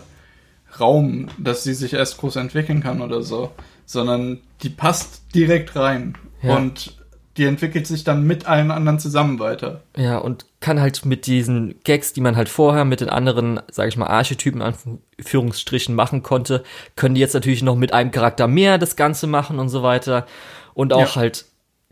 Raum, 0.80 1.28
dass 1.38 1.64
sie 1.64 1.74
sich 1.74 1.94
erst 1.94 2.18
groß 2.18 2.38
entwickeln 2.38 2.82
kann 2.82 3.02
oder 3.02 3.22
so, 3.22 3.52
sondern 3.86 4.42
die 4.62 4.70
passt 4.70 5.24
direkt 5.34 5.76
rein. 5.76 6.16
Ja. 6.42 6.56
Und 6.58 6.98
die 7.38 7.46
entwickelt 7.46 7.88
sich 7.88 8.04
dann 8.04 8.24
mit 8.24 8.46
allen 8.46 8.70
anderen 8.70 9.00
zusammen 9.00 9.40
weiter. 9.40 9.82
Ja, 9.98 10.20
und 10.20 10.46
kann 10.60 10.80
halt 10.80 11.04
mit 11.04 11.26
diesen 11.26 11.76
Gags, 11.84 12.14
die 12.14 12.22
man 12.22 12.36
halt 12.36 12.48
vorher 12.48 12.86
mit 12.86 13.02
den 13.02 13.10
anderen, 13.10 13.60
sag 13.72 13.88
ich 13.88 13.98
mal, 13.98 14.06
Archetypen 14.06 14.62
Anführungsstrichen 14.62 15.96
machen 15.96 16.22
konnte, 16.22 16.64
können 16.96 17.16
die 17.16 17.22
jetzt 17.22 17.34
natürlich 17.34 17.64
noch 17.64 17.76
mit 17.76 17.92
einem 17.92 18.12
Charakter 18.12 18.48
mehr 18.48 18.78
das 18.78 18.96
Ganze 18.96 19.26
machen 19.26 19.58
und 19.58 19.70
so 19.70 19.82
weiter. 19.82 20.28
Und 20.76 20.94
auch 20.94 21.16
ja. 21.16 21.22
halt 21.22 21.46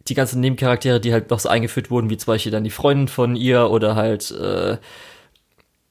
die 0.08 0.14
ganzen 0.14 0.40
Nebencharaktere, 0.40 1.00
die 1.00 1.14
halt 1.14 1.30
noch 1.30 1.40
so 1.40 1.50
eingeführt 1.50 1.92
wurden, 1.92 2.10
wie 2.10 2.18
zum 2.18 2.34
Beispiel 2.34 2.52
dann 2.52 2.64
die 2.64 2.70
Freundin 2.70 3.08
von 3.08 3.36
ihr 3.36 3.70
oder 3.70 3.96
halt 3.96 4.32
äh, 4.32 4.78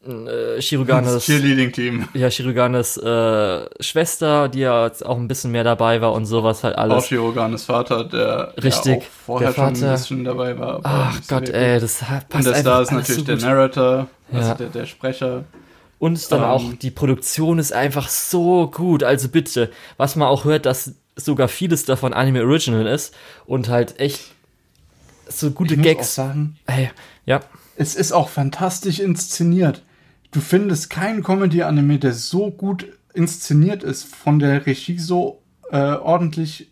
äh, 0.02 0.62
Shiruganes 0.62 1.24
Cheerleading-Team. 1.26 2.08
Ja, 2.14 2.30
Shiruganes 2.30 2.96
äh, 2.96 3.66
Schwester, 3.80 4.48
die 4.48 4.60
ja 4.60 4.90
auch 5.04 5.16
ein 5.18 5.28
bisschen 5.28 5.50
mehr 5.52 5.64
dabei 5.64 6.00
war 6.00 6.12
und 6.12 6.24
sowas 6.24 6.64
halt 6.64 6.76
alles. 6.76 7.04
Auch 7.04 7.06
Shiruganes 7.06 7.64
Vater, 7.64 8.04
der, 8.04 8.54
Richtig, 8.62 8.98
auch 8.98 9.02
vorher 9.26 9.52
schon 9.52 9.64
ein 9.64 9.72
bisschen 9.72 10.24
dabei 10.24 10.58
war. 10.58 10.80
Ach 10.82 11.20
Gott, 11.28 11.50
ey, 11.50 11.78
das 11.78 11.98
passt 11.98 12.34
Und 12.34 12.46
der 12.46 12.54
Star 12.54 12.82
ist 12.82 12.92
natürlich 12.92 13.16
so 13.18 13.24
der 13.24 13.36
Narrator, 13.36 14.06
also 14.32 14.48
ja. 14.48 14.54
der, 14.54 14.68
der 14.68 14.86
Sprecher. 14.86 15.44
Und 15.98 16.32
dann 16.32 16.40
ähm, 16.40 16.46
auch 16.46 16.64
die 16.80 16.90
Produktion 16.90 17.58
ist 17.58 17.74
einfach 17.74 18.08
so 18.08 18.70
gut. 18.70 19.04
Also 19.04 19.28
bitte, 19.28 19.70
was 19.98 20.16
man 20.16 20.28
auch 20.28 20.44
hört, 20.44 20.64
dass 20.64 20.94
sogar 21.24 21.48
vieles 21.48 21.84
davon 21.84 22.12
Anime 22.12 22.42
Original 22.42 22.86
ist 22.86 23.14
und 23.46 23.68
halt 23.68 23.98
echt 24.00 24.20
so 25.28 25.50
gute 25.50 25.74
ich 25.74 25.82
Gags. 25.82 25.98
Muss 25.98 26.06
auch 26.06 26.12
sagen, 26.12 26.58
hey, 26.66 26.90
ja. 27.26 27.40
Es 27.76 27.94
ist 27.94 28.12
auch 28.12 28.28
fantastisch 28.28 28.98
inszeniert. 28.98 29.82
Du 30.32 30.40
findest 30.40 30.90
keinen 30.90 31.22
Comedy-Anime, 31.22 31.98
der 31.98 32.12
so 32.12 32.50
gut 32.50 32.86
inszeniert 33.14 33.82
ist, 33.82 34.04
von 34.04 34.38
der 34.38 34.66
Regie 34.66 34.98
so 34.98 35.40
äh, 35.70 35.76
ordentlich 35.76 36.68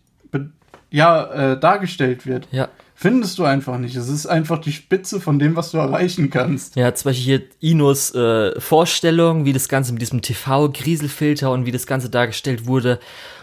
ja, 0.91 1.53
äh, 1.53 1.59
dargestellt 1.59 2.25
wird. 2.25 2.47
Ja. 2.51 2.69
Findest 2.95 3.39
du 3.39 3.45
einfach 3.45 3.77
nicht. 3.77 3.95
Es 3.95 4.09
ist 4.09 4.25
einfach 4.25 4.59
die 4.59 4.73
Spitze 4.73 5.21
von 5.21 5.39
dem, 5.39 5.55
was 5.55 5.71
du 5.71 5.77
erreichen 5.77 6.29
kannst. 6.29 6.75
Ja, 6.75 6.93
zum 6.93 7.09
Beispiel 7.09 7.23
hier 7.23 7.41
Inos 7.61 8.13
äh, 8.13 8.59
Vorstellung, 8.59 9.45
wie 9.45 9.53
das 9.53 9.69
Ganze 9.69 9.93
mit 9.93 10.01
diesem 10.01 10.21
TV-Grieselfilter 10.21 11.49
und 11.51 11.65
wie 11.65 11.71
das 11.71 11.87
Ganze 11.87 12.09
dargestellt 12.09 12.65
wurde. 12.65 12.99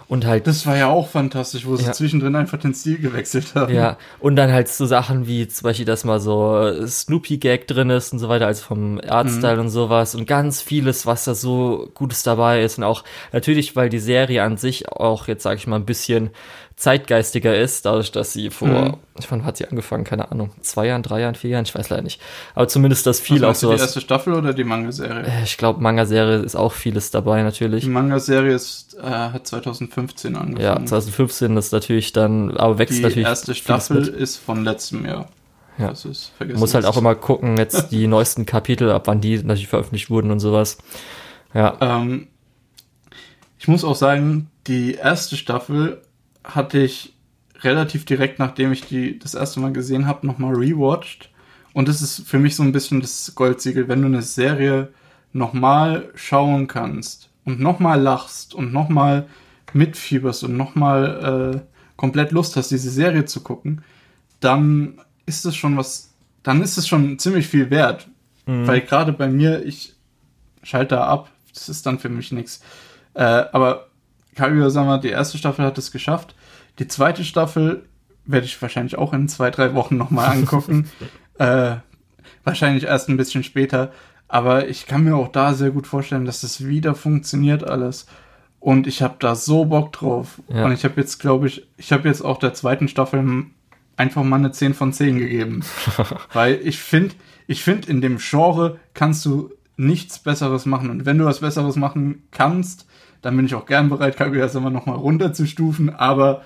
Und 0.09 0.24
halt. 0.24 0.47
Das 0.47 0.65
war 0.66 0.77
ja 0.77 0.89
auch 0.89 1.09
fantastisch, 1.09 1.66
wo 1.66 1.73
ja. 1.73 1.78
sie 1.78 1.93
zwischendrin 1.93 2.37
einfach 2.37 2.59
den 2.59 2.74
Stil 2.74 2.99
gewechselt 2.99 3.55
haben. 3.57 3.74
Ja, 3.74 3.99
und 4.20 4.37
dann 4.37 4.53
halt 4.53 4.69
so 4.69 4.87
Sachen 4.87 5.27
wie 5.27 5.49
zum 5.49 5.65
Beispiel, 5.65 5.85
dass 5.85 6.05
mal 6.05 6.20
so 6.20 6.87
Snoopy-Gag 6.87 7.66
drin 7.66 7.91
ist 7.91 8.12
und 8.12 8.20
so 8.20 8.28
weiter, 8.28 8.47
also 8.47 8.62
vom 8.62 9.01
Artstyle 9.01 9.57
mhm. 9.57 9.62
und 9.62 9.69
sowas 9.70 10.15
und 10.15 10.27
ganz 10.27 10.62
vieles, 10.62 11.07
was 11.07 11.24
da 11.24 11.35
so 11.35 11.91
Gutes 11.95 12.23
dabei 12.23 12.62
ist. 12.62 12.78
Und 12.78 12.85
auch 12.85 13.03
natürlich, 13.33 13.74
weil 13.74 13.89
die 13.89 13.99
Serie 13.99 14.45
an 14.45 14.57
sich 14.57 14.89
auch 14.89 15.27
jetzt, 15.27 15.43
sag 15.43 15.59
ich 15.59 15.66
mal, 15.66 15.77
ein 15.77 15.87
bisschen 15.87 16.31
zeitgeistiger 16.77 17.59
ist, 17.59 17.86
dadurch, 17.86 18.12
dass 18.12 18.35
sie 18.35 18.51
vor, 18.51 18.69
mhm. 18.69 18.97
wann 19.31 19.44
hat 19.47 19.57
sie 19.57 19.66
angefangen? 19.66 20.05
Keine 20.05 20.31
Ahnung, 20.31 20.51
zwei 20.61 20.86
Jahren, 20.86 21.03
drei 21.03 21.20
Jahren, 21.20 21.35
vier 21.35 21.51
Jahren, 21.51 21.65
ich 21.65 21.74
weiß 21.74 21.89
leider 21.89 22.03
nicht. 22.03 22.20
Aber 22.55 22.69
zumindest 22.69 23.07
das 23.07 23.19
viel 23.19 23.43
auch 23.47 23.55
so. 23.55 23.73
Die 23.73 23.81
erste 23.81 24.03
Staffel 24.03 24.35
oder 24.35 24.53
die 24.53 24.65
Manga-Serie? 24.65 25.24
Äh, 25.24 25.44
ich 25.44 25.57
glaube, 25.57 25.81
Manga-Serie 25.81 26.36
ist 26.36 26.55
auch 26.55 26.73
vieles 26.73 27.11
dabei 27.11 27.43
natürlich. 27.43 27.85
Die 27.85 27.90
Manga-Serie 27.90 28.55
ist, 28.55 28.94
äh, 28.98 29.07
hat 29.07 29.47
2015 29.47 30.36
angefangen. 30.36 30.61
Ja, 30.62 30.85
2015 30.85 31.57
ist 31.57 31.73
natürlich 31.73 32.12
dann, 32.12 32.55
aber 32.59 32.78
wächst 32.78 32.98
die 32.98 33.03
natürlich. 33.03 33.24
Die 33.24 33.31
erste 33.31 33.55
Staffel 33.55 34.07
ist 34.07 34.36
von 34.36 34.62
letztem 34.62 35.07
Jahr. 35.07 35.28
Ja. 35.78 35.89
Das 35.89 36.05
ist 36.05 36.32
vergessen. 36.36 36.61
Muss 36.61 36.74
halt 36.74 36.85
auch 36.85 36.98
immer 36.98 37.15
gucken, 37.15 37.57
jetzt 37.57 37.89
die 37.90 38.07
neuesten 38.07 38.44
Kapitel, 38.44 38.90
ab 38.90 39.07
wann 39.07 39.23
die 39.23 39.39
natürlich 39.39 39.69
veröffentlicht 39.69 40.11
wurden 40.11 40.31
und 40.31 40.40
sowas. 40.40 40.77
Ja. 41.55 41.77
Ähm, 41.81 42.28
ich 43.59 43.66
muss 43.66 43.82
auch 43.82 43.97
sagen, 43.97 44.51
die 44.66 44.94
erste 44.94 45.36
Staffel 45.36 46.03
hatte 46.47 46.78
ich 46.78 47.14
relativ 47.60 48.05
direkt, 48.05 48.39
nachdem 48.39 48.73
ich 48.73 48.82
die 48.86 49.18
das 49.18 49.35
erste 49.35 49.60
Mal 49.60 49.73
gesehen 49.73 50.06
habe, 50.06 50.27
nochmal 50.27 50.55
rewatcht. 50.55 51.31
Und 51.73 51.89
das 51.89 52.01
ist 52.01 52.27
für 52.27 52.39
mich 52.39 52.56
so 52.56 52.62
ein 52.62 52.73
bisschen 52.73 53.01
das 53.01 53.32
Goldsiegel, 53.35 53.89
wenn 53.89 54.01
du 54.01 54.06
eine 54.06 54.23
Serie 54.23 54.89
nochmal 55.32 56.10
schauen 56.14 56.66
kannst 56.66 57.28
und 57.44 57.60
nochmal 57.60 58.01
lachst 58.01 58.55
und 58.55 58.73
nochmal 58.73 59.27
mitfieberst 59.73 60.44
und 60.44 60.56
nochmal 60.56 61.55
äh, 61.55 61.60
komplett 61.97 62.32
Lust 62.32 62.56
hast, 62.56 62.70
diese 62.70 62.90
Serie 62.90 63.24
zu 63.24 63.43
gucken, 63.43 63.82
dann 64.40 65.01
ist 65.27 65.44
es 65.44 65.56
schon 65.56 65.77
was, 65.77 66.14
dann 66.43 66.62
ist 66.62 66.78
es 66.78 66.89
schon 66.89 67.18
ziemlich 67.18 67.47
viel 67.47 67.70
wert. 67.70 68.09
Mhm. 68.47 68.66
Weil 68.66 68.81
gerade 68.81 69.12
bei 69.12 69.28
mir, 69.28 69.64
ich 69.64 69.94
schalte 70.62 70.97
da 70.97 71.06
ab, 71.06 71.31
das 71.52 71.68
ist 71.68 71.85
dann 71.86 71.98
für 71.98 72.09
mich 72.09 72.32
nichts. 72.32 72.62
Äh, 73.14 73.23
aber 73.23 73.86
Kaguya-sama, 74.37 74.99
die 74.99 75.09
erste 75.09 75.39
Staffel 75.39 75.65
hat 75.65 75.79
es 75.79 75.91
geschafft. 75.91 76.35
Die 76.79 76.87
zweite 76.87 77.25
Staffel 77.25 77.85
werde 78.25 78.47
ich 78.47 78.61
wahrscheinlich 78.61 78.99
auch 78.99 79.13
in 79.13 79.29
zwei, 79.29 79.51
drei 79.51 79.75
Wochen 79.75 79.97
nochmal 79.97 80.31
angucken. 80.31 80.89
äh, 81.39 81.77
wahrscheinlich 82.45 82.85
erst 82.85 83.09
ein 83.09 83.17
bisschen 83.17 83.43
später. 83.43 83.93
Aber 84.29 84.69
ich 84.69 84.87
kann 84.87 85.05
mir 85.05 85.17
auch 85.17 85.29
da 85.29 85.55
sehr 85.55 85.71
gut 85.71 85.87
vorstellen, 85.87 86.25
dass 86.25 86.43
es 86.43 86.59
das 86.59 86.67
wieder 86.67 86.95
funktioniert 86.95 87.65
alles. 87.65 88.07
Und 88.61 88.87
ich 88.87 89.03
habe 89.03 89.17
da 89.19 89.35
so 89.35 89.67
Bock 89.67 89.93
drauf. 89.93 90.41
Ja. 90.49 90.65
Und 90.65 90.73
ich 90.73 90.85
habe 90.85 91.01
jetzt, 91.01 91.19
glaube 91.19 91.47
ich, 91.47 91.67
ich 91.77 91.93
habe 91.93 92.09
jetzt 92.09 92.23
auch 92.23 92.39
der 92.39 92.53
zweiten 92.53 92.89
Staffel 92.89 93.47
einfach 93.97 94.23
mal 94.25 94.37
eine 94.37 94.51
10 94.51 94.75
von 94.75 94.93
10 94.93 95.19
gegeben. 95.19 95.63
Weil 96.33 96.61
ich 96.63 96.79
finde, 96.79 97.15
ich 97.47 97.63
finde, 97.63 97.89
in 97.89 98.01
dem 98.01 98.19
Genre 98.19 98.81
kannst 98.93 99.25
du 99.25 99.51
nichts 99.77 100.19
Besseres 100.19 100.67
machen. 100.67 100.91
Und 100.91 101.07
wenn 101.07 101.19
du 101.19 101.25
was 101.25 101.41
Besseres 101.41 101.77
machen 101.77 102.25
kannst, 102.33 102.87
dann 103.22 103.36
bin 103.36 103.47
ich 103.47 103.55
auch 103.55 103.66
gern 103.66 103.88
bereit, 103.88 104.16
Kaguya 104.16 104.47
immer 104.47 104.70
noch 104.70 104.86
mal 104.86 104.94
runterzustufen, 104.97 105.94
aber 105.94 106.43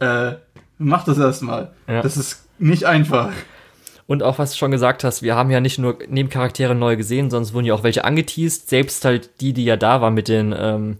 äh, 0.00 0.32
mach 0.78 1.04
das 1.04 1.18
erstmal. 1.18 1.72
Ja. 1.88 2.02
Das 2.02 2.16
ist 2.16 2.48
nicht 2.58 2.84
einfach. 2.84 3.30
Und 4.06 4.22
auch 4.22 4.38
was 4.38 4.52
du 4.52 4.58
schon 4.58 4.70
gesagt 4.70 5.04
hast, 5.04 5.22
wir 5.22 5.36
haben 5.36 5.50
ja 5.50 5.60
nicht 5.60 5.78
nur 5.78 5.98
Nebencharaktere 6.08 6.74
neu 6.74 6.96
gesehen, 6.96 7.30
sondern 7.30 7.44
es 7.44 7.54
wurden 7.54 7.66
ja 7.66 7.74
auch 7.74 7.84
welche 7.84 8.04
angeteased. 8.04 8.68
Selbst 8.68 9.04
halt 9.04 9.40
die, 9.40 9.52
die 9.52 9.64
ja 9.64 9.76
da 9.76 10.00
waren 10.00 10.14
mit 10.14 10.28
den 10.28 10.54
ähm, 10.56 10.98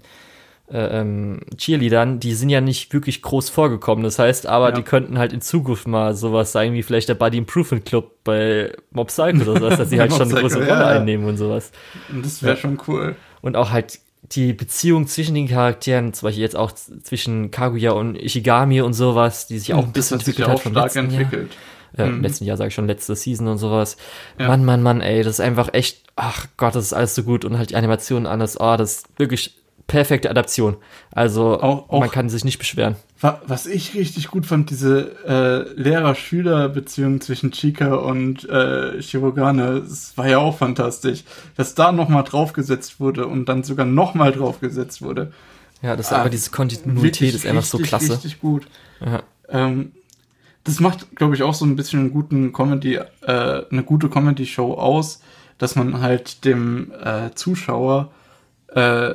äh, 0.73 1.01
ähm, 1.01 1.41
Cheerleadern, 1.57 2.21
die 2.21 2.33
sind 2.33 2.49
ja 2.49 2.61
nicht 2.61 2.93
wirklich 2.95 3.21
groß 3.21 3.51
vorgekommen. 3.51 4.05
Das 4.05 4.19
heißt 4.19 4.47
aber, 4.47 4.71
ja. 4.71 4.75
die 4.75 4.83
könnten 4.83 5.19
halt 5.19 5.33
in 5.33 5.43
Zukunft 5.43 5.87
mal 5.87 6.15
sowas 6.15 6.53
sein 6.53 6.73
wie 6.73 6.83
vielleicht 6.83 7.09
der 7.09 7.15
Buddy 7.15 7.39
Improvement 7.39 7.85
Club 7.85 8.13
bei 8.25 8.73
Mob 8.91 9.09
Psycho 9.09 9.43
oder 9.43 9.61
sowas, 9.61 9.79
dass 9.79 9.91
sie 9.91 10.01
halt 10.01 10.13
schon 10.13 10.31
eine 10.31 10.41
große 10.41 10.59
Rolle 10.59 10.69
ja, 10.69 10.87
einnehmen 10.87 11.27
und 11.27 11.37
sowas. 11.37 11.73
Und 12.11 12.25
das 12.25 12.43
wäre 12.43 12.57
schon 12.57 12.79
cool. 12.89 13.17
Und 13.43 13.57
auch 13.57 13.71
halt 13.71 13.99
die 14.35 14.53
Beziehung 14.53 15.07
zwischen 15.07 15.35
den 15.35 15.49
Charakteren, 15.49 16.13
zum 16.13 16.27
Beispiel 16.27 16.43
jetzt 16.43 16.57
auch 16.57 16.73
zwischen 16.73 17.51
Kaguya 17.51 17.93
und 17.93 18.17
Ishigami 18.17 18.81
und 18.81 18.93
sowas, 18.95 19.47
die 19.47 19.59
sich 19.59 19.75
auch 19.75 19.85
ein 19.85 19.93
bisschen 19.93 20.19
entwickelt 20.19 20.49
hat 20.49 20.61
vom 20.61 20.73
letzten 20.73 21.11
entwickelt. 21.11 21.51
Jahr. 21.97 22.07
Äh, 22.07 22.11
mhm. 22.11 22.23
letzten 22.23 22.45
Jahr 22.45 22.57
sage 22.57 22.69
ich 22.69 22.75
schon, 22.75 22.87
letzte 22.87 23.15
Season 23.15 23.49
und 23.49 23.59
sowas. 23.59 23.97
Ja. 24.39 24.49
Mann, 24.49 24.65
Mann, 24.65 24.83
Mann, 24.83 25.01
ey, 25.01 25.23
das 25.23 25.35
ist 25.35 25.41
einfach 25.41 25.75
echt, 25.75 26.03
ach 26.17 26.47
Gott, 26.57 26.75
das 26.75 26.85
ist 26.85 26.93
alles 26.93 27.15
so 27.15 27.23
gut 27.23 27.45
und 27.45 27.59
halt 27.59 27.71
die 27.71 27.77
Animation 27.77 28.27
alles, 28.27 28.59
oh, 28.59 28.77
das 28.77 28.99
ist 28.99 29.07
wirklich 29.19 29.62
perfekte 29.93 30.31
Adaption. 30.31 30.79
Also 31.11 31.61
auch, 31.61 31.91
auch, 31.91 32.01
man 32.01 32.11
kann 32.11 32.31
sich 32.31 32.45
nicht 32.45 32.59
beschweren. 32.59 32.97
Was 33.21 33.67
ich 33.67 33.95
richtig 33.95 34.29
gut 34.29 34.47
fand, 34.47 34.71
diese 34.71 35.13
äh, 35.27 35.81
Lehrer-Schüler-Beziehung 35.81 37.21
zwischen 37.21 37.53
Chika 37.53 37.95
und 37.97 38.49
äh, 38.49 39.01
Shirogane, 39.03 39.83
das 39.83 40.17
war 40.17 40.27
ja 40.29 40.39
auch 40.39 40.57
fantastisch. 40.57 41.25
Dass 41.57 41.75
da 41.75 41.93
nochmal 41.93 42.25
draufgesetzt 42.25 43.01
wurde 43.01 43.27
und 43.27 43.51
dann 43.51 43.65
sogar 43.65 43.85
nochmal 43.85 44.33
draufgesetzt 44.33 45.03
wurde. 45.03 45.31
Ja, 45.83 45.95
das 45.95 46.07
ist 46.07 46.13
ah, 46.13 46.21
aber 46.21 46.31
diese 46.31 46.51
Kontinuität 46.51 47.35
ist 47.35 47.47
einfach 47.47 47.63
so 47.63 47.77
klasse. 47.79 48.15
Richtig 48.15 48.41
gut. 48.41 48.67
Ja. 49.05 49.23
Ähm, 49.51 49.93
das 50.65 50.81
macht, 50.81 51.15
glaube 51.17 51.35
ich, 51.35 51.43
auch 51.43 51.55
so 51.55 51.67
ein 51.67 51.77
bisschen 51.77 52.01
einen 52.01 52.13
guten 52.13 52.53
Comedy, 52.55 52.95
äh, 52.95 53.07
eine 53.71 53.83
gute 53.85 54.09
Comedy-Show 54.09 54.73
aus, 54.75 55.21
dass 55.59 55.77
man 55.77 56.01
halt 56.01 56.47
dem 56.47 56.93
äh, 57.05 57.35
Zuschauer 57.35 58.11
äh, 58.69 59.15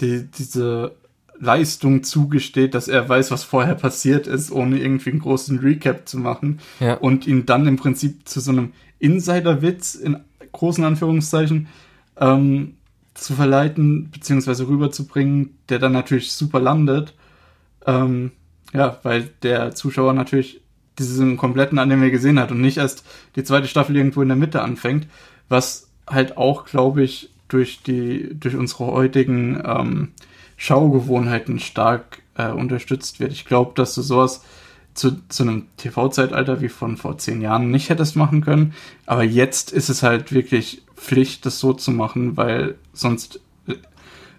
die, 0.00 0.26
diese 0.26 0.96
Leistung 1.38 2.02
zugesteht, 2.02 2.74
dass 2.74 2.88
er 2.88 3.08
weiß, 3.08 3.30
was 3.30 3.44
vorher 3.44 3.74
passiert 3.74 4.26
ist, 4.26 4.50
ohne 4.50 4.78
irgendwie 4.78 5.10
einen 5.10 5.20
großen 5.20 5.58
Recap 5.58 6.08
zu 6.08 6.18
machen. 6.18 6.60
Ja. 6.80 6.94
Und 6.94 7.26
ihn 7.26 7.46
dann 7.46 7.66
im 7.66 7.76
Prinzip 7.76 8.28
zu 8.28 8.40
so 8.40 8.52
einem 8.52 8.72
Insider-Witz 8.98 9.94
in 9.94 10.18
großen 10.52 10.84
Anführungszeichen 10.84 11.68
ähm, 12.18 12.74
zu 13.14 13.34
verleiten, 13.34 14.10
beziehungsweise 14.10 14.68
rüberzubringen, 14.68 15.56
der 15.68 15.78
dann 15.78 15.92
natürlich 15.92 16.32
super 16.32 16.60
landet. 16.60 17.14
Ähm, 17.86 18.32
ja, 18.72 18.98
weil 19.02 19.30
der 19.42 19.74
Zuschauer 19.74 20.12
natürlich 20.12 20.60
diesen 20.98 21.36
kompletten 21.36 21.78
Anime 21.78 22.10
gesehen 22.10 22.38
hat 22.38 22.50
und 22.50 22.60
nicht 22.60 22.78
erst 22.78 23.04
die 23.36 23.44
zweite 23.44 23.68
Staffel 23.68 23.96
irgendwo 23.96 24.22
in 24.22 24.28
der 24.28 24.36
Mitte 24.36 24.62
anfängt, 24.62 25.06
was 25.48 25.90
halt 26.08 26.36
auch, 26.36 26.64
glaube 26.64 27.02
ich, 27.02 27.30
durch 27.48 27.82
die, 27.82 28.28
durch 28.38 28.56
unsere 28.56 28.86
heutigen 28.86 29.62
ähm, 29.64 30.08
Schaugewohnheiten 30.56 31.58
stark 31.58 32.22
äh, 32.36 32.50
unterstützt 32.50 33.20
wird. 33.20 33.32
Ich 33.32 33.44
glaube, 33.44 33.72
dass 33.74 33.94
du 33.94 34.02
sowas 34.02 34.42
zu, 34.94 35.16
zu 35.28 35.42
einem 35.42 35.66
TV-Zeitalter 35.76 36.60
wie 36.60 36.68
von 36.68 36.96
vor 36.96 37.18
zehn 37.18 37.40
Jahren 37.40 37.70
nicht 37.70 37.90
hättest 37.90 38.16
machen 38.16 38.40
können. 38.40 38.74
Aber 39.04 39.22
jetzt 39.22 39.70
ist 39.72 39.88
es 39.88 40.02
halt 40.02 40.32
wirklich 40.32 40.82
Pflicht, 40.96 41.46
das 41.46 41.60
so 41.60 41.72
zu 41.72 41.90
machen, 41.90 42.36
weil 42.36 42.76
sonst, 42.92 43.40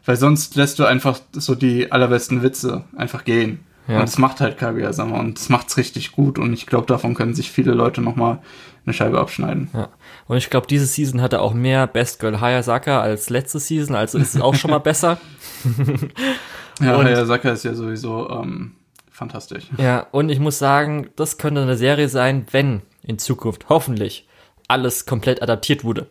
weil 0.05 0.17
sonst 0.17 0.55
lässt 0.55 0.79
du 0.79 0.85
einfach 0.85 1.19
so 1.31 1.55
die 1.55 1.91
allerbesten 1.91 2.41
Witze 2.41 2.85
einfach 2.95 3.23
gehen. 3.23 3.59
Ja. 3.87 3.99
Und 3.99 4.03
das 4.03 4.17
macht 4.17 4.41
halt 4.41 4.57
Kaguya-sama 4.57 5.19
und 5.19 5.39
das 5.39 5.49
macht's 5.49 5.77
richtig 5.77 6.11
gut 6.11 6.39
und 6.39 6.51
ich 6.51 6.65
glaube, 6.65 6.87
davon 6.87 7.13
können 7.13 7.33
sich 7.33 7.51
viele 7.51 7.71
Leute 7.71 8.01
nochmal 8.01 8.39
eine 8.85 8.93
Scheibe 8.93 9.19
abschneiden. 9.19 9.69
Ja. 9.73 9.89
Und 10.27 10.37
ich 10.37 10.49
glaube, 10.49 10.67
diese 10.67 10.85
Season 10.85 11.21
hatte 11.21 11.41
auch 11.41 11.53
mehr 11.53 11.87
Best 11.87 12.19
Girl 12.19 12.41
Hayasaka 12.41 13.01
als 13.01 13.29
letzte 13.29 13.59
Season, 13.59 13.95
also 13.95 14.17
ist 14.17 14.35
es 14.35 14.41
auch 14.41 14.55
schon 14.55 14.71
mal 14.71 14.79
besser. 14.79 15.19
ja, 16.81 16.95
und, 16.95 17.05
Hayasaka 17.05 17.51
ist 17.51 17.63
ja 17.63 17.73
sowieso 17.73 18.29
ähm, 18.29 18.75
fantastisch. 19.09 19.65
Ja, 19.77 20.07
und 20.11 20.29
ich 20.29 20.39
muss 20.39 20.59
sagen, 20.59 21.09
das 21.15 21.37
könnte 21.37 21.61
eine 21.61 21.77
Serie 21.77 22.09
sein, 22.09 22.45
wenn 22.51 22.81
in 23.03 23.19
Zukunft 23.19 23.69
hoffentlich 23.69 24.27
alles 24.67 25.05
komplett 25.05 25.41
adaptiert 25.41 25.83
wurde. 25.83 26.07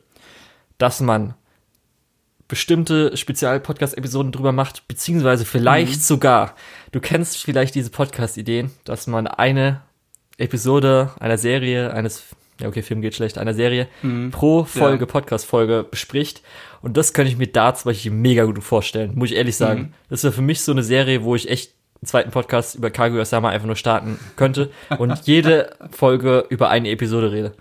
Dass 0.78 1.00
man 1.00 1.34
bestimmte 2.48 3.16
Spezial-Podcast-Episoden 3.16 4.32
drüber 4.32 4.52
macht, 4.52 4.86
beziehungsweise 4.88 5.44
vielleicht 5.44 5.96
mhm. 5.96 6.00
sogar, 6.00 6.54
du 6.92 7.00
kennst 7.00 7.38
vielleicht 7.38 7.74
diese 7.74 7.90
Podcast-Ideen, 7.90 8.70
dass 8.84 9.06
man 9.06 9.26
eine 9.26 9.82
Episode 10.38 11.12
einer 11.18 11.38
Serie, 11.38 11.92
eines, 11.92 12.24
ja 12.60 12.68
okay, 12.68 12.82
Film 12.82 13.00
geht 13.00 13.14
schlecht, 13.14 13.38
einer 13.38 13.54
Serie 13.54 13.88
mhm. 14.02 14.30
pro 14.30 14.64
Folge, 14.64 15.04
ja. 15.04 15.10
Podcast-Folge 15.10 15.86
bespricht. 15.90 16.42
Und 16.80 16.96
das 16.96 17.12
könnte 17.12 17.30
ich 17.30 17.38
mir 17.38 17.48
da 17.48 17.74
zum 17.74 17.90
Beispiel 17.90 18.12
mega 18.12 18.44
gut 18.44 18.62
vorstellen, 18.62 19.12
muss 19.14 19.30
ich 19.30 19.36
ehrlich 19.36 19.56
sagen. 19.56 19.80
Mhm. 19.80 19.92
Das 20.08 20.22
wäre 20.22 20.32
für 20.32 20.42
mich 20.42 20.62
so 20.62 20.72
eine 20.72 20.82
Serie, 20.82 21.22
wo 21.24 21.34
ich 21.34 21.50
echt 21.50 21.74
einen 22.00 22.08
zweiten 22.08 22.30
Podcast 22.30 22.74
über 22.74 22.90
Kaguya-sama 22.90 23.48
einfach 23.48 23.66
nur 23.66 23.76
starten 23.76 24.18
könnte 24.36 24.70
und 24.98 25.18
jede 25.24 25.76
Folge 25.90 26.46
über 26.48 26.70
eine 26.70 26.90
Episode 26.90 27.32
rede. 27.32 27.54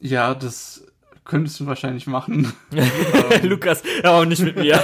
Ja, 0.00 0.34
das 0.34 0.86
könntest 1.24 1.60
du 1.60 1.66
wahrscheinlich 1.66 2.06
machen. 2.06 2.52
Lukas, 3.42 3.82
aber 4.02 4.26
nicht 4.26 4.42
mit 4.42 4.56
mir. 4.56 4.82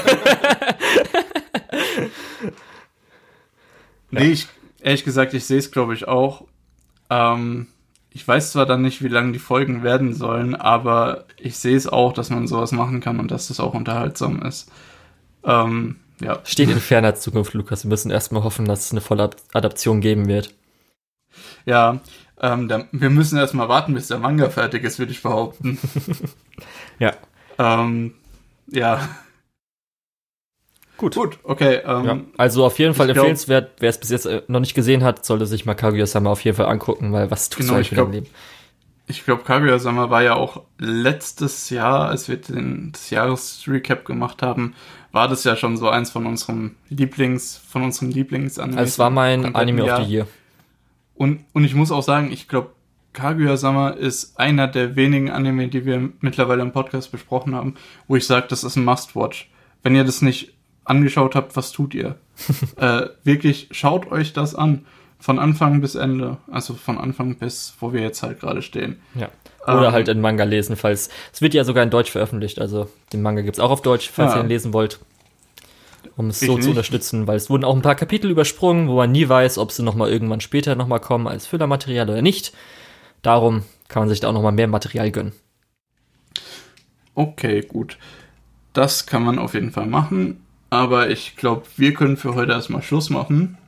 nee, 4.10 4.32
ich, 4.32 4.48
ehrlich 4.80 5.04
gesagt, 5.04 5.34
ich 5.34 5.44
sehe 5.44 5.58
es, 5.58 5.70
glaube 5.70 5.94
ich, 5.94 6.06
auch. 6.06 6.44
Ähm, 7.10 7.68
ich 8.14 8.26
weiß 8.26 8.52
zwar 8.52 8.64
dann 8.64 8.80
nicht, 8.80 9.02
wie 9.02 9.08
lang 9.08 9.32
die 9.32 9.40
Folgen 9.40 9.82
werden 9.82 10.14
sollen, 10.14 10.54
aber 10.54 11.24
ich 11.36 11.58
sehe 11.58 11.76
es 11.76 11.88
auch, 11.88 12.12
dass 12.12 12.30
man 12.30 12.46
sowas 12.46 12.70
machen 12.70 13.00
kann 13.00 13.18
und 13.18 13.32
dass 13.32 13.48
das 13.48 13.58
auch 13.58 13.74
unterhaltsam 13.74 14.40
ist. 14.42 14.70
Ähm, 15.42 15.96
ja. 16.20 16.38
Steht 16.44 16.70
in 16.70 16.78
ferner 16.78 17.16
Zukunft, 17.16 17.54
Lukas. 17.54 17.84
Wir 17.84 17.88
müssen 17.88 18.12
erstmal 18.12 18.44
hoffen, 18.44 18.66
dass 18.66 18.86
es 18.86 18.92
eine 18.92 19.00
volle 19.00 19.30
Adaption 19.52 20.00
geben 20.00 20.28
wird. 20.28 20.54
Ja, 21.66 21.98
ähm, 22.40 22.68
da, 22.68 22.86
wir 22.92 23.10
müssen 23.10 23.36
erstmal 23.36 23.68
warten, 23.68 23.94
bis 23.94 24.06
der 24.06 24.18
Manga 24.18 24.48
fertig 24.48 24.84
ist, 24.84 25.00
würde 25.00 25.10
ich 25.10 25.22
behaupten. 25.22 25.78
ja. 27.00 27.14
Ähm, 27.58 28.14
ja. 28.68 29.08
Gut. 31.04 31.14
Gut, 31.14 31.38
okay. 31.44 31.80
Ähm, 31.84 32.04
Ja. 32.04 32.20
Also 32.38 32.64
auf 32.64 32.78
jeden 32.78 32.94
Fall 32.94 33.10
empfehlenswert, 33.10 33.72
wer 33.80 33.90
es 33.90 33.98
bis 33.98 34.10
jetzt 34.10 34.24
äh, 34.26 34.42
noch 34.48 34.60
nicht 34.60 34.74
gesehen 34.74 35.04
hat, 35.04 35.24
sollte 35.24 35.46
sich 35.46 35.66
mal 35.66 35.74
Kaguya-sama 35.74 36.30
auf 36.30 36.40
jeden 36.42 36.56
Fall 36.56 36.66
angucken, 36.66 37.12
weil 37.12 37.30
was 37.30 37.50
tust 37.50 37.68
Genau, 37.68 37.74
du 37.74 37.80
ich 37.80 37.88
eigentlich 37.88 37.96
glaub- 37.98 38.12
Leben? 38.12 38.26
Ich 39.06 39.24
glaube, 39.26 39.42
Kaguya-sama 39.42 40.08
war 40.08 40.22
ja 40.22 40.34
auch 40.34 40.62
letztes 40.78 41.68
Jahr, 41.68 42.08
als 42.08 42.28
wir 42.30 42.38
den, 42.38 42.90
das 42.92 43.10
Jahresrecap 43.10 44.06
gemacht 44.06 44.40
haben, 44.40 44.74
war 45.12 45.28
das 45.28 45.44
ja 45.44 45.56
schon 45.56 45.76
so 45.76 45.90
eins 45.90 46.10
von 46.10 46.24
unserem 46.24 46.76
Lieblings, 46.88 47.60
von 47.68 47.82
unseren 47.82 48.10
Lieblingsanime. 48.10 48.78
Also 48.78 48.88
es 48.88 48.98
war 48.98 49.10
mein 49.10 49.54
Anime 49.54 49.82
of 49.82 49.88
Jahr. 49.88 50.04
the 50.04 50.10
Year. 50.10 50.26
Und, 51.14 51.44
und 51.52 51.64
ich 51.64 51.74
muss 51.74 51.92
auch 51.92 52.02
sagen, 52.02 52.32
ich 52.32 52.48
glaube, 52.48 52.70
Kaguya-sama 53.12 53.90
ist 53.90 54.40
einer 54.40 54.66
der 54.68 54.96
wenigen 54.96 55.30
Anime, 55.30 55.68
die 55.68 55.84
wir 55.84 56.08
mittlerweile 56.20 56.62
im 56.62 56.72
Podcast 56.72 57.12
besprochen 57.12 57.54
haben, 57.54 57.74
wo 58.08 58.16
ich 58.16 58.26
sage, 58.26 58.46
das 58.48 58.64
ist 58.64 58.76
ein 58.76 58.84
Must-Watch. 58.84 59.50
Wenn 59.82 59.94
ihr 59.94 60.04
das 60.04 60.22
nicht 60.22 60.54
angeschaut 60.84 61.34
habt, 61.34 61.56
was 61.56 61.72
tut 61.72 61.94
ihr? 61.94 62.16
äh, 62.76 63.06
wirklich, 63.24 63.68
schaut 63.70 64.10
euch 64.10 64.32
das 64.32 64.54
an. 64.54 64.84
Von 65.20 65.38
Anfang 65.38 65.80
bis 65.80 65.94
Ende. 65.94 66.36
Also 66.50 66.74
von 66.74 66.98
Anfang 66.98 67.36
bis, 67.36 67.74
wo 67.80 67.92
wir 67.94 68.02
jetzt 68.02 68.22
halt 68.22 68.40
gerade 68.40 68.60
stehen. 68.60 69.00
Ja. 69.14 69.28
Oder 69.66 69.86
Ähm, 69.88 69.92
halt 69.92 70.08
in 70.08 70.20
Manga 70.20 70.44
lesen, 70.44 70.76
falls. 70.76 71.08
Es 71.32 71.40
wird 71.40 71.54
ja 71.54 71.64
sogar 71.64 71.82
in 71.82 71.88
Deutsch 71.88 72.10
veröffentlicht, 72.10 72.60
also 72.60 72.88
den 73.14 73.22
Manga 73.22 73.40
gibt's 73.40 73.58
auch 73.60 73.70
auf 73.70 73.80
Deutsch, 73.80 74.10
falls 74.12 74.32
Ja. 74.32 74.38
ihr 74.40 74.44
ihn 74.44 74.48
lesen 74.50 74.74
wollt. 74.74 74.98
Um 76.16 76.26
es 76.28 76.42
Ich 76.42 76.46
so 76.48 76.54
zu 76.54 76.58
nicht. 76.60 76.68
unterstützen, 76.68 77.26
weil 77.26 77.36
es 77.36 77.48
wurden 77.48 77.64
auch 77.64 77.74
ein 77.74 77.80
paar 77.80 77.94
Kapitel 77.94 78.30
übersprungen, 78.30 78.88
wo 78.88 78.96
man 78.96 79.10
nie 79.12 79.26
weiß, 79.26 79.56
ob 79.56 79.72
sie 79.72 79.82
nochmal 79.82 80.10
irgendwann 80.10 80.42
später 80.42 80.74
nochmal 80.74 81.00
kommen 81.00 81.26
als 81.26 81.46
Füllermaterial 81.46 82.10
oder 82.10 82.20
nicht. 82.20 82.52
Darum 83.22 83.62
kann 83.88 84.02
man 84.02 84.10
sich 84.10 84.20
da 84.20 84.28
auch 84.28 84.32
nochmal 84.34 84.52
mehr 84.52 84.68
Material 84.68 85.10
gönnen. 85.10 85.32
Okay, 87.14 87.62
gut. 87.62 87.96
Das 88.72 89.06
kann 89.06 89.22
man 89.22 89.38
auf 89.38 89.54
jeden 89.54 89.70
Fall 89.70 89.86
machen. 89.86 90.43
Aber 90.74 91.10
ich 91.10 91.36
glaube, 91.36 91.62
wir 91.76 91.94
können 91.94 92.16
für 92.16 92.34
heute 92.34 92.52
erstmal 92.52 92.82
Schluss 92.82 93.10
machen. 93.10 93.58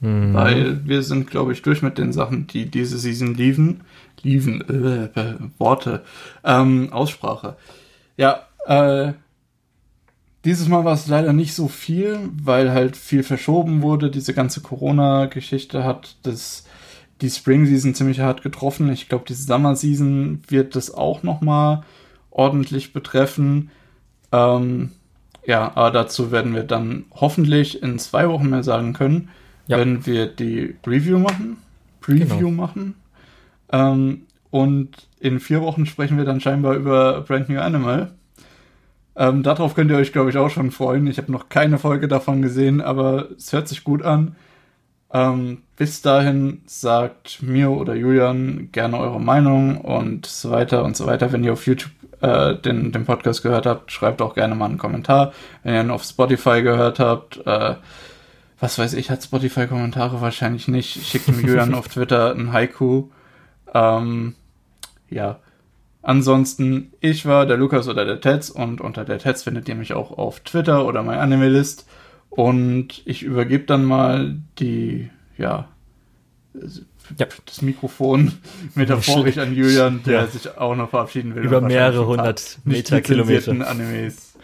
Mhm. 0.00 0.32
Weil 0.32 0.86
wir 0.86 1.02
sind, 1.02 1.30
glaube 1.30 1.52
ich, 1.52 1.62
durch 1.62 1.82
mit 1.82 1.98
den 1.98 2.12
Sachen, 2.12 2.46
die 2.46 2.66
diese 2.66 2.98
Season 2.98 3.34
liefen. 3.34 3.82
Liefen, 4.22 4.62
äh, 4.68 5.20
äh, 5.20 5.34
Worte. 5.58 6.04
Ähm, 6.44 6.92
Aussprache. 6.92 7.56
Ja, 8.16 8.46
äh, 8.66 9.12
dieses 10.44 10.68
Mal 10.68 10.84
war 10.84 10.94
es 10.94 11.06
leider 11.08 11.32
nicht 11.32 11.54
so 11.54 11.68
viel, 11.68 12.18
weil 12.32 12.72
halt 12.72 12.96
viel 12.96 13.22
verschoben 13.22 13.82
wurde. 13.82 14.10
Diese 14.10 14.34
ganze 14.34 14.60
Corona-Geschichte 14.60 15.84
hat 15.84 16.16
das, 16.22 16.64
die 17.20 17.30
Spring 17.30 17.66
Season 17.66 17.94
ziemlich 17.94 18.20
hart 18.20 18.42
getroffen. 18.42 18.90
Ich 18.90 19.08
glaube, 19.08 19.24
diese 19.28 19.42
Summer 19.42 19.76
Season 19.76 20.40
wird 20.48 20.76
das 20.76 20.94
auch 20.94 21.22
noch 21.22 21.40
mal 21.40 21.84
ordentlich 22.30 22.92
betreffen. 22.92 23.70
Ähm, 24.32 24.92
ja, 25.48 25.72
aber 25.74 25.90
dazu 25.90 26.30
werden 26.30 26.54
wir 26.54 26.62
dann 26.62 27.06
hoffentlich 27.12 27.82
in 27.82 27.98
zwei 27.98 28.28
Wochen 28.28 28.50
mehr 28.50 28.62
sagen 28.62 28.92
können, 28.92 29.30
Ja. 29.66 29.78
wenn 29.78 30.06
wir 30.06 30.26
die 30.26 30.76
Review 30.86 31.18
machen, 31.18 31.56
Preview 32.00 32.36
Genau. 32.50 32.50
machen. 32.50 32.94
Ähm, 33.72 34.22
und 34.50 34.90
in 35.20 35.40
vier 35.40 35.60
Wochen 35.62 35.84
sprechen 35.86 36.16
wir 36.18 36.24
dann 36.24 36.40
scheinbar 36.40 36.74
über 36.74 37.22
Brand 37.22 37.48
New 37.48 37.58
Animal. 37.60 38.12
Ähm, 39.16 39.42
darauf 39.42 39.74
könnt 39.74 39.90
ihr 39.90 39.96
euch, 39.96 40.12
glaube 40.12 40.30
ich, 40.30 40.36
auch 40.36 40.48
schon 40.50 40.70
freuen. 40.70 41.06
Ich 41.08 41.18
habe 41.18 41.32
noch 41.32 41.48
keine 41.48 41.78
Folge 41.78 42.06
davon 42.08 42.40
gesehen, 42.40 42.80
aber 42.80 43.30
es 43.36 43.52
hört 43.52 43.66
sich 43.68 43.82
gut 43.84 44.02
an. 44.02 44.36
Ähm, 45.12 45.62
bis 45.76 46.02
dahin 46.02 46.60
sagt 46.66 47.42
mir 47.42 47.70
oder 47.70 47.94
Julian 47.94 48.68
gerne 48.72 48.98
eure 48.98 49.20
Meinung 49.20 49.78
und 49.78 50.26
so 50.26 50.50
weiter 50.50 50.84
und 50.84 50.96
so 50.96 51.06
weiter. 51.06 51.32
Wenn 51.32 51.42
ihr 51.44 51.54
auf 51.54 51.66
YouTube 51.66 51.90
äh, 52.20 52.54
den, 52.56 52.92
den 52.92 53.04
Podcast 53.04 53.42
gehört 53.42 53.66
habt, 53.66 53.92
schreibt 53.92 54.22
auch 54.22 54.34
gerne 54.34 54.54
mal 54.54 54.66
einen 54.66 54.78
Kommentar. 54.78 55.32
Wenn 55.62 55.74
ihr 55.74 55.80
ihn 55.80 55.90
auf 55.90 56.04
Spotify 56.04 56.62
gehört 56.62 56.98
habt, 56.98 57.44
äh, 57.46 57.74
was 58.60 58.78
weiß 58.78 58.94
ich, 58.94 59.10
hat 59.10 59.22
Spotify 59.22 59.66
Kommentare 59.66 60.20
wahrscheinlich 60.20 60.68
nicht. 60.68 61.04
Schickt 61.06 61.28
mir 61.28 61.40
Julian 61.40 61.74
auf 61.74 61.88
Twitter 61.88 62.32
ein 62.32 62.52
Haiku. 62.52 63.08
Ähm, 63.72 64.34
ja. 65.10 65.38
Ansonsten, 66.02 66.92
ich 67.00 67.26
war 67.26 67.46
der 67.46 67.56
Lukas 67.56 67.88
oder 67.88 68.04
der 68.04 68.20
Tetz 68.20 68.50
und 68.50 68.80
unter 68.80 69.04
der 69.04 69.18
Tetz 69.18 69.42
findet 69.42 69.68
ihr 69.68 69.74
mich 69.74 69.92
auch 69.92 70.16
auf 70.16 70.40
Twitter 70.40 70.86
oder 70.86 71.02
mein 71.02 71.18
Anime-List. 71.18 71.86
Und 72.30 73.02
ich 73.04 73.22
übergebe 73.22 73.64
dann 73.64 73.84
mal 73.84 74.36
die, 74.58 75.10
ja, 75.36 75.68
Ja. 77.16 77.26
das 77.46 77.62
Mikrofon 77.62 78.32
metaphorisch 78.74 79.38
an 79.38 79.54
Julian, 79.54 80.02
der 80.04 80.20
Ja. 80.20 80.26
sich 80.26 80.56
auch 80.58 80.74
noch 80.74 80.90
verabschieden 80.90 81.34
will. 81.34 81.44
Über 81.44 81.60
mehrere 81.60 82.06
hundert 82.06 82.58
Meter, 82.64 83.00
Kilometer. 83.00 83.52
Animes. 83.68 84.34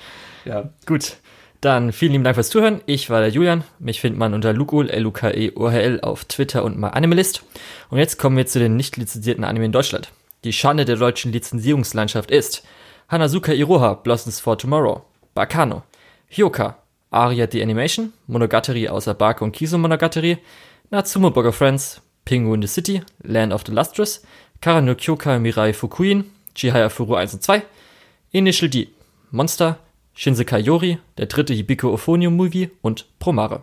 Ja, 0.45 0.71
Gut. 0.87 1.17
Dann 1.61 1.93
vielen 1.93 2.13
lieben 2.13 2.25
Dank 2.25 2.37
fürs 2.37 2.51
Zuhören. 2.51 2.83
Ich 2.85 3.09
war 3.09 3.21
der 3.21 3.31
Julian. 3.31 3.65
Mich 3.79 3.99
findet 4.03 4.19
man 4.19 4.35
unter 4.35 4.53
Lukul, 4.53 4.91
L-U-K-E-O-H-L 4.91 6.03
auf 6.03 6.27
Twitter 6.27 6.63
und 6.63 6.79
mal 6.79 6.89
Animalist. 6.91 7.43
Und 7.89 7.97
jetzt 7.99 8.19
kommen 8.19 8.37
wir 8.37 8.45
zu 8.45 8.59
den 8.59 8.77
nicht 8.77 8.99
lizenzierten 8.99 9.45
Anime 9.45 9.65
in 9.65 9.73
Deutschland. 9.73 10.11
Die 10.45 10.53
Schande 10.53 10.85
der 10.85 10.97
deutschen 10.97 11.33
Lizenzierungslandschaft 11.33 12.31
ist 12.31 12.65
Hanazuka 13.09 13.53
Iroha, 13.53 13.95
Blossoms 13.95 14.41
for 14.41 14.59
Tomorrow, 14.59 15.07
Bakano, 15.35 15.85
Hyoka, 16.29 16.77
Aria 17.11 17.49
the 17.51 17.63
Animation, 17.63 18.13
Monogatari 18.27 18.89
außer 18.91 19.15
Barke 19.15 19.43
und 19.43 19.53
Kiso 19.53 19.79
Monogatari, 19.79 20.37
Natsumo 20.91 21.31
Burger 21.31 21.53
Friends, 21.53 22.03
Penguin 22.25 22.63
the 22.63 22.69
City, 22.69 23.03
Land 23.23 23.53
of 23.53 23.65
the 23.65 23.73
Lustrous, 23.73 24.23
Karano 24.61 24.95
Kyoka 24.95 25.39
Mirai 25.39 25.73
Fukuin, 25.75 26.25
Chihaya 26.55 26.89
Furu 26.89 27.17
1 27.17 27.35
und 27.35 27.43
2, 27.43 27.63
Initial 28.33 28.69
D, 28.69 28.89
Monster, 29.31 29.79
Shinsekai 30.15 30.61
Yori, 30.61 30.99
der 31.19 31.27
dritte 31.27 31.55
Hibiko 31.55 31.93
Ophonium 31.93 32.37
Movie 32.37 32.71
und 32.83 33.07
Promare. 33.19 33.63